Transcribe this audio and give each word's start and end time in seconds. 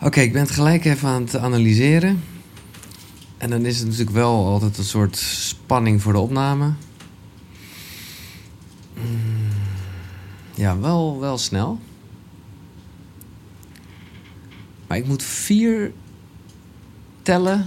Oké, 0.00 0.20
ik 0.20 0.32
ben 0.32 0.42
het 0.42 0.50
gelijk 0.50 0.84
even 0.84 1.08
aan 1.08 1.22
het 1.22 1.36
analyseren. 1.36 2.22
En 3.36 3.50
dan 3.50 3.64
is 3.66 3.76
het 3.78 3.84
natuurlijk 3.84 4.16
wel 4.16 4.46
altijd 4.46 4.78
een 4.78 4.84
soort 4.84 5.16
spanning 5.16 6.02
voor 6.02 6.12
de 6.12 6.18
opname. 6.18 6.72
Mm, 8.94 9.48
Ja, 10.54 10.78
wel, 10.78 11.20
wel 11.20 11.38
snel. 11.38 11.80
Maar 14.86 14.98
ik 14.98 15.06
moet 15.06 15.22
vier 15.22 15.92
tellen 17.22 17.66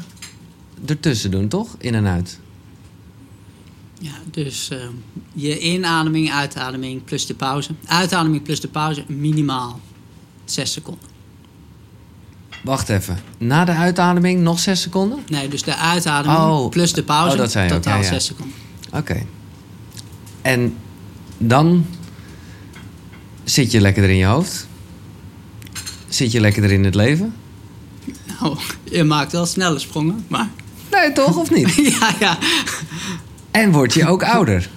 ertussen 0.85 1.31
doen, 1.31 1.47
toch? 1.47 1.75
In 1.77 1.95
en 1.95 2.07
uit. 2.07 2.39
Ja, 3.99 4.13
dus 4.31 4.69
eh, 4.69 4.87
je 5.33 5.59
inademing, 5.59 6.31
uitademing 6.31 7.03
plus 7.03 7.25
de 7.25 7.33
pauze. 7.33 7.71
Uitademing 7.85 8.43
plus 8.43 8.59
de 8.59 8.67
pauze 8.67 9.03
minimaal 9.07 9.79
6 10.45 10.71
seconden. 10.71 11.10
Wacht 12.63 12.89
even. 12.89 13.19
Na 13.37 13.65
de 13.65 13.71
uitademing 13.71 14.41
nog 14.41 14.59
zes 14.59 14.81
seconden? 14.81 15.19
Nee, 15.27 15.47
dus 15.47 15.63
de 15.63 15.75
uitademing 15.75 16.39
Oh. 16.39 16.69
plus 16.69 16.93
de 16.93 17.03
pauze. 17.03 17.31
Oh, 17.31 17.37
dat 17.37 17.51
totaal 17.69 17.97
ja, 17.97 18.03
ja. 18.03 18.07
6 18.07 18.25
seconden. 18.25 18.55
Oké. 18.93 19.25
En 20.41 20.75
dan 21.37 21.85
zit 23.43 23.71
je 23.71 23.81
lekker 23.81 24.03
er 24.03 24.09
in 24.09 24.15
je 24.17 24.25
hoofd. 24.25 24.67
Zit 26.07 26.31
je 26.31 26.39
lekker 26.39 26.63
er 26.63 26.71
in 26.71 26.83
het 26.83 26.95
leven. 26.95 27.33
Nou, 28.39 28.57
je 28.83 29.03
maakt 29.03 29.31
wel 29.31 29.45
snelle 29.45 29.79
sprongen, 29.79 30.25
maar 30.27 30.49
Nee, 30.91 31.11
toch? 31.11 31.37
Of 31.37 31.51
niet? 31.51 31.73
ja, 31.99 32.09
ja. 32.19 32.37
En 33.51 33.71
word 33.71 33.93
je 33.93 34.07
ook 34.07 34.23
ouder. 34.23 34.69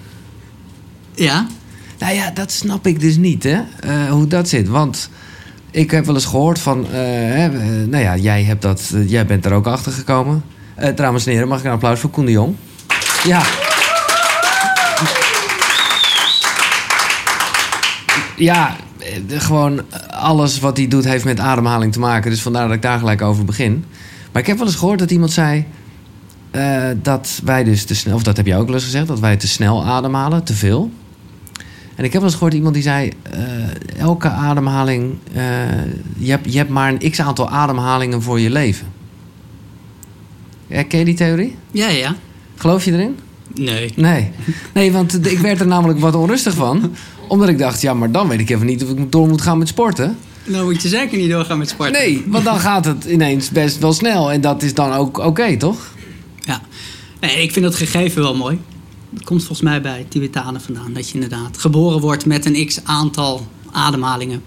Ja, 1.15 1.47
Nou 1.99 2.15
ja, 2.15 2.31
dat 2.31 2.53
snap 2.53 2.87
ik 2.87 3.01
dus 3.01 3.17
niet, 3.17 3.43
hè? 3.43 3.63
eh, 3.81 4.11
hoe 4.11 4.27
dat 4.27 4.49
zit. 4.49 4.69
Want 4.69 5.09
ik 5.75 5.91
heb 5.91 6.05
wel 6.05 6.15
eens 6.15 6.25
gehoord 6.25 6.59
van... 6.59 6.87
eh, 6.87 6.93
hè, 6.93 7.49
eh, 7.49 7.89
nou 7.89 8.03
ja, 8.03 8.17
jij, 8.17 8.43
hebt 8.43 8.63
dat, 8.63 8.91
eh, 8.95 9.11
jij 9.11 9.27
bent 9.27 9.45
er 9.45 9.53
ook 9.53 9.67
achter 9.67 9.93
gekomen. 9.93 10.45
Dames 10.95 11.27
en 11.27 11.33
heren, 11.33 11.49
mag 11.49 11.59
ik 11.59 11.65
een 11.65 11.71
applaus 11.71 12.01
voor 12.01 12.11
Koen 12.11 12.25
de 12.25 12.31
Jong? 12.31 12.55
Ja. 13.25 13.43
Ja, 18.37 18.77
gewoon 19.29 19.83
alles 20.11 20.61
wat 20.61 20.77
hij 20.77 20.89
doet 20.89 21.05
heeft 21.05 21.25
met 21.25 21.41
ademhaling 21.41 21.93
te 21.93 21.99
maken. 21.99 22.31
Dus 22.31 22.43
vandaar 22.43 22.67
dat 22.67 22.77
ik 22.77 22.83
daar 22.83 22.99
gelijk 22.99 23.23
over 23.23 23.45
begin. 23.45 23.85
Maar 24.33 24.43
ik 24.43 24.49
heb 24.49 24.59
wel 24.59 24.67
eens 24.67 24.77
gehoord 24.77 24.99
dat 24.99 25.11
iemand 25.11 25.33
zei... 25.33 25.67
dat 27.03 27.41
wij 27.45 27.65
dus 27.65 27.85
te 27.85 27.95
snel... 27.95 28.15
Of 28.15 28.23
dat 28.23 28.37
heb 28.37 28.47
jij 28.47 28.59
ook 28.59 28.67
wel 28.67 28.75
eens 28.75 28.85
gezegd. 28.85 29.07
Dat 29.07 29.21
wij 29.21 29.37
te 29.37 29.49
snel 29.49 29.85
ademhalen, 29.85 30.45
te 30.45 30.55
veel. 30.55 30.91
En 31.97 32.05
ik 32.05 32.13
heb 32.13 32.13
wel 32.13 32.23
eens 32.23 32.33
gehoord 32.35 32.55
iemand 32.55 32.75
die 32.75 32.83
zei... 32.83 33.13
eh, 33.23 33.99
elke 33.99 34.29
ademhaling... 34.29 35.15
eh, 35.33 35.43
je, 36.17 36.31
hebt, 36.31 36.53
je 36.53 36.59
hebt 36.59 36.71
maar 36.71 36.93
een 36.93 37.11
x-aantal 37.11 37.49
ademhalingen 37.51 38.23
voor 38.23 38.41
je 38.41 38.51
leven. 38.51 38.87
Ken 40.69 40.99
je 40.99 41.05
die 41.05 41.15
theorie? 41.15 41.57
ja, 41.71 41.89
ja. 41.89 42.15
Geloof 42.57 42.85
je 42.85 42.93
erin? 42.93 43.19
Nee. 43.55 43.93
Nee. 43.97 44.31
Nee, 44.73 44.93
want 44.93 45.27
ik 45.27 45.39
werd 45.39 45.61
er 45.61 45.67
namelijk 45.67 45.99
wat 45.99 46.15
onrustig 46.15 46.55
van. 46.55 46.93
Omdat 47.29 47.49
ik 47.49 47.59
dacht, 47.59 47.81
ja, 47.81 47.95
maar 47.95 48.11
dan 48.11 48.29
weet 48.29 48.41
ik 48.41 48.51
even 48.51 48.67
niet 48.67 48.83
of 48.85 48.91
ik 48.91 49.13
door 49.13 49.29
moet 49.29 49.43
gaan 49.43 49.59
met 49.59 49.69
sporten. 49.69 50.17
Nou 50.45 50.65
moet 50.65 50.83
je 50.83 50.89
zeker 50.89 51.19
niet 51.19 51.31
doorgaan 51.31 51.59
met 51.59 51.69
sporten. 51.69 51.95
Nee, 51.95 52.25
want 52.27 52.45
dan 52.45 52.59
gaat 52.59 52.85
het 52.85 53.05
ineens 53.05 53.51
best 53.51 53.79
wel 53.79 53.93
snel. 53.93 54.33
En 54.33 54.41
dat 54.41 54.63
is 54.63 54.75
dan 54.75 54.93
ook 54.93 55.19
oké, 55.19 55.57
toch? 55.57 55.93
Ja. 56.41 56.61
Nee, 57.21 57.43
ik 57.43 57.53
vind 57.53 57.65
dat 57.65 57.75
gegeven 57.75 58.23
wel 58.23 58.35
mooi. 58.37 58.59
Komt 59.25 59.45
volgens 59.45 59.61
mij 59.61 59.81
bij 59.81 60.07
Tibetanen 60.09 60.61
vandaan. 60.61 60.93
Dat 60.93 61.09
je 61.09 61.15
inderdaad 61.15 61.59
geboren 61.59 62.01
wordt 62.01 62.27
met 62.27 62.45
een 62.45 62.67
x 62.67 62.81
aantal 62.85 63.47
ademhalingen. 63.73 64.43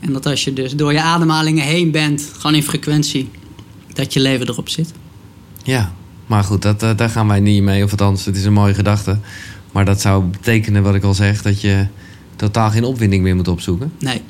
En 0.00 0.12
dat 0.12 0.26
als 0.26 0.44
je 0.44 0.52
dus 0.52 0.76
door 0.76 0.92
je 0.92 1.00
ademhalingen 1.00 1.64
heen 1.64 1.90
bent, 1.90 2.30
gewoon 2.36 2.56
in 2.56 2.62
frequentie, 2.62 3.30
dat 3.92 4.12
je 4.12 4.20
leven 4.20 4.48
erop 4.48 4.68
zit. 4.68 4.92
Ja, 5.62 5.92
maar 6.26 6.44
goed, 6.44 6.62
dat, 6.62 6.82
eh, 6.82 6.90
daar 6.96 7.10
gaan 7.10 7.28
wij 7.28 7.40
niet 7.40 7.62
mee. 7.62 7.84
Of 7.84 7.90
althans, 7.90 8.24
het 8.24 8.36
is 8.36 8.44
een 8.44 8.52
mooie 8.52 8.74
gedachte. 8.74 9.18
Maar 9.72 9.84
dat 9.84 10.00
zou 10.00 10.24
betekenen, 10.24 10.82
wat 10.82 10.94
ik 10.94 11.02
al 11.02 11.14
zeg, 11.14 11.42
dat 11.42 11.60
je 11.60 11.86
totaal 12.36 12.70
geen 12.70 12.84
opwinding 12.84 13.22
meer 13.22 13.36
moet 13.36 13.48
opzoeken. 13.48 13.92
Nee. 13.98 14.22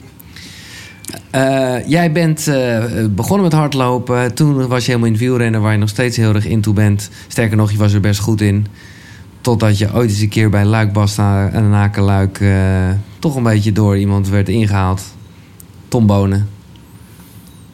Eh, 1.31 1.89
jij 1.89 2.13
bent 2.13 2.49
eh, 2.49 2.85
begonnen 3.11 3.43
met 3.43 3.53
hardlopen. 3.53 4.35
Toen 4.35 4.67
was 4.67 4.81
je 4.81 4.87
helemaal 4.87 5.07
in 5.07 5.13
het 5.13 5.23
wielrennen, 5.23 5.61
waar 5.61 5.73
je 5.73 5.79
nog 5.79 5.89
steeds 5.89 6.17
heel 6.17 6.35
erg 6.35 6.47
into 6.47 6.73
bent. 6.73 7.11
Sterker 7.29 7.57
nog, 7.57 7.71
je 7.71 7.79
was 7.79 7.93
er 7.93 8.01
best 8.01 8.21
goed 8.21 8.41
in. 8.41 8.67
Totdat 9.47 9.79
je 9.79 9.95
ooit 9.95 10.11
eens 10.11 10.21
een 10.21 10.29
keer 10.29 10.51
bij 10.51 10.65
Luik 10.65 10.93
Basta 10.93 11.49
en 11.49 11.71
Nakenluik... 11.71 12.41
eh 12.41 12.91
toch 13.19 13.37
een 13.37 13.43
beetje 13.43 13.73
door 13.73 13.99
iemand 13.99 14.29
werd 14.29 14.49
ingehaald. 14.49 15.03
Tom 15.89 16.07
Bonen. 16.07 16.49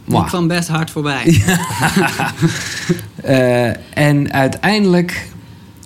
Die 0.05 0.25
kwam 0.25 0.49
best 0.49 0.69
hard 0.69 0.91
voorbij. 0.91 1.25
Eh, 3.23 3.99
en 3.99 4.33
uiteindelijk 4.33 5.29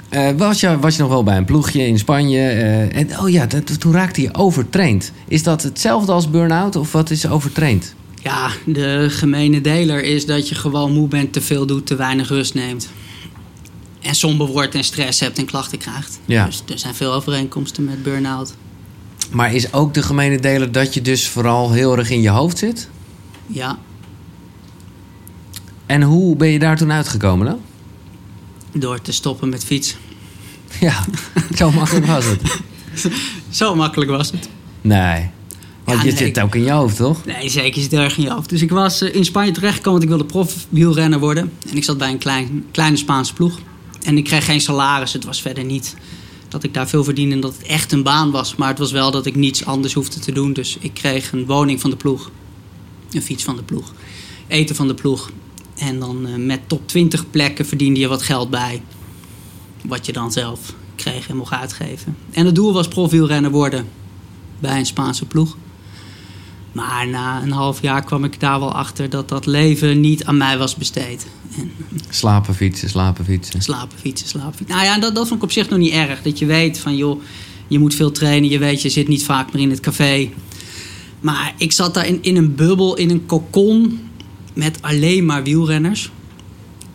eh, 0.08 0.28
was, 0.36 0.60
je, 0.60 0.78
was 0.78 0.96
je 0.96 1.02
nog 1.02 1.10
wel 1.10 1.22
bij 1.22 1.36
een 1.36 1.44
ploegje 1.44 1.86
in 1.86 1.98
Spanje. 1.98 2.48
en 2.92 3.20
oh 3.20 3.28
ja, 3.28 3.46
dat, 3.46 3.80
toen 3.80 3.92
raakte 3.92 4.20
je 4.20 4.34
overtraind. 4.34 5.12
Is 5.28 5.42
dat 5.42 5.62
hetzelfde 5.62 6.12
als 6.12 6.30
burn-out 6.30 6.76
of 6.76 6.92
wat 6.92 7.10
is 7.10 7.28
overtraind? 7.28 7.94
Ja, 8.22 8.50
de 8.64 9.06
gemene 9.10 9.60
deler 9.60 10.02
is 10.02 10.26
dat 10.26 10.48
je 10.48 10.54
gewoon 10.54 10.92
moe 10.92 11.08
bent, 11.08 11.32
te 11.32 11.40
veel 11.40 11.66
doet, 11.66 11.86
te 11.86 11.96
weinig 11.96 12.28
rust 12.28 12.54
neemt. 12.54 12.88
En 14.06 14.14
somber 14.14 14.46
wordt 14.46 14.74
en 14.74 14.84
stress 14.84 15.20
hebt 15.20 15.38
en 15.38 15.44
klachten 15.44 15.78
krijgt. 15.78 16.18
Ja. 16.24 16.44
Dus 16.46 16.62
er 16.68 16.78
zijn 16.78 16.94
veel 16.94 17.12
overeenkomsten 17.12 17.84
met 17.84 18.02
burn-out. 18.02 18.54
Maar 19.30 19.54
is 19.54 19.72
ook 19.72 19.94
de 19.94 20.02
gemene 20.02 20.40
deler 20.40 20.72
dat 20.72 20.94
je 20.94 21.02
dus 21.02 21.28
vooral 21.28 21.72
heel 21.72 21.98
erg 21.98 22.10
in 22.10 22.20
je 22.20 22.28
hoofd 22.28 22.58
zit? 22.58 22.88
Ja, 23.46 23.78
En 25.86 26.02
hoe 26.02 26.36
ben 26.36 26.48
je 26.48 26.58
daar 26.58 26.76
toen 26.76 26.92
uitgekomen 26.92 27.46
dan? 27.46 27.58
door 28.72 29.00
te 29.00 29.12
stoppen 29.12 29.48
met 29.48 29.64
fietsen. 29.64 29.98
Ja, 30.80 31.04
zo 31.56 31.70
makkelijk 31.70 32.06
was 32.06 32.24
het. 32.24 32.40
Zo 33.50 33.74
makkelijk 33.74 34.10
was 34.10 34.30
het. 34.30 34.48
Nee. 34.80 35.30
Want 35.84 35.98
Ja, 35.98 36.04
je 36.04 36.12
nee. 36.12 36.16
zit 36.16 36.40
ook 36.40 36.54
in 36.54 36.62
je 36.62 36.70
hoofd, 36.70 36.96
toch? 36.96 37.24
Nee, 37.24 37.48
zeker 37.48 37.82
zit 37.82 37.92
erg 37.92 38.16
in 38.16 38.22
je 38.22 38.30
hoofd. 38.30 38.48
Dus 38.48 38.62
ik 38.62 38.70
was 38.70 39.00
eh, 39.02 39.14
in 39.14 39.24
Spanje 39.24 39.50
terechtgekomen, 39.52 40.00
want 40.00 40.02
ik 40.02 40.08
wilde 40.08 40.24
profwielrenner 40.44 41.18
worden. 41.18 41.52
En 41.70 41.76
ik 41.76 41.84
zat 41.84 41.98
bij 41.98 42.10
een 42.10 42.18
klein, 42.18 42.64
kleine 42.70 42.96
Spaanse 42.96 43.34
ploeg. 43.34 43.58
En 44.06 44.16
ik 44.16 44.24
kreeg 44.24 44.44
geen 44.44 44.60
salaris. 44.60 45.12
Het 45.12 45.24
was 45.24 45.42
verder 45.42 45.64
niet 45.64 45.96
dat 46.48 46.62
ik 46.62 46.74
daar 46.74 46.88
veel 46.88 47.04
verdiende 47.04 47.34
en 47.34 47.40
dat 47.40 47.56
het 47.56 47.66
echt 47.66 47.92
een 47.92 48.02
baan 48.02 48.30
was. 48.30 48.56
Maar 48.56 48.68
het 48.68 48.78
was 48.78 48.92
wel 48.92 49.10
dat 49.10 49.26
ik 49.26 49.34
niets 49.34 49.64
anders 49.64 49.94
hoefde 49.94 50.20
te 50.20 50.32
doen. 50.32 50.52
Dus 50.52 50.76
ik 50.80 50.94
kreeg 50.94 51.32
een 51.32 51.46
woning 51.46 51.80
van 51.80 51.90
de 51.90 51.96
ploeg. 51.96 52.30
Een 53.10 53.22
fiets 53.22 53.44
van 53.44 53.56
de 53.56 53.62
ploeg. 53.62 53.92
Eten 54.46 54.76
van 54.76 54.86
de 54.88 54.94
ploeg. 54.94 55.30
En 55.74 55.98
dan 55.98 56.26
eh, 56.26 56.34
met 56.34 56.60
top 56.66 56.88
20 56.88 57.30
plekken 57.30 57.66
verdiende 57.66 58.00
je 58.00 58.08
wat 58.08 58.22
geld 58.22 58.50
bij. 58.50 58.82
Wat 59.84 60.06
je 60.06 60.12
dan 60.12 60.32
zelf 60.32 60.74
kreeg 60.94 61.28
en 61.28 61.36
mocht 61.36 61.52
uitgeven. 61.52 62.16
En 62.30 62.46
het 62.46 62.54
doel 62.54 62.72
was 62.72 62.88
profwielrenner 62.88 63.50
worden 63.50 63.88
bij 64.58 64.78
een 64.78 64.86
Spaanse 64.86 65.24
ploeg. 65.24 65.56
Maar 66.72 67.08
na 67.08 67.42
een 67.42 67.52
half 67.52 67.82
jaar 67.82 68.04
kwam 68.04 68.24
ik 68.24 68.40
daar 68.40 68.60
wel 68.60 68.72
achter 68.72 69.10
dat 69.10 69.28
dat 69.28 69.46
leven 69.46 70.00
niet 70.00 70.24
aan 70.24 70.36
mij 70.36 70.58
was 70.58 70.74
besteed. 70.74 71.26
En 71.56 71.70
Slapen 72.10 72.54
fietsen, 72.54 72.88
slapen 72.88 73.24
fietsen. 73.24 73.62
slapen, 73.62 73.98
fietsen, 73.98 74.28
slapen, 74.28 74.54
fietsen. 74.54 74.76
Nou 74.76 74.86
ja, 74.88 74.98
dat, 74.98 75.14
dat 75.14 75.28
vond 75.28 75.38
ik 75.38 75.44
op 75.46 75.52
zich 75.52 75.68
nog 75.68 75.78
niet 75.78 75.92
erg. 75.92 76.22
Dat 76.22 76.38
je 76.38 76.46
weet 76.46 76.78
van, 76.78 76.96
joh, 76.96 77.22
je 77.68 77.78
moet 77.78 77.94
veel 77.94 78.12
trainen. 78.12 78.50
Je 78.50 78.58
weet, 78.58 78.82
je 78.82 78.88
zit 78.88 79.08
niet 79.08 79.24
vaak 79.24 79.52
meer 79.52 79.62
in 79.62 79.70
het 79.70 79.80
café. 79.80 80.30
Maar 81.20 81.54
ik 81.58 81.72
zat 81.72 81.94
daar 81.94 82.06
in, 82.06 82.18
in 82.22 82.36
een 82.36 82.54
bubbel, 82.54 82.96
in 82.96 83.10
een 83.10 83.26
kokon 83.26 84.00
met 84.52 84.82
alleen 84.82 85.24
maar 85.24 85.42
wielrenners. 85.42 86.10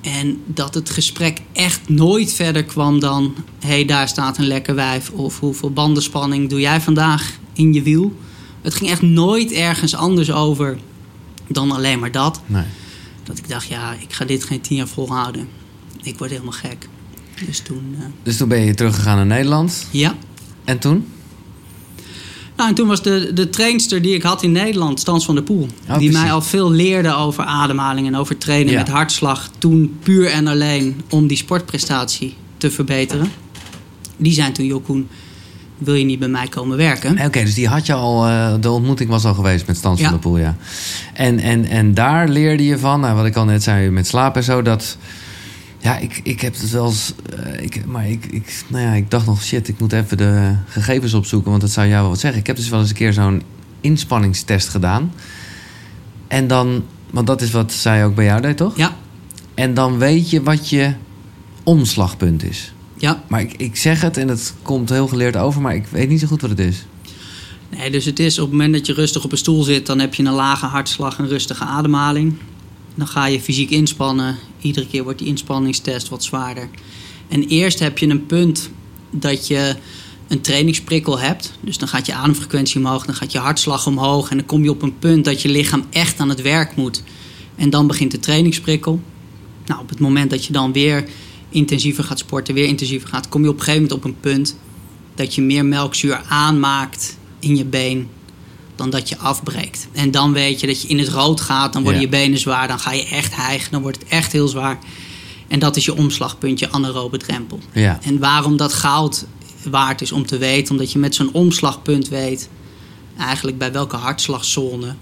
En 0.01 0.41
dat 0.45 0.73
het 0.73 0.89
gesprek 0.89 1.39
echt 1.53 1.89
nooit 1.89 2.33
verder 2.33 2.63
kwam 2.63 2.99
dan... 2.99 3.35
hé, 3.59 3.67
hey, 3.67 3.85
daar 3.85 4.07
staat 4.07 4.37
een 4.37 4.47
lekker 4.47 4.75
wijf. 4.75 5.09
Of 5.09 5.39
hoeveel 5.39 5.71
bandenspanning 5.71 6.49
doe 6.49 6.59
jij 6.59 6.81
vandaag 6.81 7.31
in 7.53 7.73
je 7.73 7.81
wiel? 7.81 8.13
Het 8.61 8.73
ging 8.73 8.89
echt 8.89 9.01
nooit 9.01 9.51
ergens 9.51 9.95
anders 9.95 10.31
over 10.31 10.77
dan 11.47 11.71
alleen 11.71 11.99
maar 11.99 12.11
dat. 12.11 12.41
Nee. 12.45 12.63
Dat 13.31 13.39
ik 13.39 13.49
dacht, 13.49 13.67
ja, 13.67 13.93
ik 13.93 14.13
ga 14.13 14.25
dit 14.25 14.43
geen 14.43 14.61
tien 14.61 14.77
jaar 14.77 14.87
volhouden. 14.87 15.47
Ik 16.03 16.17
word 16.17 16.29
helemaal 16.31 16.51
gek. 16.51 16.87
Dus 17.45 17.59
toen, 17.59 17.95
eh, 17.99 18.05
Dus 18.23 18.37
toen 18.37 18.47
ben 18.47 18.61
je 18.61 18.73
teruggegaan 18.73 19.15
naar 19.15 19.25
Nederland. 19.25 19.87
ja. 19.91 20.15
En 20.65 20.79
toen? 20.79 21.05
Nou, 22.55 22.69
en 22.69 22.75
toen 22.75 22.87
was 22.87 23.01
de, 23.03 23.31
de 23.33 23.49
trainster 23.49 24.01
die 24.01 24.13
ik 24.15 24.21
had 24.23 24.43
in 24.43 24.51
Nederland, 24.51 24.99
Stans 24.99 25.25
van 25.25 25.35
der 25.35 25.43
Poel. 25.43 25.67
Oh, 25.89 25.97
die 25.97 26.11
mij 26.11 26.31
al 26.31 26.41
veel 26.41 26.71
leerde 26.71 27.13
over 27.13 27.43
ademhaling 27.43 28.07
en 28.07 28.15
over 28.15 28.37
trainen 28.37 28.71
Ja. 28.73 28.79
met 28.79 28.87
hartslag. 28.89 29.49
Toen 29.57 29.97
puur 30.03 30.27
en 30.27 30.47
alleen 30.47 31.01
om 31.09 31.27
die 31.27 31.37
sportprestatie 31.37 32.35
te 32.57 32.71
verbeteren. 32.71 33.31
Die 34.17 34.33
zijn 34.33 34.53
toen, 34.53 34.65
joh 34.65 34.83
Koen, 34.85 35.07
wil 35.83 35.93
je 35.93 36.05
niet 36.05 36.19
bij 36.19 36.27
mij 36.27 36.47
komen 36.47 36.77
werken? 36.77 37.25
Oké, 37.25 37.43
dus 37.43 37.53
die 37.53 37.67
had 37.67 37.85
je 37.85 37.93
al, 37.93 38.25
eh, 38.27 38.53
de 38.59 38.71
ontmoeting 38.71 39.09
was 39.09 39.25
al 39.25 39.33
geweest 39.33 39.67
met 39.67 39.77
Stans 39.77 39.97
Ja. 39.99 40.03
van 40.03 40.13
der 40.13 40.21
Poel, 40.21 40.37
ja. 40.37 40.55
En, 41.13 41.39
en, 41.39 41.65
en 41.65 41.93
daar 41.93 42.27
leerde 42.27 42.65
je 42.65 42.77
van, 42.77 42.99
nou, 42.99 43.15
wat 43.15 43.25
ik 43.25 43.35
al 43.35 43.45
net 43.45 43.63
zei 43.63 43.89
met 43.89 44.07
slaap 44.07 44.35
en 44.35 44.43
zo, 44.43 44.61
dat... 44.61 44.97
Ja, 45.77 45.97
ik, 45.97 46.19
ik 46.23 46.41
heb 46.41 46.53
het 46.53 46.69
wel 46.71 46.85
eens... 46.85 47.13
eh, 47.37 47.63
ik, 47.63 47.85
maar 47.85 48.09
ik, 48.09 48.25
ik, 48.25 48.63
nou 48.67 48.83
ja, 48.85 48.93
ik 48.93 49.11
dacht 49.11 49.25
nog, 49.25 49.43
shit, 49.43 49.67
ik 49.67 49.79
moet 49.79 49.93
even 49.93 50.17
de 50.17 50.55
gegevens 50.67 51.13
opzoeken, 51.13 51.49
want 51.49 51.61
dat 51.61 51.71
zou 51.71 51.87
jou 51.87 52.01
wel 52.01 52.09
wat 52.09 52.19
zeggen. 52.19 52.39
Ik 52.39 52.47
heb 52.47 52.55
dus 52.55 52.69
wel 52.69 52.79
eens 52.79 52.89
een 52.89 52.95
keer 52.95 53.13
zo'n 53.13 53.41
inspanningstest 53.81 54.69
gedaan. 54.69 55.11
En 56.27 56.47
dan 56.47 56.83
Want 57.11 57.27
dat 57.27 57.41
is 57.41 57.51
wat 57.51 57.73
zij 57.73 58.05
ook 58.05 58.15
bij 58.15 58.25
jou 58.25 58.41
deed, 58.41 58.57
toch? 58.57 58.77
Ja, 58.77 58.95
En 59.53 59.73
dan 59.73 59.97
weet 59.97 60.29
je 60.29 60.43
wat 60.43 60.69
je 60.69 60.93
omslagpunt 61.63 62.43
is. 62.43 62.73
Ja. 63.01 63.23
Maar 63.27 63.41
ik, 63.41 63.53
ik 63.57 63.75
zeg 63.75 64.01
het 64.01 64.17
en 64.17 64.27
het 64.27 64.53
komt 64.61 64.89
heel 64.89 65.07
geleerd 65.07 65.37
over, 65.37 65.61
maar 65.61 65.75
ik 65.75 65.85
weet 65.85 66.09
niet 66.09 66.19
zo 66.19 66.27
goed 66.27 66.41
wat 66.41 66.49
het 66.49 66.59
is. 66.59 66.85
Nee, 67.69 67.91
dus 67.91 68.05
het 68.05 68.19
is 68.19 68.39
op 68.39 68.43
het 68.43 68.51
moment 68.51 68.73
dat 68.73 68.85
je 68.85 68.93
rustig 68.93 69.23
op 69.23 69.31
een 69.31 69.37
stoel 69.37 69.63
zit, 69.63 69.85
dan 69.85 69.99
heb 69.99 70.13
je 70.13 70.23
een 70.23 70.33
lage 70.33 70.65
hartslag 70.65 71.17
en 71.17 71.27
rustige 71.27 71.63
ademhaling. 71.63 72.33
Dan 72.95 73.07
ga 73.07 73.25
je 73.25 73.41
fysiek 73.41 73.69
inspannen. 73.69 74.37
Iedere 74.61 74.87
keer 74.87 75.03
wordt 75.03 75.19
die 75.19 75.27
inspanningstest 75.27 76.09
wat 76.09 76.23
zwaarder. 76.23 76.69
En 77.27 77.47
eerst 77.47 77.79
heb 77.79 77.97
je 77.97 78.07
een 78.07 78.25
punt 78.25 78.69
dat 79.09 79.47
je 79.47 79.75
een 80.27 80.41
trainingsprikkel 80.41 81.19
hebt. 81.19 81.53
Dus 81.61 81.77
dan 81.77 81.87
gaat 81.87 82.05
je 82.05 82.13
ademfrequentie 82.13 82.79
omhoog, 82.79 83.05
dan 83.05 83.15
gaat 83.15 83.31
je 83.31 83.39
hartslag 83.39 83.87
omhoog. 83.87 84.29
En 84.29 84.37
dan 84.37 84.45
kom 84.45 84.63
je 84.63 84.69
op 84.69 84.81
een 84.81 84.99
punt 84.99 85.25
dat 85.25 85.41
je 85.41 85.49
lichaam 85.49 85.85
echt 85.89 86.19
aan 86.19 86.29
het 86.29 86.41
werk 86.41 86.75
moet. 86.75 87.03
En 87.55 87.69
dan 87.69 87.87
begint 87.87 88.11
de 88.11 88.19
trainingsprikkel. 88.19 89.01
Nou, 89.65 89.81
op 89.81 89.89
het 89.89 89.99
moment 89.99 90.29
dat 90.29 90.45
je 90.45 90.53
dan 90.53 90.71
weer 90.71 91.05
intensiever 91.51 92.03
gaat 92.03 92.19
sporten, 92.19 92.53
weer 92.53 92.67
intensiever 92.67 93.09
gaat, 93.09 93.29
kom 93.29 93.43
je 93.43 93.49
op 93.49 93.57
een 93.57 93.63
gegeven 93.63 93.81
moment 93.81 93.99
op 93.99 94.11
een 94.11 94.19
punt 94.19 94.55
dat 95.15 95.35
je 95.35 95.41
meer 95.41 95.65
melkzuur 95.65 96.21
aanmaakt 96.29 97.17
in 97.39 97.55
je 97.55 97.65
been 97.65 98.09
dan 98.75 98.89
dat 98.89 99.09
je 99.09 99.17
afbreekt. 99.17 99.87
En 99.91 100.11
dan 100.11 100.33
weet 100.33 100.59
je 100.59 100.67
dat 100.67 100.81
je 100.81 100.87
in 100.87 100.99
het 100.99 101.07
rood 101.09 101.41
gaat, 101.41 101.73
dan 101.73 101.83
worden 101.83 102.01
Ja. 102.01 102.07
je 102.07 102.13
benen 102.13 102.39
zwaar, 102.39 102.67
dan 102.67 102.79
ga 102.79 102.91
je 102.91 103.07
echt 103.07 103.35
hijgen, 103.35 103.71
dan 103.71 103.81
wordt 103.81 103.99
het 103.99 104.07
echt 104.07 104.31
heel 104.31 104.47
zwaar. 104.47 104.79
En 105.47 105.59
dat 105.59 105.75
is 105.75 105.85
je 105.85 105.95
omslagpunt, 105.95 106.59
je 106.59 106.71
anaerobe 106.71 107.17
drempel. 107.17 107.59
Ja. 107.73 107.99
En 108.01 108.19
waarom 108.19 108.57
dat 108.57 108.73
goud 108.73 109.25
waard 109.69 110.01
is 110.01 110.11
om 110.11 110.25
te 110.25 110.37
weten, 110.37 110.71
omdat 110.71 110.91
je 110.91 110.99
met 110.99 111.15
zo'n 111.15 111.33
omslagpunt 111.33 112.09
weet 112.09 112.49
eigenlijk 113.17 113.57
bij 113.57 113.71
welke 113.71 113.95
hartslagzone 113.95 114.95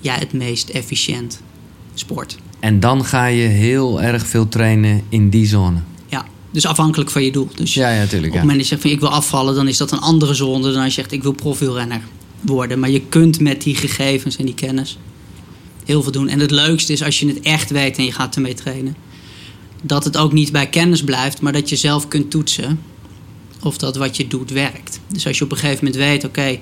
jij 0.00 0.16
het 0.16 0.32
meest 0.32 0.68
efficiënt 0.68 1.40
sport. 1.94 2.36
En 2.60 2.80
dan 2.80 3.04
ga 3.04 3.26
je 3.26 3.46
heel 3.46 4.02
erg 4.02 4.26
veel 4.26 4.48
trainen 4.48 5.02
in 5.08 5.30
die 5.30 5.46
zone. 5.46 5.78
Ja, 6.06 6.26
dus 6.50 6.66
afhankelijk 6.66 7.10
van 7.10 7.22
je 7.24 7.30
doel. 7.32 7.48
Dus 7.54 7.74
Ja, 7.74 7.90
ja, 7.90 8.02
op 8.02 8.08
tuurlijk. 8.08 8.32
het 8.32 8.34
Ja. 8.34 8.40
moment 8.40 8.58
dat 8.58 8.68
je 8.68 8.74
zegt 8.74 8.82
van 8.82 8.90
ik 8.90 9.00
wil 9.00 9.08
afvallen, 9.08 9.54
dan 9.54 9.68
is 9.68 9.76
dat 9.76 9.92
een 9.92 9.98
andere 10.00 10.34
zone 10.34 10.72
dan 10.72 10.76
als 10.82 10.94
je 10.94 11.00
zegt 11.00 11.12
ik 11.12 11.22
wil 11.22 11.32
profielrenner 11.32 12.00
worden. 12.40 12.78
Maar 12.78 12.90
je 12.90 13.00
kunt 13.08 13.40
met 13.40 13.62
die 13.62 13.74
gegevens 13.76 14.36
en 14.36 14.44
die 14.44 14.54
kennis 14.54 14.98
heel 15.84 16.02
veel 16.02 16.12
doen. 16.12 16.28
En 16.28 16.40
het 16.40 16.50
leukste 16.50 16.92
is 16.92 17.02
als 17.02 17.18
je 17.20 17.26
het 17.26 17.40
echt 17.40 17.70
weet 17.70 17.96
en 17.98 18.04
je 18.04 18.12
gaat 18.12 18.34
ermee 18.36 18.54
trainen. 18.54 18.96
Dat 19.82 20.04
het 20.04 20.16
ook 20.16 20.32
niet 20.32 20.52
bij 20.52 20.66
kennis 20.68 21.02
blijft, 21.04 21.40
maar 21.40 21.52
dat 21.52 21.68
je 21.68 21.76
zelf 21.76 22.08
kunt 22.08 22.30
toetsen 22.30 22.80
of 23.62 23.78
dat 23.78 23.96
wat 23.96 24.16
je 24.16 24.26
doet 24.26 24.50
werkt. 24.50 25.00
Dus 25.12 25.26
als 25.26 25.38
je 25.38 25.44
op 25.44 25.50
een 25.52 25.56
gegeven 25.56 25.84
moment 25.84 26.02
weet, 26.02 26.24
oké, 26.24 26.58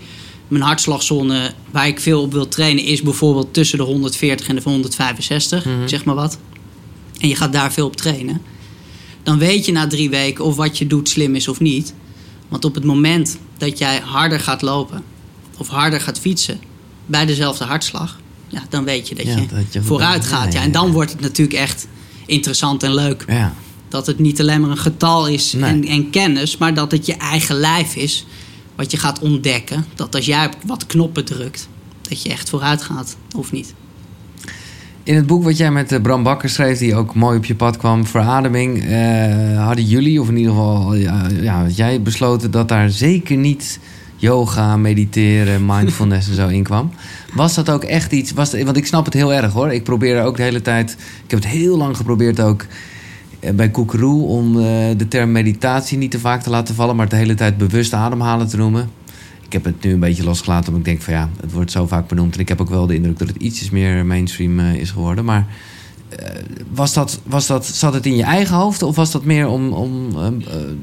mijn 0.49 0.63
hartslagzone 0.63 1.53
waar 1.71 1.87
ik 1.87 2.01
veel 2.01 2.23
op 2.23 2.33
wil 2.33 2.49
trainen 2.49 2.85
is 2.85 3.03
bijvoorbeeld 3.03 3.55
tussen 3.55 3.79
de 3.79 3.85
140 3.85 4.49
en 4.49 4.55
de 4.57 4.63
165, 4.65 5.65
Mhm. 5.65 5.89
zeg 5.89 6.05
maar 6.05 6.15
wat. 6.15 6.39
En 7.21 7.29
je 7.29 7.37
gaat 7.37 7.53
daar 7.53 7.73
veel 7.73 7.87
op 7.87 7.97
trainen. 7.97 8.41
Dan 9.23 9.39
weet 9.39 9.67
je 9.67 9.73
na 9.73 9.87
drie 9.87 10.11
weken 10.11 10.45
of 10.45 10.57
wat 10.57 10.79
je 10.79 10.87
doet 10.87 11.09
slim 11.09 11.35
is 11.35 11.49
of 11.49 11.61
niet. 11.61 11.95
Want 12.49 12.65
op 12.65 12.75
het 12.75 12.85
moment 12.85 13.39
dat 13.59 13.79
jij 13.79 14.01
harder 14.05 14.41
gaat 14.41 14.63
lopen 14.63 15.03
of 15.59 15.69
harder 15.69 16.01
gaat 16.01 16.19
fietsen 16.19 16.61
bij 17.07 17.27
dezelfde 17.27 17.65
hartslag, 17.65 18.21
ja, 18.49 18.63
dan 18.69 18.85
weet 18.85 19.09
je 19.09 19.15
dat, 19.15 19.27
Ja, 19.27 19.37
je, 19.37 19.47
dat 19.47 19.73
je 19.73 19.83
vooruit 19.83 20.25
gaat. 20.27 20.53
Ja, 20.53 20.59
ja, 20.59 20.65
en 20.65 20.73
dan 20.73 20.91
wordt 20.93 21.11
het 21.13 21.21
natuurlijk 21.21 21.59
echt 21.59 21.87
interessant 22.27 22.83
en 22.83 22.95
leuk. 22.95 23.25
Ja. 23.29 23.55
Dat 23.89 24.07
het 24.07 24.19
niet 24.19 24.41
alleen 24.41 24.61
maar 24.61 24.71
een 24.71 24.77
getal 24.79 25.29
is 25.29 25.53
Nee. 25.53 25.71
en, 25.71 25.85
en 25.85 26.11
kennis, 26.11 26.57
maar 26.57 26.75
dat 26.75 26.91
het 26.91 27.07
je 27.07 27.15
eigen 27.15 27.57
lijf 27.57 27.97
is. 27.97 28.25
Wat 28.77 28.91
je 28.91 28.97
gaat 28.97 29.19
ontdekken. 29.19 29.85
Dat 29.95 30.15
als 30.15 30.27
jij 30.27 30.51
wat 30.67 30.87
knoppen 30.87 31.25
drukt, 31.25 31.69
dat 32.09 32.23
je 32.23 32.29
echt 32.29 32.49
vooruit 32.49 32.83
gaat 32.83 33.17
of 33.37 33.53
niet. 33.53 33.75
In 35.03 35.15
het 35.15 35.27
boek 35.27 35.45
wat 35.45 35.57
jij 35.57 35.71
met 35.71 35.93
eh, 35.93 36.01
Bram 36.01 36.23
Bakker 36.23 36.49
schreef, 36.49 36.79
die 36.79 36.95
ook 36.95 37.15
mooi 37.15 37.37
op 37.37 37.45
je 37.45 37.55
pad 37.55 37.77
kwam, 37.77 38.07
Verademing, 38.07 38.85
eh, 38.85 39.65
hadden 39.65 39.85
jullie, 39.85 40.21
of 40.21 40.29
in 40.29 40.37
ieder 40.37 40.53
geval 40.53 40.95
ja, 40.95 41.27
ja, 41.41 41.63
had 41.63 41.77
jij 41.77 42.03
besloten 42.03 42.51
dat 42.51 42.69
daar 42.69 42.91
zeker 42.91 43.37
niet 43.37 43.79
yoga, 44.17 44.77
mediteren, 44.77 45.67
mindfulness 45.75 46.29
en 46.29 46.35
zo 46.35 46.49
in 46.49 46.63
kwam. 46.63 46.91
Was 47.35 47.55
dat 47.55 47.71
ook 47.71 47.85
echt 47.85 48.13
iets? 48.13 48.33
Was, 48.33 48.63
want 48.63 48.77
ik 48.77 48.87
snap 48.87 49.05
het 49.05 49.15
heel 49.15 49.33
erg 49.33 49.53
hoor. 49.53 49.73
Ik 49.73 49.85
probeer 49.85 50.23
ook 50.23 50.37
de 50.37 50.43
hele 50.43 50.63
tijd. 50.63 50.91
Ik 51.25 51.31
heb 51.31 51.43
het 51.43 51.49
heel 51.49 51.77
lang 51.77 51.97
geprobeerd 51.97 52.41
ook 52.41 52.63
eh, 52.63 52.69
bij 53.55 53.71
Koekeroe 53.71 54.27
om 54.27 54.57
eh, 54.57 54.65
de 54.97 55.09
term 55.09 55.33
meditatie 55.33 55.99
niet 55.99 56.11
te 56.11 56.19
vaak 56.19 56.43
te 56.43 56.51
laten 56.51 56.75
vallen, 56.75 56.97
maar 56.97 57.09
de 57.09 57.17
hele 57.17 57.35
tijd 57.35 57.59
bewust 57.59 57.93
ademhalen 57.93 58.49
te 58.49 58.57
noemen. 58.57 58.91
Ik 59.45 59.53
heb 59.53 59.65
het 59.65 59.83
nu 59.83 59.93
een 59.93 60.01
beetje 60.01 60.25
losgelaten, 60.25 60.67
omdat 60.67 60.79
ik 60.79 60.93
denk 60.93 61.03
van 61.03 61.15
ja, 61.15 61.31
het 61.41 61.53
wordt 61.53 61.71
zo 61.71 61.87
vaak 61.87 62.09
benoemd. 62.09 62.35
En 62.35 62.41
ik 62.41 62.49
heb 62.49 62.61
ook 62.61 62.69
wel 62.69 62.87
de 62.87 62.95
indruk 62.95 63.19
dat 63.19 63.29
het 63.29 63.37
ietsjes 63.37 63.71
meer 63.71 64.07
mainstream 64.07 64.59
eh, 64.59 64.75
is 64.75 64.91
geworden. 64.91 65.25
Maar 65.25 65.47
eh, 66.09 66.29
was 66.75 66.93
dat, 66.93 67.21
was 67.25 67.47
dat, 67.47 67.67
zat 67.67 67.95
het 67.95 68.07
in 68.07 68.17
je 68.17 68.23
eigen 68.23 68.57
hoofd 68.57 68.83
of 68.83 68.97
was 68.97 69.11
dat 69.11 69.25
meer 69.25 69.49
om, 69.49 69.73
om 69.73 70.09
eh, 70.17 70.27
eh, 70.27 70.33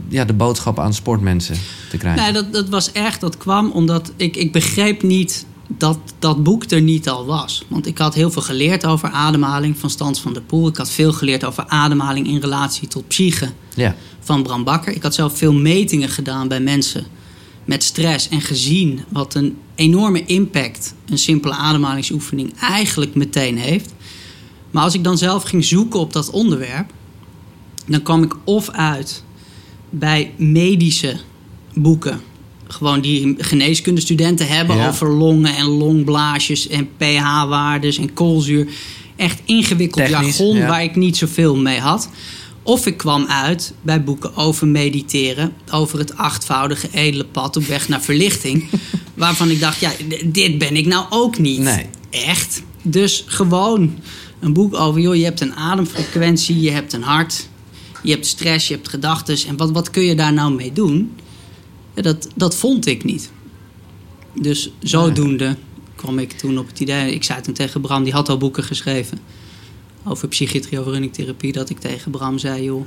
ja, 0.07 0.25
de 0.25 0.33
boodschap 0.33 0.79
aan 0.79 0.93
sportmensen 0.93 1.55
te 1.89 1.97
krijgen? 1.97 2.23
Nee, 2.23 2.33
dat, 2.33 2.53
dat 2.53 2.69
was 2.69 2.91
echt, 2.91 3.21
dat 3.21 3.37
kwam 3.37 3.71
omdat 3.71 4.11
ik, 4.15 4.35
ik 4.35 4.51
begreep 4.51 5.03
niet 5.03 5.45
dat 5.77 5.99
dat 6.19 6.43
boek 6.43 6.63
er 6.63 6.81
niet 6.81 7.09
al 7.09 7.25
was. 7.25 7.65
Want 7.67 7.87
ik 7.87 7.97
had 7.97 8.13
heel 8.13 8.31
veel 8.31 8.41
geleerd 8.41 8.85
over 8.85 9.09
ademhaling 9.09 9.77
van 9.77 9.89
Stans 9.89 10.19
van 10.19 10.33
der 10.33 10.41
Poel. 10.41 10.67
Ik 10.67 10.77
had 10.77 10.89
veel 10.89 11.13
geleerd 11.13 11.45
over 11.45 11.65
ademhaling 11.67 12.27
in 12.27 12.39
relatie 12.39 12.87
tot 12.87 13.07
psyche 13.07 13.51
Ja, 13.75 13.95
van 14.19 14.43
Bram 14.43 14.63
Bakker. 14.63 14.95
Ik 14.95 15.03
had 15.03 15.13
zelf 15.13 15.37
veel 15.37 15.53
metingen 15.53 16.09
gedaan 16.09 16.47
bij 16.47 16.59
mensen 16.59 17.05
met 17.65 17.83
stress 17.83 18.29
en 18.29 18.41
gezien 18.41 19.01
wat 19.09 19.35
een 19.35 19.57
enorme 19.75 20.25
impact 20.25 20.93
een 21.09 21.17
simpele 21.17 21.53
ademhalingsoefening 21.53 22.59
eigenlijk 22.59 23.15
meteen 23.15 23.57
heeft. 23.57 23.93
Maar 24.71 24.83
als 24.83 24.93
ik 24.93 25.03
dan 25.03 25.17
zelf 25.17 25.43
ging 25.43 25.65
zoeken 25.65 25.99
op 25.99 26.13
dat 26.13 26.29
onderwerp, 26.29 26.91
dan 27.85 28.01
kwam 28.01 28.23
ik 28.23 28.35
of 28.43 28.69
uit 28.69 29.23
bij 29.89 30.33
medische 30.37 31.19
boeken. 31.73 32.21
Gewoon 32.73 33.01
die 33.01 33.35
geneeskundestudenten 33.37 34.47
hebben 34.47 34.75
Ja. 34.75 34.87
over 34.87 35.09
longen 35.09 35.55
en 35.55 35.65
longblaasjes 35.65 36.67
en 36.67 36.89
pH-waardes 36.97 37.97
en 37.97 38.13
koolzuur. 38.13 38.67
Echt 39.15 39.41
ingewikkeld 39.45 40.05
Technisch, 40.05 40.37
jargon 40.37 40.55
ja. 40.55 40.67
waar 40.67 40.83
ik 40.83 40.95
niet 40.95 41.17
zoveel 41.17 41.55
mee 41.55 41.79
had. 41.79 42.09
Of 42.63 42.85
ik 42.85 42.97
kwam 42.97 43.25
uit 43.25 43.73
bij 43.81 44.03
boeken 44.03 44.35
over 44.35 44.67
mediteren, 44.67 45.53
over 45.71 45.99
het 45.99 46.17
achtvoudige 46.17 46.87
edele 46.91 47.25
pad 47.25 47.57
op 47.57 47.65
weg 47.65 47.87
naar 47.87 48.01
verlichting. 48.01 48.65
waarvan 49.13 49.49
ik 49.49 49.59
dacht, 49.59 49.79
ja, 49.79 49.91
dit 50.25 50.57
ben 50.57 50.75
ik 50.75 50.85
nou 50.85 51.05
ook 51.09 51.37
niet. 51.37 51.59
Nee. 51.59 51.85
Echt. 52.09 52.61
Dus 52.81 53.23
gewoon 53.27 53.93
een 54.39 54.53
boek 54.53 54.75
over, 54.75 55.01
joh, 55.01 55.15
je 55.15 55.23
hebt 55.23 55.41
een 55.41 55.55
ademfrequentie, 55.55 56.61
je 56.61 56.71
hebt 56.71 56.93
een 56.93 57.03
hart, 57.03 57.47
je 58.03 58.11
hebt 58.11 58.25
stress, 58.25 58.67
je 58.67 58.73
hebt 58.73 58.87
gedachten. 58.89 59.37
En 59.47 59.57
wat, 59.57 59.71
wat 59.71 59.89
kun 59.89 60.03
je 60.03 60.15
daar 60.15 60.33
nou 60.33 60.53
mee 60.53 60.73
doen? 60.73 61.11
Ja, 61.93 62.01
dat, 62.01 62.27
dat 62.35 62.55
vond 62.55 62.85
ik 62.85 63.03
niet. 63.03 63.31
Dus 64.33 64.71
zodoende 64.79 65.55
kwam 65.95 66.19
ik 66.19 66.31
toen 66.31 66.57
op 66.57 66.67
het 66.67 66.79
idee. 66.79 67.13
Ik 67.13 67.23
zei 67.23 67.41
toen 67.41 67.53
tegen 67.53 67.81
Bram, 67.81 68.03
die 68.03 68.13
had 68.13 68.29
al 68.29 68.37
boeken 68.37 68.63
geschreven 68.63 69.19
over 70.03 70.27
psychiatrie, 70.27 70.79
over 70.79 70.91
runningtherapie, 70.91 71.51
dat 71.51 71.69
ik 71.69 71.79
tegen 71.79 72.11
Bram 72.11 72.37
zei: 72.37 72.63
joh, 72.63 72.85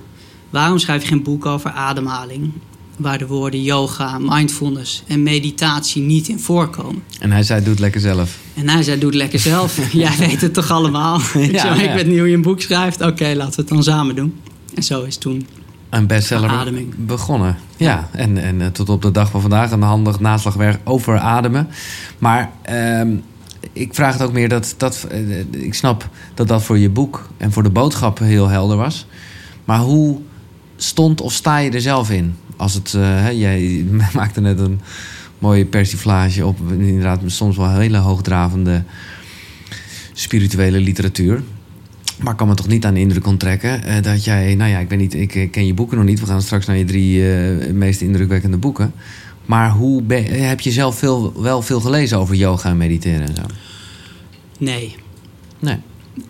waarom 0.51 0.79
schrijf 0.79 1.03
je 1.03 1.09
geen 1.09 1.23
boek 1.23 1.47
over 1.47 1.71
ademhaling? 1.71 2.53
Waar 2.97 3.19
de 3.19 3.27
woorden 3.27 3.63
yoga, 3.63 4.19
mindfulness 4.19 5.03
en 5.07 5.23
meditatie 5.23 6.03
niet 6.03 6.29
in 6.29 6.39
voorkomen. 6.39 7.03
en 7.21 7.33
hij 7.33 7.43
zei: 7.43 7.61
Doe 7.61 7.71
het 7.71 7.81
lekker 7.81 8.01
zelf. 8.01 8.39
En 8.55 8.69
hij 8.69 8.83
zei: 8.83 8.99
Doe 8.99 9.09
het 9.09 9.19
lekker 9.19 9.39
zelf. 9.39 9.79
Jij 9.93 10.17
weet 10.19 10.41
het 10.41 10.55
toch 10.55 10.71
allemaal? 10.71 11.21
ik 11.35 11.53
ja. 11.53 11.75
Ik 11.75 11.93
weet 11.93 12.07
niet 12.07 12.19
hoe 12.19 12.29
je 12.29 12.35
een 12.35 12.43
boek 12.43 12.61
schrijft. 12.61 13.01
Oké, 13.01 13.33
laten 13.35 13.55
we 13.55 13.61
het 13.61 13.69
dan 13.69 13.83
samen 13.83 14.15
doen. 14.15 14.35
En 14.75 14.83
zo 14.83 15.03
is 15.03 15.17
toen. 15.17 15.47
Een 15.91 16.07
bestseller 16.07 16.85
begonnen. 16.97 17.57
Ja, 17.77 18.09
en, 18.13 18.39
en 18.39 18.61
eh, 18.61 18.67
tot 18.67 18.89
op 18.89 19.03
de 19.03 19.11
dag 19.11 19.31
van 19.31 19.41
vandaag 19.41 19.71
een 19.71 19.83
handig 19.83 20.21
naslagwerk 20.21 20.81
over 20.85 21.19
ademen. 21.19 21.69
Maar 22.19 22.51
ehm, 22.63 23.17
ik 23.73 23.95
vraag 23.95 24.13
het 24.13 24.23
ook 24.23 24.33
meer 24.33 24.49
dat, 24.49 24.75
dat... 24.77 25.07
eh, 25.11 25.39
ik 25.51 25.75
snap 25.75 26.09
dat 26.35 26.49
dat 26.49 26.63
voor 26.63 26.79
je 26.79 26.91
boek 26.91 27.29
en 27.37 27.53
voor 27.53 27.63
de 27.63 27.71
boodschap 27.71 28.19
heel 28.19 28.49
helder 28.49 28.77
was. 28.77 29.07
Maar 29.65 29.79
hoe 29.79 30.21
stond 30.77 31.21
of 31.21 31.33
sta 31.33 31.59
je 31.59 31.71
er 31.71 31.81
zelf 31.81 32.11
in? 32.11 32.37
Als 32.57 32.75
het, 32.75 32.95
eh, 32.95 33.41
jij 33.41 33.85
maakte 34.15 34.41
net 34.41 34.59
een 34.59 34.81
mooie 35.39 35.65
persiflage 35.65 36.47
op... 36.47 36.59
inderdaad 36.71 37.21
soms 37.27 37.57
wel 37.57 37.71
hele 37.71 37.99
hoogdravende 37.99 38.83
spirituele 40.13 40.81
literatuur. 40.81 41.43
Maar 42.23 42.33
ik 42.33 42.39
kan 42.39 42.49
me 42.49 42.55
toch 42.55 42.67
niet 42.69 42.85
aan 42.85 42.95
de 42.95 43.01
indruk 43.01 43.27
onttrekken 43.27 43.83
eh, 43.85 44.03
dat 44.03 44.25
jij, 44.25 44.55
nou 44.55 44.71
ja, 44.71 44.79
ik 44.79 44.89
weet 44.89 44.99
niet, 44.99 45.15
ik 45.15 45.35
eh, 45.35 45.51
ken 45.51 45.67
je 45.67 45.75
boeken 45.75 45.97
nog 45.97 46.07
niet. 46.07 46.21
We 46.21 46.27
gaan 46.27 46.43
straks 46.43 46.67
naar 46.67 46.77
je 46.77 46.85
drie 46.85 47.33
eh, 47.33 47.73
meest 47.73 48.01
indrukwekkende 48.01 48.57
boeken. 48.57 48.93
Maar 49.45 49.71
hoe 49.71 50.03
ben- 50.03 50.47
heb 50.49 50.61
je 50.61 50.71
zelf 50.71 50.99
veel, 50.99 51.43
wel 51.43 51.63
veel 51.63 51.81
gelezen 51.81 52.19
over 52.19 52.35
yoga 52.35 52.69
en 52.69 52.77
mediteren 52.77 53.29
en 53.29 53.35
zo? 53.35 53.43
Nee, 54.59 54.97
Nee. 55.59 55.77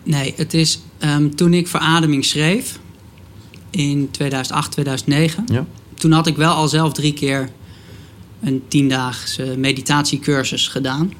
Nee, 0.03 0.33
het 0.35 0.53
is 0.53 0.81
ehm, 0.97 1.29
toen 1.29 1.53
ik 1.53 1.67
verademing 1.67 2.25
schreef 2.25 2.79
in 3.69 4.07
2008, 4.11 4.71
2009. 4.71 5.43
Ja. 5.51 5.65
Toen 5.93 6.11
had 6.11 6.27
ik 6.27 6.35
wel 6.35 6.53
al 6.53 6.67
zelf 6.67 6.93
drie 6.93 7.13
keer 7.13 7.49
een 8.41 8.61
tiendaagse 8.67 9.55
meditatiecursus 9.57 10.67
gedaan. 10.67 11.11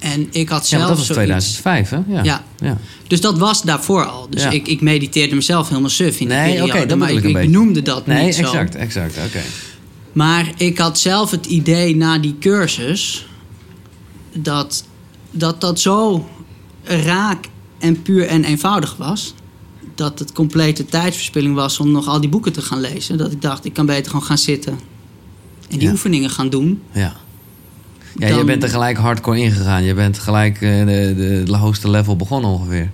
En 0.00 0.28
ik 0.30 0.48
had 0.48 0.60
Ja, 0.60 0.66
zelf 0.66 0.80
maar 0.80 0.88
dat 0.96 1.06
was 1.06 1.16
zoiets- 1.16 1.52
2005, 1.54 1.90
hè? 1.90 2.14
Ja. 2.14 2.22
Ja. 2.22 2.44
ja. 2.58 2.78
Dus 3.06 3.20
dat 3.20 3.38
was 3.38 3.62
daarvoor 3.62 4.04
al. 4.06 4.26
Dus 4.30 4.42
Ja. 4.42 4.50
ik, 4.50 4.68
ik 4.68 4.80
mediteerde 4.80 5.34
mezelf 5.34 5.68
helemaal 5.68 5.90
suf 5.90 6.20
in 6.20 6.28
die 6.28 6.36
Nee, 6.36 6.50
periode. 6.52 6.72
oké, 6.78 6.86
dat 6.86 6.98
maar 6.98 7.10
ik, 7.12 7.48
noemde 7.48 7.82
dat 7.82 8.06
Nee, 8.06 8.24
niet 8.24 8.34
zo. 8.34 8.42
exact, 8.42 8.74
exact. 8.74 9.16
Oké. 9.26 9.40
Maar 10.12 10.52
ik 10.56 10.78
had 10.78 10.98
zelf 10.98 11.30
het 11.30 11.46
idee 11.46 11.96
na 11.96 12.18
die 12.18 12.36
cursus... 12.40 13.26
dat 14.32 14.84
dat, 15.30 15.60
dat 15.60 15.80
zo 15.80 16.28
raak 16.84 17.44
en 17.78 18.02
puur 18.02 18.26
en 18.26 18.44
eenvoudig 18.44 18.96
was... 18.96 19.34
dat 19.94 20.18
het 20.18 20.32
complete 20.32 20.84
tijdsverspilling 20.84 21.54
was 21.54 21.78
om 21.78 21.90
nog 21.90 22.06
al 22.08 22.20
die 22.20 22.30
boeken 22.30 22.52
te 22.52 22.62
gaan 22.62 22.80
lezen. 22.80 23.18
Dat 23.18 23.32
ik 23.32 23.42
dacht, 23.42 23.64
ik 23.64 23.72
kan 23.72 23.86
beter 23.86 24.10
gewoon 24.10 24.26
gaan 24.26 24.38
zitten... 24.38 24.72
en 25.68 25.78
die 25.78 25.82
Ja. 25.86 25.90
oefeningen 25.90 26.30
gaan 26.30 26.48
doen. 26.50 26.82
Ja. 26.92 27.16
Ja, 28.18 28.28
je 28.28 28.44
bent 28.44 28.62
er 28.62 28.68
gelijk 28.68 28.96
hardcore 28.96 29.38
ingegaan. 29.38 29.82
Je 29.82 29.94
bent 29.94 30.18
gelijk 30.18 30.54
eh, 30.54 30.60
de, 30.60 31.42
de, 31.46 31.56
hoogste 31.56 31.90
level 31.90 32.16
begonnen 32.16 32.50
ongeveer. 32.50 32.90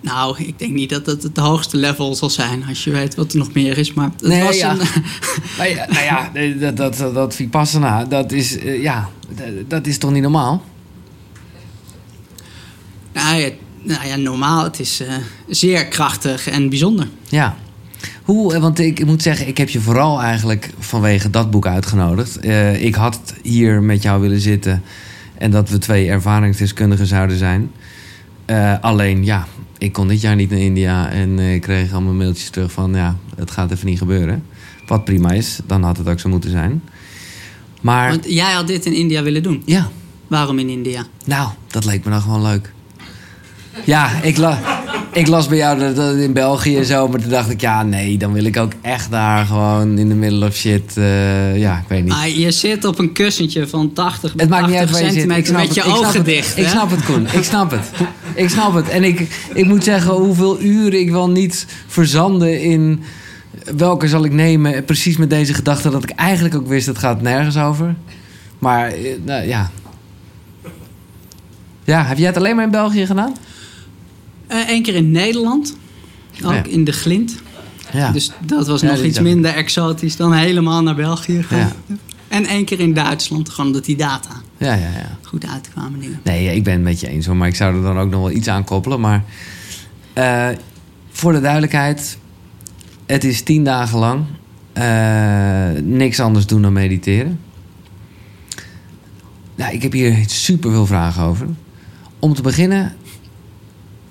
Nou, 0.00 0.38
ik 0.38 0.58
denk 0.58 0.72
niet 0.72 0.90
dat 0.90 1.06
het 1.06 1.22
het 1.22 1.36
hoogste 1.36 1.76
level 1.76 2.14
zal 2.14 2.30
zijn... 2.30 2.64
als 2.68 2.84
je 2.84 2.90
weet 2.90 3.14
wat 3.14 3.32
er 3.32 3.38
nog 3.38 3.52
meer 3.52 3.78
is. 3.78 3.92
Maar 3.92 4.10
het 4.16 4.28
Nee, 4.28 4.42
was 4.42 4.56
ja. 4.56 4.70
een, 4.70 4.78
Nou 5.58 5.68
ja, 5.68 5.86
nou 5.88 6.04
ja 6.04 6.30
dat, 6.58 6.76
dat, 6.76 6.96
dat, 6.96 7.14
dat 7.14 7.34
Vipassana, 7.34 8.04
dat 8.04 8.32
is, 8.32 8.58
eh, 8.58 8.82
ja, 8.82 9.08
dat, 9.28 9.70
dat 9.70 9.86
is 9.86 9.98
toch 9.98 10.10
niet 10.10 10.22
normaal? 10.22 10.64
Nou 13.12 13.36
ja, 13.36 13.48
nou 13.82 14.06
ja, 14.06 14.16
normaal. 14.16 14.64
Het 14.64 14.80
is 14.80 15.00
eh, 15.00 15.14
zeer 15.48 15.86
krachtig 15.86 16.48
en 16.48 16.68
bijzonder. 16.68 17.08
Ja. 17.28 17.56
Hoe, 18.24 18.54
eh, 18.54 18.60
want 18.60 18.78
ik 18.78 19.04
moet 19.06 19.22
zeggen, 19.22 19.48
ik 19.48 19.58
heb 19.58 19.68
je 19.68 19.80
vooral 19.80 20.22
eigenlijk 20.22 20.70
vanwege 20.78 21.30
dat 21.30 21.50
boek 21.50 21.66
uitgenodigd. 21.66 22.36
Eh, 22.38 22.82
ik 22.84 22.94
had 22.94 23.34
hier 23.42 23.82
met 23.82 24.02
jou 24.02 24.20
willen 24.20 24.40
zitten 24.40 24.82
en 25.38 25.50
dat 25.50 25.68
we 25.68 25.78
twee 25.78 26.08
ervaringsdeskundigen 26.08 27.06
zouden 27.06 27.36
zijn. 27.36 27.70
Eh, 28.44 28.74
alleen, 28.80 29.24
ja, 29.24 29.46
ik 29.78 29.92
kon 29.92 30.08
dit 30.08 30.20
jaar 30.20 30.36
niet 30.36 30.50
naar 30.50 30.58
India 30.58 31.10
en 31.10 31.38
ik 31.38 31.60
kreeg 31.60 31.92
allemaal 31.92 32.12
mailtjes 32.12 32.50
terug 32.50 32.72
van, 32.72 32.94
ja, 32.94 33.16
het 33.36 33.50
gaat 33.50 33.70
even 33.70 33.86
niet 33.86 33.98
gebeuren. 33.98 34.44
Wat 34.86 35.04
prima 35.04 35.30
is, 35.30 35.58
dan 35.66 35.82
had 35.82 35.96
het 35.96 36.08
ook 36.08 36.20
zo 36.20 36.28
moeten 36.28 36.50
zijn. 36.50 36.82
Maar, 37.80 38.08
Want 38.10 38.24
jij 38.28 38.52
had 38.52 38.66
dit 38.66 38.86
in 38.86 38.92
India 38.94 39.22
willen 39.22 39.42
doen. 39.42 39.62
ja, 39.64 39.88
Waarom 40.26 40.58
in 40.58 40.68
India? 40.68 41.04
nou, 41.24 41.48
dat 41.66 41.84
leek 41.84 42.04
me 42.04 42.10
dan 42.10 42.20
gewoon 42.20 42.42
leuk. 42.42 42.72
Ja, 43.84 44.22
ik, 44.22 44.36
la 44.36 44.81
ik 45.12 45.26
las 45.26 45.48
bij 45.48 45.58
jou 45.58 45.78
dat, 45.78 45.96
dat 45.96 46.16
in 46.16 46.32
België 46.32 46.76
en 46.76 46.84
zo, 46.84 47.08
maar 47.08 47.20
toen 47.20 47.30
dacht 47.30 47.50
ik, 47.50 47.60
ja, 47.60 47.82
nee, 47.82 48.18
dan 48.18 48.32
wil 48.32 48.44
ik 48.44 48.56
ook 48.56 48.72
echt 48.80 49.10
daar 49.10 49.46
gewoon 49.46 49.98
in 49.98 50.08
the 50.08 50.14
middle 50.14 50.46
of 50.46 50.54
shit. 50.54 50.96
eh, 50.96 51.58
ja, 51.58 51.78
ik 51.78 51.88
weet 51.88 52.04
niet. 52.04 52.12
Ah, 52.12 52.36
je 52.36 52.50
zit 52.50 52.84
op 52.84 52.98
een 52.98 53.12
kussentje 53.12 53.68
van 53.68 53.92
80 53.92 54.34
bij 54.34 54.44
Het 54.44 54.54
maakt 54.54 54.66
niet 54.66 54.76
uit 54.76 54.88
80 54.88 55.00
waar 55.00 55.12
je 55.12 55.20
zit. 55.20 55.30
Ik 55.30 55.30
centimeter 55.30 55.66
met 55.66 55.74
je 55.74 55.82
ogen 55.82 56.24
dicht. 56.24 56.58
Ik 56.58 56.66
snap 56.66 56.90
het, 56.90 57.04
Koen. 57.04 57.26
Ik 57.32 57.42
snap 57.42 57.70
het. 57.70 57.90
Ik 58.34 58.48
snap 58.48 58.74
het. 58.74 58.88
En 58.88 59.04
ik, 59.04 59.28
ik 59.54 59.64
moet 59.64 59.84
zeggen 59.84 60.12
hoeveel 60.12 60.60
uren 60.60 61.00
ik 61.00 61.10
wel 61.10 61.30
niet 61.30 61.66
verzanden 61.86 62.62
in... 62.62 63.02
welke 63.76 64.08
zal 64.08 64.24
ik 64.24 64.32
nemen, 64.32 64.84
precies 64.84 65.16
met 65.16 65.30
deze 65.30 65.54
gedachte... 65.54 65.90
dat 65.90 66.02
ik 66.02 66.10
eigenlijk 66.10 66.54
ook 66.54 66.66
wist, 66.66 66.86
het 66.86 66.98
gaat 66.98 67.22
nergens 67.22 67.56
over. 67.56 67.94
Maar, 68.58 68.86
eh, 68.86 69.16
nou, 69.24 69.46
ja. 69.46 69.70
Ja, 71.84 72.04
heb 72.04 72.18
jij 72.18 72.26
het 72.26 72.36
alleen 72.36 72.56
maar 72.56 72.64
in 72.64 72.70
België 72.70 73.06
gedaan? 73.06 73.32
Eén 74.68 74.82
keer 74.82 74.94
in 74.94 75.10
Nederland. 75.10 75.76
Ook 76.44 76.50
Oh 76.50 76.54
ja. 76.54 76.62
in 76.64 76.84
de 76.84 76.92
Glint. 76.92 77.34
Ja. 77.92 78.10
Dus 78.12 78.30
dat 78.46 78.66
was 78.66 78.80
Ja, 78.80 78.90
nog 78.90 79.02
iets 79.02 79.16
ik. 79.16 79.22
minder 79.22 79.54
exotisch 79.54 80.16
dan 80.16 80.32
helemaal 80.32 80.82
naar 80.82 80.94
België 80.94 81.42
gaan. 81.42 81.58
Ja. 81.86 81.96
En 82.28 82.44
één 82.46 82.64
keer 82.64 82.80
in 82.80 82.94
Duitsland. 82.94 83.48
Gewoon 83.48 83.66
omdat 83.66 83.84
die 83.84 83.96
data 83.96 84.30
ja, 84.56 84.74
ja, 84.74 84.80
ja. 84.80 85.18
goed 85.22 85.46
uitkwamen. 85.46 86.00
Dingen. 86.00 86.20
Nee, 86.24 86.54
ik 86.54 86.64
ben 86.64 86.72
het 86.72 86.82
met 86.82 87.00
je 87.00 87.08
eens 87.08 87.26
hoor. 87.26 87.36
Maar 87.36 87.48
ik 87.48 87.54
zou 87.54 87.76
er 87.76 87.82
dan 87.82 87.98
ook 87.98 88.10
nog 88.10 88.20
wel 88.20 88.30
iets 88.30 88.48
aan 88.48 88.64
koppelen. 88.64 89.00
Maar 89.00 89.24
eh, 90.12 90.48
voor 91.10 91.32
de 91.32 91.40
duidelijkheid. 91.40 92.18
Het 93.06 93.24
is 93.24 93.42
tien 93.42 93.64
dagen 93.64 93.98
lang. 93.98 94.24
eh, 94.72 95.82
niks 95.82 96.20
anders 96.20 96.46
doen 96.46 96.62
dan 96.62 96.72
mediteren. 96.72 97.38
Nou, 99.54 99.72
ik 99.74 99.82
heb 99.82 99.92
hier 99.92 100.16
super 100.26 100.70
veel 100.70 100.86
vragen 100.86 101.22
over. 101.22 101.46
Om 102.18 102.34
te 102.34 102.42
beginnen. 102.42 102.92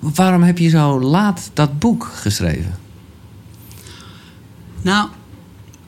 Waarom 0.02 0.42
heb 0.42 0.58
je 0.58 0.68
zo 0.68 1.00
laat 1.00 1.50
dat 1.54 1.78
boek 1.78 2.10
geschreven? 2.14 2.78
Nou, 4.82 5.08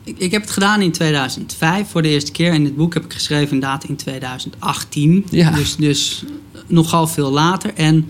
ik, 0.03 0.17
ik 0.17 0.31
heb 0.31 0.41
het 0.41 0.51
gedaan 0.51 0.81
in 0.81 0.91
2005 0.91 1.89
voor 1.89 2.01
de 2.01 2.07
eerste 2.07 2.31
keer. 2.31 2.51
En 2.51 2.63
het 2.63 2.75
boek 2.75 2.93
heb 2.93 3.05
ik 3.05 3.13
geschreven 3.13 3.53
inderdaad 3.53 3.83
in 3.83 3.95
2018. 3.95 5.25
Ja. 5.29 5.51
Dus, 5.51 5.75
dus 5.75 6.23
nogal 6.67 7.07
veel 7.07 7.31
later. 7.31 7.73
En 7.73 8.07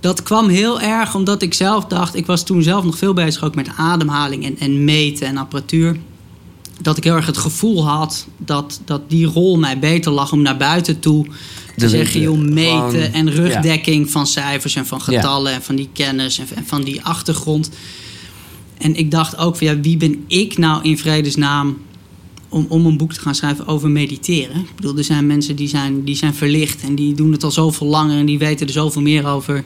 dat 0.00 0.22
kwam 0.22 0.48
heel 0.48 0.80
erg 0.80 1.14
omdat 1.14 1.42
ik 1.42 1.54
zelf 1.54 1.84
dacht... 1.84 2.14
Ik 2.14 2.26
was 2.26 2.44
toen 2.44 2.62
zelf 2.62 2.84
nog 2.84 2.98
veel 2.98 3.14
bezig 3.14 3.44
ook 3.44 3.54
met 3.54 3.68
ademhaling 3.76 4.44
en, 4.44 4.58
en 4.58 4.84
meten 4.84 5.26
en 5.26 5.36
apparatuur. 5.36 5.96
Dat 6.80 6.96
ik 6.96 7.04
heel 7.04 7.14
erg 7.14 7.26
het 7.26 7.38
gevoel 7.38 7.86
had 7.86 8.26
dat, 8.36 8.80
dat 8.84 9.10
die 9.10 9.26
rol 9.26 9.58
mij 9.58 9.78
beter 9.78 10.12
lag 10.12 10.32
om 10.32 10.42
naar 10.42 10.56
buiten 10.56 11.00
toe... 11.00 11.26
te 11.78 11.84
De- 11.84 11.90
zeggen, 11.90 12.20
joh, 12.20 12.38
meten 12.38 12.90
gewoon- 12.90 13.12
en 13.12 13.30
rugdekking 13.30 14.10
van 14.10 14.26
cijfers 14.26 14.74
en 14.76 14.86
van 14.86 15.00
getallen... 15.00 15.52
en 15.52 15.62
van 15.62 15.76
die 15.76 15.88
kennis 15.92 16.38
en, 16.38 16.46
en 16.54 16.66
van 16.66 16.82
die 16.82 17.02
achtergrond... 17.02 17.70
En 18.78 18.96
ik 18.96 19.10
dacht 19.10 19.36
ook 19.36 19.56
van 19.56 19.66
ja, 19.66 19.80
wie 19.80 19.96
ben 19.96 20.24
ik 20.26 20.58
nou 20.58 20.82
in 20.82 20.98
vredesnaam 20.98 21.78
om, 22.48 22.66
om 22.68 22.86
een 22.86 22.96
boek 22.96 23.12
te 23.12 23.20
gaan 23.20 23.34
schrijven 23.34 23.66
over 23.66 23.90
mediteren? 23.90 24.56
Ik 24.60 24.74
bedoel, 24.76 24.96
er 24.96 25.04
zijn 25.04 25.26
mensen 25.26 25.56
die 25.56 25.68
zijn, 25.68 26.04
die 26.04 26.16
zijn 26.16 26.34
verlicht 26.34 26.82
en 26.82 26.94
die 26.94 27.14
doen 27.14 27.32
het 27.32 27.44
al 27.44 27.50
zoveel 27.50 27.86
langer 27.86 28.18
en 28.18 28.26
die 28.26 28.38
weten 28.38 28.66
er 28.66 28.72
zoveel 28.72 29.02
meer 29.02 29.26
over. 29.26 29.64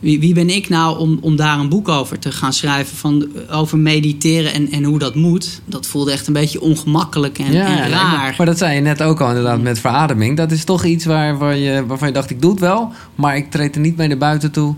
Wie, 0.00 0.20
wie 0.20 0.34
ben 0.34 0.50
ik 0.50 0.68
nou 0.68 0.98
om, 0.98 1.18
om 1.20 1.36
daar 1.36 1.58
een 1.58 1.68
boek 1.68 1.88
over 1.88 2.18
te 2.18 2.32
gaan 2.32 2.52
schrijven 2.52 2.96
van, 2.96 3.28
over 3.50 3.78
mediteren 3.78 4.52
en, 4.52 4.70
en 4.70 4.84
hoe 4.84 4.98
dat 4.98 5.14
moet? 5.14 5.60
Dat 5.64 5.86
voelde 5.86 6.12
echt 6.12 6.26
een 6.26 6.32
beetje 6.32 6.60
ongemakkelijk 6.60 7.38
en, 7.38 7.46
en 7.46 7.88
raar. 7.90 7.90
maar, 7.90 8.34
maar 8.38 8.46
dat 8.46 8.58
zei 8.58 8.74
je 8.74 8.80
net 8.80 9.02
ook 9.02 9.20
al 9.20 9.28
inderdaad 9.28 9.60
met 9.60 9.78
verademing. 9.78 10.36
Dat 10.36 10.50
is 10.50 10.64
toch 10.64 10.84
iets 10.84 11.04
waar, 11.04 11.38
waar 11.38 11.56
je, 11.56 11.86
waarvan 11.86 12.08
je 12.08 12.14
dacht, 12.14 12.30
ik 12.30 12.40
doe 12.40 12.50
het 12.50 12.60
wel. 12.60 12.92
Maar 13.14 13.36
ik 13.36 13.50
treed 13.50 13.74
er 13.74 13.80
niet 13.80 13.96
mee 13.96 14.08
naar 14.08 14.18
buiten 14.18 14.50
toe. 14.50 14.74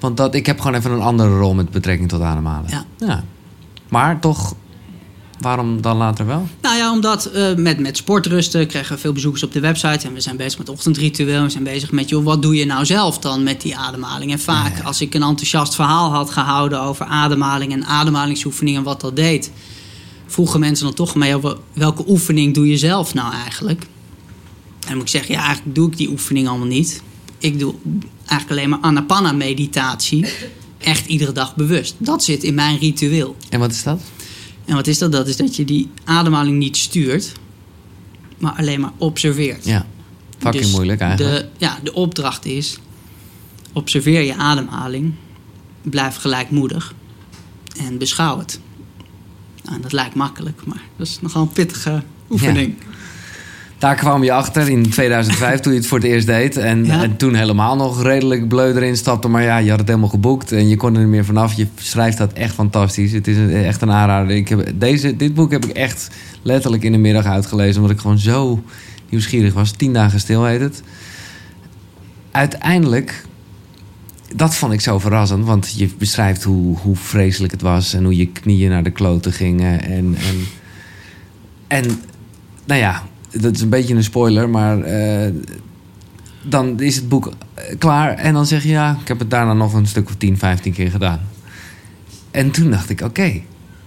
Want 0.00 0.16
dat, 0.16 0.34
ik 0.34 0.46
heb 0.46 0.60
gewoon 0.60 0.76
even 0.76 0.90
een 0.90 1.00
andere 1.00 1.38
rol 1.38 1.54
met 1.54 1.70
betrekking 1.70 2.08
tot 2.08 2.20
ademhalen. 2.20 2.70
Ja. 2.98 3.24
Maar 3.88 4.20
toch, 4.20 4.54
waarom 5.42 5.80
dan 5.80 5.96
later 5.96 6.26
wel? 6.26 6.48
Nou 6.60 6.76
ja, 6.76 6.92
omdat 6.92 7.24
eh, 7.24 7.54
met, 7.54 7.78
met 7.78 7.96
sportrusten 7.96 8.66
kregen 8.66 8.94
we 8.94 9.00
veel 9.00 9.12
bezoekers 9.12 9.42
op 9.42 9.52
de 9.52 9.60
website. 9.60 10.06
En 10.06 10.14
we 10.14 10.20
zijn 10.20 10.36
bezig 10.36 10.58
met 10.58 10.68
ochtendritueel. 10.68 11.42
We 11.42 11.50
zijn 11.50 11.64
bezig 11.64 11.92
met, 11.92 12.08
joh, 12.08 12.24
wat 12.24 12.42
doe 12.42 12.54
je 12.54 12.64
nou 12.64 12.84
zelf 12.84 13.18
dan 13.18 13.42
met 13.42 13.60
die 13.60 13.76
ademhaling? 13.76 14.32
En 14.32 14.40
vaak, 14.40 14.84
als 14.84 15.00
ik 15.00 15.14
een 15.14 15.22
enthousiast 15.22 15.74
verhaal 15.74 16.10
had 16.10 16.30
gehouden 16.30 16.80
over 16.80 17.06
ademhaling 17.06 17.72
en 17.72 17.84
ademhalingsoefeningen 17.84 18.78
en 18.78 18.84
wat 18.84 19.00
dat 19.00 19.16
deed, 19.16 19.50
vroegen 20.26 20.60
mensen 20.60 20.84
dan 20.86 20.94
toch 20.94 21.14
mee 21.14 21.36
over 21.36 21.56
welke 21.72 22.04
oefening 22.08 22.54
doe 22.54 22.68
je 22.68 22.76
zelf 22.76 23.14
nou 23.14 23.32
eigenlijk? 23.32 23.80
En 23.82 24.88
dan 24.88 24.96
moet 24.96 25.02
ik 25.02 25.08
zeggen, 25.08 25.34
ja, 25.34 25.44
eigenlijk 25.44 25.74
doe 25.74 25.90
ik 25.90 25.96
die 25.96 26.10
oefening 26.10 26.48
allemaal 26.48 26.66
niet. 26.66 27.02
Ik 27.38 27.58
doe 27.58 27.74
eigenlijk 28.26 28.50
alleen 28.50 28.68
maar 28.68 28.90
anapanna-meditatie. 28.90 30.26
Echt 30.78 31.06
iedere 31.06 31.32
dag 31.32 31.56
bewust. 31.56 31.94
Dat 31.98 32.24
zit 32.24 32.42
in 32.42 32.54
mijn 32.54 32.78
ritueel. 32.78 33.36
En 33.48 33.60
wat 33.60 33.70
is 33.70 33.82
dat? 33.82 34.00
En 34.72 34.78
wat 34.78 34.86
is 34.86 34.98
dat? 34.98 35.12
Dat 35.12 35.26
is 35.26 35.36
dat 35.36 35.56
je 35.56 35.64
die 35.64 35.90
ademhaling 36.04 36.58
niet 36.58 36.76
stuurt, 36.76 37.32
maar 38.38 38.52
alleen 38.52 38.80
maar 38.80 38.92
observeert. 38.96 39.64
Ja, 39.64 39.86
fucking 40.38 40.62
Dus 40.62 40.72
moeilijk 40.72 41.00
eigenlijk. 41.00 41.40
De, 41.40 41.48
ja, 41.58 41.78
de 41.82 41.92
opdracht 41.92 42.44
is: 42.44 42.78
observeer 43.72 44.20
je 44.20 44.36
ademhaling, 44.36 45.14
blijf 45.82 46.16
gelijkmoedig 46.16 46.94
en 47.78 47.98
beschouw 47.98 48.38
het. 48.38 48.60
Nou, 49.64 49.80
dat 49.80 49.92
lijkt 49.92 50.14
makkelijk, 50.14 50.66
maar 50.66 50.82
dat 50.96 51.06
is 51.06 51.18
nogal 51.20 51.42
een 51.42 51.52
pittige 51.52 52.02
oefening. 52.30 52.74
Daar 53.82 53.94
kwam 53.94 54.22
je 54.24 54.32
achter 54.32 54.68
in 54.68 54.90
2005 54.90 55.60
toen 55.60 55.72
je 55.72 55.78
het 55.78 55.86
voor 55.88 55.98
het 55.98 56.06
eerst 56.06 56.26
deed. 56.26 56.56
En, 56.56 56.84
Ja. 56.84 57.02
en 57.02 57.16
toen 57.16 57.34
helemaal 57.34 57.76
nog 57.76 58.02
redelijk 58.02 58.48
bleu 58.48 58.74
erin 58.74 58.96
stapte. 58.96 59.28
Maar 59.28 59.42
ja, 59.42 59.56
je 59.58 59.70
had 59.70 59.78
het 59.78 59.88
helemaal 59.88 60.08
geboekt 60.08 60.52
en 60.52 60.68
je 60.68 60.76
kon 60.76 60.94
er 60.94 61.00
niet 61.00 61.08
meer 61.08 61.24
vanaf. 61.24 61.52
Je 61.52 61.66
schrijft 61.74 62.18
dat 62.18 62.32
echt 62.32 62.54
fantastisch. 62.54 63.12
Het 63.12 63.26
is 63.28 63.36
een- 63.36 63.50
echt 63.52 63.82
een 63.82 63.90
aanrader. 63.90 64.36
Ik 64.36 64.48
heb, 64.48 64.72
deze, 64.74 65.16
dit 65.16 65.34
boek 65.34 65.50
heb 65.50 65.64
ik 65.64 65.70
echt 65.76 66.10
letterlijk 66.42 66.82
in 66.82 66.92
de 66.92 66.98
middag 66.98 67.24
uitgelezen. 67.24 67.76
Omdat 67.80 67.96
ik 67.96 68.00
gewoon 68.02 68.18
zo 68.18 68.62
nieuwsgierig 69.08 69.54
was. 69.54 69.70
Tien 69.70 69.92
dagen 69.92 70.20
stil 70.20 70.44
heet 70.44 70.60
het. 70.60 70.82
Uiteindelijk, 72.30 73.24
dat 74.36 74.54
vond 74.54 74.72
ik 74.72 74.80
zo 74.80 74.98
verrassend. 74.98 75.44
Want 75.44 75.74
je 75.76 75.88
beschrijft 75.98 76.42
hoe, 76.42 76.76
hoe 76.78 76.96
vreselijk 76.96 77.52
het 77.52 77.62
was. 77.62 77.94
En 77.94 78.04
hoe 78.04 78.16
je 78.16 78.26
knieën 78.26 78.70
naar 78.70 78.82
de 78.82 78.90
kloten 78.90 79.32
gingen. 79.32 79.82
En, 79.82 80.16
en, 80.16 80.46
en 81.66 81.84
nou 82.66 82.80
ja, 82.80 83.02
dat 83.32 83.54
is 83.54 83.60
een 83.60 83.68
beetje 83.68 83.94
een 83.94 84.04
spoiler, 84.04 84.48
maar 84.48 84.80
eh, 84.80 85.32
dan 86.42 86.80
is 86.80 86.96
het 86.96 87.08
boek 87.08 87.32
eh, 87.54 87.78
klaar 87.78 88.14
en 88.14 88.34
dan 88.34 88.46
zeg 88.46 88.62
je 88.62 88.68
ja, 88.68 88.98
ik 89.00 89.08
heb 89.08 89.18
het 89.18 89.30
daarna 89.30 89.52
nog 89.52 89.74
een 89.74 89.86
stuk 89.86 90.08
of 90.08 90.14
10, 90.14 90.38
15 90.38 90.72
keer 90.72 90.90
gedaan. 90.90 91.20
En 92.30 92.50
toen 92.50 92.70
dacht 92.70 92.90
ik, 92.90 93.00
oké. 93.00 93.40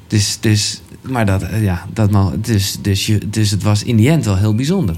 Dus, 0.08 0.38
dus, 0.40 0.82
maar 1.02 1.26
dat, 1.26 1.42
eh, 1.42 1.64
ja, 1.64 1.86
dat 1.94 2.44
dus, 2.46 2.78
dus, 2.82 3.06
je, 3.06 3.30
dus 3.30 3.52
het 3.52 3.64
was 3.64 3.84
in 3.84 3.96
die 3.96 4.10
end 4.10 4.26
wel 4.26 4.38
heel 4.38 4.56
bijzonder. 4.56 4.96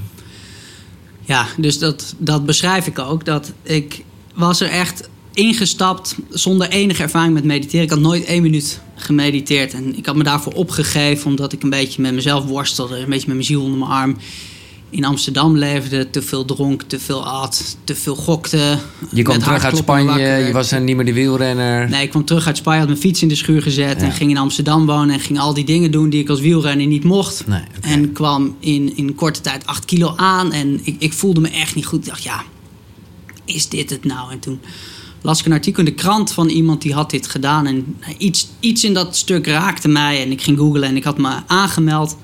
Ja, 1.22 1.46
dus 1.58 1.80
dat, 1.80 2.16
dat 2.18 2.46
beschrijf 2.46 2.88
ik 2.88 3.00
ook. 3.00 3.26
Dat 3.26 3.54
ik 3.64 4.04
was 4.34 4.62
er 4.62 4.70
echt 4.70 5.10
ingestapt 5.38 6.16
zonder 6.30 6.70
enige 6.70 7.04
ervaring 7.04 7.34
met 7.34 7.44
mediteren. 7.44 7.84
Ik 7.84 7.90
had 7.90 8.00
nooit 8.00 8.26
één 8.26 8.42
minuut 8.42 8.80
gemediteerd. 8.96 9.74
En 9.74 9.98
ik 9.98 10.06
had 10.06 10.16
me 10.16 10.24
daarvoor 10.24 10.54
opgegeven 10.54 11.30
omdat 11.30 11.54
ik 11.54 11.64
een 11.64 11.70
beetje 11.70 12.02
met 12.02 12.14
mezelf 12.14 12.46
worstelde. 12.46 12.98
Een 12.98 13.10
beetje 13.10 13.28
met 13.28 13.36
mijn 13.36 13.44
ziel 13.44 13.62
onder 13.62 13.78
mijn 13.78 13.92
arm. 13.92 14.18
In 14.90 15.06
Amsterdam 15.06 15.58
leefde, 15.58 16.10
te 16.10 16.22
veel 16.22 16.46
dronk, 16.46 16.82
te 16.82 17.00
veel 17.00 17.26
at, 17.26 17.78
te 17.84 17.96
veel 17.96 18.16
gokte. 18.16 18.78
Je 19.12 19.22
kwam 19.22 19.40
terug 19.40 19.64
uit 19.64 19.78
Spanje, 19.78 20.06
wakker. 20.06 20.48
je 20.48 20.54
was 20.54 20.70
dan 20.70 20.84
niet 20.84 20.96
meer 20.96 21.06
de 21.06 21.14
wielrenner. 21.14 21.90
Nee, 21.90 22.04
ik 22.04 22.10
kwam 22.10 22.26
terug 22.26 22.48
uit 22.48 22.58
Spanje, 22.58 22.80
had 22.80 22.88
mijn 22.88 23.00
fiets 23.00 23.22
in 23.22 23.28
de 23.28 23.36
schuur 23.36 23.62
gezet... 23.62 24.00
Ja. 24.00 24.06
en 24.06 24.12
ging 24.12 24.30
in 24.30 24.38
Amsterdam 24.38 24.86
wonen 24.86 25.16
en 25.16 25.20
ging 25.20 25.40
al 25.40 25.54
die 25.54 25.66
dingen 25.66 25.92
doen... 25.92 26.10
die 26.10 26.22
ik 26.22 26.30
als 26.30 26.40
wielrenner 26.40 26.88
niet 26.88 27.04
mocht. 27.04 27.48
Nee. 27.48 27.62
En 27.82 28.12
kwam 28.12 28.56
in, 28.60 28.98
in 28.98 29.16
korte 29.16 29.42
tijd 29.42 29.66
8 29.66 29.86
kilo 29.86 30.14
aan. 30.16 30.52
En 30.52 30.80
ik, 30.84 30.96
ik 31.00 31.14
voelde 31.14 31.40
me 31.40 31.50
echt 31.50 31.76
niet 31.76 31.86
goed. 31.86 32.00
Ik 32.00 32.10
dacht, 32.10 32.24
ja, 32.24 32.44
is 33.46 33.70
dit 33.70 33.90
het 33.90 34.06
nou? 34.06 34.32
En 34.32 34.40
toen 34.40 34.60
las 35.22 35.40
ik 35.40 35.46
een 35.46 35.52
artikel 35.52 35.80
in 35.80 35.86
de 35.86 35.96
krant 35.96 36.32
van 36.32 36.50
iemand 36.50 36.82
die 36.82 36.94
had 36.94 37.10
dit 37.10 37.28
gedaan. 37.28 37.68
En 37.68 37.98
iets, 38.18 38.48
iets 38.60 38.84
in 38.84 38.94
dat 38.94 39.16
stuk 39.16 39.48
raakte 39.48 39.88
mij. 39.88 40.22
En 40.24 40.32
ik 40.32 40.42
ging 40.42 40.58
googlen 40.58 40.84
en 40.84 40.96
ik 40.96 41.04
had 41.04 41.18
me 41.18 41.36
aangemeld. 41.48 42.18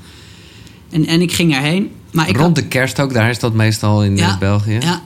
En, 0.89 1.05
en 1.05 1.21
ik 1.21 1.31
ging 1.31 1.53
erheen. 1.53 1.91
Maar 2.12 2.29
ik 2.29 2.35
Rond 2.35 2.45
had, 2.45 2.55
de 2.55 2.67
kerst 2.67 3.00
ook, 3.00 3.13
daar 3.13 3.29
is 3.29 3.39
dat 3.39 3.53
meestal 3.53 4.03
in 4.03 4.17
eh, 4.17 4.38
België. 4.38 4.77
ja. 4.81 5.03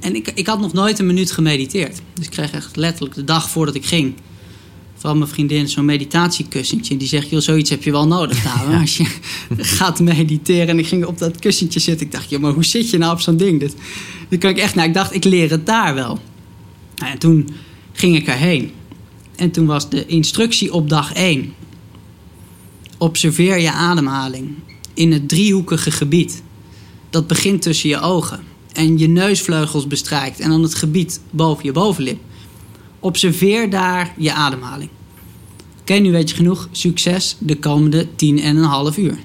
En 0.00 0.14
ik, 0.14 0.32
ik 0.34 0.46
had 0.46 0.60
nog 0.60 0.72
nooit 0.72 0.98
een 0.98 1.06
minuut 1.06 1.32
gemediteerd. 1.32 2.00
Dus 2.14 2.24
ik 2.24 2.30
kreeg 2.30 2.50
echt 2.50 2.76
letterlijk 2.76 3.14
de 3.14 3.24
dag 3.24 3.50
voordat 3.50 3.74
ik 3.74 3.86
ging... 3.86 4.14
van 4.96 5.18
mijn 5.18 5.30
vriendin 5.30 5.68
zo'n 5.68 5.84
meditatiekussentje. 5.84 6.96
Die 6.96 7.08
zegt, 7.08 7.30
joh, 7.30 7.40
zoiets 7.40 7.70
heb 7.70 7.82
je 7.82 7.90
wel 7.90 8.06
nodig 8.06 8.44
nou, 8.54 8.80
als 8.80 8.96
je 8.96 9.04
gaat 9.78 10.00
mediteren. 10.00 10.68
En 10.68 10.78
ik 10.78 10.86
ging 10.86 11.04
op 11.04 11.18
dat 11.18 11.38
kussentje 11.38 11.80
zitten. 11.80 12.06
Ik 12.06 12.12
dacht, 12.12 12.30
joh, 12.30 12.40
maar 12.40 12.52
hoe 12.52 12.64
zit 12.64 12.90
je 12.90 12.98
nou 12.98 13.12
op 13.12 13.20
zo'n 13.20 13.36
ding? 13.36 13.60
Dit, 13.60 13.74
dit 14.28 14.40
kan 14.40 14.50
ik 14.50 14.58
echt... 14.58 14.74
Nou, 14.74 14.88
ik 14.88 14.94
dacht, 14.94 15.14
ik 15.14 15.24
leer 15.24 15.50
het 15.50 15.66
daar 15.66 15.94
wel. 15.94 16.18
Nou, 16.96 17.12
en 17.12 17.18
toen 17.18 17.48
ging 17.92 18.16
ik 18.16 18.26
erheen. 18.26 18.72
En 19.36 19.50
toen 19.50 19.66
was 19.66 19.88
de 19.88 20.06
instructie 20.06 20.72
op 20.72 20.88
dag 20.88 21.12
1. 21.12 21.54
Observeer 22.98 23.58
je 23.58 23.72
ademhaling 23.72 24.54
in 24.94 25.12
het 25.12 25.28
driehoekige 25.28 25.90
gebied. 25.90 26.42
Dat 27.10 27.26
begint 27.26 27.62
tussen 27.62 27.88
je 27.88 28.00
ogen 28.00 28.40
en 28.72 28.98
je 28.98 29.08
neusvleugels 29.08 29.86
bestrijkt 29.86 30.40
en 30.40 30.48
dan 30.50 30.62
het 30.62 30.74
gebied 30.74 31.20
boven 31.30 31.64
je 31.64 31.72
bovenlip. 31.72 32.20
Observeer 33.00 33.70
daar 33.70 34.14
je 34.16 34.32
ademhaling. 34.32 34.90
Oké, 35.80 35.94
nu 35.94 36.12
weet 36.12 36.30
je 36.30 36.36
genoeg. 36.36 36.68
Succes 36.70 37.36
de 37.38 37.58
komende 37.58 38.14
tien 38.14 38.40
en 38.40 38.56
een 38.56 38.64
half 38.64 38.96
uur. 38.96 39.18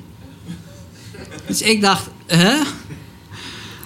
Dus 1.47 1.61
ik 1.61 1.81
dacht, 1.81 2.09
hè? 2.25 2.57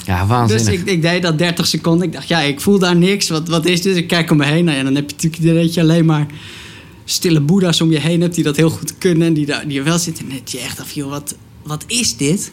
Ja, 0.05 0.25
waanzinnig. 0.25 0.65
Dus 0.65 0.79
ik, 0.79 0.85
ik 0.85 1.01
deed 1.01 1.21
dat 1.21 1.37
30 1.37 1.67
seconden. 1.67 2.07
Ik 2.07 2.13
dacht, 2.13 2.27
ja, 2.27 2.39
ik 2.39 2.61
voel 2.61 2.79
daar 2.79 2.95
niks. 2.95 3.29
Wat, 3.29 3.47
wat 3.47 3.65
is 3.65 3.81
dit? 3.81 3.97
Ik 3.97 4.07
kijk 4.07 4.31
om 4.31 4.37
me 4.37 4.45
heen. 4.45 4.65
Nou 4.65 4.77
ja, 4.77 4.83
dan 4.83 4.95
heb 4.95 5.09
je 5.09 5.29
natuurlijk 5.29 5.77
alleen 5.77 6.05
maar 6.05 6.25
stille 7.05 7.39
boeddha's 7.39 7.81
om 7.81 7.91
je 7.91 7.99
heen 7.99 8.21
hebt... 8.21 8.35
die 8.35 8.43
dat 8.43 8.55
heel 8.55 8.69
goed 8.69 8.97
kunnen 8.97 9.27
en 9.27 9.33
die, 9.33 9.45
daar, 9.45 9.67
die 9.67 9.77
er 9.77 9.83
wel 9.83 9.99
zitten. 9.99 10.29
En 10.29 10.39
je 10.45 10.59
echt 10.59 10.79
af, 10.79 10.91
joh, 10.91 11.09
wat, 11.09 11.35
wat 11.63 11.83
is 11.87 12.17
dit? 12.17 12.51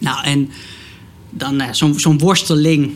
Nou, 0.00 0.24
en 0.24 0.50
dan 1.30 1.62
zo'n 1.70 1.98
zo'n 1.98 2.18
worsteling 2.18 2.90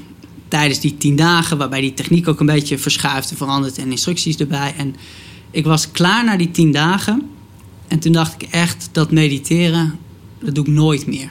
tijdens 0.49 0.81
die 0.81 0.97
tien 0.97 1.17
dagen... 1.17 1.59
waarbij 1.59 1.81
die 1.81 1.95
techniek 1.95 2.29
ook 2.29 2.41
een 2.41 2.47
beetje 2.47 2.79
verschuift 2.79 3.31
en 3.31 3.37
verandert... 3.37 3.79
en 3.79 3.91
instructies 3.91 4.37
erbij. 4.37 4.75
En 4.77 4.97
ik 5.51 5.65
was 5.65 5.91
klaar 5.91 6.25
na 6.25 6.37
die 6.37 6.51
tien 6.51 6.73
dagen. 6.73 7.29
En 7.89 7.99
toen 7.99 8.13
dacht 8.13 8.43
ik 8.43 8.49
echt, 8.51 8.89
dat 8.93 9.11
mediteren, 9.11 9.99
dat 10.41 10.55
doe 10.55 10.65
ik 10.65 10.71
nooit 10.71 11.07
meer. 11.07 11.31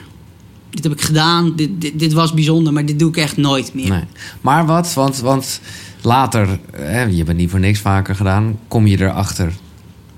Dit 0.70 0.84
heb 0.84 0.92
ik 0.92 1.00
gedaan, 1.00 1.56
dit, 1.56 1.80
dit, 1.80 1.98
dit 1.98 2.12
was 2.12 2.34
bijzonder, 2.34 2.72
maar 2.72 2.86
dit 2.86 2.98
doe 2.98 3.08
ik 3.08 3.16
echt 3.16 3.36
nooit 3.36 3.74
meer. 3.74 3.88
Nee. 3.88 4.04
Maar 4.40 4.66
wat, 4.66 4.94
want, 4.94 5.18
want 5.18 5.60
later, 6.02 6.58
hè, 6.72 7.02
je 7.02 7.24
bent 7.24 7.38
niet 7.38 7.50
voor 7.50 7.60
niks 7.60 7.78
vaker 7.78 8.14
gedaan, 8.14 8.58
kom 8.68 8.86
je 8.86 9.00
erachter 9.00 9.52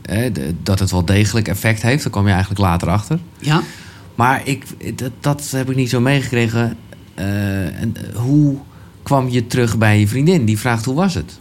hè, 0.03 0.31
dat 0.62 0.79
het 0.79 0.90
wel 0.90 1.05
degelijk 1.05 1.48
effect 1.48 1.83
heeft. 1.83 2.03
Daar 2.03 2.12
kom 2.12 2.26
je 2.26 2.31
eigenlijk 2.33 2.61
later 2.61 2.88
achter. 2.88 3.18
Ja, 3.38 3.62
Maar 4.14 4.42
ik, 4.44 4.64
dat, 4.98 5.12
dat 5.20 5.50
heb 5.50 5.70
ik 5.70 5.76
niet 5.76 5.90
zo 5.90 6.00
meegekregen. 6.00 6.76
Eh, 7.14 7.81
en, 7.81 7.96
eh, 7.96 8.16
hoe 8.16 8.57
kwam 9.03 9.29
je 9.29 9.46
terug 9.46 9.79
bij 9.79 10.00
je 10.00 10.09
vriendin? 10.09 10.44
Die 10.44 10.59
vraagt 10.59 10.85
hoe 10.85 10.94
was 10.94 11.14
het? 11.14 11.40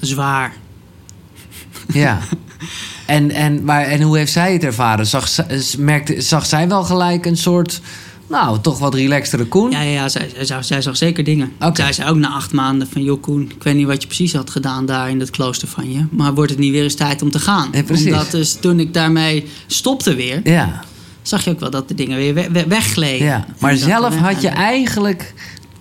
zwaar. 0.00 0.52
Ja. 1.92 2.18
en, 3.06 3.30
en, 3.30 3.64
maar, 3.64 3.82
en 3.84 4.00
hoe 4.02 4.16
heeft 4.16 4.32
zij 4.32 4.52
het 4.52 4.64
ervaren? 4.64 5.06
Zag, 5.06 5.28
merkte, 5.78 6.20
zag 6.20 6.46
zij 6.46 6.68
wel 6.68 6.84
gelijk 6.84 7.26
een 7.26 7.36
soort, 7.36 7.80
nou, 8.26 8.60
toch 8.60 8.78
wat 8.78 8.94
relaxtere 8.94 9.44
Koen? 9.44 9.70
Ja, 9.70 9.80
ja, 9.80 9.90
ja 9.90 10.08
zij, 10.08 10.30
zij, 10.34 10.44
zag- 10.44 10.64
zij 10.64 10.82
zag 10.82 10.96
zeker 10.96 11.24
dingen. 11.24 11.52
Zij 11.72 11.92
zei 11.92 12.10
ook 12.10 12.16
na 12.16 12.28
acht 12.28 12.52
maanden 12.52 12.88
van... 12.92 13.02
joh 13.02 13.22
Koen, 13.22 13.42
ik 13.56 13.62
weet 13.62 13.74
niet 13.74 13.86
wat 13.86 14.00
je 14.00 14.06
precies 14.06 14.32
had 14.32 14.50
gedaan 14.50 14.86
daar 14.86 15.10
in 15.10 15.18
dat 15.18 15.30
klooster 15.30 15.68
van 15.68 15.92
je... 15.92 16.06
maar 16.10 16.34
wordt 16.34 16.50
het 16.50 16.58
niet 16.60 16.72
weer 16.72 16.82
eens 16.82 16.94
tijd 16.94 17.22
om 17.22 17.30
te 17.30 17.38
gaan? 17.38 17.68
Ja, 17.72 17.82
precies. 17.82 18.06
Omdat 18.06 18.30
dus 18.30 18.52
toen 18.60 18.80
ik 18.80 18.94
daarmee 18.94 19.46
stopte 19.66 20.14
weer... 20.14 20.40
Ja. 20.44 20.84
zag 21.22 21.44
je 21.44 21.50
ook 21.50 21.60
wel 21.60 21.70
dat 21.70 21.88
de 21.88 21.94
dingen 21.94 22.16
weer 22.16 22.34
we- 22.34 22.48
we- 22.50 22.66
weggleden. 22.66 23.26
Ja, 23.26 23.46
maar 23.58 23.76
zelf 23.76 24.16
had 24.16 24.42
je 24.42 24.48
eigenlijk 24.48 25.34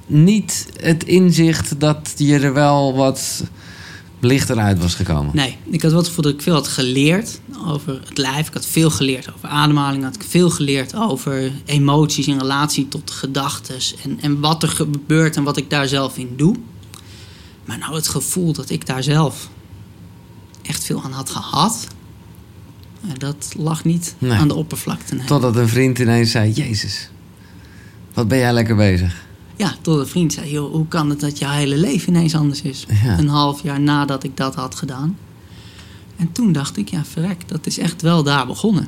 niet 0.05 0.65
het 0.81 1.03
inzicht 1.03 1.79
dat 1.79 2.13
je 2.17 2.39
er 2.39 2.53
wel 2.53 2.95
wat 2.95 3.43
lichter 4.23 4.57
uit 4.57 4.79
was 4.81 4.95
gekomen. 4.95 5.36
Nee, 5.36 5.57
ik 5.69 5.81
had 5.81 5.91
wel 5.91 5.99
het 5.99 6.07
gevoel 6.09 6.23
dat 6.23 6.33
ik 6.33 6.41
veel 6.41 6.53
had 6.53 6.67
geleerd 6.67 7.39
over 7.65 7.99
het 8.07 8.17
lijf. 8.17 8.47
Ik 8.47 8.53
had 8.53 8.65
veel 8.65 8.89
geleerd 8.89 9.33
over 9.36 9.49
ademhaling. 9.49 10.03
Had 10.03 10.15
ik 10.15 10.23
veel 10.29 10.49
geleerd 10.49 10.95
over 10.95 11.51
emoties 11.65 12.27
in 12.27 12.38
relatie 12.38 12.88
tot 12.88 13.12
gedachten. 13.12 13.75
En, 14.03 14.17
en 14.21 14.39
wat 14.39 14.63
er 14.63 14.69
gebeurt 14.69 15.36
en 15.36 15.43
wat 15.43 15.57
ik 15.57 15.69
daar 15.69 15.88
zelf 15.88 16.17
in 16.17 16.33
doe. 16.36 16.55
Maar 17.65 17.77
nou 17.77 17.95
het 17.95 18.07
gevoel 18.07 18.53
dat 18.53 18.69
ik 18.69 18.86
daar 18.86 19.03
zelf 19.03 19.49
echt 20.62 20.83
veel 20.83 21.01
aan 21.03 21.12
had 21.12 21.29
gehad. 21.29 21.88
eh, 23.03 23.09
Dat 23.17 23.53
lag 23.57 23.83
niet 23.83 24.15
Nee. 24.17 24.31
aan 24.31 24.47
de 24.47 24.53
oppervlakte. 24.55 25.15
nee. 25.15 25.25
Totdat 25.25 25.55
een 25.55 25.69
vriend 25.69 25.99
ineens 25.99 26.31
zei: 26.31 26.51
Jezus, 26.51 27.09
wat 28.13 28.27
ben 28.27 28.38
jij 28.38 28.53
lekker 28.53 28.75
bezig? 28.75 29.25
Ja, 29.55 29.75
tot 29.81 29.99
een 29.99 30.07
vriend 30.07 30.33
zei, 30.33 30.51
joh, 30.51 30.71
hoe 30.71 30.87
kan 30.87 31.09
het 31.09 31.19
dat 31.19 31.39
je 31.39 31.49
hele 31.49 31.77
leven 31.77 32.15
ineens 32.15 32.35
anders 32.35 32.61
is? 32.61 32.85
Ja. 33.03 33.19
Een 33.19 33.27
half 33.27 33.63
jaar 33.63 33.79
nadat 33.79 34.23
ik 34.23 34.37
dat 34.37 34.55
had 34.55 34.75
gedaan. 34.75 35.17
En 36.15 36.31
toen 36.31 36.51
dacht 36.51 36.77
ik, 36.77 36.89
ja, 36.89 37.03
verrek, 37.05 37.47
dat 37.47 37.65
is 37.67 37.77
echt 37.77 38.01
wel 38.01 38.23
daar 38.23 38.45
begonnen. 38.47 38.87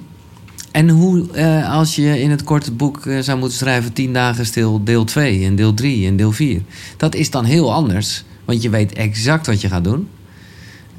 En 0.71 0.89
hoe, 0.89 1.31
eh, 1.31 1.73
als 1.73 1.95
je 1.95 2.21
in 2.21 2.29
het 2.29 2.43
korte 2.43 2.71
boek 2.71 3.05
eh, 3.05 3.19
zou 3.19 3.39
moeten 3.39 3.57
schrijven: 3.57 3.93
10 3.93 4.13
dagen 4.13 4.45
stil, 4.45 4.83
deel 4.83 5.03
2 5.03 5.45
en 5.45 5.55
deel 5.55 5.73
3 5.73 6.07
en 6.07 6.15
deel 6.15 6.31
4. 6.31 6.61
Dat 6.97 7.15
is 7.15 7.29
dan 7.29 7.45
heel 7.45 7.73
anders, 7.73 8.23
want 8.45 8.61
je 8.61 8.69
weet 8.69 8.93
exact 8.93 9.47
wat 9.47 9.61
je 9.61 9.67
gaat 9.67 9.83
doen. 9.83 10.07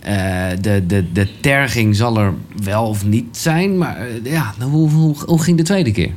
Eh, 0.06 0.48
de, 0.60 0.86
de, 0.86 1.12
de 1.12 1.28
terging 1.40 1.96
zal 1.96 2.18
er 2.18 2.34
wel 2.62 2.88
of 2.88 3.04
niet 3.04 3.36
zijn, 3.36 3.78
maar 3.78 3.96
eh, 3.96 4.32
ja, 4.32 4.54
hoe, 4.70 4.90
hoe, 4.90 5.14
hoe 5.26 5.42
ging 5.42 5.56
de 5.56 5.62
tweede 5.62 5.90
keer? 5.90 6.10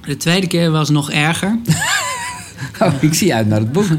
De 0.00 0.16
tweede 0.16 0.46
keer 0.46 0.70
was 0.70 0.90
nog 0.90 1.10
erger. 1.10 1.58
Oh, 2.80 2.92
ik 3.00 3.14
zie 3.14 3.34
uit 3.34 3.46
naar 3.48 3.60
het 3.60 3.72
boek. 3.72 3.86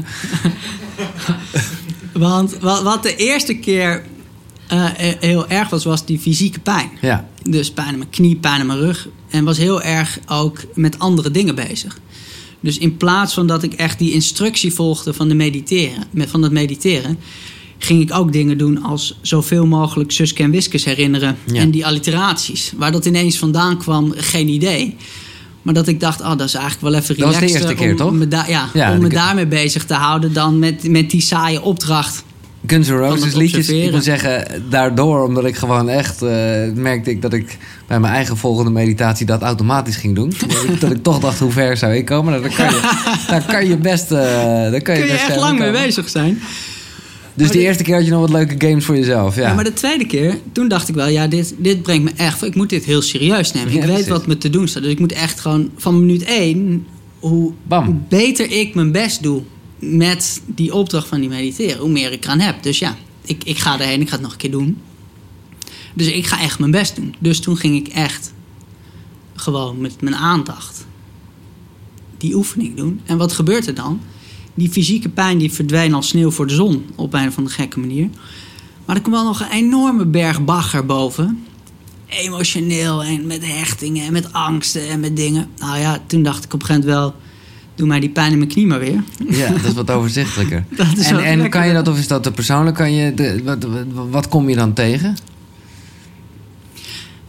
Want 2.12 2.58
wat, 2.58 3.02
de 3.02 3.16
eerste 3.16 3.54
keer 3.54 4.02
eh, 4.68 4.84
heel 5.20 5.48
erg 5.48 5.68
was, 5.68 5.84
was 5.84 6.06
die 6.06 6.18
fysieke 6.18 6.60
pijn. 6.60 6.90
Ja, 7.00 7.28
Dus 7.42 7.70
pijn 7.70 7.92
in 7.92 7.98
mijn 7.98 8.10
knie, 8.10 8.36
pijn 8.36 8.60
in 8.60 8.66
mijn 8.66 8.78
rug. 8.78 9.08
En 9.30 9.44
was 9.44 9.58
heel 9.58 9.82
erg 9.82 10.18
ook 10.26 10.58
met 10.74 10.98
andere 10.98 11.30
dingen 11.30 11.54
bezig. 11.54 11.98
Dus 12.60 12.78
in 12.78 12.96
plaats 12.96 13.34
van 13.34 13.46
dat 13.46 13.62
ik 13.62 13.72
echt 13.72 13.98
die 13.98 14.12
instructie 14.12 14.72
volgde 14.72 15.14
van, 15.14 15.28
de 15.28 15.34
mediteren, 15.34 16.04
van 16.14 16.42
het 16.42 16.52
mediteren... 16.52 17.18
ging 17.78 18.02
ik 18.02 18.14
ook 18.14 18.32
dingen 18.32 18.58
doen 18.58 18.82
als 18.82 19.18
zoveel 19.20 19.66
mogelijk 19.66 20.10
Suske 20.10 20.42
en 20.42 20.50
Wiskes 20.50 20.84
herinneren. 20.84 21.36
Ja. 21.44 21.60
En 21.60 21.70
die 21.70 21.86
alliteraties. 21.86 22.72
Waar 22.76 22.92
dat 22.92 23.06
ineens 23.06 23.38
vandaan 23.38 23.78
kwam, 23.78 24.12
geen 24.16 24.48
idee. 24.48 24.96
Maar 25.66 25.74
dat 25.74 25.88
ik 25.88 26.00
dacht, 26.00 26.20
oh, 26.20 26.28
dat 26.28 26.40
is 26.40 26.54
eigenlijk 26.54 26.84
wel 26.84 26.94
even 26.94 27.16
Dat 27.16 27.26
was 27.26 27.38
de 27.38 27.46
eerste 27.46 27.74
keer, 27.74 27.90
om 27.90 27.96
toch? 27.96 28.12
Me 28.12 28.26
ja, 28.46 28.68
Ja, 28.72 28.92
om 28.92 29.02
me 29.02 29.08
daarmee 29.08 29.46
bezig 29.46 29.84
te 29.84 29.94
houden 29.94 30.32
dan 30.32 30.58
met, 30.58 30.88
met 30.88 31.10
die 31.10 31.20
saaie 31.20 31.62
opdracht. 31.62 32.24
Guns 32.66 32.88
N' 32.88 32.92
Roses 32.92 33.34
liedjes. 33.34 33.68
Ik 33.68 33.92
moet 33.92 34.04
zeggen, 34.04 34.62
daardoor, 34.70 35.24
omdat 35.24 35.44
ik 35.44 35.56
gewoon 35.56 35.88
echt 35.88 36.22
uh, 36.22 36.30
merkte 36.74 37.10
ik 37.10 37.22
dat 37.22 37.32
ik 37.32 37.58
bij 37.86 38.00
mijn 38.00 38.12
eigen 38.12 38.36
volgende 38.36 38.70
meditatie 38.70 39.26
dat 39.26 39.42
automatisch 39.42 39.96
ging 39.96 40.14
doen. 40.14 40.32
dat, 40.80 40.90
ik, 40.90 41.02
toch 41.02 41.18
dacht, 41.18 41.38
hoe 41.38 41.50
ver 41.50 41.76
zou 41.76 41.94
ik 41.94 42.04
komen? 42.04 42.32
Nou, 42.32 42.42
daar, 42.42 42.56
kan 42.56 42.66
je, 42.66 42.80
daar 43.28 43.44
kan 43.44 43.66
je 43.68 43.76
best. 43.76 44.12
Uh, 44.12 44.18
daar 44.18 44.82
kan 44.82 44.94
je, 44.94 45.00
Kun 45.00 45.10
je 45.10 45.12
best 45.12 45.28
echt 45.28 45.36
lang 45.36 45.58
mee 45.58 45.70
bezig 45.70 46.08
zijn. 46.08 46.40
Dus 47.36 47.50
de 47.50 47.58
eerste 47.60 47.82
keer 47.82 47.94
had 47.94 48.04
je 48.04 48.10
nog 48.10 48.20
wat 48.20 48.30
leuke 48.30 48.54
games 48.68 48.84
voor 48.84 48.96
jezelf. 48.96 49.36
Ja, 49.36 49.42
Ja. 49.48 49.54
maar 49.54 49.64
de 49.64 49.72
tweede 49.72 50.06
keer, 50.06 50.38
toen 50.52 50.68
dacht 50.68 50.88
ik 50.88 50.94
wel, 50.94 51.08
ja, 51.08 51.26
dit, 51.26 51.54
dit 51.58 51.82
brengt 51.82 52.04
me 52.04 52.10
echt... 52.16 52.42
Ik 52.44 52.54
moet 52.54 52.68
dit 52.70 52.84
heel 52.84 53.02
serieus 53.02 53.52
nemen. 53.52 53.72
Ja, 53.72 53.80
ik 53.80 53.86
weet 53.86 54.06
wat 54.08 54.26
me 54.26 54.38
te 54.38 54.50
doen 54.50 54.68
staat. 54.68 54.82
Dus 54.82 54.92
ik 54.92 54.98
moet 54.98 55.12
echt 55.12 55.40
gewoon 55.40 55.70
van 55.76 56.00
minuut 56.00 56.22
één... 56.24 56.86
Hoe 57.18 57.52
Bam. 57.62 58.04
beter 58.08 58.50
ik 58.50 58.74
mijn 58.74 58.92
best 58.92 59.22
doe 59.22 59.42
met 59.78 60.42
die 60.46 60.74
opdracht 60.74 61.08
van 61.08 61.20
die 61.20 61.28
mediteren... 61.28 61.78
hoe 61.80 61.90
meer 61.90 62.12
ik 62.12 62.24
eraan 62.24 62.40
heb. 62.40 62.62
Dus 62.62 62.78
ja, 62.78 62.96
ik, 63.24 63.44
ik 63.44 63.58
ga 63.58 63.80
erheen, 63.80 64.00
ik 64.00 64.06
ga 64.08 64.12
het 64.14 64.22
nog 64.22 64.32
een 64.32 64.38
keer 64.38 64.50
doen. 64.50 64.78
Dus 65.94 66.06
ik 66.06 66.26
ga 66.26 66.40
echt 66.40 66.58
mijn 66.58 66.70
best 66.70 66.96
doen. 66.96 67.14
Dus 67.18 67.40
toen 67.40 67.56
ging 67.56 67.76
ik 67.76 67.88
echt 67.88 68.32
gewoon 69.34 69.80
met 69.80 70.00
mijn 70.00 70.16
aandacht... 70.16 70.86
die 72.18 72.34
oefening 72.34 72.76
doen. 72.76 73.00
En 73.04 73.16
wat 73.18 73.32
gebeurt 73.32 73.66
er 73.66 73.74
dan? 73.74 74.00
Die 74.56 74.70
fysieke 74.70 75.08
pijn 75.08 75.38
die 75.38 75.52
verdwijnt 75.52 75.94
als 75.94 76.08
sneeuw 76.08 76.30
voor 76.30 76.46
de 76.46 76.54
zon 76.54 76.84
op 76.94 77.14
een 77.14 77.28
of 77.28 77.36
andere 77.36 77.54
gekke 77.54 77.80
manier. 77.80 78.08
Maar 78.84 78.96
er 78.96 79.02
komt 79.02 79.14
wel 79.14 79.24
nog 79.24 79.40
een 79.40 79.50
enorme 79.50 80.06
berg 80.06 80.44
bagger 80.44 80.86
boven. 80.86 81.44
Emotioneel 82.06 83.04
en 83.04 83.26
met 83.26 83.46
hechtingen 83.46 84.06
en 84.06 84.12
met 84.12 84.32
angsten 84.32 84.88
en 84.88 85.00
met 85.00 85.16
dingen. 85.16 85.48
Nou 85.58 85.78
ja, 85.78 85.98
toen 86.06 86.22
dacht 86.22 86.44
ik 86.44 86.52
op 86.52 86.60
een 86.60 86.66
gegeven 86.66 86.88
moment 86.88 87.04
wel... 87.04 87.24
Doe 87.74 87.86
mij 87.86 88.00
die 88.00 88.10
pijn 88.10 88.32
in 88.32 88.38
mijn 88.38 88.50
knie 88.50 88.66
maar 88.66 88.78
weer. 88.78 89.02
Ja, 89.28 89.48
dat 89.48 89.64
is 89.64 89.72
wat 89.72 89.90
overzichtelijker. 89.90 90.64
Dat 90.76 90.96
is 90.96 91.10
en 91.10 91.24
en 91.24 91.50
kan 91.50 91.66
je 91.66 91.72
dat, 91.72 91.88
of 91.88 91.98
is 91.98 92.08
dat 92.08 92.22
te 92.22 92.30
persoonlijk? 92.30 92.76
Kan 92.76 92.92
je 92.92 93.14
de, 93.14 93.42
wat, 93.44 93.62
wat, 93.62 94.08
wat 94.10 94.28
kom 94.28 94.48
je 94.48 94.56
dan 94.56 94.72
tegen? 94.72 95.16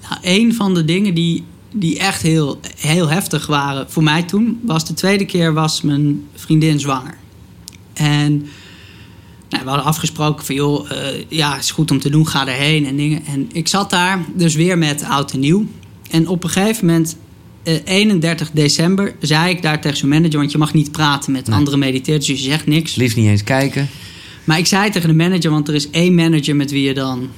Nou, 0.01 0.19
een 0.21 0.53
van 0.53 0.73
de 0.73 0.85
dingen 0.85 1.13
die, 1.13 1.43
die 1.71 1.99
echt 1.99 2.21
heel, 2.21 2.59
heel 2.77 3.09
heftig 3.09 3.47
waren 3.47 3.85
voor 3.89 4.03
mij 4.03 4.23
toen... 4.23 4.59
was 4.63 4.85
de 4.85 4.93
tweede 4.93 5.25
keer 5.25 5.53
was 5.53 5.81
mijn 5.81 6.23
vriendin 6.35 6.79
zwanger. 6.79 7.17
En 7.93 8.31
nou, 9.49 9.63
we 9.63 9.69
hadden 9.69 9.85
afgesproken 9.85 10.45
van... 10.45 10.55
joh, 10.55 10.91
eh, 10.91 11.23
ja, 11.29 11.57
is 11.57 11.71
goed 11.71 11.91
om 11.91 11.99
te 11.99 12.09
doen, 12.09 12.27
ga 12.27 12.47
erheen 12.47 12.85
en 12.85 12.95
dingen. 12.95 13.25
En 13.25 13.49
ik 13.51 13.67
zat 13.67 13.89
daar 13.89 14.25
dus 14.35 14.55
weer 14.55 14.77
met 14.77 15.03
oud 15.03 15.31
en 15.33 15.39
nieuw. 15.39 15.65
En 16.11 16.27
op 16.27 16.43
een 16.43 16.49
gegeven 16.49 16.85
moment, 16.85 17.17
eh, 17.63 17.75
31 17.85 18.51
december... 18.51 19.15
zei 19.19 19.49
ik 19.49 19.61
daar 19.61 19.81
tegen 19.81 19.97
zijn 19.97 20.11
manager... 20.11 20.39
want 20.39 20.51
je 20.51 20.57
mag 20.57 20.73
niet 20.73 20.91
praten 20.91 21.31
met 21.31 21.47
Nee. 21.47 21.57
andere 21.57 21.77
mediteerders... 21.77 22.27
dus 22.27 22.39
je 22.39 22.49
zegt 22.49 22.67
niks. 22.67 22.95
Liefst 22.95 23.17
niet 23.17 23.27
eens 23.27 23.43
kijken. 23.43 23.89
Maar 24.43 24.57
ik 24.57 24.65
zei 24.65 24.89
tegen 24.91 25.09
de 25.09 25.15
manager, 25.15 25.51
want 25.51 25.67
er 25.67 25.75
is 25.75 25.89
één 25.89 26.15
manager 26.15 26.55
met 26.55 26.71
wie 26.71 26.83
je 26.83 26.93
dan 26.93 27.29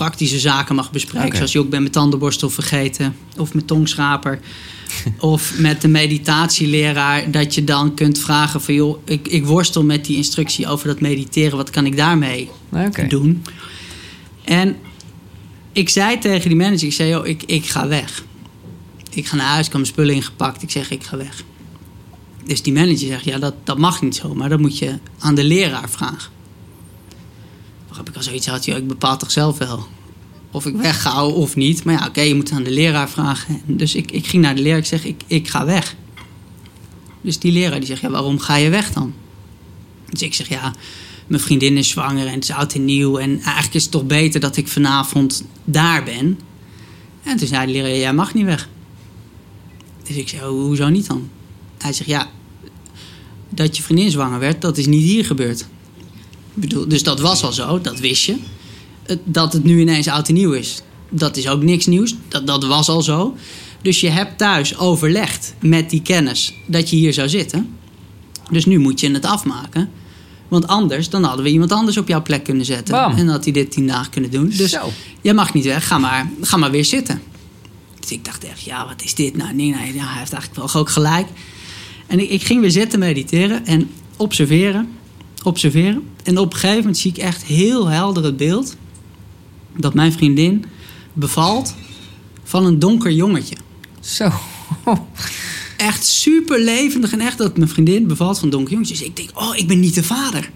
praktische 0.00 0.38
zaken 0.38 0.74
mag 0.74 0.90
bespreken. 0.90 1.36
Zoals 1.36 1.52
je 1.52 1.58
ook 1.58 1.70
bent 1.70 1.82
met 1.82 1.92
tandenborstel 1.92 2.50
vergeten. 2.50 3.16
Of 3.36 3.54
met 3.54 3.66
tongschraper. 3.66 4.40
of 5.18 5.58
met 5.58 5.80
de 5.80 5.88
meditatieleraar. 5.88 7.30
Dat 7.30 7.54
je 7.54 7.64
dan 7.64 7.94
kunt 7.94 8.18
vragen 8.18 8.60
van 8.60 8.74
joh, 8.74 8.98
ik, 9.04 9.28
ik 9.28 9.46
worstel 9.46 9.84
met 9.84 10.04
die 10.04 10.16
instructie 10.16 10.66
over 10.66 10.86
dat 10.86 11.00
mediteren. 11.00 11.56
Wat 11.56 11.70
kan 11.70 11.86
ik 11.86 11.96
daarmee 11.96 12.50
doen? 13.08 13.44
En 14.44 14.76
ik 15.72 15.88
zei 15.88 16.18
tegen 16.18 16.48
die 16.48 16.58
manager, 16.58 16.86
ik 16.86 16.92
zei 16.92 17.10
joh, 17.10 17.26
ik, 17.26 17.42
ik 17.42 17.66
ga 17.66 17.88
weg. 17.88 18.24
Ik 19.10 19.26
ga 19.26 19.36
naar 19.36 19.46
huis, 19.46 19.66
ik 19.66 19.72
heb 19.72 19.80
mijn 19.80 19.92
spullen 19.92 20.14
ingepakt. 20.14 20.62
Ik 20.62 20.70
zeg, 20.70 20.90
ik 20.90 21.04
ga 21.04 21.16
weg. 21.16 21.42
Dus 22.44 22.62
die 22.62 22.72
manager 22.72 23.06
zegt, 23.06 23.24
ja, 23.24 23.38
dat, 23.38 23.54
dat 23.64 23.78
mag 23.78 24.02
niet 24.02 24.16
zo. 24.16 24.34
Maar 24.34 24.48
dat 24.48 24.60
moet 24.60 24.78
je 24.78 24.98
aan 25.18 25.34
de 25.34 25.44
leraar 25.44 25.90
vragen. 25.90 26.39
Waarop 27.90 28.08
ik 28.08 28.16
al 28.16 28.22
zoiets 28.22 28.46
had, 28.46 28.66
ik 28.66 28.88
bepaal 28.88 29.16
toch 29.18 29.30
zelf 29.30 29.58
wel. 29.58 29.86
Of 30.50 30.66
ik 30.66 30.76
wegga 30.76 31.26
of 31.26 31.56
niet. 31.56 31.84
Maar 31.84 31.94
ja, 31.94 32.06
oké, 32.06 32.20
je 32.20 32.34
moet 32.34 32.50
aan 32.50 32.62
de 32.62 32.70
leraar 32.70 33.10
vragen. 33.10 33.60
En 33.66 33.76
Dus 33.76 33.94
ik, 33.94 34.10
ik 34.10 34.26
ging 34.26 34.42
naar 34.42 34.54
de 34.54 34.62
leraar, 34.62 34.78
ik 34.78 34.84
zeg, 34.84 35.04
ik, 35.04 35.22
ik 35.26 35.48
ga 35.48 35.64
weg. 35.64 35.96
Dus 37.20 37.38
die 37.38 37.52
leraar 37.52 37.78
die 37.78 37.88
zegt, 37.88 38.00
ja, 38.00 38.10
waarom 38.10 38.38
ga 38.38 38.56
je 38.56 38.68
weg 38.70 38.92
dan? 38.92 39.14
Dus 40.10 40.22
ik 40.22 40.34
zeg, 40.34 40.48
ja, 40.48 40.72
mijn 41.26 41.42
vriendin 41.42 41.76
is 41.76 41.88
zwanger 41.88 42.26
en 42.26 42.34
het 42.34 42.42
is 42.44 42.50
oud 42.50 42.74
en 42.74 42.84
nieuw. 42.84 43.16
En 43.18 43.30
eigenlijk 43.40 43.74
is 43.74 43.82
het 43.82 43.90
toch 43.92 44.06
beter 44.06 44.40
dat 44.40 44.56
ik 44.56 44.68
vanavond 44.68 45.44
daar 45.64 46.04
ben. 46.04 46.38
En 47.22 47.36
toen 47.36 47.48
zei 47.48 47.66
de 47.66 47.72
leraar, 47.72 47.96
jij 47.96 48.14
mag 48.14 48.34
niet 48.34 48.44
weg. 48.44 48.68
Dus 50.06 50.16
ik 50.16 50.28
zei, 50.28 50.42
"Ho- 50.42 50.64
hoezo 50.64 50.88
niet 50.88 51.06
dan? 51.06 51.28
Hij 51.78 51.92
zegt, 51.92 52.08
ja, 52.10 52.30
dat 53.48 53.76
je 53.76 53.82
vriendin 53.82 54.10
zwanger 54.10 54.38
werd, 54.38 54.60
dat 54.60 54.78
is 54.78 54.86
niet 54.86 55.02
hier 55.02 55.24
gebeurd. 55.24 55.66
Bedoel, 56.60 56.88
dus 56.88 57.02
dat 57.02 57.20
was 57.20 57.42
al 57.42 57.52
zo, 57.52 57.80
dat 57.80 57.98
wist 57.98 58.24
je. 58.24 58.36
Dat 59.24 59.52
het 59.52 59.64
nu 59.64 59.80
ineens 59.80 60.08
oud 60.08 60.28
en 60.28 60.34
nieuw 60.34 60.52
is, 60.52 60.82
dat 61.08 61.36
is 61.36 61.48
ook 61.48 61.62
niks 61.62 61.86
nieuws. 61.86 62.14
Dat, 62.28 62.46
dat 62.46 62.64
was 62.64 62.88
al 62.88 63.02
zo. 63.02 63.36
Dus 63.82 64.00
je 64.00 64.08
hebt 64.08 64.38
thuis 64.38 64.78
overlegd 64.78 65.54
met 65.60 65.90
die 65.90 66.02
kennis 66.02 66.54
dat 66.66 66.90
je 66.90 66.96
hier 66.96 67.12
zou 67.12 67.28
zitten. 67.28 67.76
Dus 68.50 68.64
nu 68.64 68.78
moet 68.78 69.00
je 69.00 69.10
het 69.10 69.24
afmaken. 69.24 69.90
Want 70.48 70.66
anders, 70.66 71.08
dan 71.08 71.22
hadden 71.22 71.44
we 71.44 71.50
iemand 71.50 71.72
anders 71.72 71.96
op 71.96 72.08
jouw 72.08 72.22
plek 72.22 72.44
kunnen 72.44 72.64
zetten. 72.64 72.94
Bam. 72.94 73.16
En 73.16 73.28
had 73.28 73.44
hij 73.44 73.52
dit 73.52 73.70
tien 73.70 73.86
dagen 73.86 74.10
kunnen 74.10 74.30
doen. 74.30 74.52
Dus 74.56 74.70
Zo. 74.70 74.92
jij 75.20 75.34
mag 75.34 75.54
niet 75.54 75.64
weg, 75.64 75.86
ga 75.86 75.98
maar, 75.98 76.30
ga 76.40 76.56
maar 76.56 76.70
weer 76.70 76.84
zitten. 76.84 77.22
Dus 78.00 78.10
ik 78.10 78.24
dacht 78.24 78.44
echt, 78.44 78.62
ja, 78.62 78.86
wat 78.86 79.02
is 79.02 79.14
dit 79.14 79.36
nou? 79.36 79.54
Nee, 79.54 79.70
nee, 79.70 79.94
ja, 79.94 80.04
hij 80.06 80.18
heeft 80.18 80.32
eigenlijk 80.32 80.72
wel 80.72 80.82
ook 80.82 80.90
gelijk. 80.90 81.26
En 82.06 82.20
ik, 82.20 82.30
ik 82.30 82.42
ging 82.42 82.60
weer 82.60 82.70
zitten 82.70 82.98
mediteren 82.98 83.66
en 83.66 83.90
observeren, 84.16 84.88
observeren. 85.42 86.02
En 86.22 86.38
op 86.38 86.52
een 86.52 86.58
gegeven 86.58 86.78
moment 86.78 86.98
zie 86.98 87.10
ik 87.10 87.18
echt 87.18 87.44
heel 87.44 87.86
helder 87.86 88.24
het 88.24 88.36
beeld... 88.36 88.76
dat 89.76 89.94
mijn 89.94 90.12
vriendin 90.12 90.64
bevalt 91.12 91.74
van 92.44 92.66
een 92.66 92.78
donker 92.78 93.12
jongetje. 93.12 93.56
Zo. 94.00 94.30
Echt 95.76 96.06
super 96.06 96.60
levendig 96.60 97.12
en 97.12 97.20
echt 97.20 97.38
dat 97.38 97.56
mijn 97.56 97.68
vriendin 97.68 98.06
bevalt 98.06 98.38
van 98.38 98.50
donker 98.50 98.72
jongetjes. 98.72 98.98
Dus 98.98 99.08
ik 99.08 99.16
denk, 99.16 99.30
oh, 99.34 99.56
ik 99.56 99.68
ben 99.68 99.80
niet 99.80 99.94
de 99.94 100.02
vader. 100.02 100.50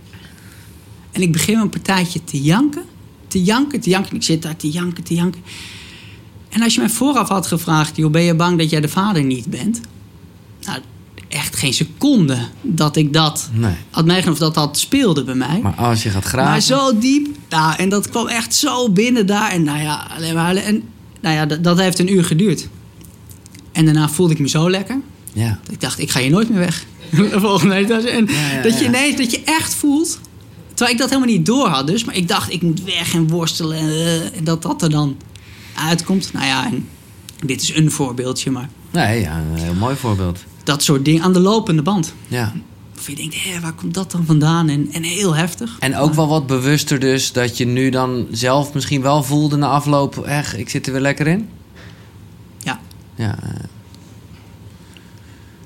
En 1.12 1.22
ik 1.22 1.32
begin 1.32 1.58
een 1.58 1.68
partijtje 1.68 2.24
te 2.24 2.42
janken. 2.42 2.84
Te 3.28 3.42
janken, 3.42 3.80
te 3.80 3.90
janken. 3.90 4.16
Ik 4.16 4.22
zit 4.22 4.42
daar 4.42 4.56
te 4.56 4.70
janken, 4.70 5.04
te 5.04 5.14
janken. 5.14 5.42
En 6.48 6.62
als 6.62 6.74
je 6.74 6.80
mij 6.80 6.88
vooraf 6.88 7.28
had 7.28 7.46
gevraagd, 7.46 7.96
joh, 7.96 8.10
ben 8.10 8.22
je 8.22 8.34
bang 8.34 8.58
dat 8.58 8.70
jij 8.70 8.80
de 8.80 8.88
vader 8.88 9.24
niet 9.24 9.46
bent? 9.46 9.80
Nou, 10.60 10.80
echt 11.34 11.56
geen 11.56 11.74
seconde 11.74 12.38
dat 12.62 12.96
ik 12.96 13.12
dat 13.12 13.48
Nee. 13.52 13.74
had 13.90 14.04
meegenomen 14.04 14.32
of 14.32 14.38
dat 14.38 14.54
dat 14.54 14.78
speelde 14.78 15.24
bij 15.24 15.34
mij. 15.34 15.60
Maar 15.62 15.74
als 15.74 16.02
je 16.02 16.10
gaat 16.10 16.24
graven... 16.24 16.50
Maar 16.50 16.60
zo 16.60 16.98
diep. 16.98 17.26
Nou, 17.48 17.76
en 17.76 17.88
dat 17.88 18.10
kwam 18.10 18.26
echt 18.28 18.54
zo 18.54 18.90
binnen 18.90 19.26
daar. 19.26 19.50
En 19.50 19.62
nou 19.62 19.78
ja, 19.78 20.06
alleen 20.16 20.34
maar. 20.34 20.56
En, 20.56 20.82
nou 21.20 21.34
ja, 21.34 21.46
dat, 21.46 21.64
dat 21.64 21.78
heeft 21.78 21.98
een 21.98 22.12
uur 22.12 22.24
geduurd. 22.24 22.68
En 23.72 23.84
daarna 23.84 24.08
voelde 24.08 24.32
ik 24.32 24.38
me 24.38 24.48
zo 24.48 24.70
lekker. 24.70 25.00
Ja. 25.32 25.58
Dat 25.64 25.72
ik 25.74 25.80
dacht, 25.80 25.98
ik 25.98 26.10
ga 26.10 26.20
hier 26.20 26.30
nooit 26.30 26.48
meer 26.50 26.58
weg. 26.58 26.84
De 27.10 27.40
volgende 27.40 27.74
etage. 27.74 28.08
En 28.10 28.26
Ja, 28.26 28.50
ja, 28.56 28.62
dat 28.62 28.78
je 28.78 28.84
ineens, 28.84 29.16
dat 29.16 29.30
je 29.30 29.42
echt 29.44 29.74
voelt. 29.74 30.18
Terwijl 30.68 30.90
ik 30.92 30.98
dat 30.98 31.08
helemaal 31.10 31.34
niet 31.34 31.46
door 31.46 31.66
had 31.68 31.86
dus. 31.86 32.04
Maar 32.04 32.16
ik 32.16 32.28
dacht, 32.28 32.52
ik 32.52 32.62
moet 32.62 32.82
weg 32.84 33.14
en 33.14 33.28
worstelen. 33.28 33.78
En, 33.78 33.88
eh, 33.88 34.36
en 34.36 34.44
dat 34.44 34.62
dat 34.62 34.82
er 34.82 34.90
dan 34.90 35.16
uitkomt. 35.88 36.32
Nou 36.32 36.46
ja, 36.46 36.66
en 36.66 36.88
dit 37.44 37.62
is 37.62 37.74
een 37.74 37.90
voorbeeldje. 37.90 38.50
Maar 38.50 38.68
Nee, 38.90 39.20
ja, 39.20 39.38
een 39.38 39.58
heel 39.58 39.74
mooi 39.74 39.96
voorbeeld. 39.96 40.38
Dat 40.64 40.82
soort 40.82 41.04
dingen 41.04 41.22
aan 41.22 41.32
de 41.32 41.40
lopende 41.40 41.82
band. 41.82 42.14
Ja. 42.28 42.52
Of 42.98 43.08
je 43.08 43.16
denkt, 43.16 43.42
hé, 43.42 43.60
waar 43.60 43.72
komt 43.72 43.94
dat 43.94 44.10
dan 44.10 44.24
vandaan? 44.24 44.68
En, 44.68 44.92
en 44.92 45.02
heel 45.02 45.34
heftig. 45.34 45.76
En 45.78 45.96
ook 45.96 46.14
wel 46.14 46.28
wat 46.28 46.46
bewuster 46.46 46.98
dus 46.98 47.32
dat 47.32 47.56
je 47.56 47.66
nu 47.66 47.90
dan 47.90 48.26
zelf 48.30 48.74
misschien 48.74 49.02
wel 49.02 49.22
voelde 49.22 49.56
na 49.56 49.68
afloop... 49.68 50.18
echt, 50.18 50.58
ik 50.58 50.68
zit 50.68 50.86
er 50.86 50.92
weer 50.92 51.00
lekker 51.00 51.26
in. 51.26 51.48
Ja. 52.58 52.80
Ja, 53.14 53.38
eh, 53.42 53.50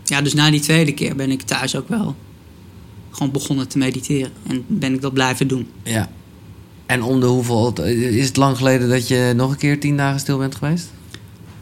Ja, 0.05 0.23
dus 0.23 0.35
na 0.35 0.51
die 0.51 0.61
tweede 0.61 0.93
keer 0.93 1.17
ben 1.17 1.31
ik 1.31 1.43
thuis 1.43 1.77
ook 1.77 1.89
wel 1.89 2.17
gewoon 3.11 3.33
begonnen 3.33 3.69
te 3.69 3.79
mediteren. 3.79 4.31
En 4.47 4.65
ben 4.67 4.95
ik 4.95 5.01
dat 5.01 5.13
blijven 5.13 5.49
doen. 5.49 5.69
ja. 5.83 6.09
En 6.87 7.03
om 7.03 7.21
de 7.21 7.27
hoeveel... 7.27 7.83
Is 7.85 8.27
het 8.27 8.37
lang 8.37 8.57
geleden 8.57 8.89
dat 8.89 9.09
je 9.09 9.33
nog 9.37 9.51
een 9.51 9.57
keer 9.57 9.81
tien 9.81 9.97
dagen 9.97 10.21
stil 10.21 10.39
bent 10.39 10.55
geweest? 10.55 10.91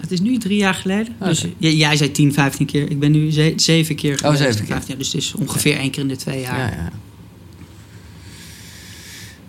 Het 0.01 0.11
is 0.13 0.21
nu 0.21 0.39
drie 0.39 0.57
jaar 0.57 0.75
geleden. 0.75 1.15
Oké. 1.21 1.29
Dus 1.29 1.47
jij 1.59 1.97
zei 1.97 2.11
10, 2.13 2.33
15 2.33 2.67
keer. 2.67 2.91
Ik 2.91 2.99
ben 2.99 3.11
nu 3.13 3.31
ze- 3.33 3.53
zeven 3.57 3.95
keer 3.95 4.19
geweest. 4.19 4.39
zeven 4.43 4.57
keer. 4.57 4.67
15 4.67 4.89
jaar, 4.89 4.99
dus 4.99 5.13
het 5.13 5.23
is 5.23 5.35
ongeveer 5.35 5.77
één 5.79 5.91
keer 5.91 6.03
in 6.03 6.09
de 6.09 6.17
twee 6.17 6.41
jaar. 6.41 6.59
Ja, 6.59 6.67
ja. 6.77 6.91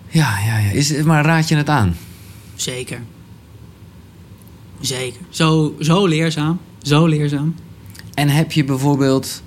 Ja, 0.10 0.38
ja, 0.46 0.58
ja. 0.58 0.70
Is, 0.72 1.02
maar 1.04 1.26
raad 1.26 1.48
je 1.48 1.56
het 1.56 1.70
aan? 1.70 1.96
Zeker. 2.56 3.00
Zeker. 4.80 5.22
Zo, 5.30 5.76
zo 5.80 6.06
leerzaam. 6.06 6.60
Zo 6.82 7.06
leerzaam. 7.06 7.56
En 8.14 8.30
heb 8.30 8.52
je 8.52 8.64
bijvoorbeeld 8.64 9.42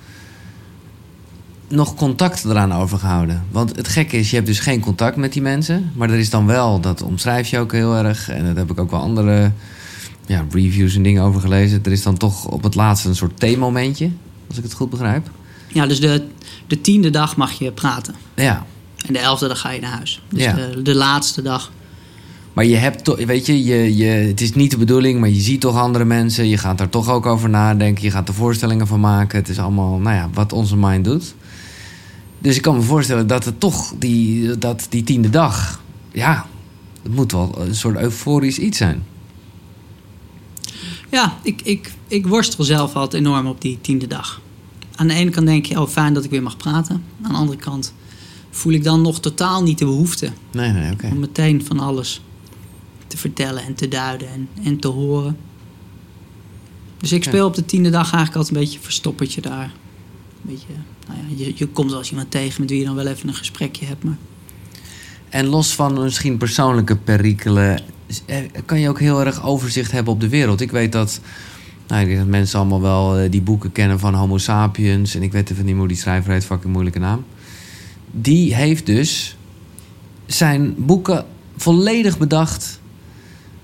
nog 1.67 1.95
contact 1.95 2.45
eraan 2.45 2.73
overgehouden? 2.73 3.43
Want 3.51 3.75
het 3.75 3.87
gekke 3.87 4.17
is, 4.17 4.29
je 4.29 4.35
hebt 4.35 4.47
dus 4.47 4.59
geen 4.59 4.79
contact 4.79 5.15
met 5.15 5.33
die 5.33 5.41
mensen. 5.41 5.91
Maar 5.95 6.09
er 6.09 6.17
is 6.19 6.29
dan 6.29 6.45
wel, 6.45 6.79
dat 6.79 7.01
omschrijf 7.01 7.47
je 7.47 7.59
ook 7.59 7.71
heel 7.71 7.95
erg. 7.95 8.29
En 8.29 8.45
dat 8.45 8.55
heb 8.55 8.71
ik 8.71 8.79
ook 8.79 8.91
wel 8.91 8.99
andere 8.99 9.51
ja, 10.31 10.45
reviews 10.51 10.95
en 10.95 11.03
dingen 11.03 11.23
over 11.23 11.41
gelezen. 11.41 11.79
Er 11.83 11.91
is 11.91 12.03
dan 12.03 12.17
toch 12.17 12.45
op 12.45 12.63
het 12.63 12.75
laatste 12.75 13.09
een 13.09 13.15
soort 13.15 13.39
theemomentje. 13.39 14.09
Als 14.47 14.57
ik 14.57 14.63
het 14.63 14.73
goed 14.73 14.89
begrijp. 14.89 15.29
Ja, 15.67 15.87
dus 15.87 15.99
de, 15.99 16.27
de 16.67 16.81
tiende 16.81 17.09
dag 17.09 17.35
mag 17.37 17.51
je 17.51 17.71
praten. 17.71 18.15
Ja, 18.35 18.65
En 19.07 19.13
de 19.13 19.19
elfde 19.19 19.47
dag 19.47 19.59
ga 19.59 19.71
je 19.71 19.81
naar 19.81 19.91
huis. 19.91 20.21
Dus 20.29 20.43
Ja. 20.43 20.53
de, 20.53 20.81
de 20.81 20.95
laatste 20.95 21.41
dag. 21.41 21.71
maar 22.53 22.65
je 22.65 22.75
hebt 22.75 23.03
toch, 23.03 23.25
weet 23.25 23.45
je, 23.45 23.63
je, 23.63 23.95
je, 23.97 24.05
het 24.05 24.41
is 24.41 24.53
niet 24.53 24.71
de 24.71 24.77
bedoeling, 24.77 25.19
maar 25.19 25.29
je 25.29 25.39
ziet 25.41 25.61
toch 25.61 25.75
andere 25.77 26.05
mensen. 26.05 26.47
Je 26.49 26.57
gaat 26.57 26.77
daar 26.77 26.89
toch 26.89 27.09
ook 27.09 27.25
over 27.25 27.49
nadenken. 27.49 28.03
Je 28.03 28.11
gaat 28.11 28.27
er 28.27 28.33
voorstellingen 28.33 28.87
van 28.87 28.99
maken. 28.99 29.39
Het 29.39 29.49
is 29.49 29.59
allemaal, 29.59 29.97
nou 29.99 30.15
ja, 30.15 30.29
wat 30.33 30.53
onze 30.53 30.77
mind 30.77 31.05
doet. 31.05 31.33
Dus 32.39 32.55
ik 32.55 32.61
kan 32.61 32.75
me 32.75 32.81
voorstellen 32.81 33.27
dat 33.27 33.45
het 33.45 33.59
toch, 33.59 33.93
die, 33.99 34.57
dat 34.57 34.85
die 34.89 35.03
tiende 35.03 35.29
dag, 35.29 35.81
ja, 36.11 36.45
het 37.03 37.15
moet 37.15 37.31
wel 37.31 37.55
een 37.59 37.75
soort 37.75 37.97
euforisch 37.97 38.57
iets 38.59 38.77
zijn. 38.77 39.03
Ja, 41.11 41.37
ik, 41.43 41.61
ik, 41.61 41.93
ik 42.07 42.27
worstel 42.27 42.63
zelf 42.63 42.95
altijd 42.95 43.23
enorm 43.23 43.47
op 43.47 43.61
die 43.61 43.77
tiende 43.81 44.07
dag. 44.07 44.41
Aan 44.95 45.07
de 45.07 45.13
ene 45.13 45.29
kant 45.29 45.45
denk 45.45 45.65
je, 45.65 45.81
oh 45.81 45.87
fijn 45.87 46.13
dat 46.13 46.23
ik 46.23 46.29
weer 46.29 46.43
mag 46.43 46.57
praten. 46.57 47.03
Aan 47.21 47.31
de 47.31 47.37
andere 47.37 47.57
kant 47.57 47.93
voel 48.49 48.73
ik 48.73 48.83
dan 48.83 49.01
nog 49.01 49.19
totaal 49.19 49.63
niet 49.63 49.77
de 49.77 49.85
behoefte 49.85 50.31
Nee, 50.51 50.71
nee, 50.71 50.93
om 51.11 51.19
meteen 51.19 51.65
van 51.65 51.79
alles 51.79 52.21
te 53.07 53.17
vertellen 53.17 53.63
en 53.63 53.75
te 53.75 53.87
duiden 53.87 54.27
en, 54.29 54.49
en 54.63 54.79
te 54.79 54.87
horen. 54.87 55.37
Dus 56.97 57.11
ik 57.11 57.23
Ja. 57.23 57.29
speel 57.29 57.45
op 57.47 57.53
de 57.55 57.65
tiende 57.65 57.89
dag 57.89 58.01
eigenlijk 58.13 58.35
altijd 58.35 58.55
een 58.55 58.61
beetje 58.63 58.79
verstoppertje 58.79 59.41
daar. 59.41 59.71
Beetje, 60.41 60.67
nou 61.07 61.19
ja, 61.19 61.45
je, 61.45 61.53
je 61.55 61.67
komt 61.67 61.89
wel 61.89 61.99
eens 61.99 62.09
iemand 62.09 62.31
tegen 62.31 62.61
met 62.61 62.69
wie 62.69 62.79
je 62.79 62.85
dan 62.85 62.95
wel 62.95 63.07
even 63.07 63.27
een 63.27 63.33
gesprekje 63.35 63.85
hebt. 63.85 64.03
Maar 64.03 64.17
En 65.29 65.45
los 65.45 65.73
van 65.75 66.03
misschien 66.03 66.37
persoonlijke 66.37 66.95
perikelen, 66.95 67.81
kan 68.65 68.79
je 68.79 68.89
ook 68.89 68.99
heel 68.99 69.25
erg 69.25 69.43
overzicht 69.43 69.91
hebben 69.91 70.13
op 70.13 70.19
de 70.19 70.29
wereld. 70.29 70.61
Ik 70.61 70.71
weet 70.71 70.91
dat, 70.91 71.19
nou, 71.87 72.25
mensen 72.25 72.59
allemaal 72.59 72.81
wel 72.81 73.17
eh, 73.17 73.31
die 73.31 73.41
boeken 73.41 73.71
kennen 73.71 73.99
van 73.99 74.13
Homo 74.13 74.37
sapiens. 74.37 75.15
En 75.15 75.23
ik 75.23 75.31
weet 75.31 75.49
even 75.49 75.65
niet 75.65 75.75
hoe 75.75 75.87
die 75.87 75.97
schrijver 75.97 76.31
heet, 76.31 76.45
fucking 76.45 76.73
moeilijke 76.73 76.99
naam. 76.99 77.25
Die 78.11 78.55
heeft 78.55 78.85
dus 78.85 79.37
zijn 80.25 80.75
boeken 80.77 81.25
volledig 81.57 82.17
bedacht 82.17 82.79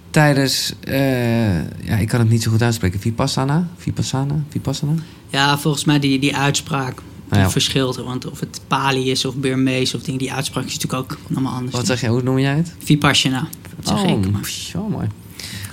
tijdens, 0.10 0.74
eh, 0.84 1.86
ja, 1.86 1.98
ik 2.00 2.08
kan 2.08 2.20
het 2.20 2.30
niet 2.30 2.44
zo 2.44 2.52
goed 2.52 2.62
uitspreken, 2.62 3.00
Vipassana? 3.00 3.68
Vipassana? 3.78 4.44
Vipassana? 4.50 4.94
ja, 5.30 5.58
volgens 5.58 5.86
mij 5.86 6.00
die, 6.00 6.20
die 6.20 6.36
uitspraak 6.36 7.02
Nou 7.30 7.42
ja. 7.42 7.50
verschilt. 7.50 7.96
Want 7.96 8.30
of 8.30 8.40
het 8.40 8.62
Pali 8.68 9.12
is 9.12 9.26
of 9.26 9.36
Burmees 9.36 9.94
of 9.94 10.02
dingen, 10.02 10.20
die 10.20 10.34
uitspraak 10.34 10.66
is 10.66 10.74
natuurlijk 10.74 11.12
ook 11.12 11.18
allemaal 11.32 11.54
anders. 11.54 11.76
Wat 11.76 11.86
zeg 11.86 12.02
jij, 12.02 12.10
hoe 12.10 12.22
noem 12.22 12.40
jij 12.40 12.56
het? 12.56 12.74
Vipassana, 12.84 13.48
dat 13.76 13.88
zeg 13.88 14.04
oh, 14.04 14.10
ik. 14.10 14.32
Maar. 14.32 14.46
Zo 14.46 14.88
mooi. 14.90 15.08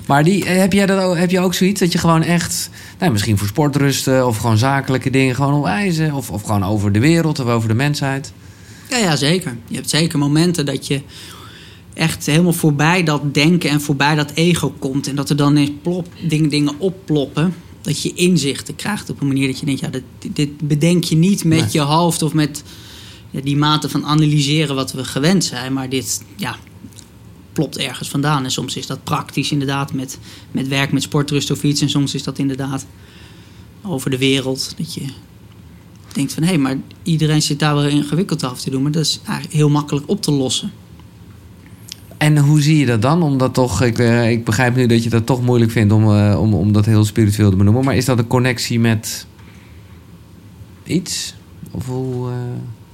Maar 0.07 0.25
die, 0.25 0.45
eh, 0.45 0.59
heb, 0.59 0.73
jij 0.73 0.87
dat 0.87 1.03
ook, 1.03 1.17
heb 1.17 1.31
je 1.31 1.41
ook 1.41 1.55
zoiets 1.55 1.81
dat 1.81 1.93
je 1.93 1.99
gewoon 1.99 2.23
echt, 2.23 2.71
nou, 2.99 3.13
misschien 3.13 3.39
voor 3.39 3.47
sportrusten 3.47 4.27
of 4.27 4.37
gewoon 4.37 4.59
zakelijke 4.59 5.11
dingen 5.11 5.35
gewoon 5.35 5.55
onwijzen? 5.55 6.13
Of, 6.13 6.31
of 6.31 6.43
gewoon 6.43 6.65
over 6.65 6.93
de 6.93 7.01
wereld 7.01 7.39
of 7.39 7.47
over 7.47 7.69
de 7.69 7.75
mensheid? 7.75 8.33
Ja, 8.89 8.97
ja, 8.97 9.17
zeker. 9.17 9.57
Je 9.69 9.77
hebt 9.77 9.91
zeker 9.91 10.19
momenten 10.19 10.67
dat 10.67 10.87
je 10.87 11.03
echt 11.95 12.27
helemaal 12.27 12.53
voorbij 12.53 13.03
dat 13.03 13.35
denken 13.35 13.71
en 13.71 13.81
voorbij 13.81 14.15
dat 14.15 14.31
ego 14.35 14.75
komt. 14.79 15.09
En 15.09 15.17
dat 15.17 15.31
er 15.31 15.37
dan 15.37 15.57
eens 15.57 15.71
plop, 15.83 16.09
dingen, 16.29 16.49
dingen 16.49 16.75
opploppen. 16.79 17.55
Dat 17.85 18.03
je 18.03 18.15
inzichten 18.15 18.77
krijgt 18.77 19.11
op 19.11 19.21
een 19.21 19.27
manier 19.27 19.47
dat 19.47 19.61
je 19.61 19.67
denkt... 19.67 19.81
ja, 19.81 19.89
dit, 19.89 20.03
dit 20.33 20.69
bedenk 20.69 21.05
je 21.05 21.17
niet 21.17 21.45
met 21.45 21.59
Nee. 21.59 21.69
je 21.73 21.81
hoofd 21.81 22.23
of 22.23 22.33
met 22.33 22.63
ja, 23.31 23.41
die 23.41 23.57
mate 23.57 23.89
van 23.89 24.07
analyseren 24.07 24.75
wat 24.75 24.93
we 24.93 25.05
gewend 25.05 25.45
zijn. 25.45 25.73
Maar 25.73 25.89
dit, 25.89 26.23
ja, 26.37 26.57
plopt 27.53 27.79
ergens 27.79 28.09
vandaan. 28.09 28.45
En 28.45 28.51
soms 28.51 28.77
is 28.77 28.87
dat 28.87 29.05
praktisch 29.05 29.51
inderdaad 29.51 29.93
met, 29.93 30.19
met 30.51 30.69
werk, 30.69 30.93
met 30.93 31.03
sportrust 31.03 31.51
of 31.51 31.63
iets. 31.63 31.81
En 31.81 31.91
soms 31.91 32.15
is 32.15 32.23
dat 32.23 32.39
inderdaad 32.39 32.87
over 33.83 34.11
de 34.11 34.19
wereld. 34.19 34.75
Dat 34.77 34.95
je 34.95 35.03
denkt 36.13 36.33
van 36.33 36.43
hé, 36.43 36.49
hey, 36.49 36.59
maar 36.59 36.77
iedereen 37.03 37.43
zit 37.43 37.59
daar 37.59 37.75
wel 37.75 37.87
ingewikkeld 37.87 38.43
af 38.43 38.61
te 38.61 38.71
doen. 38.71 38.83
Maar 38.83 38.93
dat 38.93 39.05
is 39.05 39.21
eigenlijk 39.27 39.57
heel 39.57 39.69
makkelijk 39.69 40.09
op 40.09 40.23
te 40.23 40.31
lossen. 40.31 40.73
En 42.25 42.39
hoe 42.39 42.63
zie 42.63 42.79
je 42.79 42.87
dat 42.87 43.03
dan? 43.03 43.23
Omdat 43.23 43.55
toch, 43.55 43.83
ik, 43.83 43.99
eh, 43.99 44.31
ik 44.31 44.45
begrijp 44.45 44.77
nu 44.77 44.87
dat 44.87 45.03
je 45.03 45.11
dat 45.11 45.27
toch 45.27 45.43
moeilijk 45.43 45.71
vindt 45.71 45.93
om, 45.93 46.17
eh, 46.17 46.41
om, 46.41 46.55
om 46.55 46.73
dat 46.73 46.85
heel 46.85 47.05
spiritueel 47.05 47.51
te 47.51 47.57
benoemen. 47.57 47.85
Maar 47.85 47.97
is 47.97 48.05
dat 48.05 48.19
een 48.19 48.27
connectie 48.27 48.81
met 48.81 49.27
iets? 50.85 51.35
Of 51.71 51.87
hoe, 51.87 52.31
eh, 52.31 52.37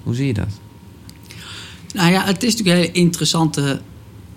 hoe 0.03 0.15
zie 0.15 0.27
je 0.27 0.33
dat? 0.33 0.49
Nou 1.95 2.13
ja, 2.13 2.25
het 2.25 2.43
is 2.43 2.57
natuurlijk 2.57 2.77
een 2.77 2.83
hele 2.83 3.05
interessante 3.05 3.81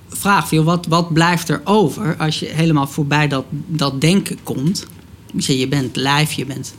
vraag. 0.10 0.50
Wat, 0.50 0.86
wat 0.86 1.14
blijft 1.14 1.50
er 1.50 1.62
over 1.64 2.16
als 2.18 2.40
je 2.40 2.46
helemaal 2.46 2.88
voorbij 2.88 3.28
dat, 3.28 3.46
dat 3.68 4.02
denken 4.02 4.38
komt? 4.44 4.88
Je 5.36 5.68
bent 5.68 5.96
lijf, 5.96 6.32
je 6.32 6.46
bent 6.46 6.74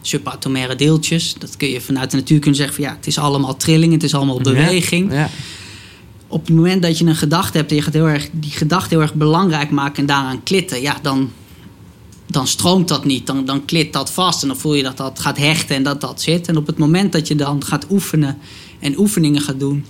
subatomaire 0.00 0.76
deeltjes. 0.76 1.34
Dat 1.38 1.56
kun 1.56 1.68
je 1.68 1.80
vanuit 1.80 2.10
de 2.10 2.16
natuur 2.16 2.38
kunnen 2.38 2.56
zeggen 2.56 2.74
van 2.74 2.84
ja, 2.84 2.94
het 2.96 3.06
is 3.06 3.18
allemaal 3.18 3.56
trilling, 3.56 3.92
het 3.92 4.02
is 4.02 4.14
allemaal 4.14 4.40
beweging. 4.40 5.12
Ja. 5.12 5.30
Op 6.34 6.46
het 6.46 6.56
moment 6.56 6.82
dat 6.82 6.98
je 6.98 7.04
een 7.04 7.16
gedachte 7.16 7.56
hebt 7.56 7.70
en 7.70 7.76
je 7.76 7.82
gaat 7.82 7.92
heel 7.92 8.08
erg, 8.08 8.28
die 8.32 8.50
gedachte 8.50 8.88
heel 8.88 9.00
erg 9.00 9.14
belangrijk 9.14 9.70
maken 9.70 9.96
en 9.96 10.06
daaraan 10.06 10.42
klitten, 10.42 10.80
ja, 10.82 10.98
dan, 11.02 11.30
dan 12.26 12.46
stroomt 12.46 12.88
dat 12.88 13.04
niet. 13.04 13.26
Dan, 13.26 13.44
dan 13.44 13.64
klit 13.64 13.92
dat 13.92 14.12
vast 14.12 14.42
en 14.42 14.48
dan 14.48 14.56
voel 14.56 14.74
je 14.74 14.82
dat 14.82 14.96
dat 14.96 15.18
gaat 15.18 15.36
hechten 15.36 15.76
en 15.76 15.82
dat 15.82 16.00
dat 16.00 16.22
zit. 16.22 16.48
En 16.48 16.56
op 16.56 16.66
het 16.66 16.78
moment 16.78 17.12
dat 17.12 17.28
je 17.28 17.34
dan 17.34 17.64
gaat 17.64 17.86
oefenen 17.90 18.38
en 18.78 18.98
oefeningen 18.98 19.40
gaat 19.40 19.60
doen 19.60 19.84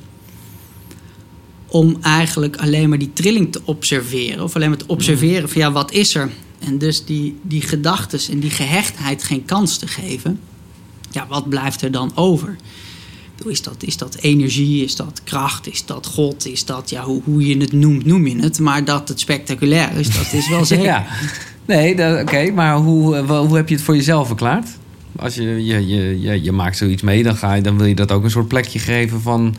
om 1.67 1.97
eigenlijk 2.01 2.57
alleen 2.57 2.89
maar 2.89 2.99
die 2.99 3.13
trilling 3.13 3.53
te 3.53 3.61
observeren. 3.65 4.45
Of 4.45 4.55
alleen 4.55 4.69
maar 4.69 4.79
te 4.79 4.87
observeren 4.87 5.49
van 5.49 5.61
ja, 5.61 5.73
wat 5.73 5.93
is 5.93 6.15
er? 6.15 6.31
En 6.59 6.79
dus 6.79 7.05
die, 7.05 7.39
die 7.43 7.63
gedachtes 7.63 8.29
en 8.29 8.39
die 8.39 8.51
gehechtheid 8.51 9.25
geen 9.25 9.45
kans 9.45 9.77
te 9.77 9.87
geven. 9.87 10.41
Ja, 11.11 11.27
wat 11.27 11.49
blijft 11.49 11.83
er 11.83 11.91
dan 11.91 12.13
over? 12.15 12.57
Is 13.47 13.63
dat, 13.63 13.83
is 13.83 13.97
dat 13.97 14.15
energie? 14.15 14.85
Is 14.85 14.97
dat 14.97 15.21
kracht? 15.25 15.67
Is 15.67 15.87
dat 15.87 16.07
God? 16.07 16.47
Is 16.47 16.65
dat, 16.65 16.91
ja, 16.91 17.03
hoe, 17.03 17.23
hoe 17.25 17.47
je 17.47 17.57
het 17.57 17.73
noemt, 17.73 18.05
noem 18.05 18.27
je 18.27 18.43
het. 18.43 18.59
Maar 18.59 18.85
dat 18.85 19.09
het 19.09 19.21
spectaculair 19.21 19.97
is, 19.97 20.17
dat 20.17 20.33
is 20.33 20.49
wel 20.49 20.65
zeker. 20.75 20.85
Ja. 20.85 21.07
Nee, 21.65 22.21
oké, 22.21 22.51
maar 22.51 22.77
hoe, 22.77 23.17
eh, 23.17 23.39
hoe 23.39 23.57
heb 23.57 23.69
je 23.69 23.75
het 23.75 23.85
voor 23.85 23.97
jezelf 23.97 24.27
verklaard? 24.27 24.69
Als 25.17 25.35
je, 25.35 25.65
je, 25.65 25.87
je, 25.87 26.21
je, 26.21 26.43
je 26.43 26.53
maakt 26.53 26.77
zoiets 26.77 27.03
mee, 27.03 27.23
dan, 27.23 27.37
ga 27.37 27.55
je, 27.55 27.63
dan 27.63 27.77
wil 27.77 27.87
je 27.87 27.95
dat 27.95 28.13
ook 28.13 28.25
een 28.25 28.31
soort 28.31 28.49
plekje 28.49 28.79
geven 28.79 29.21
van... 29.21 29.57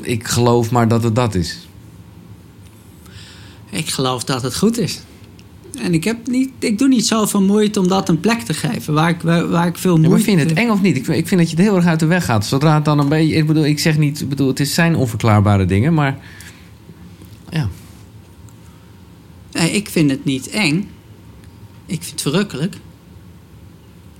Ik 0.00 0.26
geloof 0.26 0.70
maar 0.70 0.88
dat 0.88 1.02
het 1.02 1.14
dat 1.14 1.34
is. 1.34 1.58
Ik 3.70 3.88
geloof 3.88 4.24
dat 4.24 4.42
het 4.42 4.56
goed 4.56 4.78
is. 4.78 5.00
En 5.80 5.94
ik, 5.94 6.04
heb 6.04 6.26
niet, 6.26 6.50
ik 6.58 6.78
doe 6.78 6.88
niet 6.88 7.06
zoveel 7.06 7.42
moeite 7.42 7.80
om 7.80 7.88
dat 7.88 8.08
een 8.08 8.20
plek 8.20 8.40
te 8.40 8.54
geven. 8.54 8.94
Waar 8.94 9.08
ik, 9.08 9.20
waar, 9.20 9.48
waar 9.48 9.66
ik 9.66 9.78
veel 9.78 9.90
Ja, 9.94 10.08
moeite... 10.08 10.14
maar 10.16 10.24
vind 10.24 10.40
je 10.40 10.46
het 10.46 10.56
eng 10.64 10.70
of 10.70 10.82
niet? 10.82 10.96
Ik, 10.96 11.04
vind- 11.04 11.18
ik 11.18 11.28
vind 11.28 11.40
dat 11.40 11.50
je 11.50 11.56
het 11.56 11.64
heel 11.64 11.76
erg 11.76 11.86
uit 11.86 12.00
de 12.00 12.06
weg 12.06 12.24
gaat. 12.24 12.46
Zodra 12.46 12.74
het 12.74 12.84
dan 12.84 12.98
een 12.98 13.08
beetje... 13.08 13.34
Ik 13.34 13.46
bedoel, 13.46 13.64
ik 13.66 13.78
zeg 13.78 13.98
niet... 13.98 14.20
Ik 14.20 14.28
bedoel, 14.28 14.48
het 14.48 14.68
zijn 14.68 14.96
onverklaarbare 14.96 15.64
dingen, 15.64 15.94
maar... 15.94 16.18
Ja. 17.50 17.68
Nee, 19.52 19.70
ik 19.70 19.88
vind 19.88 20.10
het 20.10 20.24
niet 20.24 20.48
eng. 20.48 20.76
Ik 21.86 21.98
vind 22.02 22.10
het 22.10 22.22
verrukkelijk. 22.22 22.76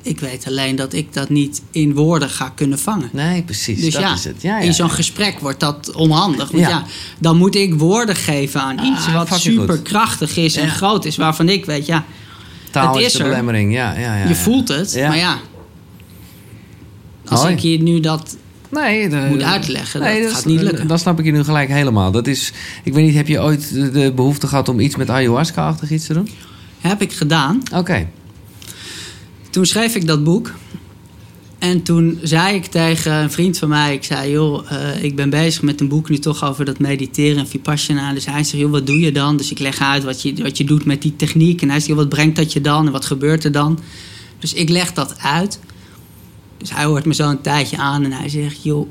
Ik 0.02 0.20
weet 0.20 0.46
alleen 0.46 0.76
dat 0.76 0.92
ik 0.92 1.12
dat 1.12 1.28
niet 1.28 1.62
in 1.70 1.94
woorden 1.94 2.30
ga 2.30 2.52
kunnen 2.54 2.78
vangen. 2.78 3.08
Nee, 3.12 3.42
precies. 3.42 3.80
Dus 3.80 3.92
dat 3.94 4.02
ja, 4.02 4.12
is 4.14 4.24
het. 4.24 4.42
Ja, 4.42 4.58
ja, 4.58 4.64
in 4.64 4.74
zo'n 4.74 4.90
gesprek 4.90 5.38
wordt 5.40 5.60
dat 5.60 5.92
onhandig. 5.94 6.50
Want 6.50 6.64
Ja. 6.66 6.84
dan 7.18 7.36
moet 7.36 7.54
ik 7.54 7.74
woorden 7.74 8.16
geven 8.16 8.60
aan 8.60 8.78
iets 8.84 9.06
Ah, 9.06 9.14
wat 9.14 9.28
fucking 9.28 9.58
goed. 9.58 9.68
super 9.68 9.82
krachtig 9.82 10.36
is 10.36 10.56
en 10.56 10.68
groot 10.68 11.04
is. 11.04 11.16
Waarvan 11.16 11.48
ik 11.48 11.64
weet, 11.64 11.86
ja, 11.86 12.04
Taal 12.70 12.94
het 12.94 13.04
is 13.04 13.12
de 13.12 13.18
er. 13.18 13.28
belemmering. 13.28 13.72
Ja, 13.72 13.92
ja, 13.98 14.16
ja, 14.16 14.28
je 14.28 14.34
voelt 14.34 14.68
het. 14.68 14.92
Ja. 14.92 15.08
Maar 15.08 15.16
ja, 15.16 15.38
als 17.24 17.44
ik 17.44 17.58
je 17.58 17.82
nu 17.82 18.00
dat 18.00 18.36
Nee, 18.70 19.08
de- 19.08 19.26
moet 19.28 19.42
uitleggen, 19.42 20.00
dat 20.00 20.32
gaat 20.32 20.44
niet 20.44 20.60
lukken. 20.60 20.86
Dan 20.86 20.98
snap 20.98 21.18
ik 21.18 21.24
je 21.24 21.32
nu 21.32 21.44
gelijk 21.44 21.68
helemaal. 21.68 22.10
Dat 22.10 22.26
is, 22.26 22.52
ik 22.84 22.92
weet 22.92 23.04
niet, 23.06 23.14
heb 23.14 23.28
je 23.28 23.40
ooit 23.42 23.72
de, 23.74 23.90
de 23.90 24.12
behoefte 24.12 24.46
gehad 24.46 24.68
om 24.68 24.80
iets 24.80 24.96
met 24.96 25.10
ayahuasca-achtig 25.10 25.90
iets 25.90 26.06
te 26.06 26.12
doen? 26.14 26.28
heb 26.80 27.02
ik 27.02 27.12
gedaan. 27.12 27.62
Oké. 27.74 28.08
Toen 29.50 29.66
schreef 29.66 29.94
ik 29.94 30.06
dat 30.06 30.24
boek. 30.24 30.52
En 31.58 31.82
toen 31.82 32.18
zei 32.22 32.54
ik 32.54 32.66
tegen 32.66 33.12
een 33.12 33.30
vriend 33.30 33.58
van 33.58 33.68
mij, 33.68 33.94
ik 33.94 34.04
zei, 34.04 34.30
joh, 34.30 34.72
eh, 34.72 35.02
ik 35.04 35.16
ben 35.16 35.30
bezig 35.30 35.62
met 35.62 35.80
een 35.80 35.88
boek 35.88 36.08
nu 36.08 36.18
toch 36.18 36.44
over 36.44 36.64
dat 36.64 36.78
mediteren 36.78 37.38
en 37.38 37.48
vipassana. 37.48 38.12
Dus 38.12 38.26
hij 38.26 38.44
zegt, 38.44 38.62
joh, 38.62 38.70
wat 38.70 38.86
doe 38.86 39.00
je 39.00 39.12
dan? 39.12 39.36
Dus 39.36 39.50
ik 39.50 39.58
leg 39.58 39.80
uit 39.80 40.04
wat 40.04 40.22
je, 40.22 40.34
wat 40.42 40.56
je 40.56 40.64
doet 40.64 40.84
met 40.84 41.02
die 41.02 41.16
techniek. 41.16 41.62
En 41.62 41.68
hij 41.68 41.76
zegt, 41.76 41.88
joh, 41.88 41.96
wat 41.96 42.08
brengt 42.08 42.36
dat 42.36 42.52
je 42.52 42.60
dan? 42.60 42.86
En 42.86 42.92
wat 42.92 43.04
gebeurt 43.04 43.44
er 43.44 43.52
dan? 43.52 43.78
Dus 44.38 44.52
ik 44.52 44.68
leg 44.68 44.92
dat 44.92 45.18
uit. 45.20 45.60
Dus 46.58 46.74
hij 46.74 46.84
hoort 46.84 47.04
me 47.04 47.14
zo 47.14 47.28
een 47.28 47.40
tijdje 47.40 47.76
aan 47.76 48.04
en 48.04 48.12
hij 48.12 48.28
zegt, 48.28 48.62
joh, 48.62 48.88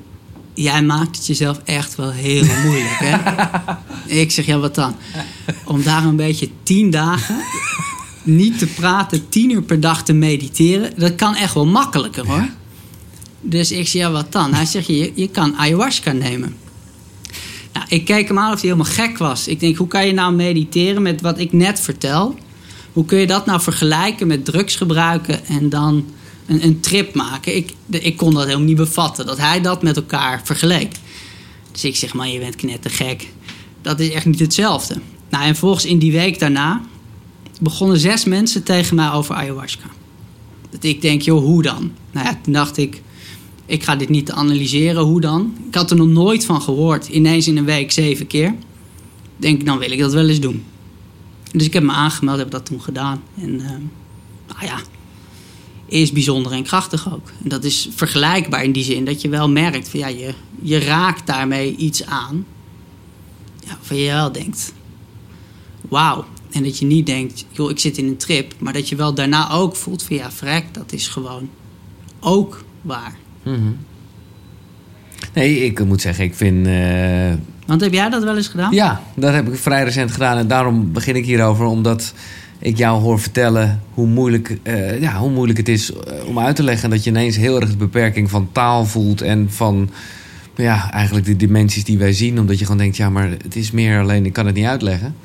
jij 0.54 0.84
maakt 0.84 1.16
het 1.16 1.28
jezelf 1.28 1.62
echt 1.64 1.96
wel 1.96 2.12
heel 2.12 2.46
moeilijk, 2.66 3.00
hè? 3.00 3.18
ik 4.06 4.32
zeg, 4.32 4.46
ja, 4.46 4.58
wat 4.58 4.76
dan? 4.76 4.96
Om 5.66 5.84
daar 5.84 6.06
een 6.06 6.16
beetje 6.16 6.50
tien 6.64 6.90
dagen 6.90 7.36
niet 8.28 8.60
te 8.60 8.68
praten, 8.68 9.30
tien 9.30 9.52
uur 9.52 9.62
per 9.62 9.80
dag 9.80 10.04
te 10.04 10.14
mediteren, 10.14 10.94
dat 10.98 11.16
kan 11.16 11.36
echt 11.36 11.54
wel 11.54 11.66
makkelijker 11.66 12.28
hoor. 12.28 12.50
Dus 13.42 13.72
ik 13.72 13.88
zeg, 13.88 14.02
ja, 14.02 14.12
wat 14.12 14.32
dan? 14.32 14.54
Hij 14.54 14.66
zegt, 14.66 14.88
je, 14.88 15.12
je 15.16 15.30
kan 15.30 15.56
ayahuasca 15.56 16.12
nemen. 16.12 16.56
Nou, 17.74 17.86
ik 17.90 18.06
keek 18.06 18.28
hem 18.28 18.40
aan 18.40 18.54
of 18.54 18.62
hij 18.62 18.70
helemaal 18.70 18.94
gek 18.94 19.18
was. 19.18 19.48
Ik 19.48 19.60
denk, 19.60 19.78
hoe 19.78 19.88
kan 19.88 20.08
je 20.08 20.14
nou 20.14 20.34
mediteren 20.34 21.02
met 21.02 21.22
wat 21.22 21.40
ik 21.40 21.54
net 21.54 21.80
vertel? 21.80 22.36
Hoe 22.94 23.06
kun 23.06 23.20
je 23.20 23.28
dat 23.28 23.46
nou 23.46 23.62
vergelijken 23.62 24.28
met 24.28 24.46
drugs 24.46 24.76
gebruiken 24.76 25.46
en 25.46 25.70
dan 25.70 26.06
een, 26.46 26.64
een 26.64 26.80
trip 26.80 27.16
maken? 27.16 27.56
Ik, 27.56 27.74
ik 27.90 28.18
kon 28.18 28.34
dat 28.34 28.44
helemaal 28.44 28.66
niet 28.66 28.76
bevatten, 28.76 29.26
dat 29.26 29.38
hij 29.38 29.62
dat 29.62 29.84
met 29.84 29.96
elkaar 29.96 30.42
vergeleek. 30.44 30.96
Dus 31.72 31.84
ik 31.84 31.96
zeg, 31.96 32.14
man, 32.14 32.32
je 32.32 32.40
bent 32.40 32.56
knettergek. 32.56 33.28
Dat 33.82 34.00
is 34.00 34.10
echt 34.10 34.26
niet 34.26 34.40
hetzelfde. 34.40 34.96
Nou, 35.30 35.44
en 35.44 35.56
volgens 35.56 35.86
in 35.86 36.00
die 36.00 36.12
week 36.12 36.40
daarna 36.40 36.82
begonnen 37.60 38.00
zes 38.00 38.26
mensen 38.26 38.64
tegen 38.64 38.96
mij 38.96 39.12
over 39.12 39.36
ayahuasca. 39.36 39.88
Dat 40.70 40.84
ik 40.84 41.02
denk, 41.02 41.22
joh, 41.22 41.44
hoe 41.44 41.62
dan? 41.62 41.92
Nou 42.12 42.26
ja, 42.26 42.40
toen 42.44 42.54
dacht 42.54 42.78
ik, 42.78 43.02
ik 43.66 43.84
ga 43.84 43.96
dit 43.96 44.10
niet 44.10 44.32
analyseren, 44.32 45.04
hoe 45.04 45.22
dan? 45.22 45.56
Ik 45.68 45.76
had 45.76 45.92
er 45.92 45.98
nog 45.98 46.08
nooit 46.08 46.46
van 46.46 46.62
gehoord. 46.62 47.08
Ineens 47.08 47.48
in 47.48 47.58
een 47.58 47.66
week 47.66 47.92
zeven 47.92 48.28
keer. 48.28 48.56
Denk, 49.38 49.66
dan 49.66 49.78
wil 49.78 49.92
ik 49.92 50.00
dat 50.00 50.14
wel 50.14 50.28
eens 50.28 50.40
doen. 50.40 50.64
Dus 51.52 51.66
ik 51.66 51.74
heb 51.74 51.84
me 51.84 51.92
aangemeld, 51.92 52.38
heb 52.38 52.52
dat 52.52 52.66
toen 52.66 52.82
gedaan. 52.82 53.24
En 53.36 53.60
ehm, 53.60 53.82
nou 54.48 54.66
ja, 54.66 54.80
is 55.86 56.12
bijzonder 56.12 56.52
en 56.52 56.64
krachtig 56.64 57.14
ook. 57.14 57.32
En 57.44 57.50
dat 57.50 57.64
is 57.64 57.90
vergelijkbaar 57.96 58.64
in 58.64 58.72
die 58.72 58.84
zin 58.84 59.06
dat 59.06 59.22
je 59.22 59.30
wel 59.30 59.50
merkt 59.50 59.90
van 59.90 60.00
ja, 60.00 60.08
je, 60.08 60.34
je 60.62 60.80
raakt 60.80 61.28
daarmee 61.28 61.76
iets 61.76 62.06
aan. 62.06 62.46
Ja, 63.60 63.76
waarvan 63.76 63.98
je 63.98 64.12
wel 64.12 64.32
denkt, 64.32 64.74
wauw. 65.90 66.26
En 66.52 66.64
dat 66.64 66.78
je 66.80 66.86
niet 66.86 67.06
denkt, 67.06 67.46
joh, 67.52 67.70
ik 67.70 67.80
zit 67.80 67.98
in 67.98 68.08
een 68.08 68.18
trip. 68.18 68.54
Maar 68.60 68.74
dat 68.74 68.90
je 68.90 68.96
wel 68.96 69.14
daarna 69.14 69.52
ook 69.52 69.76
voelt 69.76 70.04
van 70.04 70.16
ja, 70.16 70.32
vrek, 70.32 70.64
dat 70.72 70.92
is 70.94 71.08
gewoon 71.08 71.50
ook 72.20 72.64
waar. 72.82 73.16
Mhm. 73.44 73.72
Nee, 75.34 75.66
ik 75.66 75.86
moet 75.86 76.02
zeggen, 76.02 76.24
ik 76.24 76.36
vind... 76.36 76.68
eh, 76.68 77.34
Want 77.66 77.82
heb 77.82 77.94
jij 77.94 78.10
dat 78.10 78.24
wel 78.24 78.36
eens 78.38 78.48
gedaan? 78.48 78.74
Ja, 78.74 79.02
dat 79.16 79.34
heb 79.34 79.48
ik 79.48 79.56
vrij 79.60 79.84
recent 79.84 80.12
gedaan. 80.12 80.38
En 80.38 80.48
daarom 80.48 80.92
begin 80.92 81.16
ik 81.16 81.26
hierover. 81.26 81.66
Omdat 81.66 82.14
ik 82.60 82.78
jou 82.78 83.02
hoor 83.02 83.20
vertellen 83.20 83.82
hoe 83.94 84.08
moeilijk, 84.08 84.58
eh, 84.64 85.02
ja, 85.02 85.18
hoe 85.20 85.32
moeilijk 85.32 85.58
het 85.58 85.70
is 85.70 85.94
eh, 85.94 86.26
om 86.26 86.40
uit 86.40 86.56
te 86.56 86.64
leggen. 86.64 86.90
Dat 86.90 87.04
je 87.04 87.10
ineens 87.10 87.36
heel 87.36 87.62
erg 87.62 87.70
de 87.70 87.78
beperking 87.78 88.30
van 88.30 88.50
taal 88.52 88.86
voelt. 88.86 89.22
En 89.22 89.52
van 89.52 89.90
ja, 90.56 90.92
eigenlijk 90.92 91.26
de 91.26 91.36
dimensies 91.36 91.84
die 91.84 91.98
wij 91.98 92.14
zien. 92.14 92.40
Omdat 92.40 92.60
je 92.60 92.66
gewoon 92.66 92.80
denkt, 92.82 92.98
ja, 92.98 93.10
maar 93.10 93.30
het 93.30 93.56
is 93.56 93.72
meer 93.72 94.00
alleen, 94.00 94.26
ik 94.26 94.34
kan 94.34 94.46
het 94.46 94.56
niet 94.56 94.66
uitleggen. 94.66 95.16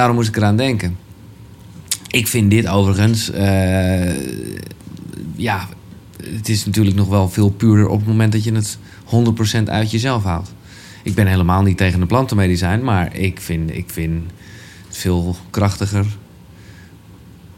Daarom 0.00 0.18
moest 0.18 0.28
ik 0.28 0.36
eraan 0.36 0.56
denken. 0.56 0.96
Ik 2.08 2.26
vind 2.26 2.50
dit 2.50 2.68
overigens, 2.68 3.30
eh, 3.30 4.14
ja, 5.36 5.68
het 6.22 6.48
is 6.48 6.64
natuurlijk 6.66 6.96
nog 6.96 7.08
wel 7.08 7.28
veel 7.28 7.50
puurder 7.50 7.88
op 7.88 7.98
het 7.98 8.08
moment 8.08 8.32
dat 8.32 8.44
je 8.44 8.52
het 8.52 8.78
100% 9.04 9.70
uit 9.70 9.90
jezelf 9.90 10.24
haalt. 10.24 10.52
Ik 11.02 11.14
ben 11.14 11.26
helemaal 11.26 11.62
niet 11.62 11.76
tegen 11.76 12.00
de 12.00 12.06
plantenmedicijn, 12.06 12.84
maar 12.84 13.16
ik 13.16 13.40
vind, 13.40 13.70
ik 13.76 13.90
vind 13.90 14.22
het 14.86 14.96
veel 14.96 15.36
krachtiger 15.50 16.06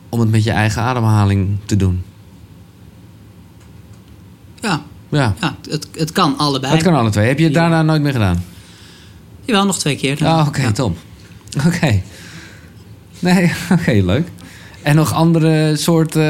om 0.09 0.20
het 0.20 0.31
met 0.31 0.44
je 0.44 0.50
eigen 0.50 0.83
ademhaling 0.83 1.59
te 1.64 1.76
doen. 1.76 2.02
Ja, 4.61 4.83
Ja, 5.09 5.35
ja 5.40 5.57
het, 5.70 5.88
het 5.96 6.12
kan 6.12 6.38
allebei. 6.38 6.72
dat 6.72 6.83
kan 6.83 6.94
alle 6.94 7.11
twee. 7.11 7.26
Heb 7.28 7.38
je 7.38 7.44
het 7.44 7.55
daarna 7.55 7.83
nooit 7.83 8.02
meer 8.02 8.12
gedaan? 8.12 8.44
Jawel, 9.44 9.64
nog 9.66 9.78
twee 9.78 9.96
keer. 9.96 10.18
Oh, 10.24 10.44
oké, 10.48 10.62
Ja. 10.62 10.72
top. 10.72 10.96
Oké. 11.66 12.02
Nee, 13.22 13.52
oké, 13.78 13.90
leuk. 13.90 14.26
En 14.82 14.96
nog 14.96 15.12
andere 15.12 15.76
soorten, 15.76 16.22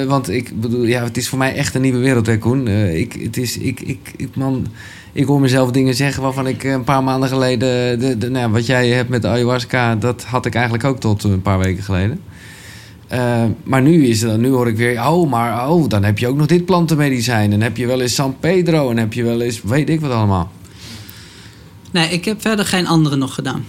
eh, 0.00 0.06
want 0.06 0.28
ik 0.28 0.60
bedoel, 0.60 0.84
ja, 0.84 1.04
het 1.04 1.16
is 1.16 1.28
voor 1.28 1.38
mij 1.38 1.54
echt 1.54 1.74
een 1.74 1.80
nieuwe 1.80 1.98
wereld, 1.98 2.26
hè, 2.26 2.38
Koen. 2.38 2.66
Eh, 2.66 2.98
ik, 2.98 3.12
het 3.12 3.36
is, 3.36 3.58
ik, 3.58 3.80
ik, 3.80 4.12
ik, 4.16 4.36
man, 4.36 4.66
ik 5.12 5.24
hoor 5.24 5.40
mezelf 5.40 5.70
dingen 5.70 5.94
zeggen 5.94 6.22
waarvan 6.22 6.46
ik 6.46 6.64
eh, 6.64 6.72
een 6.72 6.84
paar 6.84 7.04
maanden 7.04 7.28
geleden, 7.28 7.98
de, 7.98 8.18
de, 8.18 8.30
nou, 8.30 8.52
wat 8.52 8.66
jij 8.66 8.88
hebt 8.88 9.08
met 9.08 9.22
de 9.22 9.28
ayahuasca, 9.28 9.96
dat 9.96 10.24
had 10.24 10.46
ik 10.46 10.54
eigenlijk 10.54 10.84
ook 10.84 11.00
tot 11.00 11.24
een 11.24 11.42
paar 11.42 11.58
weken 11.58 11.82
geleden. 11.82 12.20
Maar 13.64 13.82
nu, 13.82 14.06
is 14.06 14.22
er, 14.22 14.38
nu 14.38 14.48
hoor 14.48 14.68
ik 14.68 14.76
weer, 14.76 15.06
oh, 15.06 15.30
maar 15.30 15.70
oh, 15.70 15.88
dan 15.88 16.04
heb 16.04 16.18
je 16.18 16.28
ook 16.28 16.36
nog 16.36 16.46
dit 16.46 16.64
plantenmedicijn. 16.64 17.52
En 17.52 17.60
heb 17.60 17.76
je 17.76 17.86
wel 17.86 18.00
eens 18.00 18.14
San 18.14 18.36
Pedro 18.40 18.90
en 18.90 18.96
heb 18.96 19.12
je 19.12 19.22
wel 19.22 19.40
eens, 19.40 19.62
weet 19.62 19.88
ik 19.88 20.00
wat 20.00 20.10
allemaal. 20.10 20.50
Nee, 21.90 22.08
ik 22.08 22.24
heb 22.24 22.40
verder 22.40 22.64
geen 22.64 22.86
andere 22.86 23.16
nog 23.16 23.34
gedaan. 23.34 23.64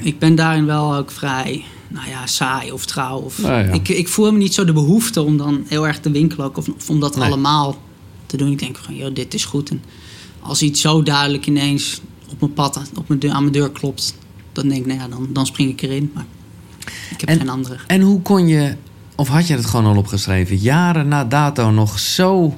Ik 0.00 0.18
ben 0.18 0.34
daarin 0.34 0.66
wel 0.66 0.96
ook 0.96 1.10
vrij, 1.10 1.64
nou 1.88 2.08
ja, 2.08 2.26
saai 2.26 2.72
of 2.72 2.86
trouw. 2.86 3.18
Of, 3.18 3.38
Nou 3.38 3.64
ja. 3.66 3.72
ik, 3.72 3.88
ik 3.88 4.08
voel 4.08 4.32
me 4.32 4.38
niet 4.38 4.54
zo 4.54 4.64
de 4.64 4.72
behoefte 4.72 5.22
om 5.22 5.36
dan 5.36 5.64
heel 5.68 5.86
erg 5.86 6.00
te 6.00 6.10
winkelen 6.10 6.46
ook, 6.46 6.56
of, 6.56 6.68
of 6.68 6.90
om 6.90 7.00
dat 7.00 7.16
Nee. 7.16 7.24
allemaal 7.26 7.76
te 8.26 8.36
doen. 8.36 8.50
Ik 8.52 8.58
denk 8.58 8.76
van, 8.76 8.96
joh, 8.96 9.14
dit 9.14 9.34
is 9.34 9.44
goed. 9.44 9.70
En 9.70 9.82
als 10.40 10.62
iets 10.62 10.80
zo 10.80 11.02
duidelijk 11.02 11.46
ineens 11.46 12.00
op 12.30 12.40
mijn 12.40 12.52
pad, 12.52 12.82
op 12.96 13.08
mijn 13.08 13.20
deur, 13.20 13.30
aan 13.30 13.40
mijn 13.40 13.52
deur 13.52 13.70
klopt, 13.70 14.14
dan 14.52 14.68
denk 14.68 14.80
ik, 14.80 14.86
nou 14.86 14.98
ja, 14.98 15.08
dan, 15.08 15.28
dan 15.32 15.46
spring 15.46 15.70
ik 15.70 15.82
erin. 15.82 16.10
Maar 16.14 16.24
ik 17.10 17.20
heb 17.20 17.28
En- 17.28 17.38
geen 17.38 17.48
andere. 17.48 17.76
En 17.86 18.00
hoe 18.00 18.22
kon 18.22 18.48
je, 18.48 18.76
of 19.16 19.28
had 19.28 19.46
je 19.46 19.54
het 19.54 19.66
gewoon 19.66 19.86
al 19.86 19.96
opgeschreven, 19.96 20.56
jaren 20.56 21.08
na 21.08 21.24
dato 21.24 21.70
nog 21.70 21.98
zo 21.98 22.56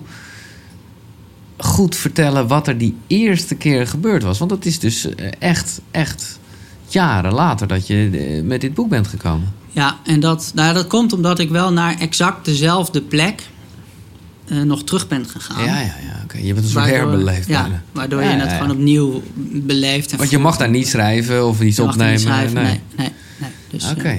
goed 1.57 1.97
vertellen 1.97 2.47
wat 2.47 2.69
er 2.69 2.79
die 2.79 2.95
eerste 3.07 3.55
keer 3.55 3.87
gebeurd 3.87 4.23
was? 4.23 4.39
Want 4.39 4.51
dat 4.51 4.65
is 4.65 4.79
dus 4.79 5.15
eh, 5.15 5.27
echt, 5.39 5.81
echt 5.91 6.39
jaren 6.93 7.33
later 7.33 7.67
dat 7.67 7.87
je 7.87 8.11
eh, 8.13 8.43
met 8.43 8.61
dit 8.61 8.75
boek 8.75 8.89
bent 8.89 9.07
gekomen. 9.07 9.53
Ja, 9.69 9.99
en 10.05 10.21
dat, 10.21 10.53
nou 10.55 10.75
dat 10.75 10.87
komt 10.87 11.13
omdat 11.13 11.39
ik 11.39 11.49
wel 11.51 11.73
naar 11.73 11.99
exact 11.99 12.45
dezelfde 12.45 13.01
plek 13.03 13.43
eh, 14.49 14.59
nog 14.61 14.85
terug 14.85 15.09
ben 15.09 15.27
gegaan. 15.29 15.65
Ja, 15.65 15.81
ja, 15.81 15.81
ja. 16.03 16.21
Oké, 16.25 16.39
je 16.39 16.53
bent 16.55 16.65
een 16.65 16.71
soort 16.71 16.85
Waardoor- 16.91 17.09
herbeleefd 17.11 17.49
Ja, 17.49 17.61
bijna. 17.63 17.83
waardoor 17.93 18.23
Ja, 18.23 18.31
je 18.31 18.37
ja, 18.37 18.43
het 18.43 18.53
gewoon 18.53 18.71
opnieuw 18.71 19.23
beleeft. 19.53 20.13
En 20.13 20.19
Want 20.19 20.31
je 20.31 20.39
mag 20.39 20.57
daar 20.57 20.71
niet 20.71 20.89
schrijven 20.89 21.47
of 21.47 21.61
iets 21.61 21.79
opnemen. 21.79 22.11
niet 22.13 22.21
schrijven, 22.21 22.55
nee. 22.55 22.65
nee. 22.65 22.81
nee, 22.97 23.09
nee. 23.39 23.51
Dus, 23.71 23.91
Oké. 23.91 24.09
eh, 24.09 24.17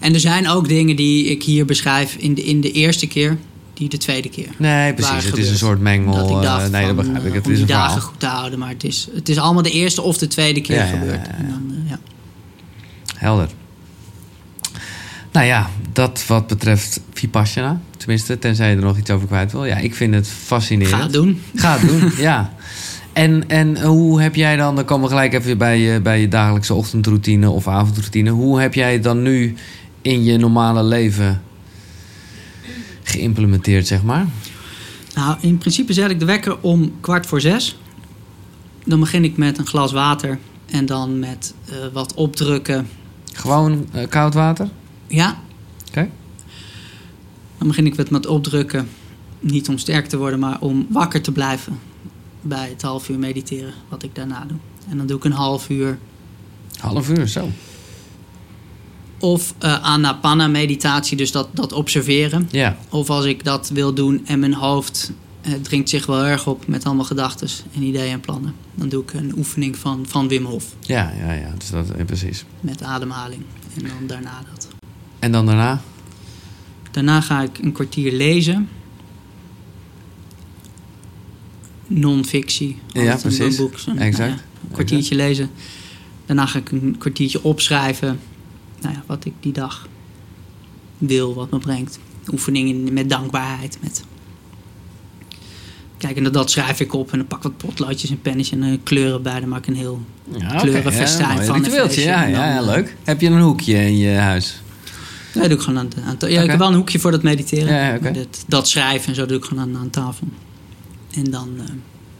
en 0.00 0.14
er 0.14 0.20
zijn 0.20 0.48
ook 0.48 0.68
dingen 0.68 0.96
die 0.96 1.24
ik 1.24 1.42
hier 1.42 1.64
beschrijf 1.64 2.14
in 2.14 2.34
de, 2.34 2.42
in 2.44 2.60
de 2.60 2.72
eerste 2.72 3.06
keer, 3.06 3.36
die 3.78 3.88
de 3.88 3.96
tweede 3.96 4.28
keer. 4.28 4.48
Nee, 4.58 4.94
precies. 4.94 5.24
Het 5.24 5.36
is 5.36 5.50
een 5.50 5.56
soort 5.56 5.80
mengel. 5.80 6.14
Dat 6.14 6.30
ik 6.30 6.36
eh, 6.36 6.42
dacht 6.42 6.70
nee, 6.70 6.86
dat 6.86 6.96
begrijp 6.96 7.18
ik. 7.24 7.28
eh, 7.28 7.34
Het 7.34 7.46
om 7.46 7.52
is 7.52 7.58
die 7.58 7.66
dagen 7.66 7.90
verhaal. 7.90 8.08
goed 8.08 8.20
te 8.20 8.26
houden. 8.26 8.58
Maar 8.58 8.68
het 8.68 8.84
is, 8.84 9.08
het 9.14 9.28
is 9.28 9.38
allemaal 9.38 9.62
de 9.62 9.70
eerste 9.70 10.02
of 10.02 10.18
de 10.18 10.26
tweede 10.26 10.60
keer 10.60 10.76
Ja, 10.76 10.84
gebeurd. 10.84 11.26
ja, 11.26 11.32
ja. 11.32 11.38
En 11.38 11.48
dan, 11.48 11.76
eh, 11.84 11.90
ja. 11.90 11.98
Helder. 13.16 13.48
Nou 15.32 15.46
ja, 15.46 15.70
dat 15.92 16.24
wat 16.26 16.46
betreft 16.46 17.00
Vipassana. 17.12 17.80
Tenminste, 17.96 18.38
tenzij 18.38 18.70
je 18.70 18.76
er 18.76 18.82
nog 18.82 18.98
iets 18.98 19.10
over 19.10 19.26
kwijt 19.26 19.52
wil. 19.52 19.64
Ja, 19.64 19.76
ik 19.76 19.94
vind 19.94 20.14
het 20.14 20.28
fascinerend. 20.28 20.94
Ga 20.96 21.02
het 21.02 21.12
doen. 21.12 21.40
Ga 21.54 21.78
het 21.78 21.88
doen, 21.88 22.12
ja. 22.16 22.52
En, 23.12 23.44
en 23.48 23.82
hoe 23.82 24.20
heb 24.22 24.34
jij 24.34 24.56
dan, 24.56 24.74
dan 24.76 24.84
komen 24.84 25.02
we 25.08 25.08
gelijk 25.14 25.32
even 25.34 25.58
bij 25.58 25.78
je, 25.80 26.00
bij 26.00 26.20
je 26.20 26.28
dagelijkse 26.28 26.74
ochtendroutine 26.74 27.50
of 27.50 27.68
avondroutine. 27.68 28.30
Hoe 28.30 28.60
heb 28.60 28.74
jij 28.74 29.00
dan 29.00 29.22
nu 29.22 29.54
in 30.02 30.24
je 30.24 30.36
normale 30.38 30.82
leven 30.82 31.42
geïmplementeerd, 33.08 33.86
zeg 33.86 34.02
maar? 34.02 34.26
Nou, 35.14 35.36
in 35.40 35.58
principe 35.58 35.92
zet 35.92 36.10
ik 36.10 36.18
de 36.18 36.24
wekker 36.24 36.60
om 36.60 36.92
kwart 37.00 37.26
voor 37.26 37.40
zes. 37.40 37.76
Dan 38.84 39.00
begin 39.00 39.24
ik 39.24 39.36
met 39.36 39.58
een 39.58 39.66
glas 39.66 39.92
water 39.92 40.38
en 40.66 40.86
dan 40.86 41.18
met 41.18 41.54
eh, 41.64 41.76
wat 41.92 42.14
opdrukken. 42.14 42.88
Gewoon 43.32 43.86
eh, 43.92 44.08
koud 44.08 44.34
water? 44.34 44.68
Ja, 45.06 45.38
Oké. 45.88 46.10
dan 47.58 47.68
begin 47.68 47.86
ik 47.86 47.96
met 47.96 48.10
wat 48.10 48.26
opdrukken. 48.26 48.88
Niet 49.40 49.68
om 49.68 49.78
sterk 49.78 50.06
te 50.06 50.16
worden, 50.16 50.38
maar 50.38 50.60
om 50.60 50.86
wakker 50.90 51.22
te 51.22 51.32
blijven 51.32 51.78
bij 52.40 52.68
het 52.68 52.82
half 52.82 53.08
uur 53.08 53.18
mediteren, 53.18 53.72
wat 53.88 54.02
ik 54.02 54.14
daarna 54.14 54.44
doe. 54.48 54.58
En 54.88 54.96
dan 54.96 55.06
doe 55.06 55.16
ik 55.16 55.24
een 55.24 55.32
half 55.32 55.68
uur 55.68 55.98
Half 56.78 57.10
uur, 57.10 57.26
zo. 57.26 57.50
Of 59.18 59.54
eh 59.58 59.82
anapanna 59.82 60.46
meditatie, 60.46 61.16
dus 61.16 61.32
dat, 61.32 61.48
dat 61.52 61.72
observeren. 61.72 62.48
Ja, 62.50 62.76
Of 62.88 63.10
als 63.10 63.24
ik 63.24 63.44
dat 63.44 63.68
wil 63.68 63.94
doen 63.94 64.26
en 64.26 64.38
mijn 64.38 64.54
hoofd 64.54 65.12
eh, 65.40 65.52
dringt 65.62 65.88
zich 65.88 66.06
wel 66.06 66.24
erg 66.24 66.46
op 66.46 66.66
met 66.66 66.84
allemaal 66.84 67.04
gedachten 67.04 67.48
en 67.74 67.82
ideeën 67.82 68.12
en 68.12 68.20
plannen. 68.20 68.54
Dan 68.74 68.88
doe 68.88 69.02
ik 69.02 69.12
een 69.12 69.32
oefening 69.36 69.76
van, 69.76 70.04
van 70.08 70.28
Wim 70.28 70.44
Hof 70.44 70.64
ja, 70.80 71.12
ja, 71.18 71.32
ja. 71.32 71.52
Dus 71.58 71.70
dat, 71.70 72.06
precies. 72.06 72.44
met 72.60 72.82
ademhaling. 72.82 73.42
En 73.76 73.82
dan 73.82 74.06
daarna 74.06 74.42
dat. 74.54 74.68
En 75.18 75.32
dan 75.32 75.46
daarna? 75.46 75.80
Daarna 76.90 77.20
ga 77.20 77.42
ik 77.42 77.58
een 77.58 77.72
kwartier 77.72 78.12
lezen. 78.12 78.68
Non-fictie. 81.86 82.78
Ja, 82.92 83.16
precies. 83.16 83.38
Een 83.38 83.56
boek, 83.56 83.72
Exact. 83.72 84.18
nou 84.18 84.30
ja, 84.30 84.36
een 84.62 84.72
kwartiertje 84.72 85.14
lezen. 85.14 85.50
Daarna 86.26 86.46
ga 86.46 86.58
ik 86.58 86.70
een 86.70 86.96
kwartiertje 86.98 87.42
opschrijven. 87.42 88.20
Nou 88.80 88.94
ja, 88.94 89.02
wat 89.06 89.24
ik 89.24 89.32
die 89.40 89.52
dag 89.52 89.88
wil, 90.98 91.34
wat 91.34 91.50
me 91.50 91.58
brengt. 91.58 91.98
Oefeningen 92.32 92.92
met 92.92 93.10
dankbaarheid. 93.10 93.78
Met... 93.80 94.04
Kijk, 95.98 96.16
en 96.16 96.24
dat, 96.24 96.32
dat 96.32 96.50
schrijf 96.50 96.80
ik 96.80 96.92
op. 96.94 97.12
En 97.12 97.18
dan 97.18 97.26
pak 97.26 97.38
ik 97.38 97.42
wat 97.44 97.56
potloodjes 97.56 98.10
en 98.10 98.20
pennetjes 98.20 98.58
en 98.58 98.62
eh, 98.62 98.78
kleuren 98.82 99.22
bij. 99.22 99.40
Dan 99.40 99.48
maak 99.48 99.58
ik 99.58 99.66
een 99.66 99.74
heel... 99.74 100.00
Ja, 100.38 100.54
Kleurenfestijn 100.60 101.34
mooi 101.34 101.46
van 101.46 101.62
ritueeltje, 101.62 102.02
ja, 102.02 102.20
dan, 102.20 102.30
ja, 102.30 102.46
ja, 102.54 102.58
eh, 102.58 102.64
leuk. 102.66 102.96
Heb 103.04 103.20
je 103.20 103.26
een 103.26 103.40
hoekje 103.40 103.74
in 103.74 103.96
je 103.96 104.16
huis? 104.16 104.60
Dat 105.34 105.42
doe 105.44 105.52
ik 105.52 105.60
gewoon 105.60 105.78
aan, 105.78 105.90
aan 106.04 106.16
ta- 106.16 106.26
Ja, 106.26 106.42
ik 106.42 106.50
heb 106.50 106.58
wel 106.58 106.68
een 106.68 106.74
hoekje 106.74 106.98
voor 106.98 107.10
dat 107.10 107.22
mediteren. 107.22 107.74
Ja, 107.74 107.92
ja, 108.02 108.10
dat, 108.10 108.44
dat 108.46 108.68
schrijven 108.68 109.08
en 109.08 109.14
zo 109.14 109.26
doe 109.26 109.36
ik 109.36 109.44
gewoon 109.44 109.62
aan, 109.62 109.76
aan 109.76 109.90
tafel. 109.90 110.26
En 111.14 111.24
dan 111.24 111.48
eh, 111.58 111.64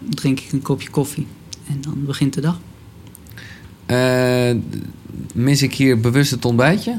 drink 0.09 0.41
ik 0.41 0.53
een 0.53 0.63
kopje 0.63 0.91
koffie. 0.91 1.27
En 1.69 1.81
dan 1.81 2.05
begint 2.07 2.35
de 2.35 2.41
dag. 2.41 2.59
Eh, 3.89 4.57
mis 5.35 5.63
ik 5.63 5.75
hier 5.75 6.01
bewust 6.01 6.31
het 6.31 6.45
ontbijtje? 6.45 6.97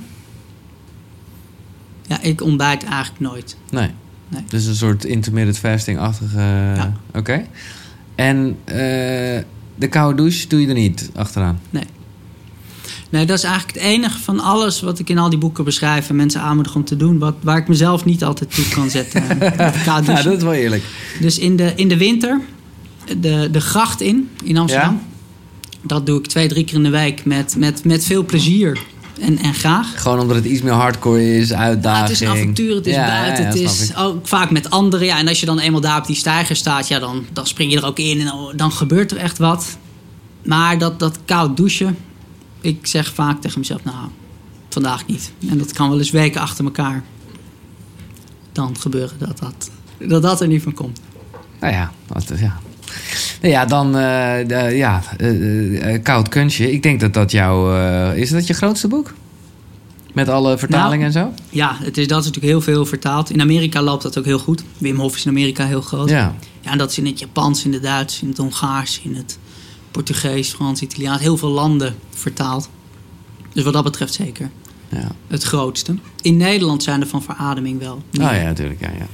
Ja, 2.08 2.22
ik 2.22 2.42
ontbijt 2.42 2.84
eigenlijk 2.84 3.20
nooit. 3.20 3.58
Nee. 3.70 3.90
Nee. 4.28 4.44
Dus 4.48 4.66
een 4.66 4.76
soort 4.76 5.06
intermittent 5.06 5.58
fasting-achtige... 5.58 6.40
Ja. 6.76 6.94
Oké. 7.14 7.46
En 8.16 8.58
eh, 8.66 8.76
de 9.76 9.88
koude 9.90 10.16
douche 10.16 10.48
doe 10.48 10.62
je 10.62 10.68
er 10.68 10.74
niet 10.74 11.10
achteraan? 11.16 11.60
Nee, 13.10 13.26
dat 13.26 13.38
is 13.38 13.44
eigenlijk 13.44 13.78
het 13.78 13.88
enige 13.88 14.20
van 14.20 14.40
alles 14.40 14.82
wat 14.82 15.00
ik 15.00 15.10
in 15.10 15.18
al 15.18 15.30
die 15.30 15.40
boeken 15.40 15.64
beschrijf... 15.64 16.10
en 16.10 16.16
mensen 16.16 16.42
aanmoedig 16.42 16.76
om 16.76 16.84
te 16.84 16.96
doen... 16.96 17.20
Wat, 17.20 17.36
waar 17.42 17.58
ik 17.58 17.68
mezelf 17.68 18.06
niet 18.06 18.24
altijd 18.24 18.56
toe 18.56 18.68
kan 18.68 18.90
zetten. 18.90 19.24
Ja, 19.86 20.02
dat 20.02 20.26
is 20.26 20.44
wel 20.44 20.54
eerlijk. 20.54 20.84
Dus 21.20 21.40
in 21.40 21.56
de, 21.56 21.74
in 21.76 21.88
de 21.88 21.98
winter, 21.98 22.42
de, 23.20 23.50
de 23.52 23.62
gracht 23.62 24.02
in, 24.02 24.30
in 24.44 24.58
Amsterdam... 24.58 25.02
dat 25.82 26.06
doe 26.06 26.20
ik 26.20 26.28
twee, 26.28 26.48
drie 26.48 26.64
keer 26.64 26.76
in 26.76 26.84
de 26.84 26.90
week 26.90 27.26
met, 27.26 27.56
met, 27.58 27.86
met 27.86 28.06
veel 28.06 28.26
plezier 28.26 28.80
en, 29.20 29.38
en 29.38 29.54
graag. 29.54 30.02
Gewoon 30.02 30.20
omdat 30.20 30.36
het 30.36 30.46
iets 30.46 30.62
meer 30.62 30.74
hardcore 30.74 31.38
is, 31.38 31.50
Ja, 31.50 31.58
uitdaging. 31.58 32.02
het 32.02 32.12
is 32.12 32.20
een 32.20 32.28
avontuur, 32.28 32.76
het 32.76 32.88
is 32.88 32.94
Ja, 32.94 33.06
buiten, 33.08 33.44
ja, 33.44 33.50
het 33.50 33.60
is 33.60 33.96
ook 33.96 34.28
vaak 34.28 34.52
met 34.52 34.70
anderen. 34.70 35.06
Ja, 35.06 35.18
en 35.18 35.28
als 35.28 35.40
je 35.40 35.46
dan 35.46 35.60
eenmaal 35.60 35.82
daar 35.82 35.98
op 36.00 36.08
die 36.08 36.16
steiger 36.16 36.56
staat, 36.56 36.88
ja, 36.88 37.00
dan, 37.00 37.26
dan 37.34 37.48
spring 37.48 37.72
je 37.72 37.78
er 37.78 37.86
ook 37.86 38.00
in 38.00 38.20
en 38.20 38.54
dan, 38.56 38.72
gebeurt 38.72 39.12
er 39.12 39.18
echt 39.18 39.38
wat. 39.38 39.78
Maar 40.46 40.78
dat, 40.78 41.00
dat 41.00 41.20
koud 41.26 41.58
douchen, 41.58 41.98
ik 42.62 42.88
zeg 42.88 43.14
vaak 43.14 43.42
tegen 43.42 43.60
mezelf, 43.60 43.84
nou, 43.84 44.08
vandaag 44.70 45.06
niet. 45.06 45.32
En 45.50 45.58
dat 45.58 45.72
kan 45.72 45.90
wel 45.90 45.98
eens 45.98 46.12
weken 46.12 46.42
achter 46.42 46.66
elkaar. 46.66 47.04
Dan 48.52 48.76
gebeuren 48.80 49.18
dat 49.20 49.40
dat, 49.40 49.70
dat, 50.10 50.22
dat 50.22 50.42
er 50.42 50.48
niet 50.48 50.64
van 50.64 50.74
komt. 50.74 51.00
Nou 51.60 51.74
ja, 51.74 51.92
wat, 52.08 52.32
ja. 52.40 52.60
Nou 53.42 53.54
ja, 53.54 53.66
dan 53.66 53.98
eh, 53.98 54.78
ja, 54.78 55.02
eh, 55.18 55.94
eh, 55.94 56.04
Koud 56.04 56.30
Kunstje. 56.30 56.72
Ik 56.72 56.84
denk 56.84 57.00
dat 57.00 57.14
dat 57.14 57.32
jouw... 57.32 57.74
is 58.14 58.30
dat 58.30 58.48
je 58.48 58.54
grootste 58.54 58.88
boek? 58.88 59.14
Met 60.14 60.30
alle 60.30 60.58
vertalingen 60.58 61.12
Nou, 61.12 61.28
en 61.28 61.36
zo? 61.38 61.44
Ja, 61.50 61.76
het 61.80 61.98
is, 61.98 62.08
dat 62.08 62.20
is 62.20 62.26
natuurlijk 62.26 62.54
heel 62.54 62.62
veel 62.74 62.86
vertaald. 62.86 63.30
In 63.30 63.42
Amerika 63.42 63.82
loopt 63.82 64.04
dat 64.04 64.18
ook 64.18 64.26
heel 64.26 64.40
goed. 64.40 64.64
Wim 64.78 65.00
Hof 65.00 65.16
is 65.16 65.26
in 65.26 65.32
Amerika 65.32 65.66
heel 65.66 65.82
groot. 65.82 66.10
Ja. 66.10 66.36
Ja, 66.62 66.72
en 66.72 66.78
dat 66.78 66.92
is 66.92 66.98
in 66.98 67.06
het 67.06 67.20
Japans, 67.20 67.66
in 67.66 67.74
het 67.74 67.84
Duits, 67.84 68.22
in 68.22 68.28
het 68.28 68.38
Hongaars, 68.38 69.02
in 69.04 69.16
het 69.16 69.38
Portugees, 69.92 70.50
Frans, 70.50 70.82
Italiaans. 70.82 71.22
Heel 71.22 71.38
veel 71.38 71.50
landen 71.50 71.96
vertaald. 72.10 72.70
Dus 73.54 73.64
wat 73.64 73.74
dat 73.74 73.84
betreft 73.84 74.14
zeker 74.14 74.50
ja. 74.90 75.12
het 75.28 75.44
grootste. 75.44 75.96
In 76.22 76.38
Nederland 76.38 76.84
zijn 76.84 77.02
er 77.02 77.08
van 77.08 77.24
verademing 77.24 77.80
wel. 77.80 77.94
Oh 77.96 78.02
ja, 78.14 78.44
natuurlijk. 78.44 78.80
Ja, 78.80 78.92
ja. 78.98 79.08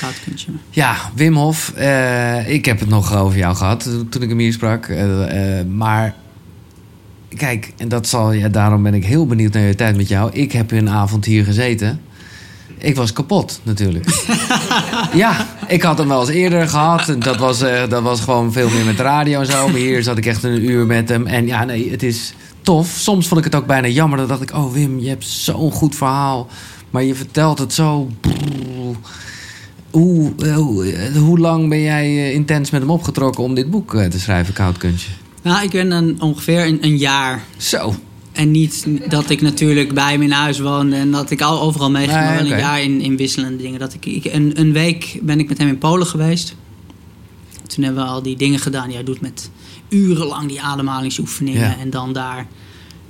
Koud 0.00 0.14
kunstje. 0.24 0.50
Ja, 0.70 0.96
Wim 1.14 1.36
Hof. 1.36 1.70
eh, 1.70 2.48
ik 2.50 2.64
heb 2.64 2.80
het 2.80 2.88
nog 2.88 3.16
over 3.16 3.38
jou 3.38 3.56
gehad 3.56 3.82
toen- 4.10 4.22
ik 4.22 4.28
hem 4.28 4.38
hier 4.38 4.52
sprak. 4.52 4.86
Eh, 4.86 5.58
eh, 5.60 5.66
maar 5.66 6.14
kijk, 7.36 7.72
en 7.76 7.88
dat 7.88 8.06
zal, 8.08 8.32
ja, 8.32 8.48
daarom 8.48 8.82
ben 8.82 8.94
ik 8.94 9.04
heel 9.04 9.26
benieuwd 9.26 9.52
naar 9.52 9.62
je 9.62 9.74
tijd 9.74 9.96
met 9.96 10.08
jou. 10.08 10.30
Ik 10.32 10.52
heb 10.52 10.70
een 10.70 10.90
avond 10.90 11.24
hier 11.24 11.44
gezeten. 11.44 12.00
Ik 12.78 12.96
was 12.96 13.12
kapot, 13.12 13.60
natuurlijk. 13.62 14.24
ja, 15.14 15.46
ik 15.68 15.82
had 15.82 15.98
hem 15.98 16.08
wel 16.08 16.20
eens 16.20 16.28
eerder 16.30 16.68
gehad. 16.68 17.08
En 17.08 17.18
dat 17.18 17.36
was, 17.36 17.58
dat 17.88 18.02
was 18.02 18.20
gewoon 18.20 18.52
veel 18.52 18.68
meer 18.70 18.84
met 18.84 18.96
de 18.96 19.02
radio 19.02 19.40
en 19.40 19.46
zo. 19.46 19.68
Maar 19.68 19.76
hier 19.80 20.02
zat 20.02 20.18
ik 20.18 20.26
echt 20.26 20.42
een 20.42 20.64
uur 20.70 20.86
met 20.86 21.08
hem. 21.08 21.26
En 21.26 21.46
ja, 21.46 21.64
nee, 21.64 21.90
het 21.90 22.02
is 22.02 22.34
tof. 22.62 22.88
Soms 22.88 23.28
vond 23.28 23.38
ik 23.44 23.52
het 23.52 23.54
ook 23.60 23.66
bijna 23.66 23.88
jammer. 23.88 24.18
Dan 24.18 24.28
dacht 24.28 24.42
ik, 24.42 24.52
oh 24.54 24.72
Wim, 24.72 24.98
je 24.98 25.08
hebt 25.08 25.24
zo'n 25.26 25.72
goed 25.72 25.94
verhaal. 25.96 26.48
Maar 26.90 27.02
je 27.02 27.14
vertelt 27.14 27.58
het 27.58 27.72
zo... 27.72 28.10
Hoe, 29.90 30.32
eh, 30.38 30.54
hoe, 30.54 30.92
eh, 30.92 31.16
hoe 31.16 31.38
lang 31.38 31.68
ben 31.68 31.80
jij 31.80 32.04
eh, 32.04 32.34
intens 32.34 32.70
met 32.70 32.80
hem 32.80 32.90
opgetrokken 32.90 33.44
om 33.44 33.54
dit 33.54 33.70
boek 33.70 33.96
te 34.10 34.20
schrijven, 34.20 34.54
Koud 34.54 34.76
Kunstje? 34.76 35.10
Nou, 35.42 35.64
ik 35.64 35.70
ben 35.70 35.88
dan 35.88 36.20
ongeveer 36.20 36.66
een, 36.66 36.78
een 36.80 36.96
jaar. 36.96 37.44
Zo. 37.56 37.94
En 38.32 38.50
niet 38.50 38.86
dat 39.08 39.30
ik 39.30 39.40
natuurlijk 39.40 39.94
bij 39.94 40.12
hem 40.12 40.22
in 40.22 40.30
huis 40.30 40.58
woonde 40.58 40.96
en 40.96 41.10
dat 41.10 41.30
ik 41.30 41.40
al 41.40 41.60
overal 41.60 41.90
meeging, 41.90 42.18
maar 42.18 42.34
wel 42.34 42.52
een 42.52 42.58
jaar 42.58 42.82
in, 42.82 43.00
in 43.00 43.16
wisselende 43.16 43.62
dingen. 43.62 43.78
Dat 43.78 43.94
ik, 43.94 44.06
ik, 44.06 44.24
een, 44.24 44.60
een 44.60 44.72
week 44.72 45.18
ben 45.22 45.38
ik 45.38 45.48
met 45.48 45.58
hem 45.58 45.68
in 45.68 45.78
Polen 45.78 46.06
geweest. 46.06 46.54
Toen 47.66 47.84
hebben 47.84 48.02
we 48.02 48.08
al 48.08 48.22
die 48.22 48.36
dingen 48.36 48.58
gedaan. 48.58 48.90
Jij 48.90 49.04
doet 49.04 49.20
met 49.20 49.50
urenlang 49.88 50.48
die 50.48 50.62
ademhalingsoefeningen. 50.62 51.60
Ja. 51.60 51.78
En 51.78 51.90
dan 51.90 52.12
daar 52.12 52.46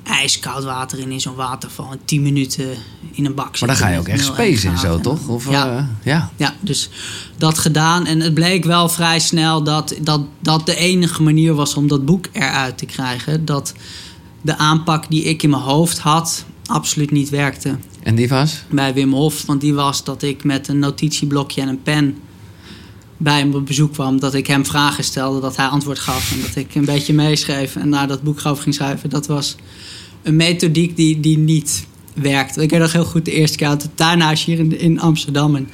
ijskoud 0.02 0.64
water 0.64 0.98
in, 0.98 1.10
in 1.12 1.20
zo'n 1.20 1.34
waterval. 1.34 1.90
En 1.92 2.00
10 2.04 2.22
minuten 2.22 2.68
in 3.12 3.24
een 3.24 3.34
bak 3.34 3.60
Maar 3.60 3.68
dan 3.68 3.68
zitten 3.68 3.86
ga 3.86 3.92
je 3.92 3.98
ook 3.98 4.08
echt 4.08 4.64
en 4.64 4.76
graden. 4.76 4.78
zo, 4.78 5.00
toch? 5.00 5.28
Of, 5.28 5.50
ja. 5.50 5.76
eh, 5.76 5.84
ja. 6.04 6.30
Ja, 6.36 6.54
dus 6.60 6.88
dat 7.36 7.58
gedaan. 7.58 8.06
En 8.06 8.20
het 8.20 8.34
bleek 8.34 8.64
wel 8.64 8.88
vrij 8.88 9.18
snel 9.20 9.62
dat, 9.62 9.94
dat 10.00 10.20
dat 10.40 10.66
de 10.66 10.76
enige 10.76 11.22
manier 11.22 11.54
was 11.54 11.74
om 11.74 11.88
dat 11.88 12.04
boek 12.04 12.26
eruit 12.32 12.78
te 12.78 12.86
krijgen. 12.86 13.44
Dat 13.44 13.74
de 14.40 14.56
aanpak 14.56 15.10
die 15.10 15.24
ik 15.24 15.42
in 15.42 15.50
mijn 15.50 15.62
hoofd 15.62 15.98
had, 15.98 16.44
absoluut 16.66 17.10
niet 17.10 17.28
werkte 17.28 17.76
En 18.02 18.14
die 18.14 18.28
was? 18.28 18.62
bij 18.70 18.94
Wim 18.94 19.12
Hof. 19.12 19.46
Want 19.46 19.60
die 19.60 19.74
was 19.74 20.04
dat 20.04 20.22
ik 20.22 20.44
met 20.44 20.68
een 20.68 20.78
notitieblokje 20.78 21.60
en 21.60 21.68
een 21.68 21.82
pen 21.82 22.16
bij 23.18 23.38
hem 23.38 23.54
op 23.54 23.66
bezoek 23.66 23.92
kwam. 23.92 24.20
Dat 24.20 24.34
ik 24.34 24.46
hem 24.46 24.66
vragen 24.66 25.04
stelde, 25.04 25.40
dat 25.40 25.56
hij 25.56 25.66
antwoord 25.66 25.98
gaf. 25.98 26.32
En 26.32 26.40
dat 26.40 26.56
ik 26.56 26.74
een 26.74 26.84
beetje 26.84 27.12
meeschreef 27.12 27.76
en 27.76 27.88
naar 27.88 28.08
dat 28.08 28.22
boek 28.22 28.46
over 28.46 28.62
ging 28.62 28.74
schrijven. 28.74 29.10
Dat 29.10 29.26
was 29.26 29.56
een 30.22 30.36
methodiek 30.36 30.96
die, 30.96 31.20
die 31.20 31.38
niet 31.38 31.86
werkte. 32.14 32.62
Ik 32.62 32.70
weet 32.70 32.92
heel 32.92 33.04
goed 33.04 33.24
de 33.24 33.32
eerste 33.32 33.56
keer 33.56 33.68
uit 33.68 33.82
het 33.82 33.96
tuinhuisje 33.96 34.50
hier 34.50 34.58
in, 34.58 34.78
in 34.78 35.00
Amsterdam. 35.00 35.56
En 35.56 35.68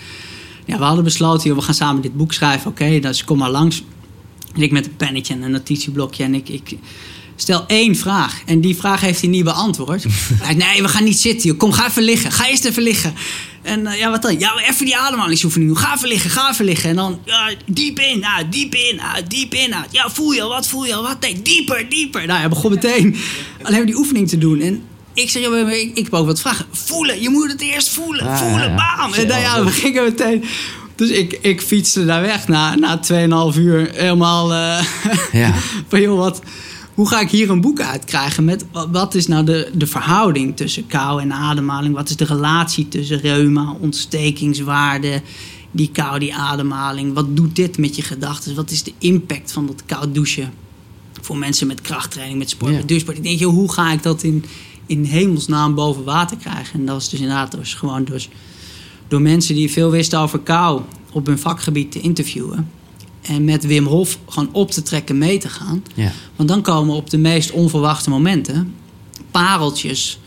ja, 0.64 0.78
we 0.78 0.84
hadden 0.84 1.04
besloten, 1.04 1.48
joh, 1.48 1.58
we 1.58 1.64
gaan 1.64 1.74
samen 1.74 2.02
dit 2.02 2.16
boek 2.16 2.32
schrijven. 2.32 2.70
Oké, 2.70 2.98
dus 3.00 3.24
kom 3.24 3.38
maar 3.38 3.50
langs. 3.50 3.84
En 4.54 4.62
ik 4.62 4.70
met 4.70 4.86
een 4.86 4.96
pennetje 4.96 5.34
en 5.34 5.42
een 5.42 5.50
notitieblokje. 5.50 6.24
En 6.24 6.34
ik, 6.34 6.48
ik 6.48 6.78
stel 7.44 7.64
één 7.66 7.96
vraag. 7.96 8.40
En 8.46 8.60
die 8.60 8.76
vraag 8.76 9.00
heeft 9.00 9.20
hij 9.20 9.30
niet 9.30 9.44
beantwoord. 9.44 10.02
Hij 10.08 10.10
zei, 10.42 10.56
nee, 10.56 10.82
we 10.82 10.88
gaan 10.88 11.04
niet 11.04 11.20
zitten. 11.20 11.48
Joh. 11.48 11.58
Kom, 11.58 11.72
ga 11.72 11.88
even 11.88 12.02
liggen. 12.02 12.32
Ga 12.32 12.48
eerst 12.48 12.64
even 12.64 12.82
liggen. 12.82 13.14
En 13.62 13.86
eh, 13.86 13.98
ja, 13.98 14.10
wat 14.10 14.22
dan? 14.22 14.38
Ja, 14.38 14.58
even 14.68 14.84
die 14.84 14.96
ademhalingsoefening 14.96 15.70
doen. 15.70 15.82
Ga 15.82 15.94
even 15.94 16.08
liggen, 16.08 16.30
ga 16.30 16.50
even 16.50 16.64
liggen. 16.64 16.90
En 16.90 16.96
dan 16.96 17.20
ja, 17.24 17.50
diep 17.66 17.98
in, 17.98 18.26
uit, 18.26 18.52
diep 18.52 18.74
in, 18.74 19.00
uit, 19.00 19.30
diep 19.30 19.54
in, 19.54 19.74
uit. 19.74 19.88
Ja, 19.90 20.10
voel 20.10 20.32
je 20.32 20.42
al, 20.42 20.48
wat 20.48 20.66
voel 20.66 20.84
je 20.84 20.94
al, 20.94 21.02
wat? 21.02 21.20
Nee, 21.20 21.42
dieper, 21.42 21.88
dieper. 21.88 22.26
Nou, 22.26 22.38
hij 22.38 22.48
begon 22.48 22.70
meteen 22.70 23.16
alleen 23.62 23.76
maar 23.76 23.86
die 23.86 23.96
oefening 23.96 24.28
te 24.28 24.38
doen. 24.38 24.60
En 24.60 24.82
ik 25.14 25.30
zeg, 25.30 25.42
joh, 25.42 25.70
ik, 25.70 25.90
ik 25.94 26.04
heb 26.04 26.14
ook 26.14 26.26
wat 26.26 26.40
vragen. 26.40 26.66
Voelen, 26.70 27.22
je 27.22 27.28
moet 27.28 27.52
het 27.52 27.60
eerst 27.60 27.88
voelen. 27.88 28.26
Ah, 28.26 28.38
voelen, 28.38 28.70
ja, 28.70 28.96
bam. 28.96 29.12
En 29.12 29.26
nou 29.26 29.40
ja, 29.40 29.64
we 29.64 29.70
gingen 29.70 30.02
meteen... 30.02 30.44
Dus 30.96 31.10
ik, 31.10 31.38
ik 31.40 31.60
fietste 31.60 32.04
daar 32.04 32.22
weg 32.22 32.48
na, 32.48 32.74
na 32.74 33.00
2,5 33.52 33.58
uur. 33.58 33.90
Helemaal 33.92 34.52
eh, 34.52 34.84
Ja. 35.32 35.54
van, 35.88 36.00
joh, 36.00 36.18
wat, 36.18 36.40
hoe 36.94 37.08
ga 37.08 37.20
ik 37.20 37.30
hier 37.30 37.50
een 37.50 37.60
boek 37.60 37.80
uitkrijgen 37.80 38.44
met 38.44 38.64
wat, 38.90 39.14
is 39.14 39.26
nou 39.26 39.44
de, 39.44 39.70
de 39.74 39.86
verhouding 39.86 40.56
tussen 40.56 40.86
kou 40.86 41.20
en 41.20 41.32
ademhaling? 41.32 41.94
Wat 41.94 42.08
is 42.08 42.16
de 42.16 42.24
relatie 42.24 42.88
tussen 42.88 43.18
reuma, 43.18 43.76
ontstekingswaarde, 43.80 45.22
die 45.70 45.90
kou, 45.92 46.18
die 46.18 46.34
ademhaling? 46.34 47.14
Wat 47.14 47.36
doet 47.36 47.56
dit 47.56 47.78
met 47.78 47.96
je 47.96 48.02
gedachten? 48.02 48.54
Wat 48.54 48.70
is 48.70 48.82
de 48.82 48.92
impact 48.98 49.52
van 49.52 49.66
dat 49.66 49.82
koud 49.86 50.14
douchen 50.14 50.52
voor 51.20 51.36
mensen 51.38 51.66
met 51.66 51.80
krachttraining, 51.80 52.38
met 52.38 52.50
sport, 52.50 52.70
Ja. 52.72 52.76
met 52.76 52.88
duursport? 52.88 53.16
Ik 53.16 53.22
denk, 53.22 53.38
joh, 53.38 53.52
hoe 53.52 53.72
ga 53.72 53.92
ik 53.92 54.02
dat 54.02 54.22
in, 54.22 54.44
in 54.86 55.04
hemelsnaam 55.04 55.74
boven 55.74 56.04
water 56.04 56.36
krijgen? 56.36 56.78
En 56.80 56.86
dat 56.86 56.94
was 56.94 57.10
dus 57.10 57.20
inderdaad 57.20 57.50
dus 57.50 57.74
gewoon 57.74 58.04
dus 58.04 58.28
door 59.08 59.20
mensen 59.20 59.54
die 59.54 59.70
veel 59.70 59.90
wisten 59.90 60.18
over 60.18 60.38
kou 60.38 60.80
op 61.12 61.26
hun 61.26 61.38
vakgebied 61.38 61.92
te 61.92 62.00
interviewen. 62.00 62.68
En 63.26 63.44
met 63.44 63.66
Wim 63.66 63.86
Hof 63.86 64.18
gewoon 64.28 64.48
op 64.52 64.70
te 64.70 64.82
trekken, 64.82 65.18
mee 65.18 65.38
te 65.38 65.48
gaan. 65.48 65.84
Ja. 65.94 66.10
Want 66.36 66.48
dan 66.48 66.62
komen 66.62 66.94
op 66.94 67.10
de 67.10 67.18
meest 67.18 67.50
onverwachte 67.50 68.10
momenten 68.10 68.74
pareltjes 69.30 70.18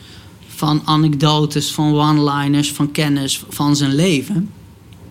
van 0.47 0.81
anekdotes, 0.85 1.71
van 1.71 1.93
one-liners, 1.99 2.71
van 2.71 2.91
kennis 2.91 3.43
van 3.49 3.75
zijn 3.75 3.95
leven. 3.95 4.49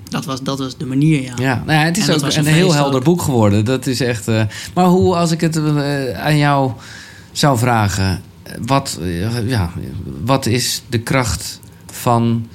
Dat 0.09 0.24
was, 0.24 0.43
dat 0.43 0.59
was 0.59 0.76
de 0.76 0.87
manier, 0.87 1.22
ja. 1.22 1.32
Ja, 1.37 1.62
nou 1.66 1.78
ja, 1.78 1.84
het 1.84 1.97
is 1.97 2.09
En 2.09 2.14
ook 2.14 2.22
een 2.22 2.39
een 2.39 2.45
heel 2.47 2.74
helder 2.74 2.99
ook. 2.99 3.05
boek 3.05 3.22
geworden. 3.22 3.64
Dat 3.64 3.87
is 3.87 4.01
echt. 4.01 4.28
eh, 4.28 4.43
maar 4.74 4.87
hoe, 4.87 5.16
als 5.16 5.30
ik 5.30 5.41
het 5.41 5.57
eh, 5.57 6.11
aan 6.24 6.37
jou 6.37 6.72
zou 7.32 7.59
vragen, 7.59 8.22
wat, 8.66 8.99
eh, 9.01 9.49
ja, 9.49 9.72
wat 10.24 10.47
is 10.47 10.82
de 10.89 10.99
kracht 10.99 11.61
van. 11.93 12.47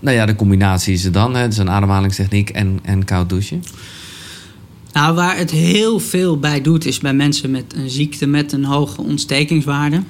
Nou 0.00 0.16
ja, 0.16 0.26
de 0.26 0.36
combinatie 0.36 0.94
is 0.94 1.04
er 1.04 1.12
dan. 1.12 1.34
Hè, 1.34 1.48
dus 1.48 1.58
een 1.58 1.70
ademhalingstechniek 1.70 2.50
en, 2.50 2.78
en 2.82 3.04
koud 3.04 3.28
douchen. 3.28 3.64
Nou, 4.98 5.14
waar 5.14 5.36
het 5.36 5.50
heel 5.50 5.98
veel 5.98 6.38
bij 6.38 6.60
doet, 6.60 6.86
is 6.86 6.98
bij 6.98 7.14
mensen 7.14 7.50
met 7.50 7.74
een 7.74 7.90
ziekte 7.90 8.26
met 8.26 8.52
een 8.52 8.64
hoge 8.64 9.02
ontstekingswaarde. 9.02 10.02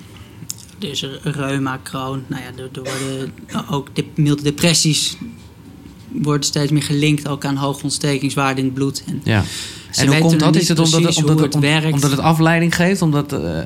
Dus 0.78 1.06
reuma, 1.22 1.80
Crohn, 1.82 2.24
nou 2.26 2.42
ja, 2.42 2.62
er, 2.62 2.82
worden 2.82 3.32
ook 3.70 3.88
de, 3.92 4.04
milde 4.14 4.42
depressies 4.42 5.16
worden 6.08 6.42
steeds 6.42 6.72
meer 6.72 6.82
gelinkt 6.82 7.28
ook 7.28 7.44
aan 7.44 7.56
hoge 7.56 7.82
ontstekingswaarde 7.82 8.60
in 8.60 8.66
het 8.66 8.74
bloed. 8.74 9.02
En 9.06 9.20
Ja. 9.24 9.44
En 9.94 10.06
hoe 10.06 10.18
komt 10.18 10.40
dat? 10.40 10.56
Is 10.56 10.68
het 10.68 10.78
omdat, 10.78 11.02
het, 11.02 11.16
omdat, 11.16 11.40
het, 11.40 11.58
werkt. 11.58 11.92
omdat 11.92 12.10
het 12.10 12.20
afleiding 12.20 12.74
geeft? 12.74 13.02
Omdat, 13.02 13.32
eh, 13.32 13.60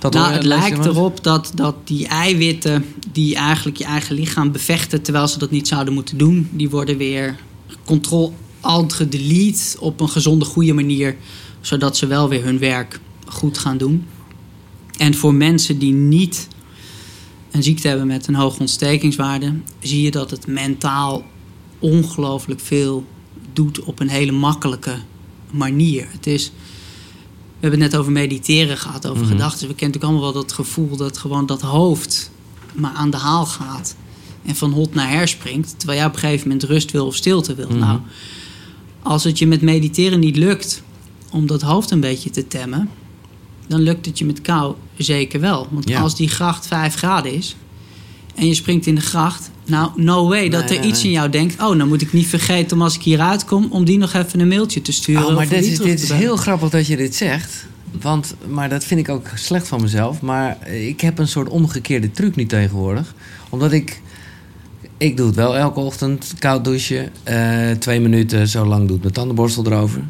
dat 0.00 0.12
nou, 0.12 0.32
het 0.32 0.44
lijkt 0.44 0.86
erop 0.86 1.24
dat, 1.24 1.52
dat 1.54 1.74
die 1.84 2.06
eiwitten 2.06 2.84
die 3.12 3.34
eigenlijk 3.34 3.76
je 3.76 3.84
eigen 3.84 4.14
lichaam 4.14 4.52
bevechten 4.52 5.02
terwijl 5.02 5.28
ze 5.28 5.38
dat 5.38 5.50
niet 5.50 5.68
zouden 5.68 5.94
moeten 5.94 6.18
doen, 6.18 6.48
die 6.52 6.70
worden 6.70 6.96
weer 6.96 7.36
control 7.84 8.34
alt 8.66 8.92
gedelete 8.92 9.76
op 9.80 10.00
een 10.00 10.08
gezonde, 10.08 10.44
goede 10.44 10.72
manier, 10.72 11.16
zodat 11.60 11.96
ze 11.96 12.06
wel 12.06 12.28
weer 12.28 12.44
hun 12.44 12.58
werk 12.58 13.00
goed 13.26 13.58
gaan 13.58 13.78
doen. 13.78 14.04
En 14.98 15.14
voor 15.14 15.34
mensen 15.34 15.78
die 15.78 15.92
niet 15.92 16.48
een 17.50 17.62
ziekte 17.62 17.88
hebben 17.88 18.06
met 18.06 18.26
een 18.26 18.34
hoge 18.34 18.60
ontstekingswaarde, 18.60 19.52
zie 19.80 20.02
je 20.02 20.10
dat 20.10 20.30
het 20.30 20.46
mentaal 20.46 21.24
ongelooflijk 21.78 22.60
veel 22.60 23.04
doet 23.52 23.80
op 23.80 24.00
een 24.00 24.08
hele 24.08 24.32
makkelijke 24.32 24.94
manier. 25.50 26.06
Het 26.10 26.26
is, 26.26 26.50
we 27.58 27.62
hebben 27.66 27.80
het 27.80 27.90
net 27.90 28.00
over 28.00 28.12
mediteren 28.12 28.76
gehad, 28.78 29.06
over 29.06 29.22
Mhm. 29.22 29.32
gedachten. 29.32 29.68
We 29.68 29.74
kennen 29.74 29.86
natuurlijk 29.96 30.04
allemaal 30.04 30.32
wel 30.32 30.42
dat 30.42 30.52
gevoel 30.52 30.96
dat 30.96 31.18
gewoon 31.18 31.46
dat 31.46 31.60
hoofd 31.62 32.30
maar 32.72 32.92
aan 32.92 33.10
de 33.10 33.16
haal 33.16 33.46
gaat 33.46 33.96
en 34.44 34.56
van 34.56 34.72
hot 34.72 34.94
naar 34.94 35.10
her 35.10 35.28
springt, 35.28 35.74
terwijl 35.78 35.98
jij 35.98 36.08
op 36.08 36.14
een 36.14 36.20
gegeven 36.20 36.48
moment 36.48 36.64
rust 36.66 36.90
wil 36.90 37.06
of 37.06 37.14
stilte 37.14 37.54
wil. 37.54 37.68
Mhm. 37.68 37.78
Nou, 37.78 38.00
als 39.06 39.24
het 39.24 39.38
je 39.38 39.46
met 39.46 39.62
mediteren 39.62 40.20
niet 40.20 40.36
lukt 40.36 40.82
om 41.30 41.46
dat 41.46 41.62
hoofd 41.62 41.90
een 41.90 42.00
beetje 42.00 42.30
te 42.30 42.46
temmen, 42.46 42.88
dan 43.66 43.80
lukt 43.80 44.06
het 44.06 44.18
je 44.18 44.24
met 44.24 44.40
kou 44.40 44.74
zeker 44.96 45.40
wel. 45.40 45.66
Want 45.70 45.88
Ja. 45.88 46.00
als 46.00 46.16
die 46.16 46.28
gracht 46.28 46.66
5 46.66 46.94
graden 46.94 47.32
is 47.34 47.56
en 48.34 48.46
je 48.46 48.54
springt 48.54 48.86
in 48.86 48.94
de 48.94 49.00
gracht, 49.00 49.50
nou, 49.64 49.90
no 49.96 50.28
way 50.28 50.48
dat 50.48 50.64
Nee, 50.64 50.74
er 50.74 50.80
nee, 50.80 50.88
iets 50.90 50.98
nee. 51.02 51.06
in 51.12 51.18
jou 51.18 51.30
denkt. 51.30 51.62
Oh, 51.62 51.78
dan 51.78 51.88
moet 51.88 52.02
ik 52.02 52.12
niet 52.12 52.26
vergeten 52.26 52.76
om 52.76 52.82
als 52.82 52.94
ik 52.94 53.02
hieruit 53.02 53.44
kom, 53.44 53.66
om 53.70 53.84
die 53.84 53.98
nog 53.98 54.12
even 54.12 54.40
een 54.40 54.48
mailtje 54.48 54.82
te 54.82 54.92
sturen. 54.92 55.26
Oh, 55.26 55.34
maar 55.34 55.48
dit 55.48 55.64
is, 55.64 55.78
dit 55.78 56.02
is 56.02 56.12
heel 56.12 56.36
grappig 56.36 56.68
dat 56.70 56.86
je 56.86 56.96
dit 56.96 57.14
zegt. 57.14 57.66
Want, 58.00 58.34
maar 58.48 58.68
dat 58.68 58.84
vind 58.84 59.00
ik 59.00 59.08
ook 59.08 59.26
slecht 59.34 59.68
van 59.68 59.80
mezelf. 59.80 60.20
Maar 60.20 60.68
ik 60.70 61.00
heb 61.00 61.18
een 61.18 61.28
soort 61.28 61.48
omgekeerde 61.48 62.10
truc 62.10 62.36
nu 62.36 62.46
tegenwoordig. 62.46 63.14
Omdat 63.48 63.72
ik... 63.72 64.00
Ik 64.98 65.16
doe 65.16 65.26
het 65.26 65.34
wel 65.34 65.56
elke 65.56 65.80
ochtend, 65.80 66.34
koud 66.38 66.64
douchen. 66.64 67.10
Eh, 67.22 67.70
twee 67.70 68.00
minuten, 68.00 68.48
zo 68.48 68.64
lang 68.64 68.88
doet 68.88 69.00
mijn 69.00 69.12
tandenborstel 69.12 69.66
erover. 69.66 70.02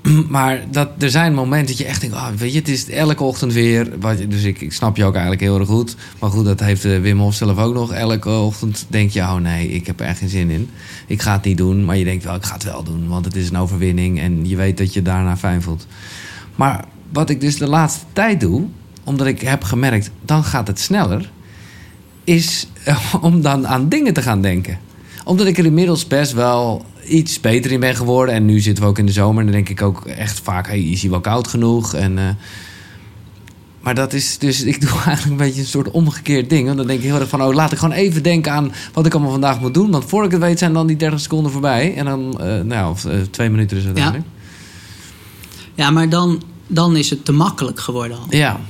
Maar 0.28 0.64
dat, 0.70 0.88
er 0.98 1.10
zijn 1.10 1.34
momenten 1.34 1.66
dat 1.66 1.78
je 1.78 1.84
echt 1.84 2.00
denkt... 2.00 2.16
Oh, 2.16 2.28
weet 2.28 2.52
je, 2.52 2.58
het 2.58 2.68
is 2.68 2.90
elke 2.90 3.22
ochtend 3.22 3.52
weer... 3.52 3.90
Dus 4.28 4.42
ik, 4.42 4.60
ik 4.60 4.72
snap 4.72 4.96
je 4.96 5.04
ook 5.04 5.12
eigenlijk 5.12 5.42
heel 5.42 5.58
erg 5.58 5.68
goed. 5.68 5.96
Maar 6.18 6.30
goed, 6.30 6.44
dat 6.44 6.60
heeft 6.60 6.84
eh, 6.84 7.00
Wim 7.00 7.18
Hof 7.18 7.34
zelf 7.34 7.58
ook 7.58 7.74
nog. 7.74 7.92
Elke 7.92 8.30
ochtend 8.30 8.86
denk 8.88 9.10
je, 9.10 9.20
oh 9.20 9.34
nee, 9.34 9.68
ik 9.68 9.86
heb 9.86 10.00
er 10.00 10.06
echt 10.06 10.18
geen 10.18 10.28
zin 10.28 10.50
in. 10.50 10.70
Ik 11.06 11.22
ga 11.22 11.32
het 11.32 11.44
niet 11.44 11.56
doen, 11.56 11.84
maar 11.84 11.96
je 11.96 12.04
denkt 12.04 12.24
wel, 12.24 12.34
ik 12.34 12.44
ga 12.44 12.54
het 12.54 12.64
wel 12.64 12.82
doen. 12.82 13.08
Want 13.08 13.24
het 13.24 13.36
is 13.36 13.50
een 13.50 13.58
overwinning 13.58 14.20
en 14.20 14.48
je 14.48 14.56
weet 14.56 14.78
dat 14.78 14.94
je 14.94 15.02
daarna 15.02 15.36
fijn 15.36 15.62
voelt. 15.62 15.86
Maar 16.54 16.84
wat 17.12 17.30
ik 17.30 17.40
dus 17.40 17.56
de 17.56 17.68
laatste 17.68 18.04
tijd 18.12 18.40
doe... 18.40 18.64
omdat 19.04 19.26
ik 19.26 19.40
heb 19.40 19.64
gemerkt, 19.64 20.10
dan 20.24 20.44
gaat 20.44 20.66
het 20.66 20.80
sneller... 20.80 21.30
is 22.26 22.66
eh, 22.84 23.14
om 23.20 23.40
dan 23.40 23.66
aan 23.66 23.88
dingen 23.88 24.12
te 24.12 24.22
gaan 24.22 24.40
denken. 24.42 24.78
Omdat 25.24 25.46
ik 25.46 25.58
er 25.58 25.64
inmiddels 25.64 26.06
best 26.06 26.32
wel 26.32 26.84
iets 27.08 27.40
beter 27.40 27.70
in 27.70 27.80
ben 27.80 27.96
geworden. 27.96 28.34
En 28.34 28.44
nu 28.44 28.60
zitten 28.60 28.84
we 28.84 28.90
ook 28.90 28.98
in 28.98 29.06
de 29.06 29.12
zomer. 29.12 29.38
En 29.38 29.44
dan 29.44 29.54
denk 29.54 29.68
ik 29.68 29.82
ook 29.82 30.06
echt 30.06 30.40
vaak, 30.40 30.66
hey, 30.66 30.80
is 30.82 31.00
hij 31.00 31.10
wel 31.10 31.20
koud 31.20 31.48
genoeg? 31.48 31.94
En, 31.94 32.18
eh, 32.18 32.28
maar 33.80 33.94
dat 33.94 34.12
is 34.12 34.38
dus, 34.38 34.62
ik 34.62 34.80
doe 34.80 34.90
eigenlijk 35.06 35.26
een 35.26 35.46
beetje 35.46 35.60
een 35.60 35.66
soort 35.66 35.90
omgekeerd 35.90 36.50
ding. 36.50 36.64
Want 36.64 36.76
dan 36.76 36.86
denk 36.86 36.98
ik 36.98 37.04
heel 37.04 37.20
erg 37.20 37.28
van, 37.28 37.42
oh, 37.42 37.54
laat 37.54 37.72
ik 37.72 37.78
gewoon 37.78 37.94
even 37.94 38.22
denken 38.22 38.52
aan 38.52 38.72
wat 38.92 39.06
ik 39.06 39.12
allemaal 39.12 39.30
vandaag 39.32 39.60
moet 39.60 39.74
doen. 39.74 39.90
Want 39.90 40.04
voor 40.04 40.24
ik 40.24 40.30
het 40.30 40.40
weet 40.40 40.58
zijn 40.58 40.72
dan 40.72 40.86
die 40.86 40.96
30 40.96 41.20
seconden 41.20 41.52
voorbij. 41.52 41.94
En 41.96 42.04
dan, 42.04 42.40
eh, 42.40 42.60
nou, 42.60 42.90
of, 42.90 43.06
twee 43.30 43.50
minuten 43.50 43.76
is 43.76 43.84
het 43.84 43.96
Ja. 43.96 44.02
uiteindelijk. 44.02 44.40
Ja, 45.74 45.90
maar 45.90 46.08
dan, 46.08 46.42
dan 46.66 46.96
is 46.96 47.10
het 47.10 47.24
te 47.24 47.32
makkelijk 47.32 47.80
geworden 47.80 48.16
al. 48.18 48.26
Ja. 48.28 48.60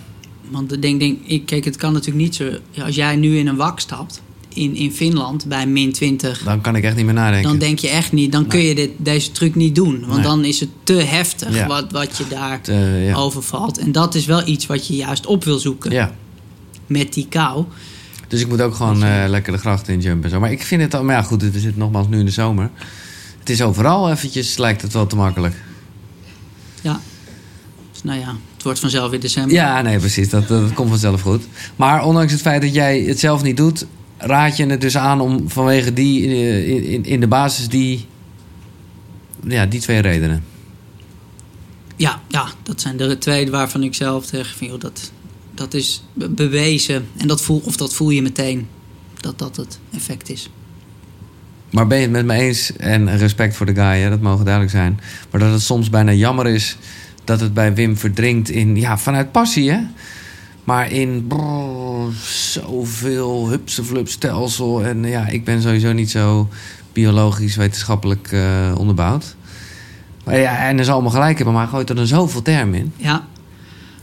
Want 0.51 0.73
ik 0.73 0.83
denk, 0.83 1.01
denk, 1.01 1.19
ik, 1.25 1.47
kijk, 1.47 1.65
het 1.65 1.77
kan 1.77 1.93
natuurlijk 1.93 2.25
niet 2.25 2.35
zo... 2.35 2.51
Als 2.83 2.95
jij 2.95 3.17
nu 3.17 3.39
in 3.39 3.47
een 3.47 3.57
wak 3.57 3.81
stapt, 3.81 4.23
in, 4.49 4.75
in 4.75 4.93
Finland, 4.93 5.47
bij 5.47 5.67
min 5.67 5.93
20... 5.93 6.43
dan 6.43 6.61
kan 6.61 6.77
ik 6.77 6.85
echt 6.85 6.97
niet 6.97 7.05
meer 7.05 7.15
nadenken. 7.15 7.49
Dan 7.49 7.59
denk 7.59 7.79
je 7.79 7.89
echt 7.89 8.13
niet, 8.13 8.33
dan 8.33 8.47
kun 8.47 8.61
je 8.61 8.75
dit, 8.75 8.91
deze 8.97 9.33
truc 9.33 9.55
niet 9.55 9.75
doen. 9.75 10.01
Want 10.01 10.13
Nee. 10.13 10.23
dan 10.23 10.45
is 10.45 10.61
het 10.61 10.69
te 10.83 10.93
heftig 10.93 11.55
Ja. 11.55 11.67
wat, 11.67 11.93
wat 11.93 12.17
je 12.17 12.25
daar 12.29 12.73
ja. 13.01 13.15
overvalt. 13.15 13.79
En 13.79 13.93
dat 13.93 14.15
is 14.15 14.27
wel 14.27 14.47
iets 14.49 14.67
wat 14.67 14.87
je 14.87 14.97
juist 14.97 15.27
op 15.27 15.45
wil 15.45 15.59
zoeken 15.59 15.91
ja. 15.91 16.15
met 16.87 17.13
die 17.13 17.27
kou. 17.29 17.65
Dus 18.29 18.41
ik 18.41 18.49
moet 18.49 18.61
ook 18.61 18.75
gewoon 18.75 19.03
eh, 19.03 19.25
lekker 19.29 19.53
de 19.53 19.59
gracht 19.59 19.89
in 19.89 20.01
jumpen. 20.01 20.25
en 20.25 20.31
Zo. 20.31 20.41
Maar 20.41 20.53
ik 20.53 20.63
vind 20.63 20.83
het 20.83 20.95
al, 20.95 21.05
maar 21.05 21.15
ja, 21.15 21.23
goed, 21.23 21.43
we 21.43 21.61
zitten 21.61 21.79
nogmaals 21.79 22.09
nu 22.09 22.19
in 22.19 22.25
de 22.25 22.31
zomer. 22.31 22.71
Het 23.39 23.51
is 23.51 23.63
overal 23.63 24.11
eventjes, 24.11 24.57
lijkt 24.57 24.83
het 24.83 24.93
wel 24.93 25.07
te 25.07 25.17
makkelijk. 25.17 25.55
Ja. 26.81 27.01
Dus 27.93 28.03
nou 28.03 28.21
ja, 28.21 28.37
wordt 28.67 28.81
vanzelf 28.81 29.11
weer 29.11 29.21
december. 29.21 29.53
Ja, 29.53 29.83
nee, 29.83 29.99
precies. 29.99 30.29
Dat, 30.29 30.49
dat 30.49 30.73
komt 30.73 30.89
vanzelf 30.89 31.21
goed. 31.21 31.45
Maar 31.77 32.05
ondanks 32.05 32.33
het 32.33 32.41
feit 32.41 32.63
dat 32.63 32.75
jij 32.75 33.01
het 33.01 33.19
zelf 33.19 33.43
niet 33.43 33.57
doet, 33.57 33.87
raad 34.19 34.57
je 34.57 34.67
het 34.67 34.81
dus 34.81 34.97
aan 34.97 35.21
om 35.21 35.51
vanwege 35.51 35.93
die 35.93 36.27
eh, 36.27 36.69
in, 36.69 36.85
in, 36.85 37.05
in 37.05 37.21
de 37.21 37.29
basis 37.29 37.69
die, 37.69 38.07
ja, 39.45 39.67
die 39.67 39.81
twee 39.81 40.01
redenen. 40.01 40.45
Ja, 41.97 42.21
ja, 42.29 42.47
dat 42.63 42.81
zijn 42.81 42.97
de 42.97 43.19
twee 43.19 43.51
waarvan 43.51 43.83
ik 43.83 43.95
zelf 43.95 44.27
zeg 44.27 44.55
van 44.57 44.67
joh, 44.67 44.81
dat, 44.81 45.13
dat 45.55 45.75
is 45.75 46.03
be- 46.13 46.29
bewezen. 46.29 47.07
En 47.17 47.27
dat 47.27 47.43
voel, 47.43 47.63
of 47.65 47.77
dat 47.77 47.95
voel 47.95 48.11
je 48.11 48.23
meteen 48.23 48.69
dat 49.21 49.39
dat 49.39 49.57
het 49.57 49.79
effect 49.95 50.31
is. 50.31 50.51
Maar 51.71 51.87
ben 51.87 51.99
je 51.99 52.03
het 52.03 52.13
met 52.13 52.25
me 52.25 52.35
eens, 52.35 52.77
en 52.77 53.17
respect 53.19 53.57
voor 53.57 53.67
de 53.67 53.75
guy, 53.75 54.01
hè, 54.01 54.11
dat 54.11 54.21
mogen 54.21 54.45
duidelijk 54.45 54.75
zijn, 54.75 55.01
maar 55.31 55.41
dat 55.41 55.53
het 55.53 55.63
soms 55.63 55.91
bijna 55.91 56.13
jammer 56.13 56.47
is 56.47 56.77
dat 57.27 57.41
het 57.41 57.55
bij 57.55 57.75
Wim 57.75 57.97
verdrinkt 57.97 58.49
in, 58.49 58.77
ja, 58.77 58.99
vanuit 58.99 59.33
passie, 59.33 59.71
hè? 59.71 59.81
Maar 60.65 60.91
in 60.93 61.27
brrr, 61.27 62.13
zoveel 62.25 63.49
hupseflup 63.49 64.09
stelsel. 64.09 64.85
En 64.85 65.05
ja, 65.05 65.27
ik 65.27 65.45
ben 65.45 65.63
sowieso 65.63 65.93
niet 65.93 66.11
zo 66.11 66.49
biologisch 66.93 67.57
wetenschappelijk 67.57 68.33
eh, 68.33 68.75
onderbouwd. 68.79 69.37
Maar 70.25 70.39
ja, 70.39 70.67
en 70.69 70.85
ze 70.85 70.91
allemaal 70.91 71.11
gelijk 71.11 71.37
hebben, 71.37 71.55
maar 71.55 71.67
gooit 71.67 71.89
er 71.89 71.95
dan 71.95 72.07
zoveel 72.07 72.43
termen 72.43 72.79
in. 72.79 72.93
Ja. 72.97 73.27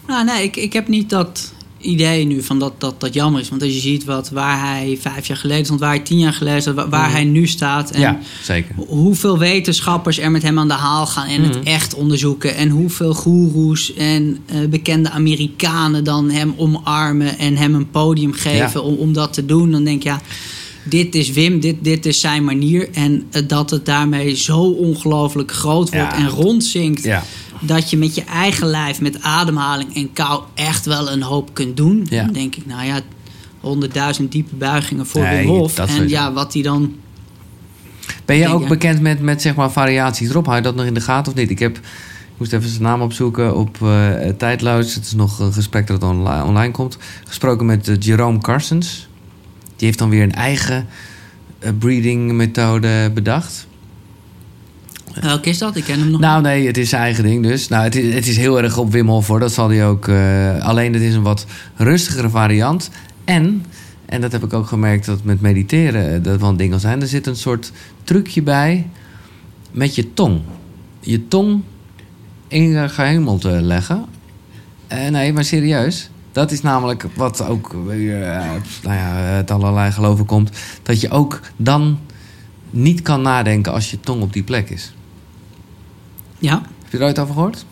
Nou, 0.07 0.26
nee, 0.26 0.43
ik, 0.43 0.55
ik 0.55 0.74
heb 0.74 0.88
niet 0.88 1.09
dat 1.09 1.53
idee 1.84 2.25
nu 2.25 2.43
van 2.43 2.59
dat, 2.59 2.73
dat 2.77 2.99
dat 3.01 3.13
jammer 3.13 3.41
is. 3.41 3.49
Want 3.49 3.61
als 3.61 3.73
je 3.73 3.79
ziet 3.79 4.03
wat, 4.05 4.29
waar 4.29 4.59
hij 4.59 4.97
vijf 5.01 5.27
jaar 5.27 5.38
geleden 5.38 5.65
stond, 5.65 5.79
waar 5.79 5.89
hij 5.89 5.99
tien 5.99 6.19
jaar 6.19 6.34
geleden 6.34 6.61
stond, 6.61 6.75
waar, 6.75 6.89
waar 6.89 7.11
hij 7.11 7.23
nu 7.23 7.47
staat. 7.47 7.91
En 7.91 7.99
ja, 8.01 8.19
zeker. 8.43 8.75
ho- 8.75 8.86
hoeveel 8.86 9.38
wetenschappers 9.38 10.19
er 10.19 10.31
met 10.31 10.41
hem 10.43 10.59
aan 10.59 10.67
de 10.67 10.73
haal 10.73 11.05
gaan 11.05 11.27
en 11.27 11.43
het 11.43 11.59
echt 11.63 11.93
onderzoeken. 11.93 12.55
En 12.55 12.69
hoeveel 12.69 13.13
goeroes 13.13 13.93
en 13.93 14.38
eh, 14.45 14.57
bekende 14.69 15.09
Amerikanen 15.09 16.03
dan 16.03 16.29
hem 16.29 16.53
omarmen 16.57 17.38
en 17.38 17.57
hem 17.57 17.73
een 17.75 17.89
podium 17.89 18.34
geven 18.34 18.81
Ja. 18.81 18.88
om, 18.88 18.95
om 18.95 19.13
dat 19.13 19.34
te 19.34 19.45
doen. 19.45 19.71
Dan 19.71 19.84
denk 19.84 19.97
ik, 19.97 20.03
ja, 20.03 20.21
dit 20.84 21.15
is 21.15 21.31
Wim, 21.31 21.59
dit, 21.59 21.75
dit 21.81 22.05
is 22.05 22.19
zijn 22.19 22.43
manier. 22.43 22.89
En 22.93 23.23
eh, 23.31 23.41
dat 23.47 23.69
het 23.69 23.86
daarmee 23.86 24.36
zo 24.36 24.59
ongelooflijk 24.59 25.51
groot 25.51 25.89
wordt 25.93 26.11
Ja. 26.11 26.17
en 26.17 26.29
rondzinkt. 26.29 27.03
Ja, 27.03 27.23
Dat 27.66 27.89
je 27.89 27.97
met 27.97 28.16
je 28.16 28.24
eigen 28.24 28.68
lijf, 28.68 29.01
met 29.01 29.22
ademhaling 29.22 29.95
en 29.95 30.14
kou 30.14 30.43
echt 30.53 30.86
wel 30.86 31.11
een 31.11 31.22
hoop 31.22 31.53
kunt 31.53 31.78
doen. 31.78 32.07
Ja. 32.09 32.24
Dan 32.24 32.34
denk 32.34 32.55
ik, 32.55 32.66
nou 32.66 32.86
ja, 32.86 32.99
honderdduizend 33.59 34.32
diepe 34.32 34.55
buigingen 34.55 35.05
voor 35.05 35.22
Nee, 35.22 35.47
Hof. 35.47 35.76
dat 35.76 35.89
En 35.89 36.09
ja, 36.09 36.34
wat 36.34 36.53
hij 36.53 36.61
dan 36.61 36.95
Ben 38.26 38.36
je 38.36 38.47
ook 38.47 38.61
ja. 38.61 38.68
bekend 38.68 39.01
met, 39.01 39.22
met 39.22 39.41
zeg 39.41 39.55
maar 39.55 39.72
variaties 39.72 40.30
erop? 40.30 40.45
Hou 40.45 40.57
je 40.57 40.64
dat 40.64 40.76
nog 40.76 40.86
in 40.86 40.93
de 40.93 41.01
gaten 41.01 41.32
of 41.32 41.38
niet? 41.38 41.49
Ik 41.49 41.59
heb, 41.59 41.78
ik 41.78 41.84
moest 42.38 42.53
even 42.53 42.70
zijn 42.70 42.82
naam 42.82 43.01
opzoeken 43.01 43.55
op 43.55 43.78
eh 43.82 44.30
Tijdloos. 44.38 44.95
Het 44.95 45.05
is 45.05 45.14
nog 45.14 45.39
een 45.39 45.53
gesprek 45.53 45.88
dat 45.88 46.03
online, 46.03 46.43
online 46.43 46.72
komt. 46.72 46.97
Gesproken 47.26 47.66
met 47.66 47.88
eh, 47.88 47.95
Jerome 47.99 48.38
Carsons. 48.38 49.07
Die 49.76 49.88
heeft 49.88 49.99
dan 49.99 50.09
weer 50.09 50.24
een 50.24 50.34
eigen 50.34 50.88
eh, 51.59 51.72
breeding 51.80 52.32
methode 52.32 53.11
bedacht. 53.14 53.68
Welke 55.22 55.49
is 55.49 55.57
dat? 55.57 55.76
Ik 55.76 55.84
ken 55.84 55.99
hem 55.99 56.09
nog 56.11 56.20
Nou 56.20 56.41
nee, 56.41 56.68
het 56.68 56.78
is 56.78 56.89
zijn 56.89 57.01
eigen 57.01 57.24
ding 57.24 57.43
dus. 57.43 57.68
Nou, 57.68 57.84
het 57.84 57.95
is, 57.95 58.14
het 58.14 58.28
is 58.28 58.38
heel 58.38 58.61
erg 58.61 58.78
op 58.78 58.91
Wim 58.91 59.07
Hof 59.07 59.28
hoor. 59.28 59.39
Dat 59.39 59.53
zal 59.53 59.70
hij 59.70 59.86
ook. 59.88 60.07
eh, 60.07 60.59
alleen 60.59 60.93
het 60.93 61.01
is 61.01 61.14
een 61.16 61.22
wat 61.22 61.45
rustigere 61.76 62.30
variant. 62.30 62.89
En, 63.24 63.66
en 64.05 64.22
dat 64.22 64.32
heb 64.32 64.43
ik 64.43 64.53
ook 64.53 64.68
gemerkt 64.68 65.05
dat 65.05 65.24
met 65.24 65.41
mediteren 65.41 66.14
eh, 66.14 66.24
dat 66.24 66.39
wel 66.39 66.49
een 66.49 66.57
ding 66.57 66.72
kan 66.72 66.80
zijn. 66.80 67.01
Er 67.01 67.07
zit 67.07 67.28
een 67.28 67.36
soort 67.36 67.72
trucje 68.03 68.41
bij 68.41 68.89
met 69.72 69.95
je 69.95 70.14
tong. 70.14 70.41
Je 70.99 71.28
tong 71.28 71.61
in 72.47 72.70
je 72.70 72.89
gehemel 72.89 73.38
te 73.38 73.49
leggen. 73.49 74.05
Eh, 74.88 75.09
nee, 75.09 75.34
maar 75.34 75.45
serieus. 75.45 76.09
Dat 76.32 76.51
is 76.51 76.61
namelijk 76.61 77.05
wat 77.16 77.47
ook 77.47 77.74
nou 77.74 78.61
ja, 78.84 79.16
het 79.16 79.51
allerlei 79.51 79.91
geloven 79.91 80.26
komt. 80.26 80.49
Dat 80.84 81.01
je 81.01 81.09
ook 81.09 81.39
dan 81.55 81.99
niet 82.70 83.01
kan 83.01 83.22
nadenken 83.22 83.72
als 83.74 83.91
je 83.91 83.99
tong 83.99 84.22
op 84.22 84.34
die 84.34 84.43
plek 84.43 84.70
is. 84.70 84.93
Ja, 86.44 86.62
Heb 86.84 86.91
je 86.91 86.98
er 86.98 87.04
ooit 87.04 87.20
over 87.20 87.34
gehoord? 87.34 87.66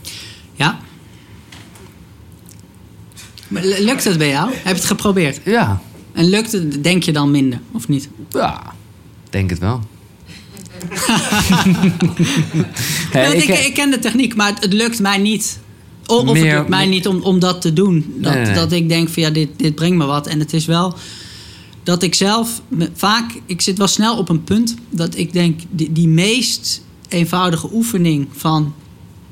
ja. 0.56 0.80
Maar 3.48 3.64
lukt 3.64 4.04
het 4.04 4.18
bij 4.18 4.30
jou? 4.30 4.50
Heb 4.54 4.64
je 4.64 4.70
het 4.70 4.86
geprobeerd? 4.86 5.40
Ja. 5.46 5.82
En 6.14 6.26
lukt 6.30 6.52
het, 6.52 6.84
denk 6.84 7.04
je 7.04 7.12
dan 7.12 7.32
minder, 7.32 7.60
of 7.72 7.88
niet? 7.88 8.10
Ja, 8.30 8.74
denk 9.30 9.50
het 9.50 9.60
wel. 9.60 9.82
Nee, 13.14 13.36
ik, 13.36 13.44
ik, 13.44 13.60
ik, 13.66 13.74
ken 13.74 13.92
de 13.92 14.00
techniek, 14.00 14.36
maar 14.36 14.48
het, 14.50 14.64
het 14.64 14.74
lukt 14.74 15.00
mij 15.00 15.18
niet. 15.18 15.60
Of 16.06 16.24
Meer- 16.24 16.36
het 16.46 16.54
lukt 16.58 16.70
mij 16.70 16.86
niet 16.86 17.08
om, 17.08 17.22
om 17.22 17.40
dat 17.40 17.62
te 17.62 17.74
doen. 17.74 18.14
Dat, 18.18 18.34
Nee, 18.34 18.54
dat 18.54 18.72
ik 18.72 18.90
denk 18.90 19.10
van 19.10 19.24
ja, 19.24 19.30
dit, 19.30 19.50
dit 19.58 19.76
brengt 19.76 19.98
me 19.98 20.06
wat. 20.06 20.28
En 20.28 20.40
het 20.40 20.54
is 20.54 20.66
wel 20.66 20.96
dat 21.84 22.04
ik 22.04 22.16
zelf 22.16 22.62
vaak, 22.94 23.32
ik 23.46 23.62
zit 23.62 23.78
wel 23.78 23.88
snel 23.88 24.18
op 24.18 24.30
een 24.30 24.44
punt 24.44 24.76
dat 24.90 25.18
ik 25.18 25.34
denk 25.34 25.60
die, 25.70 25.92
die 25.92 26.08
meest 26.08 26.82
eenvoudige 27.14 27.70
oefening 27.74 28.28
van 28.32 28.74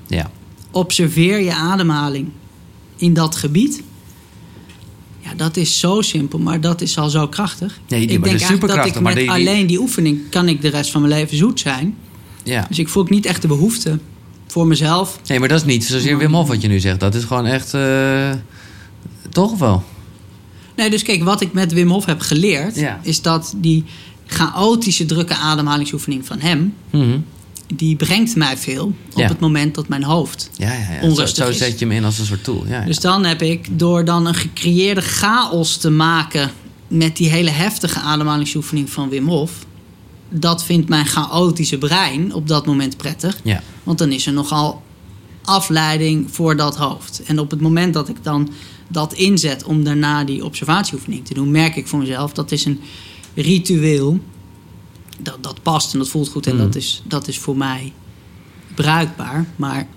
ja. 0.08 0.32
observeer 0.72 1.40
je 1.40 1.54
ademhaling 1.54 2.28
in 2.98 3.14
dat 3.14 3.36
gebied. 3.36 3.84
Ja, 5.20 5.34
dat 5.36 5.58
is 5.58 5.80
zo 5.80 6.02
simpel, 6.02 6.40
maar 6.40 6.62
dat 6.62 6.82
is 6.82 6.98
al 6.98 7.10
zo 7.10 7.28
krachtig. 7.28 7.80
Nee, 7.88 8.00
die- 8.00 8.10
ik 8.10 8.24
denk 8.24 8.26
eigenlijk 8.26 8.40
dat 8.40 8.50
superkrachtig, 8.60 8.96
ik 8.96 9.02
maar 9.02 9.14
met 9.14 9.22
die- 9.24 9.32
alleen 9.32 9.68
die 9.68 9.80
oefening 9.80 10.20
kan 10.30 10.48
ik 10.48 10.62
de 10.62 10.68
rest 10.68 10.92
van 10.92 11.02
mijn 11.02 11.14
leven 11.14 11.38
zoet 11.38 11.60
zijn. 11.60 11.96
ja. 12.44 12.66
Dus 12.68 12.80
ik 12.80 12.90
voel 12.90 13.04
ook 13.04 13.10
niet 13.10 13.26
echt 13.26 13.42
de 13.42 13.48
behoefte 13.48 14.00
voor 14.48 14.68
mezelf. 14.68 15.20
Nee, 15.28 15.40
maar 15.40 15.48
dat 15.48 15.60
is 15.60 15.66
niet 15.66 15.86
zozeer 15.86 16.18
Wim 16.18 16.34
Hof 16.34 16.48
wat 16.48 16.62
je 16.62 16.68
nu 16.68 16.80
zegt. 16.80 17.00
Dat 17.00 17.16
is 17.16 17.24
gewoon 17.24 17.46
echt... 17.46 17.74
eh, 17.74 18.32
toch 19.30 19.58
wel? 19.58 19.84
Nee, 20.76 20.90
dus 20.90 21.04
kijk, 21.04 21.24
wat 21.24 21.42
ik 21.42 21.54
met 21.54 21.74
Wim 21.74 21.90
Hof 21.90 22.06
heb 22.06 22.20
geleerd, 22.22 22.76
Ja. 22.76 23.00
is 23.04 23.22
dat 23.22 23.54
die 23.58 23.84
chaotische 24.26 25.06
drukke 25.06 25.36
ademhalingsoefening 25.36 26.26
van 26.26 26.40
hem, 26.40 26.74
Mhm. 26.90 27.18
Die 27.76 27.96
brengt 27.96 28.36
mij 28.36 28.58
veel 28.58 28.86
op 28.86 29.18
Ja. 29.20 29.28
het 29.28 29.40
moment 29.40 29.76
dat 29.76 29.88
mijn 29.88 30.04
hoofd. 30.04 30.50
Ja, 30.58 30.74
ja, 30.74 30.94
ja. 30.94 31.02
Onrustig 31.02 31.36
zo, 31.36 31.44
zo 31.44 31.50
is. 31.50 31.58
zet 31.58 31.80
je 31.80 31.86
hem 31.86 31.96
in 31.96 32.04
als 32.06 32.20
een 32.20 32.26
soort 32.26 32.44
tool. 32.44 32.64
Ja, 32.68 32.80
ja. 32.80 32.86
Dus 32.86 33.00
dan 33.00 33.26
heb 33.26 33.42
ik, 33.42 33.80
door 33.80 34.06
dan 34.06 34.26
een 34.26 34.36
gecreëerde 34.36 35.02
chaos 35.02 35.78
te 35.78 35.90
maken 35.90 36.52
met 36.88 37.18
die 37.18 37.30
hele 37.30 37.50
heftige 37.50 38.00
ademhalingsoefening 38.00 38.90
van 38.90 39.10
Wim 39.10 39.28
Hof, 39.28 39.52
dat 40.30 40.64
vindt 40.64 40.90
mijn 40.90 41.06
chaotische 41.06 41.78
brein 41.78 42.34
op 42.34 42.48
dat 42.48 42.66
moment 42.66 42.98
prettig. 42.98 43.38
ja. 43.44 43.62
Want 43.84 43.98
dan 43.98 44.12
is 44.12 44.26
er 44.26 44.34
nogal 44.34 44.82
afleiding 45.44 46.28
voor 46.32 46.56
dat 46.56 46.76
hoofd. 46.78 47.22
En 47.26 47.40
op 47.40 47.52
het 47.52 47.62
moment 47.62 47.94
dat 47.94 48.10
ik 48.10 48.24
dan 48.24 48.50
dat 48.88 49.14
inzet 49.14 49.64
om 49.64 49.84
daarna 49.84 50.24
die 50.24 50.46
observatieoefening 50.46 51.26
te 51.26 51.34
doen, 51.34 51.52
merk 51.52 51.76
ik 51.76 51.88
voor 51.88 52.00
mezelf 52.00 52.32
dat 52.34 52.52
is 52.52 52.66
een 52.66 52.80
ritueel 53.36 54.20
dat, 55.20 55.38
dat 55.42 55.62
past 55.62 55.94
en 55.94 56.00
dat 56.00 56.10
voelt 56.10 56.30
goed 56.30 56.48
en 56.48 56.54
Mm. 56.54 56.60
dat, 56.60 56.76
is, 56.76 57.04
dat 57.08 57.28
is 57.28 57.40
voor 57.40 57.58
mij 57.58 57.94
bruikbaar. 58.76 59.46
Maar 59.56 59.88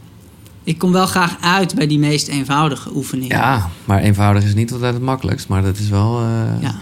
ik 0.65 0.79
kom 0.79 0.93
wel 0.93 1.07
graag 1.07 1.37
uit 1.41 1.75
bij 1.75 1.87
die 1.87 1.99
meest 1.99 2.29
eenvoudige 2.29 2.95
oefeningen. 2.95 3.37
Ja, 3.37 3.69
maar 3.85 3.99
eenvoudig 4.01 4.45
is 4.45 4.55
niet 4.55 4.73
altijd 4.73 4.95
het 4.95 5.03
makkelijkst. 5.03 5.49
Maar 5.49 5.63
dat 5.63 5.79
is 5.79 5.89
wel... 5.89 6.21
eh, 6.21 6.63
Ja. 6.63 6.75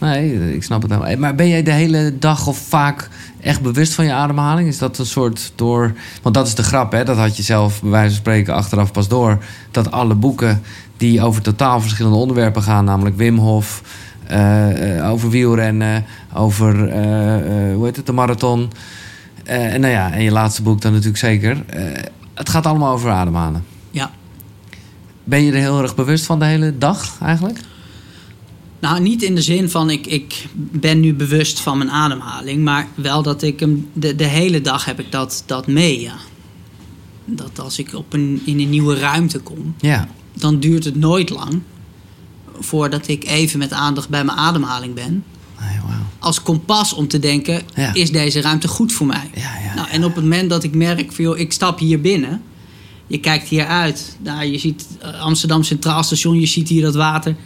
Nee, 0.00 0.54
ik 0.54 0.62
snap 0.62 0.82
het 0.82 0.90
wel. 0.90 1.16
Maar 1.18 1.34
ben 1.34 1.48
jij 1.48 1.62
de 1.62 1.72
hele 1.72 2.16
dag 2.18 2.46
of 2.46 2.58
vaak 2.58 3.08
echt 3.40 3.60
bewust 3.62 3.92
van 3.94 4.04
je 4.04 4.12
ademhaling? 4.12 4.68
Is 4.68 4.78
dat 4.78 4.98
een 4.98 5.06
soort 5.06 5.52
door... 5.54 5.92
Want 6.22 6.34
dat 6.34 6.46
is 6.46 6.54
de 6.54 6.62
grap, 6.62 6.92
hè? 6.92 7.04
Dat 7.04 7.16
had 7.16 7.36
je 7.36 7.42
zelf 7.42 7.80
bij 7.80 7.90
wijze 7.90 8.08
van 8.08 8.16
spreken 8.16 8.54
achteraf 8.54 8.92
pas 8.92 9.08
door. 9.08 9.44
Dat 9.70 9.90
alle 9.90 10.14
boeken 10.14 10.62
die 10.96 11.22
over 11.22 11.42
totaal 11.42 11.80
verschillende 11.80 12.16
onderwerpen 12.16 12.62
gaan... 12.62 12.84
namelijk 12.84 13.16
Wim 13.16 13.38
Hof, 13.38 13.82
eh, 14.26 14.98
eh, 14.98 15.10
over 15.10 15.30
wielrennen, 15.30 16.04
over... 16.34 16.88
eh, 16.88 17.74
hoe 17.74 17.84
heet 17.84 17.96
het? 17.96 18.06
De 18.06 18.12
marathon. 18.12 18.70
En 19.44 19.80
nou 19.80 19.92
ja, 19.92 20.12
en 20.12 20.22
je 20.22 20.30
laatste 20.30 20.62
boek 20.62 20.80
dan 20.80 20.90
natuurlijk 20.92 21.18
zeker. 21.18 21.64
Het 22.34 22.48
gaat 22.48 22.66
allemaal 22.66 22.92
over 22.92 23.10
ademhalen. 23.10 23.64
ja. 23.90 24.10
Ben 25.26 25.42
je 25.42 25.52
er 25.52 25.58
heel 25.58 25.82
erg 25.82 25.94
bewust 25.94 26.24
van 26.26 26.38
de 26.38 26.44
hele 26.44 26.78
dag 26.78 27.18
eigenlijk? 27.22 27.58
Nou, 28.80 29.00
niet 29.00 29.22
in 29.22 29.34
de 29.34 29.42
zin 29.42 29.70
van 29.70 29.90
ik, 29.90 30.06
ik 30.06 30.46
ben 30.54 31.00
nu 31.00 31.14
bewust 31.14 31.60
van 31.60 31.78
mijn 31.78 31.90
ademhaling, 31.90 32.62
maar 32.64 32.86
wel 32.94 33.22
dat 33.22 33.42
ik 33.42 33.60
hem 33.60 33.88
de, 33.92 34.14
de 34.16 34.24
hele 34.24 34.60
dag 34.60 34.84
heb 34.84 35.00
ik 35.00 35.12
dat, 35.12 35.42
dat 35.46 35.66
mee. 35.66 36.00
Ja. 36.00 36.14
Dat 37.24 37.58
als 37.58 37.78
ik 37.78 37.94
op 37.94 38.12
een, 38.12 38.42
in 38.44 38.60
een 38.60 38.70
nieuwe 38.70 38.98
ruimte 38.98 39.38
kom, 39.38 39.74
Ja. 39.78 40.08
dan 40.32 40.58
duurt 40.60 40.84
het 40.84 40.96
nooit 40.96 41.30
lang 41.30 41.60
voordat 42.60 43.08
ik 43.08 43.24
even 43.24 43.58
met 43.58 43.72
aandacht 43.72 44.08
bij 44.08 44.24
mijn 44.24 44.38
ademhaling 44.38 44.94
ben. 44.94 45.24
Wauw. 45.58 45.92
Als 46.18 46.42
kompas 46.42 46.92
om 46.92 47.08
te 47.08 47.18
denken, 47.18 47.62
Ja. 47.74 47.94
is 47.94 48.10
deze 48.12 48.40
ruimte 48.40 48.68
goed 48.68 48.92
voor 48.92 49.06
mij? 49.06 49.30
Ja, 49.34 49.52
ja. 49.64 49.74
nou, 49.74 49.88
en 49.88 50.04
op 50.04 50.14
het 50.14 50.24
moment 50.24 50.50
dat 50.50 50.64
ik 50.64 50.74
merk, 50.74 51.12
van, 51.12 51.24
joh, 51.24 51.38
ik 51.38 51.52
stap 51.52 51.78
hier 51.78 52.00
binnen. 52.00 52.42
Je 53.06 53.18
kijkt 53.18 53.48
hier 53.48 53.66
uit. 53.66 54.16
Nou, 54.22 54.44
je 54.44 54.58
ziet 54.58 54.86
eh, 55.00 55.20
Amsterdam 55.20 55.62
Centraal 55.62 56.02
Station, 56.02 56.40
je 56.40 56.46
ziet 56.46 56.68
hier 56.68 56.82
dat 56.82 56.94
water. 56.94 57.36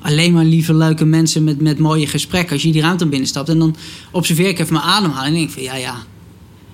Alleen 0.00 0.32
maar 0.32 0.44
lieve, 0.44 0.74
leuke 0.74 1.04
mensen 1.04 1.44
met, 1.44 1.60
met 1.60 1.78
mooie 1.78 2.06
gesprekken. 2.06 2.52
Als 2.52 2.62
je 2.62 2.72
die 2.72 2.82
ruimte 2.82 3.06
binnenstapt. 3.06 3.48
En 3.48 3.58
dan 3.58 3.76
observeer 4.10 4.48
ik 4.48 4.58
even 4.58 4.72
mijn 4.72 4.84
ademhaling. 4.84 5.26
En 5.34 5.40
denk 5.40 5.48
ik 5.48 5.54
van, 5.54 5.62
ja, 5.62 5.74
ja, 5.74 5.96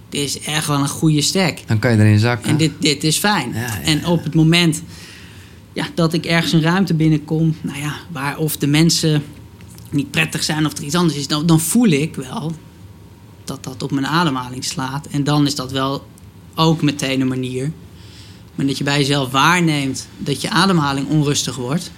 dit 0.08 0.20
is 0.20 0.40
echt 0.40 0.66
wel 0.66 0.78
een 0.78 0.88
goede 0.88 1.20
stek. 1.20 1.62
Dan 1.66 1.78
kan 1.78 1.90
je 1.90 1.98
erin 1.98 2.18
zakken. 2.18 2.50
En 2.50 2.56
dit, 2.56 2.72
dit 2.78 3.04
is 3.04 3.18
fijn. 3.18 3.54
En 3.84 4.06
op 4.06 4.24
het 4.24 4.34
moment 4.34 4.82
ja, 5.80 5.86
dat 5.94 6.12
ik 6.12 6.24
ergens 6.24 6.52
een 6.52 6.62
ruimte 6.62 6.94
binnenkom, 6.94 7.56
nou 7.60 7.78
ja, 7.78 7.94
waar 8.12 8.38
of 8.38 8.56
de 8.56 8.66
mensen 8.66 9.22
niet 9.90 10.10
prettig 10.10 10.42
zijn 10.42 10.66
of 10.66 10.78
er 10.78 10.84
iets 10.84 10.94
anders 10.94 11.18
is, 11.18 11.26
dan, 11.26 11.46
dan 11.46 11.60
voel 11.60 11.88
ik 11.88 12.14
wel 12.14 12.52
dat 13.44 13.64
dat 13.64 13.82
op 13.82 13.90
mijn 13.90 14.06
ademhaling 14.06 14.64
slaat. 14.64 15.06
En 15.06 15.24
dan 15.24 15.46
is 15.46 15.54
dat 15.54 15.72
wel 15.72 16.06
ook 16.54 16.82
meteen 16.82 17.20
een 17.20 17.28
manier. 17.28 17.72
Maar 18.54 18.66
dat 18.66 18.78
je 18.78 18.84
bij 18.84 18.98
jezelf 18.98 19.30
waarneemt 19.30 20.08
dat 20.18 20.40
je 20.40 20.50
ademhaling 20.50 21.08
onrustig 21.08 21.56
wordt, 21.56 21.90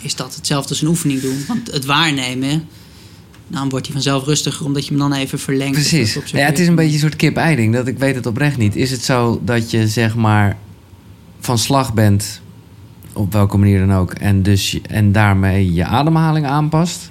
is 0.00 0.14
dat 0.16 0.34
hetzelfde 0.34 0.68
als 0.68 0.82
een 0.82 0.88
oefening 0.88 1.20
doen. 1.20 1.44
Want 1.48 1.70
het 1.72 1.84
waarnemen, 1.84 2.68
dan 3.48 3.68
wordt 3.68 3.86
hij 3.86 3.94
vanzelf 3.94 4.24
rustiger 4.24 4.66
omdat 4.66 4.84
je 4.84 4.90
hem 4.90 4.98
dan 4.98 5.12
even 5.12 5.38
verlengt. 5.38 5.72
Precies. 5.72 6.18
Ja, 6.24 6.38
het 6.38 6.58
is 6.58 6.66
een 6.66 6.74
beetje 6.74 6.92
een 6.92 6.98
soort 7.00 7.16
kip-ei-ding. 7.16 7.74
Dat 7.74 7.86
ik 7.86 7.98
weet 7.98 8.14
het 8.14 8.26
oprecht 8.26 8.56
niet. 8.56 8.76
Is 8.76 8.90
het 8.90 9.04
zo 9.04 9.40
dat 9.44 9.70
je 9.70 9.88
zeg 9.88 10.14
maar 10.14 10.58
van 11.40 11.58
slag 11.58 11.94
bent, 11.94 12.40
op 13.20 13.32
welke 13.32 13.56
manier 13.58 13.86
dan 13.86 13.96
ook, 13.96 14.12
en, 14.12 14.42
dus, 14.42 14.78
en 14.82 15.12
daarmee 15.12 15.72
je 15.72 15.84
ademhaling 15.84 16.46
aanpast? 16.46 17.10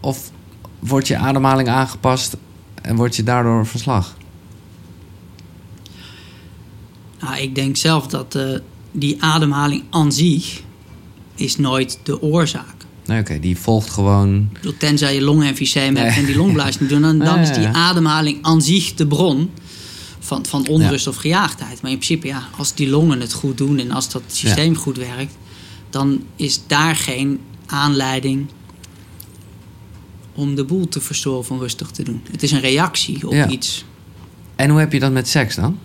Of 0.00 0.30
wordt 0.78 1.06
je 1.08 1.16
ademhaling 1.16 1.68
aangepast 1.68 2.36
en 2.82 2.96
word 2.96 3.16
je 3.16 3.22
daardoor 3.22 3.66
van 3.66 3.80
slag? 3.80 4.16
Nou, 7.20 7.36
ik 7.38 7.54
denk 7.54 7.76
zelf 7.76 8.06
dat 8.06 8.34
eh, 8.34 8.44
die 8.92 9.22
ademhaling 9.22 9.82
aan 9.90 10.12
zich 10.12 10.62
is 11.34 11.56
nooit 11.56 11.98
de 12.02 12.22
oorzaak. 12.22 12.74
Nee, 13.06 13.20
oké, 13.20 13.38
die 13.40 13.56
volgt 13.58 13.90
gewoon. 13.90 14.48
Tenzij 14.78 15.14
je 15.14 15.22
longemfyseem 15.22 15.92
Nee. 15.92 16.02
hebt 16.04 16.16
en 16.16 16.24
die 16.24 16.36
longblaas 16.36 16.80
niet 16.80 16.88
doen, 16.88 17.02
dan, 17.02 17.18
dan 17.18 17.34
Ja, 17.36 17.40
is 17.40 17.48
ja, 17.48 17.54
die 17.54 17.68
ademhaling 17.68 18.38
aan 18.42 18.62
zich 18.62 18.94
de 18.94 19.06
bron 19.06 19.50
van, 20.26 20.46
van 20.46 20.68
onrust 20.68 21.06
of 21.06 21.16
gejaagdheid. 21.16 21.82
Maar 21.82 21.90
in 21.90 21.98
principe, 21.98 22.26
ja, 22.26 22.42
als 22.58 22.74
die 22.74 22.88
longen 22.88 23.20
het 23.20 23.32
goed 23.32 23.58
doen 23.58 23.78
en 23.78 23.90
als 23.90 24.10
dat 24.10 24.22
systeem 24.26 24.76
goed 24.76 24.96
werkt, 24.96 25.36
dan 25.90 26.22
is 26.36 26.60
daar 26.66 26.96
geen 26.96 27.40
aanleiding 27.66 28.46
om 30.34 30.54
de 30.54 30.64
boel 30.64 30.88
te 30.88 31.00
verstoren 31.00 31.38
of 31.38 31.50
onrustig 31.50 31.90
te 31.90 32.02
doen. 32.02 32.22
Het 32.30 32.42
is 32.42 32.50
een 32.50 32.60
reactie 32.60 33.26
op 33.26 33.32
Ja. 33.32 33.48
iets. 33.48 33.84
En 34.56 34.70
hoe 34.70 34.78
heb 34.78 34.92
je 34.92 35.00
dat 35.00 35.12
met 35.12 35.28
seks 35.28 35.54
dan? 35.54 35.78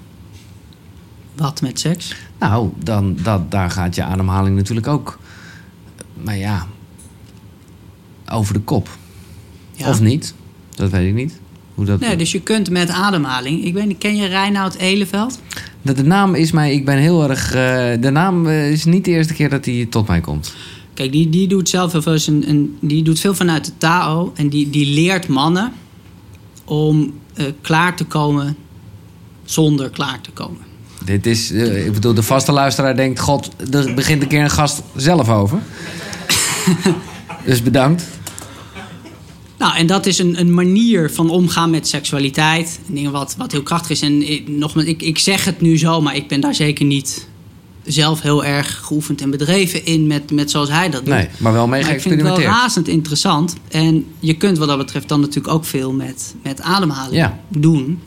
Wat 1.36 1.62
met 1.62 1.80
seks? 1.80 2.16
Nou, 2.40 2.70
dan, 2.84 3.18
dat, 3.24 3.52
daar 3.52 3.72
gaat 3.72 3.96
je 3.96 4.04
ademhaling 4.04 4.56
natuurlijk 4.56 4.88
ook. 4.88 5.20
Maar 6.24 6.38
ja, 6.38 6.68
over 8.32 8.54
de 8.54 8.60
kop. 8.60 8.90
Of 9.86 10.02
niet? 10.02 10.34
Dat 10.76 10.90
weet 10.90 11.08
ik 11.08 11.14
niet. 11.14 11.40
Hoe 11.76 11.86
dat, 11.86 12.00
Nee, 12.00 12.16
dus 12.16 12.32
je 12.32 12.42
kunt 12.42 12.70
met 12.70 12.90
ademhaling. 12.90 13.64
Ik 13.66 13.74
weet 13.74 13.86
niet, 13.86 13.98
ken 13.98 14.16
je 14.16 14.26
Reinoud 14.28 14.76
Eleveld? 14.76 15.40
de, 15.82 15.94
de 15.94 16.04
naam 16.04 16.36
is 16.36 16.52
mij, 16.52 16.74
ik 16.74 16.86
ben 16.86 16.98
heel 16.98 17.30
erg. 17.30 17.46
eh, 17.54 18.02
de 18.02 18.10
naam 18.12 18.48
eh, 18.48 18.72
is 18.72 18.86
niet 18.86 19.06
de 19.06 19.12
eerste 19.12 19.34
keer 19.34 19.50
dat 19.50 19.66
hij 19.66 19.88
tot 19.90 20.08
mij 20.08 20.22
komt. 20.22 20.54
Kijk, 20.94 21.12
die, 21.12 21.30
die 21.30 21.48
doet 21.48 21.70
zelf 21.70 21.92
heel 21.92 22.02
veel, 22.02 22.18
een, 22.26 22.50
een- 22.50 22.78
die 22.80 23.04
doet 23.04 23.20
veel 23.20 23.34
vanuit 23.36 23.66
de 23.66 23.72
Tao. 23.78 24.32
En 24.36 24.50
die, 24.50 24.70
die 24.70 24.94
leert 24.94 25.28
mannen 25.28 25.72
om 26.66 27.14
eh, 27.34 27.46
klaar 27.62 27.96
te 27.96 28.04
komen 28.06 28.56
zonder 29.46 29.90
klaar 29.90 30.22
te 30.22 30.32
komen. 30.32 30.60
Dit 31.06 31.26
is, 31.26 31.52
ik 31.52 31.94
bedoel, 31.94 32.14
de 32.14 32.24
vaste 32.24 32.52
luisteraar 32.52 32.96
denkt: 32.96 33.20
God, 33.20 33.50
er 33.74 33.94
begint 33.94 34.22
een 34.22 34.28
keer 34.28 34.42
een 34.44 34.50
gast 34.50 34.82
zelf 34.96 35.30
over. 35.30 35.60
dus 37.46 37.62
bedankt. 37.64 38.08
Nou, 39.62 39.76
en 39.76 39.88
dat 39.88 40.06
is 40.06 40.18
een, 40.18 40.40
een 40.40 40.54
manier 40.54 41.12
van 41.12 41.30
omgaan 41.30 41.70
met 41.70 41.88
seksualiteit. 41.88 42.80
En 42.88 42.94
dingen 42.94 43.12
wat, 43.12 43.36
wat 43.38 43.52
heel 43.52 43.64
krachtig 43.64 43.90
is. 43.90 44.02
En 44.02 44.30
ik, 44.32 44.48
nogmaals, 44.48 44.88
ik, 44.88 45.02
ik 45.02 45.18
zeg 45.18 45.46
het 45.46 45.62
nu 45.62 45.78
zo, 45.78 46.02
maar 46.02 46.16
ik 46.16 46.28
ben 46.28 46.42
daar 46.42 46.56
zeker 46.56 46.86
niet 46.86 47.28
zelf 47.84 48.22
heel 48.22 48.46
erg 48.46 48.80
geoefend 48.84 49.22
en 49.22 49.30
bedreven 49.30 49.86
in 49.86 50.08
met, 50.08 50.32
met 50.32 50.52
zoals 50.52 50.70
hij 50.70 50.90
dat 50.90 51.06
doet. 51.06 51.14
Nee, 51.14 51.28
maar 51.38 51.54
wel 51.54 51.68
mee 51.68 51.82
Maar 51.82 51.94
ik 51.94 52.02
vind 52.02 52.14
het 52.14 52.24
wel 52.24 52.42
razend 52.42 52.88
interessant. 52.88 53.56
En 53.70 54.06
je 54.20 54.34
kunt 54.34 54.58
wat 54.58 54.68
dat 54.68 54.78
betreft 54.78 55.10
dan 55.10 55.20
natuurlijk 55.20 55.54
ook 55.54 55.66
veel 55.66 55.94
met, 55.94 56.36
met 56.44 56.62
ademhaling 56.62 57.16
Ja. 57.16 57.40
doen. 57.48 58.02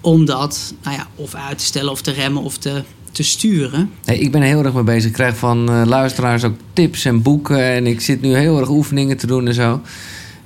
Om 0.00 0.24
dat 0.24 0.74
nou 0.82 0.96
ja, 0.96 1.06
of 1.14 1.34
uit 1.34 1.58
te 1.58 1.64
stellen 1.64 1.90
of 1.90 2.02
te 2.02 2.10
remmen 2.10 2.42
of 2.42 2.58
te, 2.58 2.82
te 3.12 3.22
sturen. 3.22 3.90
Nee, 4.04 4.18
ik 4.18 4.32
ben 4.32 4.40
er 4.40 4.46
heel 4.46 4.64
erg 4.64 4.74
mee 4.74 4.82
bezig. 4.82 5.04
Ik 5.04 5.12
krijg 5.12 5.36
van 5.36 5.68
eh, 5.68 5.82
luisteraars 5.86 6.44
ook 6.44 6.56
tips 6.72 7.04
en 7.04 7.22
boeken. 7.22 7.62
En 7.62 7.86
ik 7.86 8.00
zit 8.00 8.20
nu 8.20 8.36
heel 8.36 8.58
erg 8.58 8.68
oefeningen 8.68 9.16
te 9.16 9.26
doen 9.26 9.46
en 9.46 9.54
zo. 9.54 9.80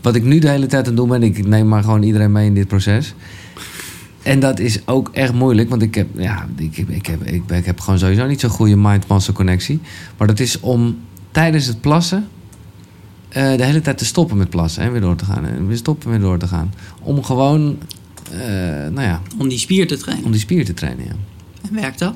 Wat 0.01 0.15
ik 0.15 0.25
nu 0.25 0.39
de 0.39 0.49
hele 0.49 0.67
tijd 0.67 0.83
aan 0.83 0.89
het 0.89 0.97
doen 0.97 1.09
ben, 1.09 1.23
ik 1.23 1.47
neem 1.47 1.69
maar 1.69 1.83
gewoon 1.83 2.03
iedereen 2.03 2.33
mee 2.33 2.47
in 2.47 2.55
dit 2.55 2.69
proces. 2.69 3.15
En 4.23 4.41
dat 4.41 4.59
is 4.59 4.87
ook 4.87 5.11
echt 5.13 5.33
moeilijk, 5.33 5.69
want 5.69 5.83
ik 5.83 5.95
heb, 5.95 6.09
ja, 6.17 6.49
ik, 6.57 6.77
heb- 6.77 6.89
ik, 6.91 7.07
heb, 7.07 7.23
ik, 7.51 7.65
heb 7.65 7.81
gewoon 7.81 7.99
sowieso 7.99 8.27
niet 8.27 8.41
zo'n 8.41 8.51
goede 8.51 8.77
mind-muscle 8.77 9.33
connectie. 9.35 9.81
Maar 10.17 10.27
dat 10.27 10.41
is 10.41 10.61
om 10.61 10.99
tijdens 11.31 11.67
het 11.67 11.81
plassen 11.81 12.29
eh, 13.29 13.57
de 13.57 13.65
hele 13.65 13.81
tijd 13.81 13.99
te 13.99 14.05
stoppen 14.05 14.37
met 14.37 14.51
plassen 14.51 14.83
en 14.83 14.93
weer 14.93 15.01
door 15.01 15.17
te 15.17 15.25
gaan. 15.25 15.47
En 15.47 15.67
weer 15.67 15.77
stoppen 15.77 16.05
en 16.13 16.19
weer 16.19 16.29
door 16.29 16.39
te 16.39 16.47
gaan. 16.47 16.73
Om 17.03 17.23
gewoon, 17.23 17.79
eh, 18.31 18.39
nou 18.93 19.01
ja, 19.01 19.21
Om 19.39 19.49
die 19.49 19.59
spier 19.59 19.87
te 19.87 19.97
trainen. 19.97 20.25
om 20.25 20.31
die 20.31 20.41
spier 20.41 20.65
te 20.65 20.75
trainen. 20.75 21.05
Ja. 21.05 21.13
En 21.69 21.75
werkt 21.75 21.99
dat? 21.99 22.15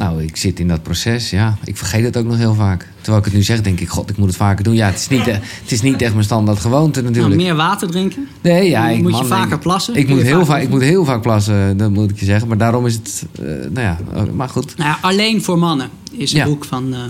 Nou, 0.00 0.22
ik 0.22 0.36
zit 0.36 0.60
in 0.60 0.68
dat 0.68 0.82
proces, 0.82 1.30
ja. 1.30 1.58
Ik 1.64 1.76
vergeet 1.76 2.04
het 2.04 2.16
ook 2.16 2.24
nog 2.24 2.36
heel 2.36 2.54
vaak. 2.54 2.88
Terwijl 2.96 3.18
ik 3.18 3.24
het 3.24 3.34
nu 3.34 3.42
zeg, 3.42 3.60
denk 3.60 3.80
ik, 3.80 3.88
god, 3.88 4.10
ik 4.10 4.16
moet 4.16 4.26
het 4.28 4.36
vaker 4.36 4.64
doen. 4.64 4.74
Ja, 4.74 4.86
het 4.86 4.98
is 4.98 5.08
niet, 5.08 5.26
eh, 5.26 5.34
het 5.62 5.72
is 5.72 5.80
niet 5.82 6.02
echt 6.02 6.12
mijn 6.12 6.24
standaard 6.24 6.58
gewoonte 6.58 7.00
Nou, 7.00 7.12
natuurlijk. 7.12 7.42
meer 7.42 7.54
water 7.54 7.88
drinken? 7.90 8.28
nee, 8.40 8.68
ja, 8.68 8.88
ik, 8.88 9.02
moet 9.02 9.18
je 9.18 9.24
vaker 9.24 9.58
plassen? 9.58 9.94
Ik 9.94 10.08
moet, 10.08 10.22
heel 10.22 10.44
vaak, 10.44 10.62
ik 10.62 10.68
moet 10.68 10.80
heel 10.82 11.04
vaak 11.04 11.22
plassen, 11.22 11.76
dat 11.76 11.90
moet 11.90 12.10
ik 12.10 12.18
je 12.18 12.24
zeggen. 12.24 12.48
Maar 12.48 12.58
daarom 12.58 12.86
is 12.86 12.94
het, 12.94 13.26
eh, 13.38 13.44
nou 13.44 13.80
ja, 13.80 13.98
oh, 14.14 14.22
maar 14.32 14.48
goed. 14.48 14.76
Nou 14.76 14.90
ja, 14.90 14.98
Alleen 15.00 15.42
voor 15.42 15.58
mannen 15.58 15.90
is 16.12 16.32
een 16.32 16.38
Ja. 16.38 16.44
boek 16.44 16.64
van 16.64 16.94
eh, 16.94 17.00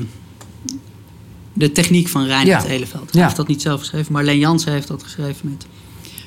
de 1.52 1.72
techniek 1.72 2.08
van 2.08 2.24
Reinhard 2.24 2.64
Ja. 2.64 2.70
Eleveld. 2.70 3.12
Hij 3.12 3.22
heeft 3.22 3.36
dat 3.36 3.48
niet 3.48 3.62
zelf 3.62 3.80
geschreven, 3.80 4.12
maar 4.12 4.24
Leen 4.24 4.38
Jansen 4.38 4.72
heeft 4.72 4.88
dat 4.88 5.02
geschreven 5.02 5.48
met 5.50 5.66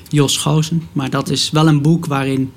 Jos 0.08 0.36
Goosen. 0.36 0.82
Maar 0.92 1.10
dat 1.10 1.30
is 1.30 1.50
wel 1.50 1.68
een 1.68 1.82
boek 1.82 2.06
waarin 2.06 2.52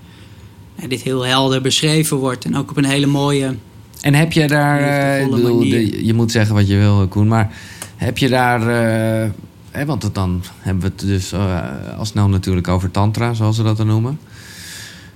ja, 0.75 0.87
dit 0.87 1.01
heel 1.01 1.25
helder 1.25 1.61
beschreven 1.61 2.17
wordt. 2.17 2.45
En 2.45 2.55
ook 2.57 2.69
op 2.71 2.77
een 2.77 2.85
hele 2.85 3.05
mooie... 3.07 3.55
En 4.01 4.13
heb 4.13 4.31
je 4.31 4.47
daar, 4.47 4.79
eh, 5.19 5.29
bedoel, 5.29 5.57
manier. 5.57 5.91
de- 5.91 6.05
je 6.05 6.13
moet 6.13 6.31
zeggen 6.31 6.55
wat 6.55 6.67
je 6.67 6.75
wil, 6.77 7.07
Koen, 7.07 7.27
maar 7.27 7.51
heb 7.95 8.17
je 8.17 8.29
daar, 8.29 8.61
eh, 8.61 9.29
hè, 9.71 9.85
want 9.85 10.03
het 10.03 10.15
dan 10.15 10.43
hebben 10.59 10.83
we 10.83 10.89
het 10.89 10.99
dus 11.07 11.31
eh, 11.31 11.59
al 11.97 12.05
snel 12.05 12.27
natuurlijk 12.29 12.67
over 12.67 12.91
tantra, 12.91 13.33
zoals 13.33 13.55
ze 13.55 13.63
dat 13.63 13.77
dan 13.77 13.87
noemen. 13.87 14.19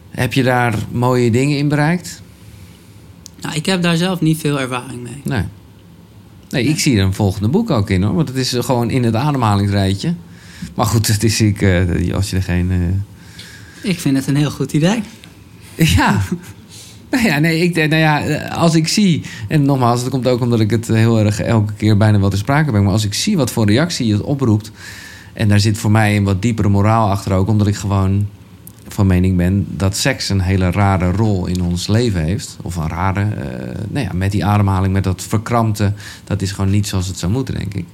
Heb 0.09 0.33
je 0.33 0.43
daar 0.43 0.75
mooie 0.91 1.31
dingen 1.31 1.57
in 1.57 1.67
bereikt? 1.67 2.21
Nou, 3.41 3.55
ik 3.55 3.65
heb 3.65 3.81
daar 3.81 3.97
zelf 3.97 4.21
niet 4.21 4.37
veel 4.37 4.59
ervaring 4.59 5.01
mee. 5.03 5.21
Nee. 5.23 5.43
Nee, 6.49 6.63
ik 6.65 6.79
zie 6.79 6.97
er 6.97 7.03
een 7.03 7.13
volgende 7.13 7.47
boek 7.47 7.69
ook 7.69 7.89
in 7.89 8.03
hoor. 8.03 8.15
Want 8.15 8.27
het 8.27 8.37
is 8.37 8.53
gewoon 8.59 8.89
in 8.89 9.03
het 9.03 9.15
ademhalingsrijtje. 9.15 10.13
Maar 10.75 10.85
goed, 10.85 11.07
het 11.07 11.23
is 11.23 11.41
ik, 11.41 11.61
eh, 11.61 12.13
als 12.13 12.29
je 12.29 12.35
er 12.35 12.43
geen... 12.43 12.71
eh, 12.71 13.89
Ik 13.91 13.99
vind 13.99 14.17
het 14.17 14.27
een 14.27 14.35
heel 14.35 14.51
goed 14.51 14.73
idee. 14.73 15.01
Ja. 15.75 16.21
Nou 17.11 17.25
ja, 17.25 17.39
nee, 17.39 17.61
ik, 17.61 17.75
nou 17.75 17.95
ja, 17.95 18.45
als 18.47 18.75
ik 18.75 18.87
zie... 18.87 19.23
En 19.47 19.63
nogmaals, 19.65 20.01
dat 20.01 20.09
komt 20.09 20.27
ook 20.27 20.41
omdat 20.41 20.59
ik 20.59 20.69
het 20.69 20.87
heel 20.87 21.19
erg 21.19 21.39
elke 21.39 21.73
keer 21.73 21.97
bijna 21.97 22.19
wel 22.19 22.29
te 22.29 22.37
sprake 22.37 22.69
breng. 22.69 22.83
Maar 22.83 22.93
als 22.93 23.05
ik 23.05 23.13
zie 23.13 23.37
wat 23.37 23.51
voor 23.51 23.65
reactie 23.65 24.13
het 24.13 24.21
oproept... 24.21 24.71
En 25.33 25.47
daar 25.47 25.59
zit 25.59 25.77
voor 25.77 25.91
mij 25.91 26.17
een 26.17 26.23
wat 26.23 26.41
diepere 26.41 26.69
moraal 26.69 27.09
achter 27.09 27.33
ook. 27.33 27.47
Omdat 27.47 27.67
ik 27.67 27.75
gewoon 27.75 28.27
van 28.87 29.07
mening 29.07 29.37
ben 29.37 29.65
dat 29.69 29.97
seks 29.97 30.29
een 30.29 30.41
hele 30.41 30.71
rare 30.71 31.11
rol 31.11 31.45
in 31.45 31.61
ons 31.61 31.87
leven 31.87 32.23
heeft. 32.23 32.57
Of 32.61 32.75
een 32.75 32.87
rare... 32.87 33.21
eh, 33.21 33.79
nou 33.89 34.05
ja, 34.05 34.13
met 34.13 34.31
die 34.31 34.45
ademhaling, 34.45 34.93
met 34.93 35.03
dat 35.03 35.21
verkrampte... 35.21 35.93
Dat 36.23 36.41
is 36.41 36.51
gewoon 36.51 36.71
niet 36.71 36.87
zoals 36.87 37.07
het 37.07 37.17
zou 37.17 37.31
moeten, 37.31 37.55
denk 37.55 37.73
ik. 37.73 37.85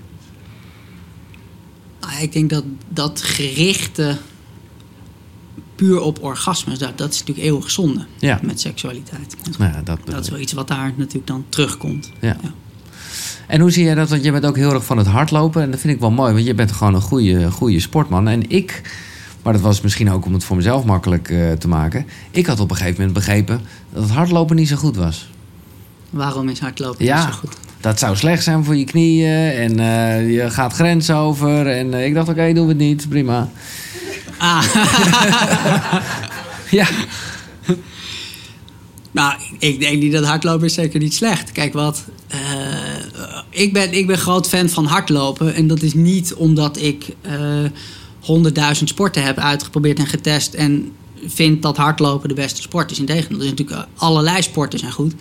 Nou, 2.02 2.22
ik 2.22 2.34
denk 2.34 2.50
dat 2.50 2.64
dat 2.90 3.22
gerichte 3.22 4.18
puur 5.78 6.02
op 6.02 6.24
orgasmes, 6.24 6.80
dat, 6.80 6.98
dat 6.98 7.14
is 7.14 7.20
natuurlijk 7.20 7.48
eeuwig 7.48 7.72
zonde 7.72 8.06
Ja. 8.20 8.40
met 8.42 8.60
seksualiteit. 8.60 9.36
Nou 9.58 9.72
ja, 9.74 9.82
dat, 9.84 10.00
Dat 10.06 10.24
is 10.24 10.30
wel 10.30 10.40
iets 10.40 10.54
wat 10.54 10.68
daar 10.68 10.94
natuurlijk 10.98 11.28
dan 11.28 11.46
terugkomt. 11.50 12.12
Ja. 12.22 12.38
En 13.48 13.62
hoe 13.62 13.72
zie 13.72 13.84
jij 13.84 13.96
dat? 13.96 14.10
Want 14.10 14.24
je 14.24 14.32
bent 14.32 14.46
ook 14.46 14.56
heel 14.56 14.74
erg 14.74 14.86
van 14.86 14.98
het 14.98 15.08
hardlopen. 15.08 15.62
En 15.62 15.72
dat 15.72 15.80
vind 15.80 15.94
ik 15.94 16.00
wel 16.00 16.12
mooi, 16.12 16.34
want 16.34 16.46
je 16.46 16.54
bent 16.54 16.72
gewoon 16.72 16.94
een 16.96 17.02
goede, 17.02 17.52
goede 17.52 17.80
sportman. 17.80 18.28
En 18.28 18.50
ik, 18.50 18.82
maar 19.44 19.54
dat 19.54 19.62
was 19.62 19.82
misschien 19.82 20.12
ook 20.12 20.26
om 20.26 20.34
het 20.34 20.44
voor 20.44 20.56
mezelf 20.56 20.84
makkelijk 20.86 21.30
eh, 21.30 21.52
te 21.52 21.68
maken. 21.68 22.06
Ik 22.32 22.46
had 22.46 22.60
op 22.60 22.70
een 22.70 22.76
gegeven 22.76 22.98
moment 22.98 23.14
begrepen 23.18 23.62
dat 23.94 24.04
het 24.04 24.12
hardlopen 24.12 24.56
niet 24.56 24.68
zo 24.68 24.76
goed 24.76 24.96
was. 24.96 25.30
Waarom 26.10 26.50
is 26.50 26.60
hardlopen 26.60 27.06
niet 27.06 27.14
zo 27.14 27.32
goed? 27.40 27.56
Dat 27.82 28.00
zou 28.00 28.16
slecht 28.16 28.44
zijn 28.44 28.64
voor 28.64 28.76
je 28.76 28.84
knieën. 28.84 29.52
En 29.52 29.80
eh, 29.80 30.34
je 30.34 30.50
gaat 30.50 30.74
grenzen 30.74 31.16
over. 31.16 31.68
En 31.68 31.94
eh, 31.94 32.06
ik 32.06 32.14
dacht, 32.14 32.30
oké, 32.30 32.54
doen 32.54 32.64
we 32.66 32.72
het 32.72 32.82
niet. 32.82 33.10
Prima. 33.10 33.50
Ah, 34.38 34.64
Ja. 36.70 36.88
nou, 39.12 39.34
ik 39.60 39.80
denk 39.80 40.02
niet 40.02 40.12
dat 40.12 40.26
hardlopen 40.26 40.66
is 40.66 40.74
zeker 40.74 41.00
niet 41.00 41.14
slecht. 41.14 41.52
Kijk 41.52 41.74
wat, 41.74 42.04
eh, 42.28 42.40
ik, 43.50 43.74
ben, 43.74 43.94
ik 43.94 44.08
ben 44.08 44.18
groot 44.18 44.48
fan 44.48 44.70
van 44.70 44.86
hardlopen. 44.86 45.54
En 45.54 45.68
dat 45.68 45.82
is 45.82 45.94
niet 45.94 46.34
omdat 46.34 46.82
ik 46.82 47.06
honderdduizend 48.22 48.90
sporten 48.90 49.24
heb 49.24 49.38
uitgeprobeerd 49.38 50.00
en 50.00 50.08
getest... 50.08 50.54
en 50.54 50.92
vind 51.26 51.62
dat 51.62 51.78
hardlopen 51.78 52.30
de 52.30 52.36
beste 52.36 52.62
sport 52.62 52.92
is. 52.92 53.00
Integendeel, 53.00 53.38
dus 53.38 53.50
natuurlijk 53.50 53.78
eh, 53.78 53.84
allerlei 53.96 54.42
sporten 54.42 54.80
zijn 54.80 54.92
goed. 54.92 55.14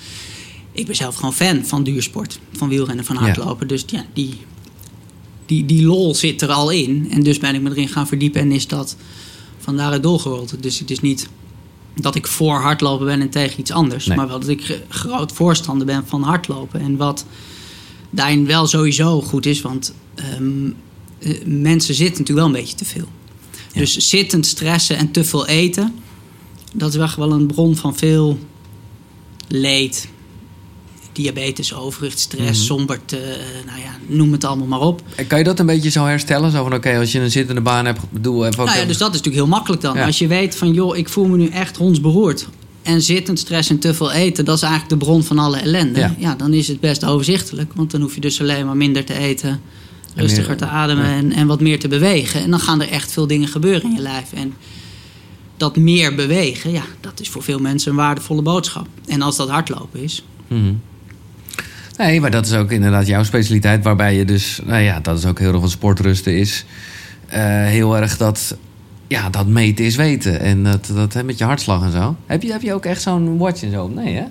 Ik 0.72 0.86
ben 0.86 0.96
zelf 0.96 1.14
gewoon 1.14 1.34
fan 1.34 1.64
van 1.64 1.82
duursport. 1.82 2.38
Van 2.52 2.68
wielrennen, 2.68 3.04
van 3.04 3.16
Ja. 3.16 3.22
hardlopen. 3.22 3.68
Dus 3.68 3.84
ja, 3.86 4.04
die, 4.12 4.38
die, 5.46 5.64
die 5.64 5.82
lol 5.82 6.14
zit 6.14 6.42
er 6.42 6.50
al 6.50 6.70
in. 6.70 7.06
En 7.10 7.22
dus 7.22 7.38
ben 7.38 7.54
ik 7.54 7.62
me 7.62 7.70
erin 7.70 7.88
gaan 7.88 8.06
verdiepen 8.06 8.40
en 8.40 8.52
is 8.52 8.66
dat 8.66 8.96
van 9.58 9.76
daaruit 9.76 10.02
doorgerold. 10.02 10.62
Dus 10.62 10.78
het 10.78 10.90
is 10.90 11.00
niet 11.00 11.28
dat 11.94 12.14
ik 12.14 12.26
voor 12.26 12.60
hardlopen 12.60 13.06
ben 13.06 13.20
en 13.20 13.30
tegen 13.30 13.60
iets 13.60 13.70
anders. 13.70 14.06
Nee. 14.06 14.16
Maar 14.16 14.28
wel 14.28 14.40
dat 14.40 14.48
ik 14.48 14.82
groot 14.88 15.32
voorstander 15.32 15.86
ben 15.86 16.06
van 16.06 16.22
hardlopen. 16.22 16.80
En 16.80 16.96
wat 16.96 17.26
daarin 18.10 18.46
wel 18.46 18.66
sowieso 18.66 19.22
goed 19.22 19.46
is, 19.46 19.60
want 19.60 19.94
ehm, 20.14 20.70
eh, 21.18 21.44
mensen 21.44 21.94
zitten 21.94 22.18
natuurlijk 22.18 22.46
wel 22.46 22.46
een 22.46 22.62
beetje 22.62 22.76
te 22.76 22.84
veel. 22.84 23.08
Ja. 23.72 23.80
Dus 23.80 24.08
zittend 24.08 24.46
stressen 24.46 24.96
en 24.96 25.10
te 25.10 25.24
veel 25.24 25.46
eten, 25.46 25.94
dat 26.72 26.94
is 26.94 27.14
wel 27.16 27.32
een 27.32 27.46
bron 27.46 27.76
van 27.76 27.96
veel 27.96 28.38
leed. 29.48 30.08
Diabetes, 31.16 31.74
overgewicht, 31.74 32.18
stress, 32.18 32.42
Mhm. 32.58 32.66
somberte, 32.66 33.16
eh, 33.18 33.36
nou 33.66 33.78
ja, 33.80 33.96
noem 34.06 34.32
het 34.32 34.44
allemaal 34.44 34.66
maar 34.66 34.80
op. 34.80 35.02
En 35.16 35.26
kan 35.26 35.38
je 35.38 35.44
dat 35.44 35.58
een 35.58 35.66
beetje 35.66 35.90
zo 35.90 36.04
herstellen? 36.04 36.50
Zo 36.50 36.62
van, 36.62 36.74
oké, 36.74 36.98
als 36.98 37.12
je 37.12 37.20
een 37.20 37.30
zittende 37.30 37.60
baan 37.60 37.86
hebt, 37.86 38.00
even... 38.14 38.44
ook 38.46 38.56
Nou 38.56 38.78
ja, 38.78 38.84
dus 38.84 38.98
dat 38.98 39.08
is 39.14 39.16
natuurlijk 39.16 39.34
heel 39.34 39.46
makkelijk 39.46 39.82
dan. 39.82 39.96
Ja. 39.96 40.06
Als 40.06 40.18
je 40.18 40.26
weet 40.26 40.56
van, 40.56 40.72
joh, 40.72 40.96
ik 40.96 41.08
voel 41.08 41.26
me 41.26 41.36
nu 41.36 41.48
echt 41.48 41.76
hondsberoerd. 41.76 42.48
En 42.82 43.02
zittend 43.02 43.38
stress 43.38 43.70
en 43.70 43.78
te 43.78 43.94
veel 43.94 44.12
eten, 44.12 44.44
dat 44.44 44.56
is 44.56 44.62
eigenlijk 44.62 44.92
de 45.00 45.06
bron 45.06 45.24
van 45.24 45.38
alle 45.38 45.56
ellende. 45.56 45.98
Ja. 46.00 46.14
Ja. 46.18 46.34
dan 46.34 46.52
is 46.52 46.68
het 46.68 46.80
best 46.80 47.04
overzichtelijk. 47.04 47.72
Want 47.74 47.90
dan 47.90 48.00
hoef 48.00 48.14
je 48.14 48.20
dus 48.20 48.40
alleen 48.40 48.66
maar 48.66 48.76
minder 48.76 49.04
te 49.04 49.14
eten, 49.14 49.60
rustiger 50.14 50.48
meer- 50.48 50.56
te 50.58 50.66
ademen 50.66 51.04
en, 51.04 51.32
en 51.32 51.46
wat 51.46 51.60
meer 51.60 51.78
te 51.78 51.88
bewegen. 51.88 52.40
En 52.42 52.50
dan 52.50 52.60
gaan 52.60 52.80
er 52.82 52.88
echt 52.88 53.12
veel 53.12 53.26
dingen 53.26 53.48
gebeuren 53.48 53.82
in 53.82 53.92
je 53.96 54.02
lijf. 54.02 54.32
En 54.32 54.54
dat 55.56 55.76
meer 55.76 56.14
bewegen, 56.14 56.70
ja, 56.72 56.82
dat 57.00 57.20
is 57.20 57.28
voor 57.28 57.42
veel 57.42 57.58
mensen 57.58 57.90
een 57.90 57.96
waardevolle 57.96 58.42
boodschap. 58.42 58.86
En 59.06 59.22
als 59.22 59.36
dat 59.36 59.48
hardlopen 59.48 60.02
is, 60.02 60.22
Mhm. 60.48 60.72
Nee, 61.98 62.20
maar 62.20 62.30
dat 62.30 62.46
is 62.46 62.52
ook 62.52 62.70
inderdaad 62.70 63.06
jouw 63.06 63.22
specialiteit. 63.22 63.84
Waarbij 63.84 64.16
je 64.16 64.24
dus, 64.24 64.60
nou 64.64 64.82
ja, 64.82 65.00
dat 65.00 65.18
is 65.18 65.24
ook 65.24 65.38
heel 65.38 65.52
erg 65.52 65.60
van 65.60 65.70
sportrusten 65.70 66.38
is. 66.38 66.64
eh, 67.26 67.40
heel 67.64 67.96
erg 67.96 68.16
dat, 68.16 68.56
ja, 69.06 69.30
dat 69.30 69.46
meten 69.46 69.84
is 69.84 69.96
weten. 69.96 70.40
En 70.40 70.62
dat, 70.62 70.90
dat 70.94 71.24
met 71.24 71.38
je 71.38 71.44
hartslag 71.44 71.82
en 71.82 71.92
zo. 71.92 72.16
Heb 72.26 72.42
je, 72.42 72.52
heb 72.52 72.62
je 72.62 72.74
ook 72.74 72.84
echt 72.84 73.02
zo'n 73.02 73.38
watch 73.38 73.62
en 73.62 73.70
zo? 73.70 73.88
Nee, 73.88 74.14
hè? 74.14 74.24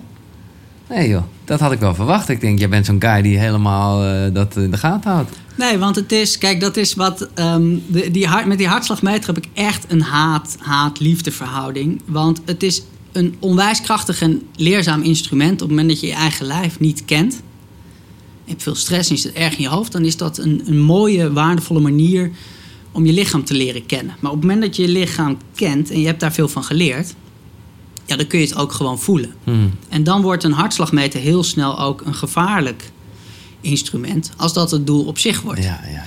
Nee, 0.88 1.08
joh. 1.08 1.22
Dat 1.44 1.60
had 1.60 1.72
ik 1.72 1.78
wel 1.78 1.94
verwacht. 1.94 2.28
Ik 2.28 2.40
denk, 2.40 2.58
jij 2.58 2.68
bent 2.68 2.86
zo'n 2.86 3.02
guy 3.02 3.22
die 3.22 3.38
helemaal 3.38 4.04
eh, 4.04 4.34
dat 4.34 4.56
in 4.56 4.70
de 4.70 4.76
gaten 4.76 5.10
houdt. 5.10 5.30
Nee, 5.56 5.78
want 5.78 5.96
het 5.96 6.12
is, 6.12 6.38
kijk, 6.38 6.60
dat 6.60 6.76
is 6.76 6.94
wat. 6.94 7.28
de, 7.34 8.08
die 8.12 8.26
hart, 8.26 8.46
met 8.46 8.58
die 8.58 8.68
hartslagmeter 8.68 9.26
heb 9.34 9.44
ik 9.44 9.48
echt 9.54 9.84
een 9.88 10.02
haat-haat-liefde 10.02 11.32
verhouding. 11.32 12.02
Want 12.06 12.40
het 12.44 12.62
is 12.62 12.82
een 13.12 13.36
onwijs 13.38 13.80
krachtig 13.80 14.20
en 14.22 14.42
leerzaam 14.56 15.02
instrument. 15.02 15.52
Op 15.52 15.58
het 15.58 15.68
moment 15.68 15.88
dat 15.88 16.00
je 16.00 16.06
je 16.06 16.12
eigen 16.12 16.46
lijf 16.46 16.80
niet 16.80 17.04
kent. 17.04 17.42
Je 18.46 18.52
hebt 18.52 18.62
veel 18.62 18.74
stress 18.74 19.08
en 19.08 19.14
je 19.14 19.20
zit 19.20 19.32
erg 19.32 19.56
in 19.56 19.62
je 19.62 19.68
hoofd. 19.68 19.92
Dan 19.92 20.04
is 20.04 20.16
dat 20.16 20.38
een, 20.38 20.62
een 20.66 20.78
mooie, 20.78 21.32
waardevolle 21.32 21.80
manier 21.80 22.30
om 22.92 23.06
je 23.06 23.12
lichaam 23.12 23.44
te 23.44 23.54
leren 23.54 23.86
kennen. 23.86 24.16
Maar 24.20 24.30
op 24.30 24.36
het 24.36 24.46
moment 24.46 24.66
dat 24.66 24.76
je 24.76 24.82
je 24.82 24.88
lichaam 24.88 25.36
kent 25.54 25.90
en 25.90 26.00
je 26.00 26.06
hebt 26.06 26.20
daar 26.20 26.32
veel 26.32 26.48
van 26.48 26.64
geleerd. 26.64 27.14
Ja, 28.04 28.16
dan 28.16 28.26
kun 28.26 28.38
je 28.38 28.46
het 28.46 28.56
ook 28.56 28.72
gewoon 28.72 28.98
voelen. 28.98 29.34
Mhm. 29.44 29.58
En 29.88 30.04
dan 30.04 30.22
wordt 30.22 30.44
een 30.44 30.52
hartslagmeter 30.52 31.20
heel 31.20 31.42
snel 31.42 31.80
ook 31.80 32.00
een 32.00 32.14
gevaarlijk 32.14 32.90
instrument. 33.60 34.30
Als 34.36 34.52
dat 34.52 34.70
het 34.70 34.86
doel 34.86 35.04
op 35.04 35.18
zich 35.18 35.40
wordt. 35.40 35.62
Ja, 35.62 35.80
ja, 35.84 35.90
ja. 35.90 36.04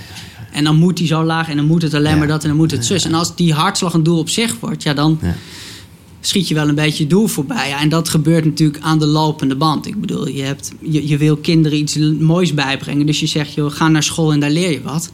En 0.51 0.63
dan 0.63 0.75
moet 0.75 0.97
die 0.97 1.07
zo 1.07 1.23
laag 1.23 1.49
en 1.49 1.55
dan 1.55 1.65
moet 1.65 1.81
het 1.81 1.93
alleen 1.93 2.17
maar 2.17 2.27
dat 2.27 2.41
en 2.41 2.47
dan 2.47 2.57
moet 2.57 2.71
het 2.71 2.85
zus. 2.85 3.05
En 3.05 3.13
als 3.13 3.35
die 3.35 3.53
hartslag 3.53 3.93
een 3.93 4.03
doel 4.03 4.19
op 4.19 4.29
zich 4.29 4.59
wordt, 4.59 4.83
ja, 4.83 4.93
dan. 4.93 5.19
Schiet 6.21 6.47
je 6.47 6.53
wel 6.53 6.67
een 6.67 6.75
beetje 6.75 7.07
doel 7.07 7.27
voorbij. 7.27 7.69
Ja, 7.69 7.81
en 7.81 7.89
dat 7.89 8.09
gebeurt 8.09 8.45
natuurlijk 8.45 8.83
aan 8.83 8.99
de 8.99 9.05
lopende 9.05 9.55
band. 9.55 9.87
Ik 9.87 10.01
bedoel, 10.01 10.27
je, 10.27 10.41
hebt, 10.41 10.71
je, 10.81 11.07
je 11.07 11.17
wil 11.17 11.35
kinderen 11.37 11.77
iets 11.77 11.97
moois 12.19 12.53
bijbrengen. 12.53 13.05
Dus 13.05 13.19
je 13.19 13.25
zegt, 13.27 13.53
joh, 13.53 13.71
ga 13.71 13.87
naar 13.87 14.03
school 14.03 14.31
en 14.31 14.39
daar 14.39 14.49
leer 14.51 14.71
je 14.71 14.81
wat. 14.81 15.11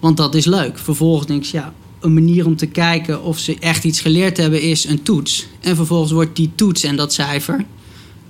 Want 0.00 0.16
dat 0.16 0.34
is 0.34 0.44
leuk. 0.44 0.78
Vervolgens 0.78 1.26
denk 1.26 1.44
je, 1.44 1.56
ja, 1.56 1.72
een 2.00 2.14
manier 2.14 2.46
om 2.46 2.56
te 2.56 2.66
kijken 2.66 3.22
of 3.22 3.38
ze 3.38 3.56
echt 3.60 3.84
iets 3.84 4.00
geleerd 4.00 4.36
hebben 4.36 4.62
is 4.62 4.84
een 4.84 5.02
toets. 5.02 5.46
En 5.60 5.76
vervolgens 5.76 6.12
wordt 6.12 6.36
die 6.36 6.50
toets 6.54 6.82
en 6.84 6.96
dat 6.96 7.12
cijfer 7.12 7.64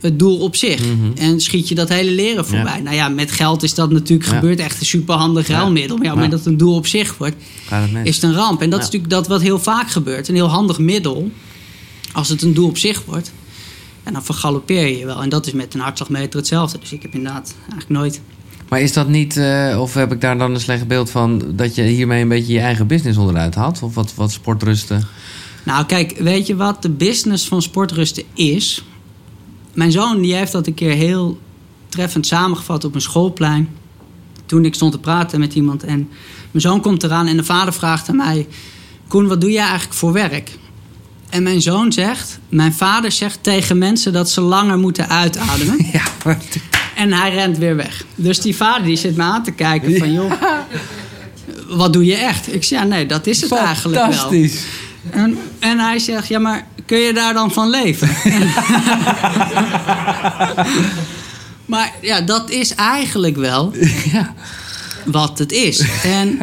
het 0.00 0.18
doel 0.18 0.38
op 0.38 0.56
zich. 0.56 0.80
Mhm. 0.80 1.12
En 1.14 1.40
schiet 1.40 1.68
je 1.68 1.74
dat 1.74 1.88
hele 1.88 2.10
leren 2.10 2.46
voorbij. 2.46 2.80
Nou 2.80 2.96
ja, 2.96 3.08
met 3.08 3.32
geld 3.32 3.62
is 3.62 3.74
dat 3.74 3.90
natuurlijk 3.90 4.30
Ja. 4.30 4.34
gebeurd. 4.38 4.58
Echt 4.58 4.80
een 4.80 4.86
superhandig 4.86 5.48
Ja. 5.48 5.56
ruilmiddel. 5.58 5.96
Maar 5.96 6.06
ja, 6.06 6.14
Ja. 6.22 6.28
dat 6.28 6.38
het 6.38 6.46
een 6.46 6.56
doel 6.56 6.74
op 6.74 6.86
zich 6.86 7.18
wordt, 7.18 7.36
het 7.68 8.06
is 8.06 8.14
het 8.14 8.24
een 8.24 8.34
ramp. 8.34 8.62
En 8.62 8.70
dat 8.70 8.78
is 8.78 8.84
natuurlijk 8.84 9.12
dat 9.12 9.26
wat 9.28 9.40
heel 9.42 9.58
vaak 9.58 9.90
gebeurt. 9.90 10.28
Een 10.28 10.34
heel 10.34 10.48
handig 10.48 10.78
middel. 10.78 11.30
Als 12.12 12.28
het 12.28 12.42
een 12.42 12.54
doel 12.54 12.68
op 12.68 12.78
zich 12.78 13.04
wordt. 13.04 13.32
En 14.02 14.12
dan 14.12 14.24
vergalopeer 14.24 14.86
je 14.86 14.98
je 14.98 15.06
wel. 15.06 15.22
En 15.22 15.28
dat 15.28 15.46
is 15.46 15.52
met 15.52 15.74
een 15.74 15.80
hartslagmeter 15.80 16.38
hetzelfde. 16.38 16.78
Dus 16.78 16.92
ik 16.92 17.02
heb 17.02 17.14
inderdaad 17.14 17.54
eigenlijk 17.60 17.90
nooit... 17.90 18.20
Maar 18.68 18.80
is 18.80 18.92
dat 18.92 19.08
niet, 19.08 19.36
eh, 19.36 19.76
of 19.80 19.94
heb 19.94 20.12
ik 20.12 20.20
daar 20.20 20.38
dan 20.38 20.54
een 20.54 20.60
slecht 20.60 20.86
beeld 20.86 21.10
van... 21.10 21.42
dat 21.48 21.74
je 21.74 21.82
hiermee 21.82 22.22
een 22.22 22.28
beetje 22.28 22.52
je 22.52 22.60
eigen 22.60 22.86
business 22.86 23.18
onderuit 23.18 23.54
haalt? 23.54 23.82
Of 23.82 23.94
wat, 23.94 24.14
wat 24.14 24.32
sportrusten? 24.32 25.06
Nou 25.64 25.86
kijk, 25.86 26.18
weet 26.18 26.46
je 26.46 26.56
wat 26.56 26.82
de 26.82 26.90
business 26.90 27.48
van 27.48 27.62
sportrusten 27.62 28.22
is? 28.34 28.84
Mijn 29.72 29.92
zoon 29.92 30.20
die 30.20 30.34
heeft 30.34 30.52
dat 30.52 30.66
een 30.66 30.74
keer 30.74 30.92
heel 30.92 31.38
treffend 31.88 32.26
samengevat 32.26 32.84
op 32.84 32.94
een 32.94 33.00
schoolplein. 33.00 33.68
Toen 34.46 34.64
ik 34.64 34.74
stond 34.74 34.92
te 34.92 34.98
praten 34.98 35.40
met 35.40 35.54
iemand. 35.54 35.84
En 35.84 36.08
mijn 36.50 36.62
zoon 36.62 36.80
komt 36.80 37.02
eraan 37.02 37.26
en 37.26 37.36
de 37.36 37.44
vader 37.44 37.72
vraagt 37.72 38.08
aan 38.08 38.16
mij... 38.16 38.46
Koen, 39.08 39.28
wat 39.28 39.40
doe 39.40 39.50
jij 39.50 39.64
eigenlijk 39.64 39.94
voor 39.94 40.12
werk? 40.12 40.58
En 41.30 41.42
mijn 41.42 41.60
zoon 41.62 41.92
zegt... 41.92 42.38
Mijn 42.48 42.72
vader 42.72 43.12
zegt 43.12 43.38
tegen 43.40 43.78
mensen 43.78 44.12
dat 44.12 44.30
ze 44.30 44.40
langer 44.40 44.78
moeten 44.78 45.08
uitademen. 45.08 45.86
Ja, 45.92 46.02
maar- 46.24 46.38
En 46.96 47.12
hij 47.12 47.30
rent 47.34 47.58
weer 47.58 47.76
weg. 47.76 48.04
Dus 48.14 48.40
die 48.40 48.56
vader 48.56 48.82
die 48.86 48.96
zit 48.96 49.16
me 49.16 49.22
aan 49.22 49.42
te 49.42 49.50
kijken 49.50 49.98
van... 49.98 50.12
joh, 50.12 50.32
wat 51.68 51.92
doe 51.92 52.04
je 52.04 52.14
echt? 52.16 52.54
Ik 52.54 52.64
zeg, 52.64 52.78
ja, 52.78 52.84
nee, 52.84 53.06
dat 53.06 53.26
is 53.26 53.40
het 53.40 53.52
eigenlijk 53.52 53.96
wel. 53.96 54.12
fantastisch. 54.12 54.62
En, 55.10 55.38
en 55.58 55.78
hij 55.78 55.98
zegt, 55.98 56.28
ja, 56.28 56.38
maar 56.38 56.66
kun 56.86 56.98
je 56.98 57.12
daar 57.12 57.34
dan 57.34 57.52
van 57.52 57.70
leven? 57.70 58.08
maar 61.66 61.92
ja, 62.00 62.20
dat 62.20 62.50
is 62.50 62.74
eigenlijk 62.74 63.36
wel 63.36 63.72
Ja. 64.12 64.34
wat 65.04 65.38
het 65.38 65.52
is. 65.52 65.84
En 66.02 66.38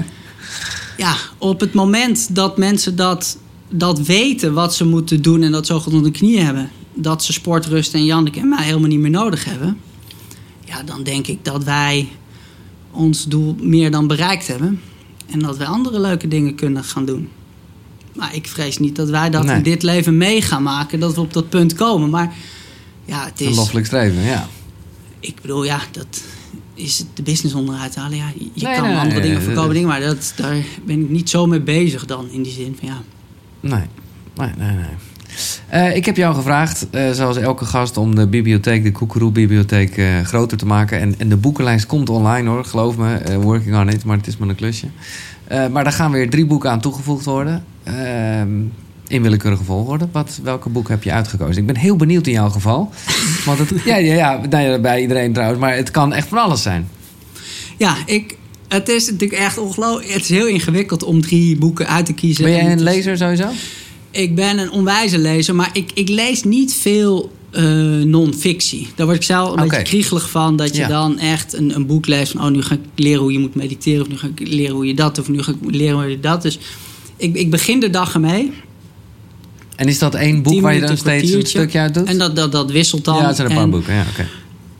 ja, 0.97 1.15
op 1.37 1.59
het 1.59 1.73
moment 1.73 2.35
dat 2.35 2.57
mensen 2.57 2.95
dat, 2.95 3.37
dat 3.69 3.99
weten 3.99 4.53
wat 4.53 4.75
ze 4.75 4.85
moeten 4.85 5.21
doen... 5.21 5.41
en 5.43 5.51
dat 5.51 5.65
zo 5.65 5.79
goed 5.79 5.93
onder 5.93 6.11
de 6.11 6.17
knieën 6.17 6.45
hebben... 6.45 6.69
dat 6.93 7.23
ze 7.23 7.33
sportrust 7.33 7.93
en 7.93 8.05
Janneke 8.05 8.39
en 8.39 8.49
mij 8.49 8.63
helemaal 8.63 8.89
niet 8.89 8.99
meer 8.99 9.09
nodig 9.09 9.45
hebben... 9.45 9.77
ja, 10.65 10.83
dan 10.83 11.03
denk 11.03 11.27
ik 11.27 11.45
dat 11.45 11.63
wij 11.63 12.07
ons 12.91 13.25
doel 13.25 13.55
meer 13.59 13.91
dan 13.91 14.07
bereikt 14.07 14.47
hebben. 14.47 14.81
En 15.29 15.39
dat 15.39 15.57
wij 15.57 15.67
andere 15.67 15.99
leuke 15.99 16.27
dingen 16.27 16.55
kunnen 16.55 16.83
gaan 16.83 17.05
doen. 17.05 17.29
Maar 18.15 18.35
ik 18.35 18.47
vrees 18.47 18.77
niet 18.77 18.95
dat 18.95 19.09
wij 19.09 19.29
dat 19.29 19.43
Nee. 19.43 19.55
in 19.55 19.63
dit 19.63 19.83
leven 19.83 20.17
mee 20.17 20.41
gaan 20.41 20.63
maken. 20.63 20.99
Dat 20.99 21.15
we 21.15 21.21
op 21.21 21.33
dat 21.33 21.49
punt 21.49 21.73
komen. 21.73 22.09
Maar 22.09 22.33
ja, 23.05 23.25
het 23.25 23.41
Een 23.41 23.47
is... 23.49 23.55
loffelijk 23.55 23.85
streven, 23.85 24.21
ja. 24.21 24.47
Ik 25.19 25.41
bedoel, 25.41 25.63
ja, 25.63 25.79
dat 25.91 26.21
is 26.73 27.03
de 27.13 27.23
business 27.23 27.55
onderuit 27.55 27.95
halen. 27.95 28.17
Ja, 28.17 28.31
je 28.37 28.49
Nee, 28.65 28.75
kan 28.75 28.87
nee, 28.87 28.97
andere 28.97 29.21
dingen 29.21 29.41
verkopen, 29.41 29.73
dingen, 29.73 29.87
maar 29.87 30.01
dat, 30.01 30.33
daar 30.35 30.63
ben 30.85 31.01
ik 31.01 31.09
niet 31.09 31.29
zo 31.29 31.45
mee 31.45 31.61
bezig 31.61 32.05
dan. 32.05 32.29
In 32.31 32.43
die 32.43 32.51
zin 32.53 32.75
van 32.79 32.87
ja. 32.87 33.01
Nee, 33.59 33.83
nee, 34.35 34.49
nee. 34.57 34.75
nee. 34.75 34.85
Eh, 35.67 35.95
ik 35.95 36.05
heb 36.05 36.17
jou 36.17 36.35
gevraagd, 36.35 36.89
eh, 36.89 37.11
zoals 37.11 37.37
elke 37.37 37.65
gast, 37.65 37.97
om 37.97 38.15
de 38.15 38.27
bibliotheek, 38.27 38.83
de 38.83 38.91
Koekeroe-bibliotheek, 38.91 39.97
eh, 39.97 40.21
groter 40.21 40.57
te 40.57 40.65
maken. 40.65 40.99
En, 40.99 41.15
en 41.17 41.29
de 41.29 41.37
boekenlijst 41.37 41.85
komt 41.85 42.09
online 42.09 42.49
hoor, 42.49 42.65
geloof 42.65 42.97
me. 42.97 43.39
working 43.41 43.75
on 43.75 43.89
it, 43.89 44.03
maar 44.03 44.17
het 44.17 44.27
is 44.27 44.37
maar 44.37 44.49
een 44.49 44.55
klusje. 44.55 44.87
Maar 45.49 45.83
daar 45.83 45.93
gaan 45.93 46.11
weer 46.11 46.29
drie 46.29 46.45
boeken 46.45 46.69
aan 46.69 46.79
toegevoegd 46.79 47.25
worden. 47.25 47.63
Ehm, 47.83 48.49
in 49.07 49.21
willekeurige 49.21 49.63
volgorde. 49.63 50.07
Wat, 50.11 50.39
welke 50.43 50.69
boeken 50.69 50.93
heb 50.93 51.03
je 51.03 51.11
uitgekozen? 51.11 51.61
Ik 51.61 51.65
ben 51.65 51.75
heel 51.75 51.95
benieuwd 51.95 52.27
in 52.27 52.33
jouw 52.33 52.49
geval. 52.49 52.91
Want 53.45 53.59
het, 53.59 53.69
ja, 53.85 53.95
ja, 53.95 54.13
ja, 54.13 54.41
nou 54.49 54.63
ja, 54.63 54.79
bij 54.79 55.01
iedereen 55.01 55.33
trouwens. 55.33 55.59
Maar 55.59 55.75
het 55.75 55.91
kan 55.91 56.13
echt 56.13 56.27
van 56.27 56.37
alles 56.37 56.61
zijn. 56.61 56.87
Ja, 57.77 57.95
ik, 58.05 58.36
het 58.67 58.89
is 58.89 59.09
natuurlijk 59.11 59.41
echt 59.41 59.57
ongelooflijk. 59.57 60.11
Het 60.13 60.21
is 60.21 60.29
heel 60.29 60.47
ingewikkeld 60.47 61.03
om 61.03 61.21
drie 61.21 61.57
boeken 61.57 61.87
uit 61.87 62.05
te 62.05 62.13
kiezen. 62.13 62.43
Ben 62.43 62.53
En 62.57 62.63
jij 62.63 62.71
een 62.73 62.83
lezer 62.83 63.17
sowieso? 63.17 63.47
Ik 64.11 64.35
ben 64.35 64.57
een 64.59 64.71
onwijze 64.71 65.17
lezer, 65.17 65.55
maar 65.55 65.69
ik, 65.73 65.91
ik 65.93 66.09
lees 66.09 66.43
niet 66.43 66.73
veel 66.73 67.31
eh, 67.51 67.63
non-fictie. 68.03 68.87
Daar 68.95 69.05
word 69.05 69.17
ik 69.17 69.23
zelf 69.23 69.55
een 69.55 69.67
beetje 69.67 69.81
kriegelig 69.83 70.29
van. 70.29 70.55
Dat 70.55 70.75
je 70.75 70.81
Ja. 70.81 70.87
dan 70.87 71.19
echt 71.19 71.53
een, 71.53 71.75
een 71.75 71.85
boek 71.85 72.07
leest 72.07 72.31
van... 72.31 72.41
oh, 72.45 72.51
nu 72.51 72.61
ga 72.61 72.73
ik 72.73 72.79
leren 72.95 73.21
hoe 73.21 73.31
je 73.31 73.39
moet 73.39 73.55
mediteren... 73.55 74.01
of 74.01 74.07
nu 74.07 74.17
ga 74.17 74.27
ik 74.35 74.47
leren 74.47 74.75
hoe 74.75 74.85
je 74.87 74.93
dat... 74.93 75.19
of 75.19 75.29
nu 75.29 75.43
ga 75.43 75.51
ik 75.51 75.75
leren 75.75 75.95
hoe 75.95 76.09
je 76.09 76.19
dat... 76.19 76.41
Dus 76.41 76.59
ik, 77.17 77.35
ik 77.35 77.49
begin 77.51 77.79
de 77.79 77.89
dag 77.89 78.13
ermee. 78.13 78.51
En 79.75 79.87
is 79.87 79.99
dat 79.99 80.15
één 80.15 80.41
boek 80.41 80.61
waar 80.61 80.73
je 80.73 80.79
dan 80.81 80.97
steeds 80.97 81.31
een 81.31 81.45
stukje 81.45 81.79
uit 81.79 81.93
doet? 81.93 82.07
En 82.07 82.17
dat, 82.17 82.35
dat, 82.35 82.51
dat 82.51 82.71
wisselt 82.71 83.05
dan. 83.05 83.15
ja, 83.17 83.27
het 83.27 83.35
zijn 83.35 83.47
een 83.47 83.53
paar 83.55 83.63
En- 83.63 83.69
boeken. 83.69 83.93
Ja, 83.93 84.05
oké. 84.11 84.27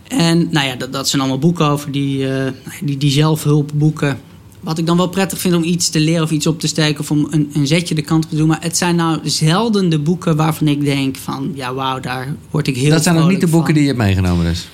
En 0.07 0.47
nou 0.51 0.67
ja, 0.67 0.75
dat, 0.75 0.93
dat 0.93 1.09
zijn 1.09 1.21
allemaal 1.21 1.39
boeken 1.39 1.65
over 1.65 1.91
die, 1.91 2.33
eh, 2.33 2.51
die, 2.81 2.97
die 2.97 3.11
zelfhulpboeken. 3.11 4.19
Wat 4.59 4.77
ik 4.77 4.85
dan 4.85 4.97
wel 4.97 5.09
prettig 5.09 5.39
vind 5.39 5.55
om 5.55 5.63
iets 5.63 5.89
te 5.89 5.99
leren 5.99 6.23
of 6.23 6.31
iets 6.31 6.47
op 6.47 6.59
te 6.59 6.67
steken 6.67 6.99
of 6.99 7.11
om 7.11 7.27
een, 7.29 7.49
een 7.53 7.67
zetje 7.67 7.95
de 7.95 8.01
kant 8.01 8.23
op 8.23 8.29
te 8.29 8.35
doen. 8.35 8.47
Maar 8.47 8.61
het 8.61 8.77
zijn 8.77 8.95
nou 8.95 9.19
zelden 9.23 9.89
de 9.89 9.99
boeken 9.99 10.35
waarvan 10.35 10.67
ik 10.67 10.85
denk 10.85 11.15
van 11.17 11.51
ja 11.55 11.73
wauw, 11.73 11.99
daar 11.99 12.35
word 12.51 12.67
ik 12.67 12.75
heel 12.75 12.89
Dat 12.89 13.03
zijn 13.03 13.15
nog 13.15 13.29
niet 13.29 13.39
de 13.39 13.47
boeken 13.47 13.65
van. 13.65 13.73
die 13.73 13.83
je 13.83 13.87
hebt 13.87 14.01
meegenomen 14.01 14.45
dus? 14.45 14.67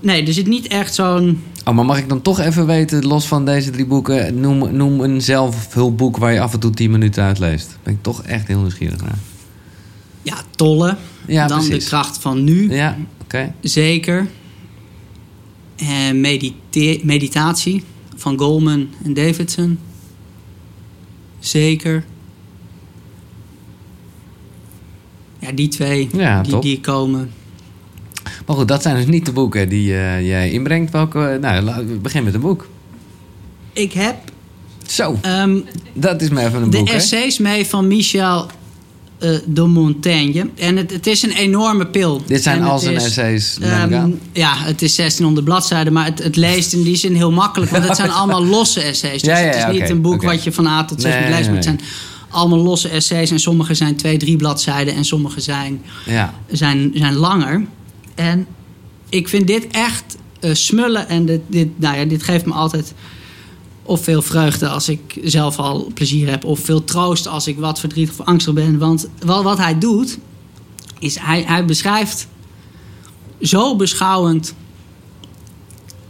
Nee, 0.00 0.26
er 0.26 0.32
zit 0.32 0.46
niet 0.46 0.66
echt 0.66 0.94
zo'n... 0.94 1.42
Oh, 1.64 1.74
maar 1.74 1.84
mag 1.84 1.98
ik 1.98 2.08
dan 2.08 2.22
toch 2.22 2.40
even 2.40 2.66
weten, 2.66 3.06
los 3.06 3.26
van 3.26 3.44
deze 3.44 3.70
drie 3.70 3.86
boeken... 3.86 4.40
noem, 4.40 4.76
noem 4.76 5.00
een 5.00 5.22
zelfhulpboek 5.22 6.16
waar 6.16 6.32
je 6.32 6.40
af 6.40 6.52
en 6.52 6.60
toe 6.60 6.70
10 6.70 6.90
minuten 6.90 7.22
uit 7.22 7.38
leest. 7.38 7.78
Ben 7.82 7.92
ik 7.92 8.02
toch 8.02 8.22
echt 8.22 8.46
heel 8.46 8.60
nieuwsgierig 8.60 9.00
naar. 9.00 9.18
Ja, 10.22 10.36
tolle. 10.50 10.96
Ja, 11.26 11.46
dan 11.46 11.58
precies. 11.58 11.84
de 11.84 11.90
kracht 11.90 12.18
van 12.18 12.44
nu. 12.44 12.74
Ja, 12.74 12.96
oké. 13.22 13.54
Zeker. 13.60 14.26
En 15.76 16.20
medite- 16.20 17.00
meditatie 17.02 17.84
van 18.16 18.38
Goldman 18.38 18.88
en 19.04 19.14
Davidson. 19.14 19.78
Zeker. 21.38 22.04
Ja, 25.38 25.52
die 25.52 25.68
twee 25.68 26.08
Ja, 26.12 26.42
die, 26.42 26.58
die 26.58 26.80
komen. 26.80 27.30
Maar 28.46 28.56
goed, 28.56 28.68
dat 28.68 28.82
zijn 28.82 28.96
dus 28.96 29.06
niet 29.06 29.26
de 29.26 29.32
boeken 29.32 29.68
die 29.68 29.94
eh, 29.94 30.26
jij 30.26 30.50
inbrengt. 30.50 30.92
Welke, 30.92 31.38
nou, 31.40 31.62
laten 31.62 31.86
we 31.88 31.94
beginnen 31.94 32.24
met 32.32 32.34
een 32.42 32.48
boek. 32.48 32.68
Ik 33.72 33.92
heb 33.92 34.16
Zo, 34.86 35.18
ehm, 35.22 35.60
dat 35.92 36.22
is 36.22 36.28
maar 36.30 36.44
even 36.46 36.62
een 36.62 36.70
de 36.70 36.76
boek, 36.78 36.88
hè? 36.88 36.94
essays 36.94 37.38
mee 37.38 37.66
van 37.66 37.86
Michel 37.88 38.46
eh, 39.18 39.30
de 39.46 39.62
Montaigne. 39.62 40.48
En 40.54 40.76
het, 40.76 40.90
het 40.90 41.06
is 41.06 41.22
een 41.22 41.30
enorme 41.32 41.86
pil. 41.86 42.22
Dit 42.26 42.42
zijn 42.42 42.58
En 42.58 42.64
al 42.64 42.78
zijn 42.78 42.94
is, 42.94 43.04
essays, 43.04 43.58
ehm, 43.60 44.10
ja, 44.32 44.56
het 44.56 44.82
is 44.82 44.94
1600 44.94 45.44
bladzijden, 45.44 45.92
maar 45.92 46.04
het, 46.04 46.22
het 46.22 46.36
leest 46.36 46.72
in 46.72 46.82
die 46.82 46.96
zin 46.96 47.14
heel 47.14 47.32
makkelijk. 47.32 47.70
Want 47.70 47.88
het 47.88 47.96
zijn 47.96 48.10
allemaal 48.18 48.44
losse 48.44 48.80
essays. 48.80 49.22
Dus 49.22 49.30
Ja, 49.30 49.38
ja, 49.38 49.46
het 49.46 49.56
is 49.74 49.80
niet 49.80 49.90
een 49.90 50.00
boek 50.00 50.22
wat 50.22 50.44
je 50.44 50.52
van 50.52 50.66
A 50.66 50.84
tot 50.84 51.00
Z 51.00 51.04
Nee, 51.04 51.20
moet 51.20 51.28
lezen. 51.28 51.44
Maar 51.46 51.54
het 51.54 51.64
zijn 51.64 51.80
allemaal 52.28 52.58
losse 52.58 52.88
essays. 52.88 53.30
En 53.30 53.40
sommige 53.40 53.74
zijn 53.74 53.96
twee, 53.96 54.16
drie 54.16 54.36
bladzijden. 54.36 54.94
En 54.94 55.04
sommige 55.04 55.40
zijn, 55.40 55.82
Ja. 56.06 56.34
zijn, 56.50 56.90
zijn 56.94 57.14
langer. 57.14 57.66
En 58.14 58.46
ik 59.08 59.28
vind 59.28 59.46
dit 59.46 59.66
echt 59.70 60.16
eh, 60.40 60.54
smullen. 60.54 61.08
En 61.08 61.26
dit, 61.26 61.40
dit, 61.46 61.68
nou 61.76 61.98
ja, 61.98 62.04
dit 62.04 62.22
geeft 62.22 62.46
me 62.46 62.52
altijd 62.52 62.92
of 63.86 64.04
veel 64.04 64.22
vreugde 64.22 64.68
als 64.68 64.88
ik 64.88 65.18
zelf 65.24 65.58
al 65.58 65.90
plezier 65.94 66.30
heb. 66.30 66.44
Of 66.44 66.60
veel 66.60 66.84
troost 66.84 67.26
als 67.26 67.46
ik 67.46 67.58
wat 67.58 67.80
verdrietig 67.80 68.18
of 68.18 68.26
angstig 68.26 68.54
ben. 68.54 68.78
Want 68.78 69.08
wat 69.24 69.58
hij 69.58 69.78
doet, 69.78 70.18
is 70.98 71.18
hij, 71.18 71.44
hij 71.46 71.64
beschrijft 71.64 72.26
zo 73.40 73.76
beschouwend 73.76 74.54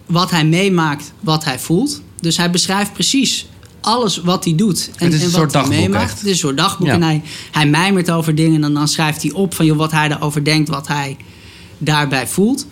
wat 0.07 0.31
hij 0.31 0.45
meemaakt, 0.45 1.13
wat 1.21 1.45
hij 1.45 1.59
voelt. 1.59 2.03
Dus 2.21 2.37
hij 2.37 2.51
beschrijft 2.51 2.93
precies 2.93 3.47
alles 3.81 4.17
wat 4.17 4.45
hij 4.45 4.55
doet. 4.55 4.91
En, 4.97 5.05
Het 5.05 5.15
is 5.15 5.21
een 5.21 5.27
en 5.27 5.33
soort 5.33 5.53
wat 5.53 5.53
hij 5.53 5.63
dagboek 5.63 5.81
meemaakt. 5.81 6.05
echt. 6.11 6.19
Het 6.19 6.25
is 6.25 6.31
een 6.31 6.37
soort 6.39 6.57
dagboek. 6.57 6.87
Ja. 6.87 6.93
En 6.93 7.03
hij, 7.03 7.23
hij 7.51 7.67
mijmert 7.67 8.11
over 8.11 8.35
dingen. 8.35 8.55
En 8.55 8.61
dan, 8.61 8.75
dan 8.75 8.89
schrijft 8.89 9.23
hij 9.23 9.33
op 9.33 9.55
van 9.55 9.67
joh, 9.67 9.77
wat 9.77 9.91
hij 9.91 10.11
erover 10.11 10.45
denkt, 10.45 10.69
wat 10.69 10.89
hij 10.89 11.17
daarbij 11.79 12.27
voelt. 12.27 12.67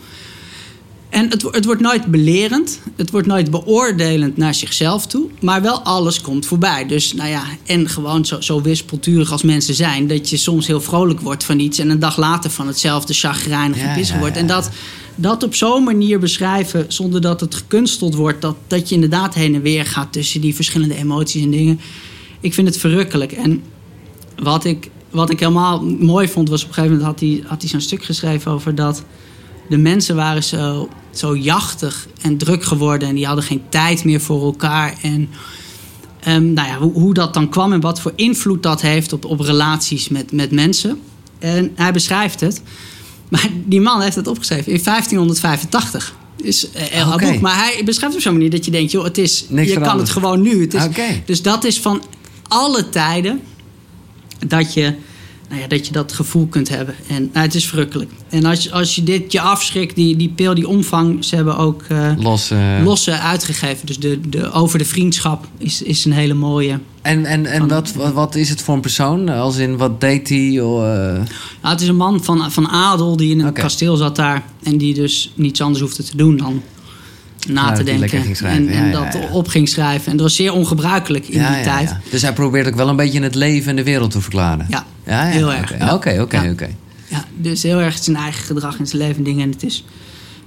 En 1.13 1.31
het, 1.31 1.43
het 1.43 1.65
wordt 1.65 1.81
nooit 1.81 2.07
belerend. 2.07 2.81
Het 2.97 3.11
wordt 3.11 3.27
nooit 3.27 3.51
beoordelend 3.51 4.37
naar 4.37 4.55
zichzelf 4.55 5.07
toe. 5.07 5.29
Maar 5.41 5.63
wel 5.63 5.81
alles 5.81 6.21
komt 6.21 6.47
voorbij. 6.47 6.87
Dus 6.87 7.13
nou 7.13 7.29
ja, 7.29 7.43
en 7.67 7.89
gewoon 7.89 8.25
zo, 8.25 8.41
zo 8.41 8.63
wispelturig 8.63 9.33
als 9.33 9.43
mensen 9.43 9.75
zijn. 9.75 10.07
Dat 10.07 10.31
je 10.31 10.37
soms 10.37 10.67
heel 10.67 10.81
vrolijk 10.81 11.21
wordt 11.21 11.45
van 11.45 11.59
iets. 11.59 11.79
En 11.79 11.91
een 11.91 11.99
dag 11.99 12.17
later 12.17 12.51
van 12.51 12.67
hetzelfde 12.67 13.15
chagrijnig 13.15 13.79
en 13.79 13.89
Ja, 13.89 13.95
pissig 13.95 14.15
ja, 14.15 14.21
wordt. 14.21 14.37
En 14.37 14.47
dat, 14.47 14.71
dat 15.15 15.43
op 15.43 15.55
zo'n 15.55 15.85
manier 15.85 16.19
beschrijven. 16.19 16.85
Zonder 16.89 17.21
dat 17.21 17.41
het 17.41 17.55
gekunsteld 17.55 18.15
wordt. 18.15 18.41
Dat, 18.41 18.57
dat 18.67 18.89
je 18.89 18.95
inderdaad 18.95 19.35
heen 19.35 19.55
en 19.55 19.63
weer 19.63 19.87
gaat 19.87 20.13
tussen 20.13 20.41
die 20.41 20.55
verschillende 20.55 20.97
emoties 20.97 21.43
en 21.43 21.51
dingen. 21.51 21.81
Ik 22.41 22.55
vind 22.55 22.69
het 22.69 22.79
verrukkelijk. 22.79 23.33
En 23.33 23.63
wat 24.37 24.65
ik, 24.65 24.91
wat 25.11 25.31
ik 25.31 25.41
helemaal 25.41 25.85
mooi 25.85 26.29
vond 26.29 26.49
was 26.49 26.63
op 26.63 26.69
een 26.69 26.75
gegeven 26.75 26.97
moment 26.97 27.13
had 27.13 27.29
hij, 27.29 27.43
had 27.47 27.61
hij 27.61 27.71
zo'n 27.71 27.81
stuk 27.81 28.05
geschreven 28.05 28.53
over 28.53 28.75
dat 28.75 29.05
de 29.69 29.79
mensen 29.79 30.17
waren 30.17 30.45
zo, 30.45 30.89
zo 31.13 31.37
jachtig 31.37 32.07
en 32.23 32.37
druk 32.37 32.65
geworden 32.65 33.09
en 33.09 33.15
die 33.15 33.27
hadden 33.27 33.45
geen 33.45 33.63
tijd 33.69 34.05
meer 34.05 34.21
voor 34.21 34.45
elkaar. 34.45 34.95
En 35.03 35.29
ehm, 36.21 36.53
nou 36.53 36.69
ja, 36.69 36.79
hoe, 36.79 36.93
hoe 36.93 37.15
dat 37.15 37.35
dan 37.35 37.49
kwam 37.49 37.73
en 37.73 37.81
wat 37.81 38.01
voor 38.01 38.13
invloed 38.17 38.63
dat 38.63 38.81
heeft 38.81 39.13
op, 39.13 39.25
op 39.25 39.41
relaties 39.41 40.09
met, 40.09 40.33
met 40.33 40.51
mensen. 40.51 41.01
En 41.39 41.73
hij 41.75 41.93
beschrijft 41.93 42.41
het. 42.41 42.63
Maar 43.29 43.49
die 43.65 43.81
man 43.81 44.01
heeft 44.01 44.17
het 44.17 44.27
opgeschreven 44.27 44.73
in 44.73 44.81
1585. 44.85 46.15
Is 46.37 46.69
heel 46.75 47.13
Oké. 47.13 47.31
boek. 47.31 47.41
Maar 47.41 47.57
hij 47.57 47.83
beschrijft 47.85 48.15
het 48.15 48.15
op 48.15 48.21
zo'n 48.21 48.33
manier 48.33 48.51
dat 48.51 48.65
je 48.65 48.71
denkt: 48.71 48.91
joh, 48.91 49.05
het 49.05 49.19
is, 49.19 49.45
Niks 49.49 49.73
je 49.73 49.81
kan 49.81 49.99
het 49.99 50.11
gewoon 50.11 50.43
nu. 50.43 50.61
Het 50.61 50.75
is. 50.75 50.83
Dus 51.25 51.43
dat 51.43 51.65
is 51.65 51.81
van 51.81 52.03
alle 52.49 52.89
tijden 52.89 53.41
dat 54.47 54.75
je, 54.75 54.95
nou 55.53 55.65
ja, 55.65 55.69
dat, 55.69 55.87
je 55.87 55.93
dat 55.93 56.13
gevoel 56.13 56.47
kunt 56.47 56.69
hebben. 56.69 56.95
En 57.09 57.31
nou, 57.33 57.47
het 57.47 57.55
is 57.55 57.67
verrukkelijk. 57.67 58.11
En 58.29 58.45
als, 58.45 58.71
als 58.73 58.95
je 58.95 59.03
dit 59.03 59.33
je 59.33 59.41
afschrikt, 59.41 59.95
die, 59.95 60.17
die 60.17 60.29
pil, 60.29 60.55
die 60.55 60.69
omvang, 60.69 61.25
ze 61.25 61.35
hebben 61.35 61.57
ook 61.57 61.83
eh, 61.89 62.13
Los, 62.19 62.51
eh, 62.51 62.59
losse 62.85 63.19
uitgegeven. 63.19 63.87
Dus 63.87 63.99
de, 63.99 64.21
de, 64.29 64.53
over 64.53 64.79
de 64.79 64.85
vriendschap 64.85 65.47
is, 65.59 65.83
is 65.83 66.05
een 66.05 66.13
hele 66.13 66.35
mooie. 66.35 66.79
En, 67.03 67.25
en, 67.25 67.47
en 67.47 67.69
wat, 67.69 67.93
wat, 67.93 68.13
wat 68.13 68.35
is 68.35 68.49
het 68.49 68.63
voor 68.63 68.75
een 68.75 68.81
persoon? 68.81 69.29
Als 69.29 69.57
in, 69.57 69.77
wat 69.77 70.01
deed 70.01 70.29
hij? 70.29 70.49
Eh, 70.49 70.63
Nou, 70.63 71.23
het 71.61 71.81
is 71.81 71.89
een 71.89 71.97
man 71.97 72.25
van, 72.25 72.53
van 72.53 72.69
adel 72.69 73.17
die 73.17 73.31
in 73.31 73.41
een 73.41 73.53
kasteel 73.53 73.97
zat 73.97 74.17
daar. 74.17 74.43
En 74.63 74.79
die 74.79 74.95
dus 74.95 75.33
niets 75.35 75.61
anders 75.61 75.81
hoefde 75.81 76.03
te 76.03 76.17
doen 76.17 76.37
dan 76.37 76.63
na 77.49 77.69
Ja, 77.69 77.73
te 77.73 77.83
denken. 77.83 78.09
ging 78.09 78.37
schrijven. 78.37 78.69
En, 78.69 78.75
en 78.75 78.87
ja, 78.91 79.05
dat 79.05 79.13
ja. 79.13 79.29
op 79.33 79.49
ging 79.49 79.69
schrijven. 79.69 80.11
En 80.11 80.17
dat 80.17 80.27
was 80.27 80.37
zeer 80.37 80.53
ongebruikelijk 80.53 81.29
in 81.29 81.39
die 81.39 81.63
tijd. 81.63 81.89
ja. 81.89 82.01
Dus 82.11 82.23
hij 82.23 82.33
probeert 82.33 82.67
ook 82.67 82.75
wel 82.75 82.89
een 82.89 82.97
beetje 82.97 83.23
het 83.23 83.35
leven 83.35 83.71
en 83.71 83.77
de 83.77 83.83
wereld 83.83 84.11
te 84.11 84.21
verklaren. 84.21 84.67
Ja, 84.69 84.87
ja, 85.07 85.27
ja. 85.27 85.31
heel 85.31 85.53
erg, 85.53 85.73
Oké. 85.93 86.21
Oké, 86.21 86.49
oké, 86.53 86.69
Ja. 87.09 87.25
dus 87.37 87.63
heel 87.63 87.79
erg 87.81 87.99
zijn 88.03 88.17
eigen 88.17 88.45
gedrag 88.45 88.79
in 88.79 88.87
zijn 88.87 89.03
leven 89.03 89.17
en 89.17 89.23
dingen. 89.23 89.43
En 89.43 89.51
het 89.51 89.63
is. 89.63 89.85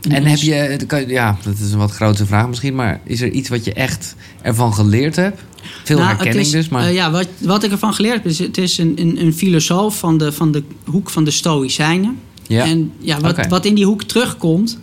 En 0.09 0.25
heb 0.25 0.37
je, 0.37 1.05
ja, 1.07 1.37
dat 1.43 1.57
is 1.57 1.71
een 1.71 1.77
wat 1.77 1.91
grotere 1.91 2.25
vraag 2.25 2.47
misschien, 2.47 2.75
maar 2.75 2.99
is 3.03 3.21
er 3.21 3.29
iets 3.29 3.49
wat 3.49 3.65
je 3.65 3.73
echt 3.73 4.15
ervan 4.41 4.73
geleerd 4.73 5.15
hebt? 5.15 5.41
Veel 5.83 5.97
Nou, 5.97 6.07
herkenning 6.09 6.45
is, 6.45 6.51
dus, 6.51 6.69
maar... 6.69 6.85
eh, 6.87 6.93
ja, 6.93 7.11
wat, 7.11 7.27
wat 7.39 7.63
ik 7.63 7.71
ervan 7.71 7.93
geleerd 7.93 8.13
heb, 8.15 8.25
is 8.25 8.39
het 8.39 8.57
is 8.57 8.77
een, 8.77 8.93
een, 8.95 9.21
een 9.21 9.33
filosoof 9.33 9.97
van 9.99 10.17
de, 10.17 10.31
van 10.31 10.51
de 10.51 10.63
hoek 10.85 11.09
van 11.09 11.23
de 11.23 11.31
Stoïcijnen. 11.31 12.17
ja. 12.47 12.63
En 12.65 12.91
ja, 12.99 13.19
wat, 13.19 13.47
wat 13.47 13.65
in 13.65 13.75
die 13.75 13.85
hoek 13.85 14.03
terugkomt, 14.03 14.79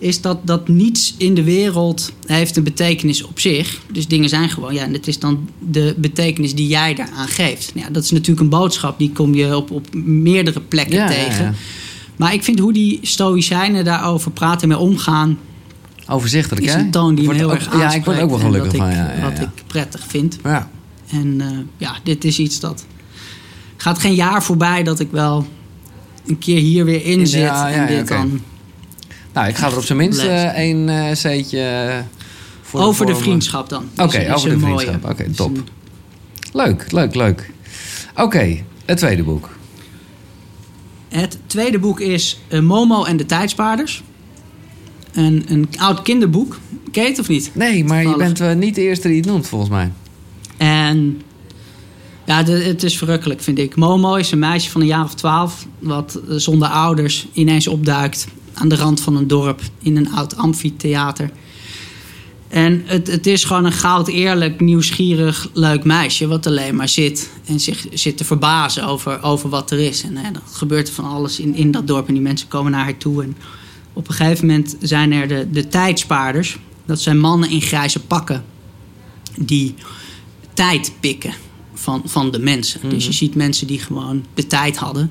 is 0.00 0.20
dat, 0.20 0.38
dat 0.46 0.68
niets 0.68 1.14
in 1.18 1.34
de 1.34 1.42
wereld 1.42 2.12
heeft 2.26 2.56
een 2.56 2.62
betekenis 2.64 3.22
op 3.22 3.40
zich. 3.40 3.80
Dus 3.92 4.06
dingen 4.08 4.28
zijn 4.28 4.48
gewoon, 4.48 4.74
ja, 4.74 4.82
en 4.82 4.92
het 4.92 5.06
is 5.06 5.18
dan 5.18 5.48
de 5.58 5.94
betekenis 5.96 6.54
die 6.54 6.66
jij 6.68 6.94
daaraan 6.94 7.28
geeft. 7.28 7.74
Nou 7.74 7.86
Ja, 7.86 7.92
dat 7.92 8.02
is 8.04 8.10
natuurlijk 8.10 8.40
een 8.40 8.48
boodschap, 8.48 8.98
die 8.98 9.10
kom 9.12 9.34
je 9.34 9.56
op, 9.56 9.70
op 9.70 9.94
meerdere 10.04 10.60
plekken 10.60 10.96
Ja, 10.96 11.06
tegen. 11.08 11.44
ja. 11.44 11.52
Maar 12.16 12.32
ik 12.32 12.42
vind 12.44 12.58
hoe 12.58 12.72
die 12.72 12.98
Stoïcijnen 13.02 13.84
daarover 13.84 14.30
praten 14.30 14.62
en 14.62 14.68
mee 14.68 14.78
omgaan, 14.78 15.38
Overzichtelijk, 16.08 16.66
is 16.66 16.72
hè? 16.72 16.78
een 16.80 16.90
toon 16.90 17.14
die 17.14 17.26
me 17.28 17.34
heel 17.34 17.44
ook- 17.46 17.54
erg 17.54 17.64
aanspreekt. 17.68 17.92
Ja, 17.92 17.98
ik 17.98 18.04
word 18.04 18.20
ook 18.20 18.30
wel 18.30 18.38
gelukkig 18.38 18.76
van. 18.76 18.90
Ja, 18.90 19.14
Wat 19.22 19.38
ik 19.38 19.48
prettig 19.66 20.04
vind. 20.08 20.38
Ja. 20.44 20.70
En 21.10 21.40
eh, 21.40 21.46
ja, 21.76 21.96
dit 22.02 22.24
is 22.24 22.38
iets 22.38 22.60
dat... 22.60 22.84
gaat 23.76 23.98
geen 23.98 24.14
jaar 24.14 24.42
voorbij 24.42 24.82
dat 24.82 25.00
ik 25.00 25.08
wel 25.10 25.46
een 26.26 26.38
keer 26.38 26.58
hier 26.60 26.84
weer 26.84 27.04
in 27.04 27.18
In- 27.20 27.26
zit. 27.26 27.48
en 27.50 27.86
dit 27.86 28.00
oké. 28.02 28.14
dan 28.14 28.40
Nou, 29.32 29.48
ik 29.48 29.56
ga 29.56 29.66
er 29.70 29.76
op 29.76 29.84
zijn 29.84 29.98
minst 29.98 30.18
eh, 30.20 30.44
één 30.44 30.88
eh 30.88 31.14
zeetje 31.16 31.60
eh, 31.60 31.98
voor 32.62 32.80
over 32.80 33.06
de 33.06 33.14
vriendschap 33.16 33.68
dan. 33.68 33.84
Oké, 33.96 34.32
over 34.34 34.48
de 34.48 34.58
vriendschap. 34.58 35.10
Oké, 35.10 35.30
top. 35.30 35.56
een- 35.56 35.66
Leuk, 36.52 36.92
leuk, 36.92 37.14
leuk. 37.14 37.50
Oké, 38.16 38.56
het 38.84 38.98
tweede 38.98 39.22
boek. 39.22 39.48
Het 41.08 41.38
tweede 41.46 41.78
boek 41.78 42.00
is 42.00 42.40
Momo 42.62 43.04
en 43.04 43.16
de 43.16 43.26
Tijdspaarders. 43.26 44.02
Een, 45.12 45.44
een 45.48 45.68
oud 45.78 46.02
kinderboek. 46.02 46.58
Het 46.92 47.18
of 47.18 47.28
niet? 47.28 47.50
Nee, 47.54 47.84
maar 47.84 48.02
je 48.02 48.16
bent 48.16 48.58
niet 48.58 48.74
de 48.74 48.80
eerste 48.80 49.08
die 49.08 49.16
het 49.16 49.26
noemt, 49.26 49.46
volgens 49.48 49.70
mij. 49.70 49.92
En 50.56 51.20
ja, 52.26 52.42
de- 52.42 52.52
het 52.62 52.82
is 52.82 52.98
verrukkelijk, 52.98 53.40
vind 53.42 53.58
ik. 53.58 53.76
Momo 53.76 54.14
is 54.14 54.30
een 54.30 54.38
meisje 54.38 54.70
van 54.70 54.80
een 54.80 54.86
jaar 54.86 55.04
of 55.04 55.14
twaalf... 55.14 55.66
wat 55.78 56.20
zonder 56.28 56.68
ouders 56.68 57.26
ineens 57.32 57.66
opduikt... 57.68 58.26
aan 58.60 58.68
de 58.68 58.76
rand 58.76 59.00
van 59.00 59.16
een 59.16 59.26
dorp 59.26 59.60
in 59.82 59.96
een 59.96 60.12
oud 60.12 60.36
amfitheater. 60.36 61.30
En 62.48 62.82
het, 62.84 63.06
het 63.06 63.26
is 63.26 63.44
gewoon 63.44 63.64
een 63.64 63.72
goud 63.72 64.08
eerlijk, 64.08 64.60
nieuwsgierig, 64.60 65.50
leuk 65.52 65.84
meisje... 65.84 66.26
wat 66.26 66.46
alleen 66.46 66.76
maar 66.76 66.88
zit 66.88 67.30
en 67.44 67.60
zich 67.60 67.86
zit 67.92 68.16
te 68.16 68.24
verbazen 68.24 68.86
over, 68.86 69.22
over 69.22 69.48
wat 69.48 69.70
er 69.70 69.78
is. 69.78 70.02
En 70.02 70.16
hè, 70.16 70.26
er 70.28 70.40
gebeurt 70.52 70.90
van 70.90 71.04
alles 71.04 71.40
in, 71.40 71.54
in 71.54 71.70
dat 71.70 71.86
dorp 71.86 72.08
en 72.08 72.14
die 72.14 72.22
mensen 72.22 72.48
komen 72.48 72.72
naar 72.72 72.84
haar 72.84 72.96
toe. 72.96 73.22
En 73.22 73.36
op 73.92 74.08
een 74.08 74.14
gegeven 74.14 74.46
moment 74.46 74.76
zijn 74.80 75.12
er 75.12 75.28
de, 75.28 75.48
de 75.50 75.68
tijdspaarders. 75.68 76.58
Dat 76.86 77.00
zijn 77.00 77.18
mannen 77.18 77.50
in 77.50 77.60
grijze 77.60 78.00
pakken 78.00 78.44
die 79.38 79.74
tijd 80.54 80.92
pikken 81.00 81.34
van, 81.74 82.02
van 82.04 82.30
de 82.30 82.38
mensen. 82.38 82.80
Dus 82.82 82.92
Mhm. 82.92 83.06
je 83.06 83.12
ziet 83.12 83.34
mensen 83.34 83.66
die 83.66 83.78
gewoon 83.78 84.24
de 84.34 84.46
tijd 84.46 84.76
hadden, 84.76 85.10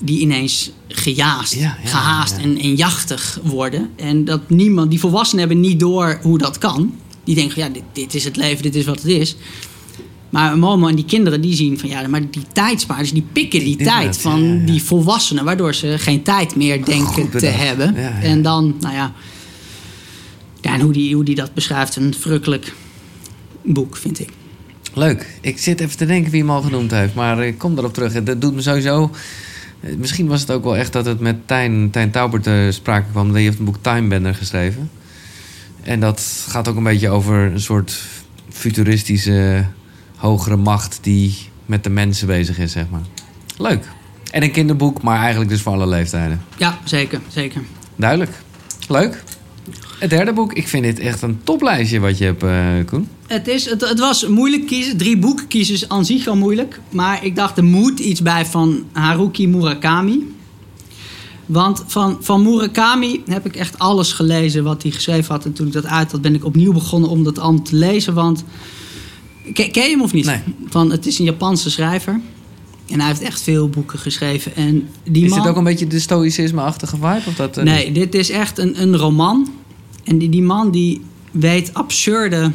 die 0.00 0.20
ineens 0.20 0.70
gejaagd, 0.88 1.54
Ja, 1.54 1.76
ja, 1.82 1.88
gehaast 1.88 2.36
ja. 2.36 2.42
En, 2.42 2.58
en 2.58 2.74
jachtig 2.74 3.38
worden. 3.42 3.90
En 3.96 4.24
dat 4.24 4.40
niemand, 4.48 4.90
die 4.90 5.00
volwassenen 5.00 5.46
hebben 5.46 5.60
niet 5.60 5.80
door 5.80 6.18
hoe 6.22 6.38
dat 6.38 6.58
kan. 6.58 6.94
Die 7.24 7.34
denken, 7.34 7.62
ja, 7.62 7.68
dit, 7.68 7.82
dit 7.92 8.14
is 8.14 8.24
het 8.24 8.36
leven, 8.36 8.62
dit 8.62 8.74
is 8.74 8.84
wat 8.84 9.02
het 9.02 9.06
is. 9.06 9.36
Maar 10.30 10.58
Momo 10.58 10.88
en 10.88 10.94
die 10.94 11.04
kinderen 11.04 11.40
die 11.40 11.54
zien 11.54 11.78
van 11.78 11.88
ja, 11.88 12.08
maar 12.08 12.30
die 12.30 12.44
tijdspaarders 12.52 13.12
die 13.12 13.26
pikken 13.32 13.60
die, 13.60 13.76
tijd 13.76 14.18
van 14.18 14.64
die 14.64 14.82
volwassenen, 14.82 15.44
waardoor 15.44 15.74
ze 15.74 15.98
geen 15.98 16.22
tijd 16.22 16.56
meer 16.56 16.84
denken 16.84 17.06
Goed 17.06 17.38
te 17.38 17.46
hebben. 17.46 17.96
En 18.22 18.42
dan, 18.42 18.76
nou 18.80 18.94
ja, 18.94 19.12
ja 20.60 20.74
en 20.74 20.80
hoe 20.80 20.92
die, 20.92 21.14
hoe 21.14 21.24
die 21.24 21.34
dat 21.34 21.54
beschrijft, 21.54 21.96
een 21.96 22.14
verrukkelijk 22.14 22.74
boek, 23.62 23.96
vind 23.96 24.20
ik. 24.20 24.28
Leuk. 24.94 25.38
Ik 25.40 25.58
zit 25.58 25.80
even 25.80 25.96
te 25.96 26.06
denken 26.06 26.30
wie 26.30 26.40
hem 26.40 26.50
al 26.50 26.62
genoemd 26.62 26.90
heeft, 26.90 27.14
maar 27.14 27.44
ik 27.46 27.58
kom 27.58 27.78
erop 27.78 27.94
terug. 27.94 28.22
Dat 28.22 28.40
doet 28.40 28.54
me 28.54 28.62
sowieso... 28.62 29.10
eh, 29.80 29.94
Misschien 29.96 30.26
was 30.26 30.40
het 30.40 30.50
ook 30.50 30.64
wel 30.64 30.76
echt 30.76 30.92
dat 30.92 31.06
het 31.06 31.20
met 31.20 31.36
Tijn, 31.46 31.90
Tijn 31.90 32.10
Taubert 32.10 32.42
te 32.42 32.68
sprake 32.70 33.10
kwam. 33.10 33.32
Die 33.32 33.44
heeft 33.44 33.58
een 33.58 33.64
boek 33.64 33.78
Timebender 33.80 34.34
geschreven. 34.34 34.90
En 35.82 36.00
dat 36.00 36.46
gaat 36.48 36.68
ook 36.68 36.76
een 36.76 36.82
beetje 36.82 37.10
over 37.10 37.38
een 37.38 37.60
soort 37.60 38.02
futuristische 38.48 39.64
hogere 40.16 40.56
macht 40.56 40.98
die 41.02 41.36
met 41.66 41.84
de 41.84 41.90
mensen 41.90 42.26
bezig 42.26 42.58
is, 42.58 42.72
zeg 42.72 42.84
maar. 42.90 43.00
Leuk. 43.58 43.84
En 44.30 44.42
een 44.42 44.52
kinderboek, 44.52 45.02
maar 45.02 45.18
eigenlijk 45.18 45.50
dus 45.50 45.62
voor 45.62 45.72
alle 45.72 45.86
leeftijden. 45.86 46.42
Ja, 46.56 46.78
zeker, 46.84 47.20
zeker. 47.28 47.62
Duidelijk. 47.96 48.30
Leuk. 48.88 49.22
Het 49.98 50.10
derde 50.10 50.32
boek. 50.32 50.52
Ik 50.52 50.68
vind 50.68 50.84
dit 50.84 50.98
echt 50.98 51.22
een 51.22 51.40
toplijstje 51.44 52.00
wat 52.00 52.18
je 52.18 52.24
hebt, 52.24 52.42
eh, 52.42 52.86
Koen. 52.86 53.08
Het, 53.26 53.48
is, 53.48 53.70
het, 53.70 53.88
het 53.88 53.98
was 53.98 54.26
moeilijk 54.28 54.66
kiezen. 54.66 54.96
Drie 54.96 55.18
boeken 55.18 55.46
kiezen 55.48 55.74
is 55.74 55.88
aan 55.88 56.04
zich 56.04 56.26
al 56.26 56.36
moeilijk. 56.36 56.80
Maar 56.88 57.24
ik 57.24 57.36
dacht, 57.36 57.56
er 57.56 57.64
moet 57.64 57.98
iets 57.98 58.22
bij 58.22 58.46
van 58.46 58.84
Haruki 58.92 59.48
Murakami. 59.48 60.34
Want 61.46 61.84
van, 61.86 62.16
van 62.20 62.42
Murakami 62.42 63.22
heb 63.26 63.46
ik 63.46 63.56
echt 63.56 63.78
alles 63.78 64.12
gelezen 64.12 64.64
wat 64.64 64.82
hij 64.82 64.90
geschreven 64.90 65.34
had. 65.34 65.44
En 65.44 65.52
toen 65.52 65.66
ik 65.66 65.72
dat 65.72 65.86
uit 65.86 66.12
had, 66.12 66.20
ben 66.20 66.34
ik 66.34 66.44
opnieuw 66.44 66.72
begonnen 66.72 67.10
om 67.10 67.24
dat 67.24 67.38
allemaal 67.38 67.62
te 67.62 67.76
lezen. 67.76 68.14
Want, 68.14 68.44
ken, 69.52 69.70
ken 69.70 69.84
je 69.84 69.90
hem 69.90 70.02
of 70.02 70.12
niet? 70.12 70.24
Nee. 70.24 70.40
Van, 70.68 70.90
het 70.90 71.06
is 71.06 71.18
een 71.18 71.24
Japanse 71.24 71.70
schrijver. 71.70 72.20
En 72.90 72.98
hij 72.98 73.08
heeft 73.08 73.20
echt 73.20 73.42
veel 73.42 73.68
boeken 73.68 73.98
geschreven. 73.98 74.54
En 74.56 74.88
die 75.10 75.24
is 75.24 75.30
man, 75.30 75.38
dit 75.38 75.48
ook 75.48 75.56
een 75.56 75.64
beetje 75.64 75.86
de 75.86 75.98
stoïcisme-achtige 75.98 76.96
vibe? 76.96 77.22
Of 77.26 77.34
dat, 77.34 77.56
eh, 77.56 77.64
Nee, 77.64 77.92
dit 77.92 78.14
is 78.14 78.30
echt 78.30 78.58
een, 78.58 78.82
een 78.82 78.96
roman. 78.96 79.48
En 80.10 80.18
die, 80.18 80.28
die 80.28 80.42
man 80.42 80.70
die 80.70 81.00
weet 81.32 81.74
absurde 81.74 82.50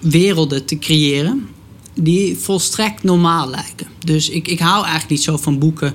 werelden 0.00 0.64
te 0.64 0.78
creëren... 0.78 1.48
die 1.94 2.36
volstrekt 2.38 3.02
normaal 3.02 3.48
lijken. 3.50 3.86
Dus 4.04 4.28
ik, 4.28 4.48
ik 4.48 4.58
hou 4.58 4.76
eigenlijk 4.80 5.10
niet 5.10 5.22
zo 5.22 5.36
van 5.36 5.58
boeken... 5.58 5.94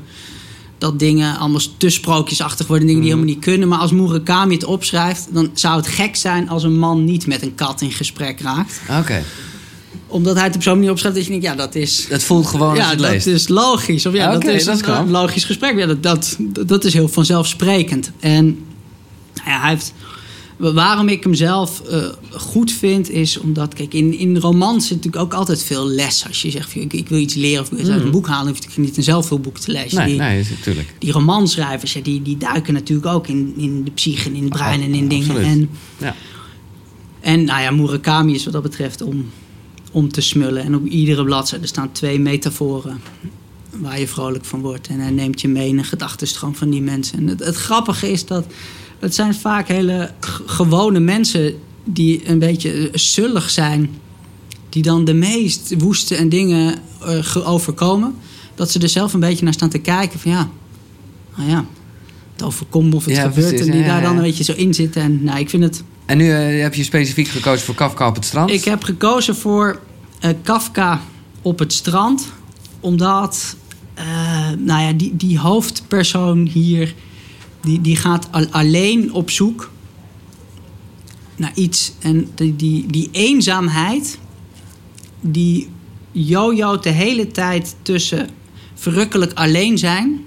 dat 0.78 1.00
dingen 1.00 1.38
allemaal 1.38 1.62
te 1.78 1.90
sprookjesachtig 1.90 2.68
worden... 2.68 2.88
dingen 2.88 3.02
die 3.02 3.12
Mhm. 3.12 3.20
helemaal 3.20 3.36
niet 3.42 3.46
kunnen. 3.52 3.68
Maar 3.68 3.80
als 3.80 3.92
Murakami 3.92 4.54
het 4.54 4.64
opschrijft... 4.64 5.28
dan 5.32 5.50
zou 5.54 5.76
het 5.78 5.88
gek 5.88 6.16
zijn 6.16 6.50
als 6.50 6.64
een 6.64 6.80
man 6.80 7.04
niet 7.04 7.28
met 7.28 7.42
een 7.42 7.56
kat 7.56 7.82
in 7.82 7.92
gesprek 7.92 8.40
raakt. 8.40 8.82
Oké. 9.00 9.24
Omdat 10.08 10.36
hij 10.36 10.44
het 10.46 10.56
op 10.56 10.64
zo'n 10.64 10.74
manier 10.76 10.92
opschrijft 10.92 11.18
dat 11.18 11.26
je 11.26 11.32
denkt... 11.32 11.46
ja, 11.46 11.56
dat 11.56 11.76
is... 11.76 12.06
Het 12.10 12.24
voelt 12.24 12.48
gewoon 12.48 12.70
als 12.70 12.78
Ja, 12.78 12.84
je 12.84 12.90
het 12.90 13.00
dat 13.00 13.12
leest. 13.12 13.28
is 13.28 13.48
logisch. 13.48 14.06
Of 14.06 14.14
ja, 14.14 14.32
dat 14.32 14.44
is 14.46 14.66
dat 14.66 14.76
een, 14.76 14.82
kan. 14.82 14.98
een 14.98 15.12
logisch 15.12 15.44
gesprek. 15.46 15.78
Ja, 15.78 15.86
dat, 15.86 16.04
dat, 16.04 16.38
dat 16.68 16.84
is 16.86 16.94
heel 16.94 17.08
vanzelfsprekend. 17.08 18.12
En 18.20 18.46
nou 19.36 19.50
ja, 19.50 19.60
hij 19.62 19.70
heeft, 19.70 19.94
waarom 20.60 21.08
ik 21.08 21.24
hem 21.24 21.34
zelf 21.34 21.82
eh, 21.82 22.06
goed 22.32 22.72
vind, 22.72 23.10
is 23.10 23.38
omdat, 23.38 23.74
kijk, 23.74 23.94
in, 23.94 24.18
in 24.18 24.38
romans 24.38 24.88
zit 24.88 24.96
natuurlijk 24.96 25.24
ook 25.24 25.34
altijd 25.34 25.64
veel 25.64 25.88
les. 25.88 26.26
Als 26.28 26.42
je 26.42 26.52
zegt, 26.52 26.76
ik, 26.76 26.94
ik 26.94 27.10
wil 27.10 27.20
iets 27.20 27.34
leren 27.34 27.62
of 27.62 27.66
ik 27.66 27.72
wil 27.72 27.80
iets 27.80 27.90
uit 27.90 28.02
een 28.04 28.12
boek 28.12 28.28
halen, 28.28 28.48
hoef 28.54 28.64
ik 28.66 28.78
niet 28.78 28.98
een 28.98 29.04
zelfhulpboek 29.04 29.58
te 29.58 29.72
lezen. 29.72 29.98
Nee, 29.98 30.08
die, 30.08 30.18
nee, 30.18 30.46
natuurlijk. 30.50 30.94
die 31.00 31.12
romanschrijvers, 31.12 31.94
ja, 31.94 32.02
die, 32.02 32.22
die 32.22 32.38
duiken 32.38 32.74
natuurlijk 32.74 33.08
ook 33.08 33.28
in, 33.28 33.54
in 33.58 33.84
de 33.84 33.92
psyche 33.92 34.30
en 34.30 34.36
in 34.36 34.44
het 34.44 34.54
brein 34.54 34.80
Oh, 34.80 34.86
en 34.86 34.94
in 34.94 35.08
dingen. 35.08 35.30
absoluut. 35.30 35.46
En, 35.48 35.70
Ja. 35.98 36.16
en 37.20 37.44
nou 37.44 37.62
ja, 37.62 37.72
Murakami 37.72 38.34
is 38.34 38.44
wat 38.44 38.54
dat 38.54 38.64
betreft 38.64 39.02
om, 39.02 39.26
om 39.92 40.12
te 40.12 40.22
smullen. 40.22 40.64
En 40.64 40.76
op 40.76 40.86
iedere 40.86 41.24
bladzijde 41.24 41.68
staan 41.68 41.92
twee 41.92 42.20
metaforen 42.20 43.02
waar 43.76 44.00
je 44.00 44.08
vrolijk 44.08 44.46
van 44.46 44.62
wordt. 44.62 44.88
En 44.88 45.00
hij 45.00 45.12
neemt 45.12 45.42
je 45.42 45.48
mee 45.48 45.68
in 45.68 45.78
een 45.78 45.84
gedachtenstroom 45.86 46.56
van 46.56 46.70
die 46.70 46.82
mensen. 46.82 47.18
En 47.18 47.28
het, 47.28 47.40
het 47.40 47.56
grappige 47.56 48.12
is 48.12 48.26
dat 48.26 48.46
het 49.00 49.16
zijn 49.16 49.36
vaak 49.36 49.68
hele 49.68 50.12
gewone 50.46 51.00
mensen 51.00 51.54
die 51.84 52.30
een 52.30 52.40
beetje 52.40 52.72
eh, 52.72 52.98
zullig 52.98 53.50
zijn. 53.50 53.90
Die 54.70 54.84
dan 54.84 55.06
de 55.06 55.14
meest 55.14 55.74
woeste 55.78 56.16
en 56.16 56.30
dingen 56.30 56.76
eh, 57.02 57.50
overkomen. 57.50 58.16
Dat 58.56 58.72
ze 58.72 58.80
er 58.80 58.90
zelf 58.90 59.14
een 59.14 59.20
beetje 59.20 59.44
naar 59.44 59.54
staan 59.54 59.70
te 59.70 59.78
kijken 59.78 60.20
van 60.20 60.32
ja, 60.32 60.50
nou 61.36 61.50
ja, 61.50 61.66
het 62.34 62.44
overkomt 62.44 62.94
of 62.94 63.06
het 63.06 63.16
Ja, 63.16 63.22
gebeurt. 63.22 63.48
precies, 63.48 63.66
en 63.66 63.72
die 63.72 63.82
ja, 63.82 63.88
daar 63.88 64.02
dan 64.02 64.16
een 64.18 64.24
beetje 64.24 64.44
zo 64.44 64.54
in 64.54 64.74
zitten. 64.74 65.02
En 65.02 65.24
nou, 65.24 65.40
ik 65.40 65.50
vind 65.50 65.64
het 65.64 65.84
En 66.06 66.18
nu 66.18 66.32
eh, 66.32 66.62
heb 66.62 66.74
je 66.74 66.84
specifiek 66.84 67.28
gekozen 67.28 67.66
voor 67.66 67.76
Kafka 67.76 68.08
op 68.08 68.16
het 68.16 68.26
strand. 68.26 68.50
ik 68.52 68.64
heb 68.64 68.84
gekozen 68.84 69.36
voor 69.36 69.80
Kafka 70.44 71.02
op 71.42 71.60
het 71.60 71.74
strand. 71.74 72.28
Omdat 72.80 73.56
nou 74.58 74.82
ja, 74.82 74.94
die, 74.94 75.16
die 75.16 75.40
hoofdpersoon 75.40 76.48
hier... 76.48 76.94
Die, 77.62 77.82
die 77.82 77.96
gaat 77.96 78.28
al- 78.32 78.48
alleen 78.50 79.14
op 79.14 79.30
zoek 79.30 79.70
naar 81.36 81.52
iets. 81.56 81.94
En 82.00 82.30
die, 82.36 82.56
die, 82.56 82.86
die 82.88 83.10
eenzaamheid... 83.12 84.18
die 85.22 85.70
jojoot 86.12 86.84
de 86.84 86.90
hele 86.90 87.28
tijd 87.28 87.76
tussen 87.82 88.30
verrukkelijk 88.74 89.34
alleen 89.34 89.78
zijn... 89.78 90.20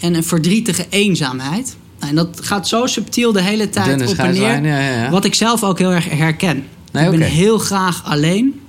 en 0.00 0.14
een 0.14 0.24
verdrietige 0.24 0.86
eenzaamheid. 0.88 1.76
Nou, 1.98 2.10
en 2.10 2.16
dat 2.16 2.40
gaat 2.42 2.68
zo 2.68 2.86
subtiel 2.86 3.32
de 3.32 3.42
hele 3.42 3.70
tijd 3.70 3.86
Dunne 3.86 4.02
op 4.02 4.08
en 4.08 4.14
scheidslijn, 4.16 4.62
neer. 4.62 4.72
ja, 4.72 4.80
ja, 4.90 5.02
ja. 5.02 5.10
Wat 5.10 5.24
ik 5.24 5.34
zelf 5.34 5.64
ook 5.64 5.78
heel 5.78 5.92
erg 5.92 6.10
herken. 6.10 6.64
Nee, 6.92 7.04
ik 7.04 7.18
ben 7.18 7.28
heel 7.28 7.58
graag 7.58 8.04
alleen. 8.04 8.60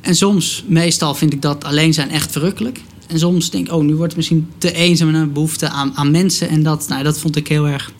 En 0.00 0.14
soms, 0.14 0.64
meestal 0.66 1.14
vind 1.14 1.32
ik 1.32 1.42
dat 1.42 1.64
alleen 1.64 1.94
zijn 1.94 2.10
echt 2.10 2.32
verrukkelijk. 2.32 2.80
En 3.06 3.18
soms 3.18 3.50
denk 3.50 3.66
ik, 3.66 3.72
oh, 3.72 3.82
nu 3.84 3.88
wordt 3.94 4.06
het 4.12 4.16
misschien 4.16 4.48
te 4.58 4.72
eenzaam 4.72 5.08
en 5.08 5.14
een 5.14 5.32
behoefte 5.32 5.68
aan, 5.68 5.92
aan 5.96 6.10
mensen. 6.10 6.48
En 6.48 6.62
dat, 6.62 6.88
nou, 6.88 7.02
dat 7.02 7.18
vond 7.18 7.36
ik 7.36 7.48
heel 7.48 7.68
erg 7.68 7.92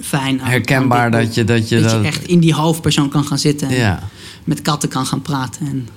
fijn. 0.00 0.40
aan- 0.42 0.48
Herkenbaar 0.50 1.04
aan 1.04 1.10
dat 1.10 1.24
boek. 1.24 1.32
je... 1.32 1.44
Dat 1.44 1.68
je, 1.68 1.80
dat 1.80 1.90
dat, 1.90 2.00
je 2.00 2.06
echt 2.06 2.24
in 2.26 2.40
die 2.40 2.54
hoofdpersoon 2.54 3.08
kan 3.08 3.24
gaan 3.24 3.38
zitten. 3.38 3.68
En 3.68 3.74
Ja. 3.76 4.08
met 4.44 4.62
katten 4.62 4.88
kan 4.88 5.06
gaan 5.06 5.22
praten. 5.22 5.66
En 5.66 5.88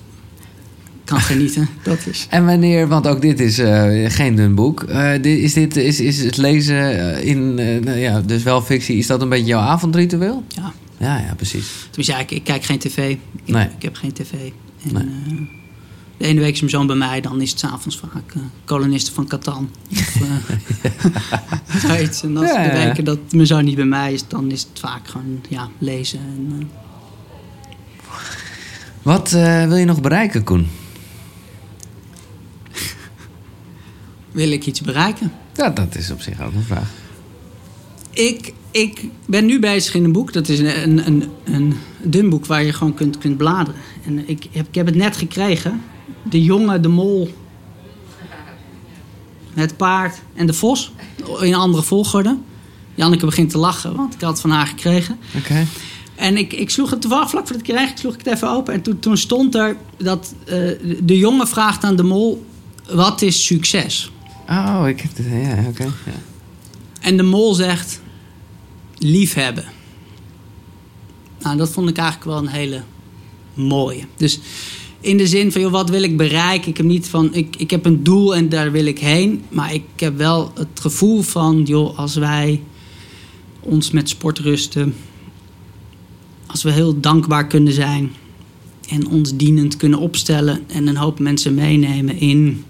kan 1.04 1.20
genieten. 1.20 1.68
Dat 1.82 1.98
is. 2.10 2.26
En 2.30 2.44
wanneer, 2.46 2.88
want 2.88 3.06
ook 3.06 3.20
dit 3.20 3.40
is 3.40 3.58
eh, 3.58 4.10
geen 4.10 4.34
dun 4.36 4.54
boek. 4.54 4.82
Eh, 4.82 5.10
dit, 5.12 5.38
is, 5.38 5.52
dit, 5.52 5.76
is, 5.76 6.00
is 6.00 6.18
het 6.24 6.36
lezen 6.36 7.12
eh, 7.16 7.26
in, 7.26 7.58
eh, 7.58 7.80
nou 7.84 7.98
ja, 7.98 8.20
dus 8.20 8.42
wel 8.42 8.62
fictie, 8.62 8.96
is 8.96 9.06
dat 9.06 9.22
een 9.22 9.28
beetje 9.28 9.46
jouw 9.46 9.60
avondritueel? 9.60 10.44
Ja. 10.48 10.72
Ja, 10.98 11.18
ja, 11.18 11.34
precies. 11.34 11.66
Tenminste, 11.90 12.12
ja, 12.14 12.18
ik, 12.18 12.30
ik 12.30 12.44
kijk 12.44 12.64
geen 12.64 12.78
tv. 12.78 13.10
Ik, 13.10 13.18
Nee. 13.44 13.64
ik 13.76 13.82
heb 13.82 13.94
geen 13.96 14.12
tv. 14.12 14.32
En, 14.32 14.92
Nee. 14.92 15.48
De 16.16 16.24
ene 16.24 16.40
week 16.40 16.52
is 16.52 16.58
mijn 16.60 16.70
zoon 16.70 16.86
bij 16.86 16.96
mij, 16.96 17.20
dan 17.20 17.40
is 17.40 17.50
het 17.50 17.58
s'avonds 17.58 17.98
vaak 17.98 18.34
eh, 18.34 18.40
kolonisten 18.64 19.14
van 19.14 19.26
Catan. 19.26 19.70
Of, 19.90 20.18
zoiets. 21.86 22.22
En 22.22 22.36
als 22.36 22.46
Ja, 22.46 22.62
de 22.62 22.68
ja, 22.68 22.74
ja. 22.74 22.86
weken 22.86 23.04
dat 23.04 23.18
mijn 23.30 23.46
zoon 23.46 23.64
niet 23.64 23.76
bij 23.76 23.84
mij 23.84 24.12
is, 24.12 24.28
dan 24.28 24.50
is 24.50 24.60
het 24.60 24.78
vaak 24.78 25.08
gewoon 25.08 25.40
ja, 25.48 25.68
lezen. 25.78 26.18
En, 26.18 26.56
eh, 26.60 26.66
Wat 29.02 29.30
wil 29.30 29.76
je 29.76 29.84
nog 29.84 30.00
bereiken, 30.00 30.44
Koen? 30.44 30.66
wil 34.32 34.50
ik 34.50 34.66
iets 34.66 34.80
bereiken? 34.80 35.32
Ja, 35.54 35.70
dat 35.70 35.94
is 35.94 36.10
op 36.10 36.20
zich 36.20 36.40
ook 36.42 36.54
een 36.54 36.62
vraag. 36.62 36.90
Ik, 38.10 38.52
ik 38.70 39.04
ben 39.26 39.46
nu 39.46 39.60
bezig 39.60 39.94
in 39.94 40.04
een 40.04 40.12
boek. 40.12 40.32
Dat 40.32 40.48
is 40.48 40.58
een, 40.58 40.82
een, 40.82 41.06
een, 41.06 41.30
een 41.44 41.74
dun 42.02 42.28
boek 42.30 42.46
waar 42.46 42.64
je 42.64 42.72
gewoon 42.72 42.94
kunt, 42.94 43.18
kunt 43.18 43.36
bladeren. 43.36 43.80
En 44.06 44.28
ik 44.28 44.46
heb, 44.52 44.68
ik 44.68 44.74
heb 44.74 44.86
het 44.86 44.94
net 44.94 45.16
gekregen. 45.16 45.80
De 46.22 46.42
jongen, 46.42 46.82
de 46.82 46.88
mol, 46.88 47.34
het 49.54 49.76
paard 49.76 50.20
en 50.34 50.46
de 50.46 50.52
vos. 50.52 50.92
In 51.40 51.54
andere 51.54 51.82
volgorde. 51.82 52.38
Janneke 52.94 53.24
begint 53.24 53.50
te 53.50 53.58
lachen, 53.58 53.96
want 53.96 54.14
ik 54.14 54.20
had 54.20 54.30
het 54.30 54.40
van 54.40 54.50
haar 54.50 54.66
gekregen. 54.66 55.18
Oké. 55.36 55.66
En 56.14 56.36
ik, 56.36 56.52
ik 56.52 56.70
sloeg 56.70 56.90
het 56.90 57.00
toevallig 57.00 57.30
vlak 57.30 57.46
voor 57.46 57.56
het 57.56 57.64
kreeg, 57.64 57.90
ik 57.90 57.96
sloeg 57.96 58.14
ik 58.14 58.24
het 58.24 58.34
even 58.34 58.50
open. 58.50 58.74
En 58.74 58.82
toen, 58.82 58.98
toen 58.98 59.16
stond 59.16 59.54
er 59.54 59.76
dat 59.96 60.34
eh, 60.44 60.54
de 61.02 61.18
jongen 61.18 61.48
vraagt 61.48 61.84
aan 61.84 61.96
de 61.96 62.02
mol: 62.02 62.46
wat 62.88 63.22
is 63.22 63.46
succes? 63.46 64.10
Oh, 64.48 64.84
ik 64.86 65.00
heb 65.00 65.16
het. 65.16 65.26
Ja, 65.26 65.64
oké. 65.68 65.82
Ja. 65.82 66.12
En 67.00 67.16
de 67.16 67.22
mol 67.22 67.54
zegt: 67.54 68.00
liefhebben. 68.98 69.64
Nou, 71.38 71.56
dat 71.56 71.70
vond 71.70 71.88
ik 71.88 71.96
eigenlijk 71.96 72.30
wel 72.30 72.38
een 72.38 72.48
hele 72.48 72.82
mooie. 73.54 74.04
Dus 74.16 74.40
in 75.06 75.16
de 75.16 75.26
zin 75.26 75.52
van, 75.52 75.60
joh, 75.60 75.70
wat 75.72 75.90
wil 75.90 76.02
ik 76.02 76.16
bereiken? 76.16 76.68
Ik 76.68 76.76
heb 76.76 76.86
niet 76.86 77.08
van, 77.08 77.34
ik, 77.34 77.56
ik 77.56 77.70
heb 77.70 77.84
een 77.84 78.02
doel 78.02 78.34
en 78.36 78.48
daar 78.48 78.72
wil 78.72 78.84
ik 78.86 78.98
heen. 78.98 79.42
Maar 79.48 79.74
ik 79.74 79.82
heb 79.96 80.16
wel 80.16 80.52
het 80.54 80.80
gevoel 80.80 81.22
van, 81.22 81.62
joh, 81.62 81.98
als 81.98 82.14
wij 82.14 82.60
ons 83.60 83.90
met 83.90 84.08
sport 84.08 84.38
rusten. 84.38 84.94
Als 86.46 86.62
we 86.62 86.70
heel 86.70 87.00
dankbaar 87.00 87.46
kunnen 87.46 87.72
zijn. 87.72 88.12
En 88.88 89.08
ons 89.08 89.36
dienend 89.36 89.76
kunnen 89.76 89.98
opstellen. 89.98 90.60
En 90.66 90.86
een 90.86 90.96
hoop 90.96 91.18
mensen 91.18 91.54
meenemen 91.54 92.18
in 92.20 92.64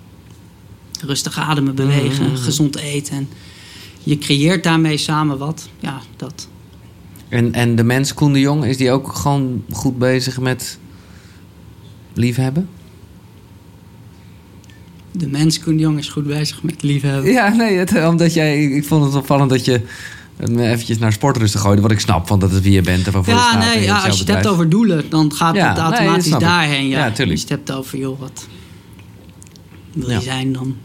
rustig 1.00 1.38
ademen, 1.38 1.74
bewegen, 1.74 2.26
Mhm. 2.26 2.36
gezond 2.36 2.76
eten. 2.76 3.16
En 3.16 3.28
je 4.02 4.18
creëert 4.18 4.64
daarmee 4.64 4.96
samen 4.96 5.38
wat. 5.38 5.68
Ja, 5.80 6.00
dat. 6.16 6.48
En, 7.28 7.52
en 7.52 7.76
de 7.76 7.82
mens, 7.84 8.14
Koen 8.14 8.32
de 8.32 8.40
Jong, 8.40 8.64
is 8.64 8.76
die 8.76 8.90
ook 8.90 9.12
gewoon 9.12 9.62
goed 9.70 9.98
bezig 9.98 10.40
met 10.40 10.78
liefhebben? 12.16 12.68
De 15.12 15.28
mens, 15.28 15.60
Koen 15.60 15.76
de 15.76 15.82
Jong, 15.82 15.98
is 15.98 16.08
goed 16.08 16.26
bezig 16.26 16.62
met 16.62 16.82
liefhebben. 16.82 17.32
Ja, 17.32 17.48
nee, 17.48 17.76
het, 17.76 18.06
omdat 18.08 18.34
jij, 18.34 18.62
ik 18.64 18.84
vond 18.84 19.04
het 19.04 19.14
opvallend 19.14 19.50
dat 19.50 19.64
je 19.64 19.80
me 20.36 20.68
eventjes 20.68 20.98
naar 20.98 21.12
sportrusten 21.12 21.60
gooide. 21.60 21.82
Wat 21.82 21.90
ik 21.90 22.00
snap, 22.00 22.28
want 22.28 22.40
dat 22.40 22.52
is 22.52 22.60
wie 22.60 22.72
je 22.72 22.80
bent 22.82 23.06
en 23.06 23.12
waarvoor 23.12 23.32
je 23.34 23.38
Ja, 23.38 23.50
staat. 23.50 23.74
nee, 23.74 23.82
ja, 23.82 23.94
als 24.04 24.14
je 24.18 24.24
het 24.24 24.32
hebt 24.34 24.46
over 24.46 24.68
doelen, 24.68 25.04
dan 25.10 25.32
gaat 25.34 25.54
Ja, 25.54 25.68
het 25.68 25.78
automatisch 25.78 26.28
daarheen. 26.30 26.88
Ja. 26.88 26.98
Ja, 27.06 27.10
tuurlijk. 27.12 27.30
Als 27.38 27.48
je 27.48 27.54
het 27.54 27.66
hebt 27.66 27.78
over, 27.78 27.98
joh, 27.98 28.20
wat 28.20 28.46
wil 29.92 30.10
Ja. 30.10 30.16
je 30.16 30.22
zijn 30.22 30.52
dan? 30.52 30.76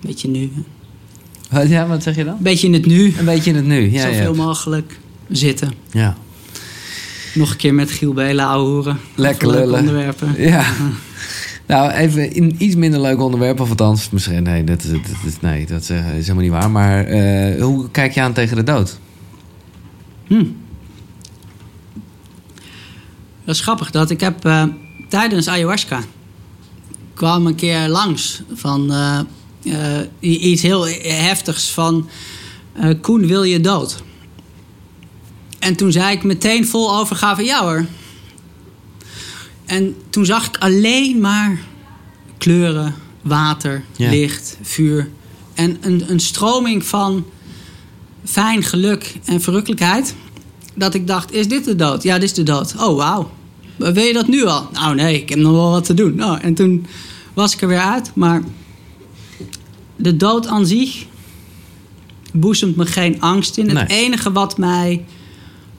Beetje 0.00 0.28
nu. 0.28 0.40
Een 0.40 0.64
Wat- 1.50 1.68
Ja, 1.68 1.86
wat 1.86 2.02
zeg 2.02 2.16
je 2.16 2.24
dan? 2.24 2.36
beetje 2.40 2.66
in 2.66 2.72
het 2.72 2.86
nu. 2.86 3.14
Een 3.18 3.24
beetje 3.24 3.50
in 3.50 3.56
het 3.56 3.64
nu. 3.66 3.90
Ja, 3.90 4.00
Zoveel 4.02 4.34
ja. 4.34 4.42
mogelijk 4.42 4.98
zitten. 5.30 5.72
ja. 5.90 6.16
Nog 7.34 7.50
een 7.50 7.56
keer 7.56 7.74
met 7.74 7.90
Giel 7.90 8.12
Belen 8.12 8.44
ouwehoeren. 8.46 8.98
Lekker 9.14 9.48
lullen. 9.50 9.78
onderwerpen. 9.78 10.34
Ja. 10.42 10.64
Nou, 11.66 11.90
even 11.92 12.32
in 12.32 12.54
iets 12.58 12.74
minder 12.74 13.00
leuk 13.00 13.20
onderwerp, 13.20 13.60
of 13.60 13.68
althans, 13.68 14.10
misschien, 14.10 14.42
nee, 14.42 14.64
dat, 14.64 14.82
is- 14.84 14.90
dat, 14.90 15.00
is- 15.26 15.40
nee, 15.40 15.66
dat 15.66 15.80
is, 15.82 15.90
eh, 15.90 16.16
is 16.16 16.26
helemaal 16.26 16.42
niet 16.42 16.52
waar. 16.52 16.70
Maar 16.70 17.04
eh, 17.04 17.62
hoe 17.62 17.90
kijk 17.90 18.12
je 18.14 18.20
aan 18.20 18.32
tegen 18.32 18.56
de 18.56 18.62
dood? 18.62 18.98
Hm. 20.26 20.44
Dat 23.44 23.54
is 23.54 23.60
grappig. 23.60 23.90
Dat 23.90 24.10
ik 24.10 24.20
heb 24.20 24.44
eh, 24.44 24.64
tijdens 25.08 25.48
ayahuasca 25.48 26.00
kwam 27.14 27.46
een 27.46 27.54
keer 27.54 27.88
langs 27.88 28.42
van 28.54 28.92
iets 30.20 30.62
heel 30.62 30.86
heftigs 31.02 31.70
van 31.70 32.08
Koen 33.00 33.26
wil 33.26 33.42
je 33.42 33.60
dood. 33.60 34.02
En 35.64 35.76
toen 35.76 35.92
zei 35.92 36.16
ik 36.16 36.22
meteen 36.22 36.66
vol 36.66 36.96
overgave 36.96 37.42
ja 37.42 37.62
hoor. 37.62 37.86
En 39.64 39.96
toen 40.10 40.24
zag 40.24 40.46
ik 40.46 40.56
alleen 40.56 41.20
maar 41.20 41.58
kleuren, 42.38 42.94
water, 43.22 43.84
Ja. 43.96 44.10
licht, 44.10 44.58
vuur. 44.62 45.08
En 45.54 45.76
een, 45.80 46.04
een 46.10 46.20
stroming 46.20 46.84
van 46.84 47.24
fijn 48.24 48.62
geluk 48.62 49.14
en 49.24 49.40
verrukkelijkheid. 49.40 50.14
Dat 50.74 50.94
ik 50.94 51.06
dacht, 51.06 51.32
is 51.32 51.48
dit 51.48 51.64
de 51.64 51.76
dood? 51.76 52.02
Ja, 52.02 52.14
dit 52.14 52.22
is 52.22 52.34
de 52.34 52.42
dood. 52.42 52.74
Oh, 52.78 52.96
wauw. 52.96 53.30
Wil 53.76 54.04
je 54.04 54.12
dat 54.12 54.28
nu 54.28 54.44
al? 54.44 54.68
Nou, 54.72 54.94
nee, 54.94 55.20
ik 55.22 55.28
heb 55.28 55.38
nog 55.38 55.52
wel 55.52 55.70
wat 55.70 55.84
te 55.84 55.94
doen. 55.94 56.14
Nou, 56.14 56.40
en 56.40 56.54
toen 56.54 56.86
was 57.34 57.54
ik 57.54 57.62
er 57.62 57.68
weer 57.68 57.78
uit. 57.80 58.10
Maar 58.14 58.42
de 59.96 60.16
dood 60.16 60.46
aan 60.46 60.66
zich 60.66 61.04
boezemt 62.32 62.76
me 62.76 62.86
geen 62.86 63.20
angst 63.20 63.56
in. 63.58 63.76
Het 63.76 63.90
enige 63.90 64.32
wat 64.32 64.58
mij 64.58 65.04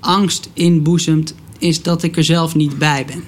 angst 0.05 0.49
inboezemt... 0.53 1.35
is 1.59 1.81
dat 1.81 2.03
ik 2.03 2.17
er 2.17 2.23
zelf 2.23 2.55
niet 2.55 2.77
bij 2.77 3.05
ben. 3.05 3.23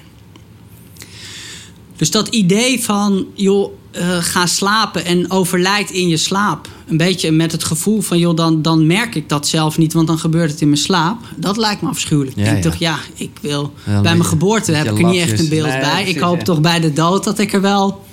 Dus 1.96 2.10
dat 2.10 2.28
idee 2.28 2.84
van, 2.84 3.26
joh, 3.34 3.72
eh, 3.90 4.16
ga 4.20 4.46
slapen 4.46 5.04
en 5.04 5.30
overlijd 5.30 5.90
in 5.90 6.08
je 6.08 6.16
slaap. 6.16 6.68
Een 6.86 6.96
beetje 6.96 7.30
met 7.30 7.52
het 7.52 7.64
gevoel 7.64 8.00
van, 8.00 8.18
joh, 8.18 8.36
dan, 8.36 8.62
dan 8.62 8.86
merk 8.86 9.14
ik 9.14 9.28
dat 9.28 9.48
zelf 9.48 9.78
niet, 9.78 9.92
want 9.92 10.06
dan 10.06 10.18
gebeurt 10.18 10.50
het 10.50 10.60
in 10.60 10.68
mijn 10.68 10.80
slaap. 10.80 11.18
Dat 11.36 11.56
lijkt 11.56 11.82
me 11.82 11.88
afschuwelijk. 11.88 12.36
Ja, 12.36 12.42
ik 12.42 12.48
denk 12.50 12.64
ja. 12.64 12.70
toch, 12.70 12.78
ja, 12.78 12.98
ik 13.14 13.30
wil. 13.40 13.72
bij 13.84 14.02
mijn 14.02 14.24
geboorte 14.24 14.72
heb 14.72 14.86
ik 14.90 14.98
er 14.98 15.04
niet 15.04 15.20
echt 15.20 15.40
een 15.40 15.48
beeld 15.48 15.68
Nee, 15.68 15.80
bij. 15.80 15.90
precies, 15.90 16.14
ik 16.14 16.20
hoop 16.20 16.40
toch 16.40 16.60
bij 16.60 16.80
de 16.80 16.92
dood 16.92 17.24
dat 17.24 17.38
ik 17.38 17.52
er 17.52 17.60
wel 17.60 18.06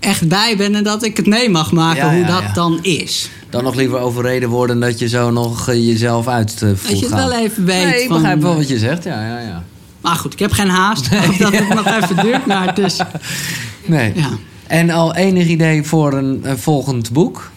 echt 0.00 0.28
bij 0.28 0.56
ben 0.56 0.74
en 0.74 0.84
dat 0.84 1.02
ik 1.02 1.16
het 1.16 1.26
mee 1.26 1.48
mag 1.48 1.72
maken 1.72 2.16
hoe 2.16 2.26
dat 2.26 2.54
dan 2.54 2.78
is. 2.82 3.28
Dan 3.56 3.64
nog 3.64 3.74
liever 3.74 3.98
overreden 3.98 4.48
worden 4.48 4.80
dat 4.80 4.98
je 4.98 5.08
zo 5.08 5.30
nog 5.30 5.68
eh, 5.68 5.86
jezelf 5.86 6.26
uit 6.28 6.52
eh, 6.52 6.68
voelt 6.68 6.82
Dat 6.82 6.98
je 6.98 7.04
het 7.06 7.14
gaan. 7.14 7.28
wel 7.28 7.38
even 7.38 7.64
weet. 7.64 7.84
Nee, 7.84 8.02
ik 8.02 8.08
van, 8.08 8.16
begrijp 8.16 8.40
wel 8.42 8.50
eh, 8.50 8.56
wat 8.56 8.68
je 8.68 8.78
zegt. 8.78 9.04
Ja, 9.04 9.26
ja, 9.26 9.38
ja. 9.40 9.64
Maar 10.00 10.16
goed, 10.16 10.32
ik 10.32 10.38
heb 10.38 10.52
geen 10.52 10.68
haast. 10.68 11.06
Ik 11.06 11.18
hoop 11.18 11.38
dat 11.38 11.52
het 11.52 11.74
nog 11.74 11.86
even 11.86 12.16
duurt. 12.22 12.46
Maar 12.46 12.66
het 12.66 12.78
is, 12.78 13.00
Nee. 13.86 14.12
ja. 14.14 14.28
En 14.66 14.90
al 14.90 15.14
enig 15.14 15.46
idee 15.46 15.82
voor 15.82 16.12
een, 16.12 16.40
een 16.42 16.58
volgend 16.58 17.12
boek? 17.12 17.50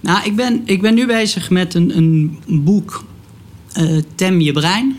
Nou, 0.00 0.24
ik 0.24 0.36
ben, 0.36 0.62
ik 0.64 0.80
ben 0.82 0.94
nu 0.94 1.06
bezig 1.06 1.50
met 1.50 1.74
een, 1.74 1.96
een 1.96 2.38
boek, 2.64 3.04
Tem 4.14 4.40
je 4.40 4.52
brein. 4.52 4.98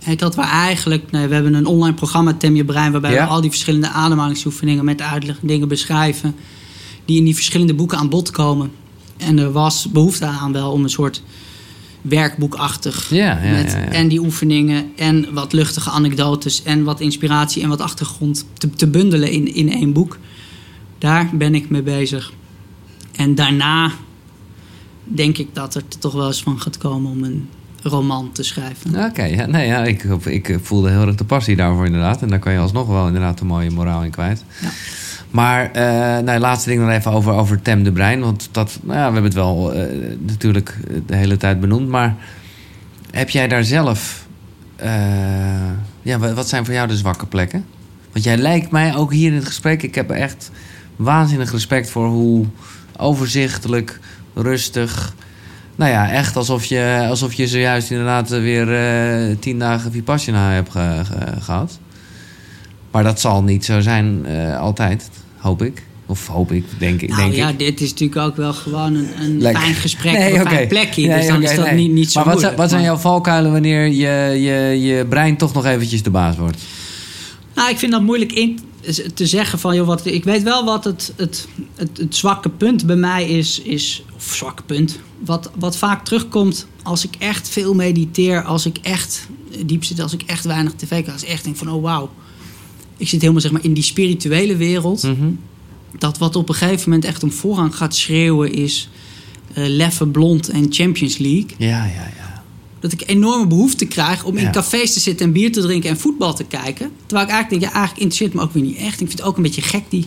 Heet 0.00 0.18
dat 0.18 0.34
waar 0.34 0.50
eigenlijk, 0.50 1.10
nee, 1.10 1.26
we 1.26 1.34
hebben 1.34 1.54
een 1.54 1.66
online 1.66 1.94
programma 1.94 2.34
Tem 2.34 2.56
je 2.56 2.64
brein, 2.64 2.92
waarbij 2.92 3.12
Ja. 3.12 3.24
we 3.24 3.30
al 3.30 3.40
die 3.40 3.50
verschillende 3.50 3.88
ademhalingsoefeningen 3.88 4.84
met 4.84 5.02
uitleg 5.02 5.38
en 5.40 5.46
dingen 5.46 5.68
beschrijven, 5.68 6.34
die 7.04 7.18
in 7.18 7.24
die 7.24 7.34
verschillende 7.34 7.74
boeken 7.74 7.98
aan 7.98 8.08
bod 8.08 8.30
komen. 8.30 8.70
En 9.16 9.38
er 9.38 9.52
was 9.52 9.90
behoefte 9.90 10.26
aan 10.26 10.52
wel 10.52 10.72
om 10.72 10.82
een 10.82 10.90
soort 10.90 11.22
werkboekachtig 12.02 13.10
Ja, 13.10 13.42
ja, 13.42 13.50
met 13.50 13.72
ja, 13.72 13.78
en 13.78 14.08
die 14.08 14.20
oefeningen 14.20 14.92
en 14.96 15.32
wat 15.32 15.52
luchtige 15.52 15.90
anekdotes 15.90 16.62
en 16.62 16.84
wat 16.84 17.00
inspiratie 17.00 17.62
en 17.62 17.68
wat 17.68 17.80
achtergrond 17.80 18.46
te, 18.52 18.70
te 18.70 18.86
bundelen 18.86 19.30
in, 19.30 19.54
in 19.54 19.72
één 19.72 19.92
boek. 19.92 20.18
Daar 20.98 21.30
ben 21.32 21.54
ik 21.54 21.70
mee 21.70 21.82
bezig. 21.82 22.32
En 23.12 23.34
daarna 23.34 23.92
denk 25.04 25.38
ik 25.38 25.48
dat 25.52 25.74
er 25.74 25.82
toch 25.98 26.12
wel 26.12 26.26
eens 26.26 26.42
van 26.42 26.60
gaat 26.60 26.78
komen 26.78 27.10
om 27.10 27.24
een 27.24 27.48
roman 27.82 28.32
te 28.32 28.42
schrijven. 28.42 29.04
Oké, 29.04 29.24
ja, 29.24 29.46
nee, 29.46 29.66
ja, 29.66 29.84
ik, 29.84 30.02
ik 30.24 30.58
voelde 30.62 30.90
heel 30.90 31.06
erg 31.06 31.14
de 31.14 31.24
passie 31.24 31.56
daarvoor 31.56 31.86
inderdaad. 31.86 32.22
En 32.22 32.28
daar 32.28 32.38
kan 32.38 32.52
je 32.52 32.58
alsnog 32.58 32.86
wel 32.86 33.06
inderdaad 33.06 33.40
een 33.40 33.46
mooie 33.46 33.70
moraal 33.70 34.04
in 34.04 34.10
kwijt. 34.10 34.44
Ja. 34.60 34.70
Maar, 35.34 35.70
nou, 36.24 36.38
laatste 36.38 36.68
ding 36.68 36.80
nog 36.80 36.90
even 36.90 37.10
over, 37.12 37.32
over 37.32 37.62
Tem 37.62 37.82
de 37.82 37.92
Brein. 37.92 38.20
Want 38.20 38.48
dat, 38.52 38.78
nou 38.82 38.98
ja, 38.98 39.06
we 39.06 39.12
hebben 39.12 39.24
het 39.24 39.34
wel 39.34 39.72
eh, 39.72 39.86
natuurlijk 40.18 40.76
de 41.06 41.16
hele 41.16 41.36
tijd 41.36 41.60
benoemd. 41.60 41.88
Maar 41.88 42.14
heb 43.10 43.30
jij 43.30 43.48
daar 43.48 43.64
zelf... 43.64 44.26
eh, 44.76 44.90
ja, 46.02 46.18
wa- 46.18 46.32
wat 46.32 46.48
zijn 46.48 46.64
voor 46.64 46.74
jou 46.74 46.88
de 46.88 46.96
zwakke 46.96 47.26
plekken? 47.26 47.64
Want 48.12 48.24
jij 48.24 48.36
lijkt 48.36 48.70
mij 48.70 48.96
ook 48.96 49.12
hier 49.12 49.28
in 49.28 49.34
het 49.34 49.44
gesprek... 49.46 49.82
Ik 49.82 49.94
heb 49.94 50.10
echt 50.10 50.50
waanzinnig 50.96 51.52
respect 51.52 51.90
voor 51.90 52.06
hoe 52.06 52.46
overzichtelijk, 52.96 54.00
rustig... 54.34 55.14
Nou 55.76 55.90
ja, 55.90 56.10
echt 56.10 56.36
alsof 56.36 56.64
je, 56.64 57.06
alsof 57.08 57.32
je 57.32 57.46
zojuist 57.46 57.90
inderdaad 57.90 58.28
weer 58.28 58.66
tien 59.38 59.58
dagen 59.58 59.92
Vipassana 59.92 60.50
hebt 60.50 60.70
ge- 60.70 61.02
ge- 61.04 61.40
gehad. 61.40 61.78
Maar 62.90 63.02
dat 63.02 63.20
zal 63.20 63.42
niet 63.42 63.64
zo 63.64 63.80
zijn 63.80 64.26
altijd, 64.58 65.10
hoop 65.44 65.62
ik. 65.62 65.82
Of 66.06 66.26
hoop 66.26 66.52
ik, 66.52 66.64
denk 66.78 67.02
ik. 67.02 67.08
Nou 67.08 67.20
denk 67.20 67.34
ja, 67.34 67.48
ik. 67.48 67.58
dit 67.58 67.80
is 67.80 67.90
natuurlijk 67.90 68.20
ook 68.20 68.36
wel 68.36 68.52
gewoon 68.52 68.94
een, 68.94 69.22
een 69.22 69.40
fijn 69.40 69.74
gesprek 69.74 70.12
Nee, 70.12 70.38
een 70.38 70.46
fijn 70.46 70.68
plekje. 70.68 71.06
Nee, 71.06 71.18
dus 71.18 71.26
dan 71.26 71.42
is 71.42 71.54
dat 71.54 71.64
nee. 71.64 71.74
niet, 71.74 71.92
niet 71.92 72.12
zo 72.12 72.18
Maar 72.18 72.28
wat, 72.28 72.34
moeilijk. 72.34 72.60
wat 72.60 72.70
zijn 72.70 72.82
jouw 72.82 72.96
valkuilen 72.96 73.52
wanneer 73.52 73.86
je, 73.86 74.40
je, 74.40 74.80
je 74.80 75.06
brein 75.06 75.36
toch 75.36 75.54
nog 75.54 75.66
eventjes 75.66 76.02
de 76.02 76.10
baas 76.10 76.36
wordt? 76.36 76.56
Nou, 77.54 77.70
ik 77.70 77.78
vind 77.78 77.92
dat 77.92 78.02
moeilijk 78.02 78.32
in, 78.32 78.58
te 79.14 79.26
zeggen 79.26 79.58
van, 79.58 79.76
joh, 79.76 79.86
wat, 79.86 80.06
ik 80.06 80.24
weet 80.24 80.42
wel 80.42 80.64
wat 80.64 80.84
het, 80.84 81.12
het, 81.16 81.48
het, 81.74 81.98
het 81.98 82.16
zwakke 82.16 82.48
punt 82.48 82.86
bij 82.86 82.96
mij 82.96 83.28
is, 83.28 83.60
is 83.60 84.04
of 84.16 84.34
zwakke 84.34 84.62
punt, 84.62 84.98
wat, 85.18 85.50
wat 85.58 85.76
vaak 85.76 86.04
terugkomt 86.04 86.66
als 86.82 87.04
ik 87.04 87.14
echt 87.18 87.48
veel 87.48 87.74
mediteer, 87.74 88.42
als 88.42 88.66
ik 88.66 88.78
echt 88.82 89.28
diep 89.66 89.84
zit, 89.84 90.00
als 90.00 90.12
ik 90.12 90.22
echt 90.22 90.44
weinig 90.44 90.72
tv 90.72 90.88
kijk, 90.88 91.08
als 91.08 91.22
ik 91.22 91.28
echt 91.28 91.44
denk 91.44 91.56
van, 91.56 91.70
oh 91.70 91.82
wauw, 91.82 92.10
ik 92.96 93.08
zit 93.08 93.20
helemaal 93.20 93.42
zeg 93.42 93.50
maar 93.52 93.64
in 93.64 93.72
die 93.74 93.82
spirituele 93.82 94.56
wereld, 94.56 95.02
Mhm. 95.02 95.30
dat 95.98 96.18
wat 96.18 96.36
op 96.36 96.48
een 96.48 96.54
gegeven 96.54 96.90
moment 96.90 97.08
echt 97.08 97.22
om 97.22 97.32
voorrang 97.32 97.76
gaat 97.76 97.94
schreeuwen 97.96 98.52
is 98.52 98.88
eh 99.54 99.64
Leffe 99.66 100.06
Blond 100.06 100.48
en 100.48 100.66
Champions 100.70 101.18
League. 101.18 101.46
Ja, 101.58 101.84
ja, 101.84 101.92
ja. 102.16 102.42
Dat 102.80 102.92
ik 102.92 103.02
enorme 103.06 103.46
behoefte 103.46 103.84
krijg 103.86 104.24
om 104.24 104.36
in 104.36 104.52
cafés 104.52 104.92
te 104.92 105.00
zitten 105.00 105.26
en 105.26 105.32
bier 105.32 105.52
te 105.52 105.60
drinken 105.60 105.90
en 105.90 105.98
voetbal 105.98 106.34
te 106.34 106.44
kijken. 106.44 106.90
Terwijl 107.06 107.26
ik 107.28 107.32
eigenlijk 107.32 107.48
denk, 107.50 107.62
ja, 107.62 107.78
eigenlijk 107.78 107.98
interesseert 108.00 108.34
me 108.34 108.40
ook 108.42 108.52
weer 108.52 108.62
niet 108.62 108.76
echt. 108.76 109.00
Ik 109.00 109.06
vind 109.06 109.12
het 109.12 109.22
ook 109.22 109.36
een 109.36 109.42
beetje 109.42 109.62
gek, 109.62 109.82
die, 109.88 110.04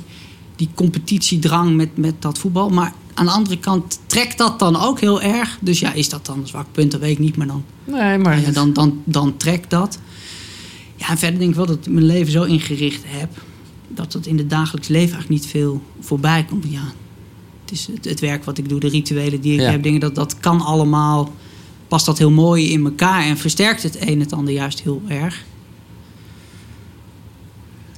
die 0.55 0.69
competitiedrang 0.75 1.75
met, 1.75 1.97
met 1.97 2.21
dat 2.21 2.37
voetbal. 2.37 2.69
Maar 2.69 2.93
aan 3.13 3.25
de 3.25 3.31
andere 3.31 3.57
kant 3.57 3.99
trekt 4.05 4.37
dat 4.37 4.59
dan 4.59 4.75
ook 4.75 4.99
heel 4.99 5.21
erg. 5.21 5.57
Dus 5.61 5.79
ja, 5.79 5.93
is 5.93 6.09
dat 6.09 6.25
dan 6.25 6.39
een 6.39 6.47
zwak 6.47 6.67
punt? 6.71 6.91
Dat 6.91 6.99
weet 6.99 7.11
ik 7.11 7.19
niet, 7.19 7.35
maar 7.37 7.47
dan, 7.47 7.63
Nee, 7.85 8.17
maar... 8.17 8.41
ja, 8.41 8.51
dan, 8.51 8.73
dan, 8.73 9.01
dan 9.03 9.37
trekt 9.37 9.69
dat. 9.69 9.99
Ja, 10.97 11.09
en 11.09 11.17
verder 11.17 11.39
denk 11.39 11.49
ik 11.51 11.55
wel 11.57 11.65
dat 11.65 11.85
ik 11.85 11.91
mijn 11.93 12.05
leven 12.05 12.31
zo 12.31 12.43
ingericht 12.43 13.03
heb... 13.05 13.29
dat 13.87 14.13
het 14.13 14.25
in 14.25 14.37
het 14.37 14.49
dagelijks 14.49 14.87
leven 14.87 15.13
eigenlijk 15.13 15.41
niet 15.41 15.51
veel 15.51 15.81
voorbij 15.99 16.45
komt. 16.49 16.65
Ja, 16.69 16.83
het 17.61 17.71
is 17.71 17.87
het, 17.87 18.05
het 18.05 18.19
werk 18.19 18.43
wat 18.43 18.57
ik 18.57 18.69
doe, 18.69 18.79
de 18.79 18.87
rituelen 18.89 19.41
die 19.41 19.53
ik 19.53 19.59
Ja. 19.59 19.71
heb, 19.71 19.83
dingen, 19.83 19.99
dat, 19.99 20.15
dat 20.15 20.37
kan 20.39 20.61
allemaal... 20.61 21.33
past 21.87 22.05
dat 22.05 22.17
heel 22.17 22.31
mooi 22.31 22.71
in 22.71 22.85
elkaar 22.85 23.23
en 23.23 23.37
versterkt 23.37 23.83
het 23.83 24.07
een 24.07 24.19
het 24.19 24.33
ander 24.33 24.53
juist 24.53 24.81
heel 24.81 25.01
erg. 25.07 25.43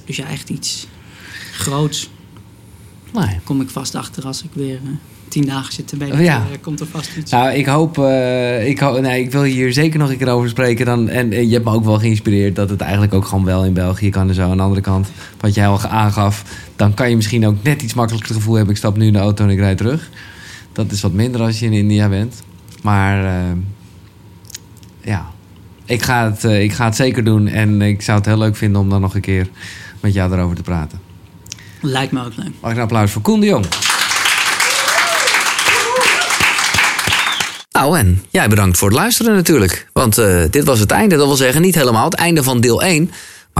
Dus 0.04 0.16
ja, 0.16 0.26
echt 0.28 0.48
iets 0.48 0.86
groots 1.52 2.08
Nee. 3.12 3.40
kom 3.44 3.60
ik 3.60 3.68
vast 3.70 3.94
achter 3.94 4.26
als 4.26 4.42
ik 4.42 4.50
weer 4.52 4.80
eh, 4.84 4.90
tien 5.30 5.46
dagen 5.46 5.72
zit 5.72 5.88
te 5.88 5.96
weten. 5.96 6.18
Oh 6.18 6.24
ja. 6.24 6.42
komt 6.60 6.80
er 6.80 6.86
vast 6.86 7.16
iets. 7.16 7.30
Nou, 7.30 7.52
ik 7.52 7.66
hoop, 7.66 7.98
eh, 7.98 8.68
ik, 8.68 8.78
ho 8.78 9.00
nee, 9.00 9.22
ik 9.22 9.32
wil 9.32 9.42
hier 9.42 9.72
zeker 9.72 9.98
nog 9.98 10.10
een 10.10 10.16
keer 10.16 10.28
over 10.28 10.48
spreken. 10.48 10.86
Dan, 10.86 11.08
en, 11.08 11.32
en 11.32 11.46
je 11.46 11.52
hebt 11.52 11.64
me 11.64 11.72
ook 11.72 11.84
wel 11.84 11.98
geïnspireerd 11.98 12.56
dat 12.56 12.70
het 12.70 12.80
eigenlijk 12.80 13.14
ook 13.14 13.24
gewoon 13.24 13.44
wel 13.44 13.64
in 13.64 13.72
België 13.72 14.10
kan 14.10 14.28
en 14.28 14.34
zo. 14.34 14.50
Aan 14.50 14.56
de 14.56 14.62
andere 14.62 14.80
kant, 14.80 15.08
wat 15.40 15.54
jij 15.54 15.66
al 15.66 15.80
aangaf, 15.80 16.44
dan 16.76 16.94
kan 16.94 17.10
je 17.10 17.16
misschien 17.16 17.46
ook 17.46 17.62
net 17.62 17.82
iets 17.82 17.94
makkelijker 17.94 18.28
het 18.28 18.38
gevoel 18.38 18.54
hebben. 18.54 18.72
Ik 18.72 18.80
stap 18.80 18.96
nu 18.96 19.06
in 19.06 19.12
de 19.12 19.18
auto 19.18 19.44
en 19.44 19.50
ik 19.50 19.58
rijd 19.58 19.76
terug. 19.76 20.10
Dat 20.72 20.92
is 20.92 21.00
wat 21.00 21.12
minder 21.12 21.40
als 21.40 21.58
je 21.58 21.66
in 21.66 21.72
India 21.72 22.08
bent. 22.08 22.42
Maar 22.82 23.24
eh, 23.24 23.56
ja, 25.00 25.30
ik 25.84 26.02
ga, 26.02 26.30
het, 26.30 26.44
eh, 26.44 26.62
ik 26.62 26.72
ga 26.72 26.84
het 26.84 26.96
zeker 26.96 27.24
doen. 27.24 27.46
En 27.46 27.82
ik 27.82 28.02
zou 28.02 28.18
het 28.18 28.26
heel 28.26 28.38
leuk 28.38 28.56
vinden 28.56 28.80
om 28.80 28.88
dan 28.88 29.00
nog 29.00 29.14
een 29.14 29.20
keer 29.20 29.48
met 30.00 30.14
jou 30.14 30.32
erover 30.32 30.56
te 30.56 30.62
praten. 30.62 31.00
Lijkt 31.80 32.12
me 32.12 32.24
ook 32.24 32.36
leuk. 32.36 32.52
Mag 32.60 32.70
ik 32.70 32.76
een 32.76 32.82
applaus 32.82 33.10
voor 33.10 33.22
Koen 33.22 33.40
de 33.40 33.46
Jong? 33.46 33.66
Nou, 37.80 37.98
en 37.98 38.22
jij 38.30 38.48
bedankt 38.48 38.78
voor 38.78 38.88
het 38.88 38.96
luisteren 38.96 39.34
natuurlijk. 39.34 39.86
Want 39.92 40.18
eh, 40.18 40.42
dit 40.50 40.64
was 40.64 40.78
het 40.78 40.90
einde. 40.90 41.16
Dat 41.16 41.26
wil 41.26 41.36
zeggen, 41.36 41.62
niet 41.62 41.74
helemaal 41.74 42.04
het 42.04 42.14
einde 42.14 42.42
van 42.42 42.60
deel 42.60 42.82
1. 42.82 43.10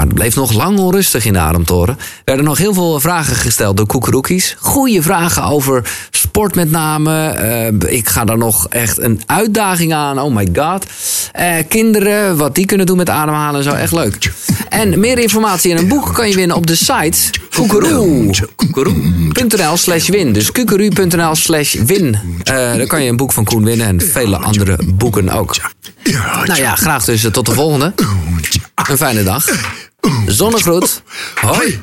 Maar 0.00 0.08
het 0.08 0.18
bleef 0.18 0.34
nog 0.34 0.52
lang 0.52 0.78
onrustig 0.78 1.24
in 1.24 1.32
de 1.32 1.38
Ademtoren. 1.38 1.96
Er 1.98 2.22
werden 2.24 2.44
nog 2.44 2.58
heel 2.58 2.74
veel 2.74 3.00
vragen 3.00 3.36
gesteld 3.36 3.76
door 3.76 3.86
koekeroekies. 3.86 4.56
Goeie 4.58 5.02
vragen 5.02 5.42
over 5.42 5.90
sport 6.10 6.54
met 6.54 6.70
name. 6.70 7.28
Eh, 7.28 7.92
ik 7.96 8.08
ga 8.08 8.24
daar 8.24 8.38
nog 8.38 8.68
echt 8.68 8.98
een 8.98 9.22
uitdaging 9.26 9.94
aan. 9.94 10.20
Oh 10.20 10.34
my 10.34 10.48
god. 10.52 10.86
Eh, 11.32 11.54
kinderen, 11.68 12.36
wat 12.36 12.54
die 12.54 12.66
kunnen 12.66 12.86
doen 12.86 12.96
met 12.96 13.10
ademhalen 13.10 13.60
en 13.60 13.70
zo. 13.70 13.72
Echt 13.72 13.92
leuk. 13.92 14.32
En 14.68 15.00
meer 15.00 15.18
informatie 15.18 15.72
en 15.72 15.78
een 15.78 15.88
boek 15.88 16.14
kan 16.14 16.28
je 16.28 16.34
winnen 16.34 16.56
op 16.56 16.66
de 16.66 16.74
site 16.74 17.18
koekeroe. 17.54 18.30
Koekeroe.nl 18.56 19.76
slash 19.76 20.08
win. 20.08 20.32
Dus 20.32 20.52
kukeru.nl 20.52 21.34
slash 21.34 21.74
win. 21.74 22.18
Eh, 22.42 22.54
daar 22.54 22.86
kan 22.86 23.02
je 23.02 23.08
een 23.08 23.16
boek 23.16 23.32
van 23.32 23.44
Koen 23.44 23.64
winnen 23.64 23.86
en 23.86 24.00
vele 24.00 24.36
andere 24.36 24.78
boeken 24.94 25.28
ook. 25.28 25.56
Nou 26.44 26.60
ja, 26.60 26.74
graag 26.74 27.04
dus 27.04 27.26
tot 27.32 27.46
de 27.46 27.52
volgende. 27.52 27.92
Een 28.88 28.96
fijne 28.96 29.22
dag. 29.22 29.44
Zonnegroet. 30.26 31.02
Hoi. 31.40 31.80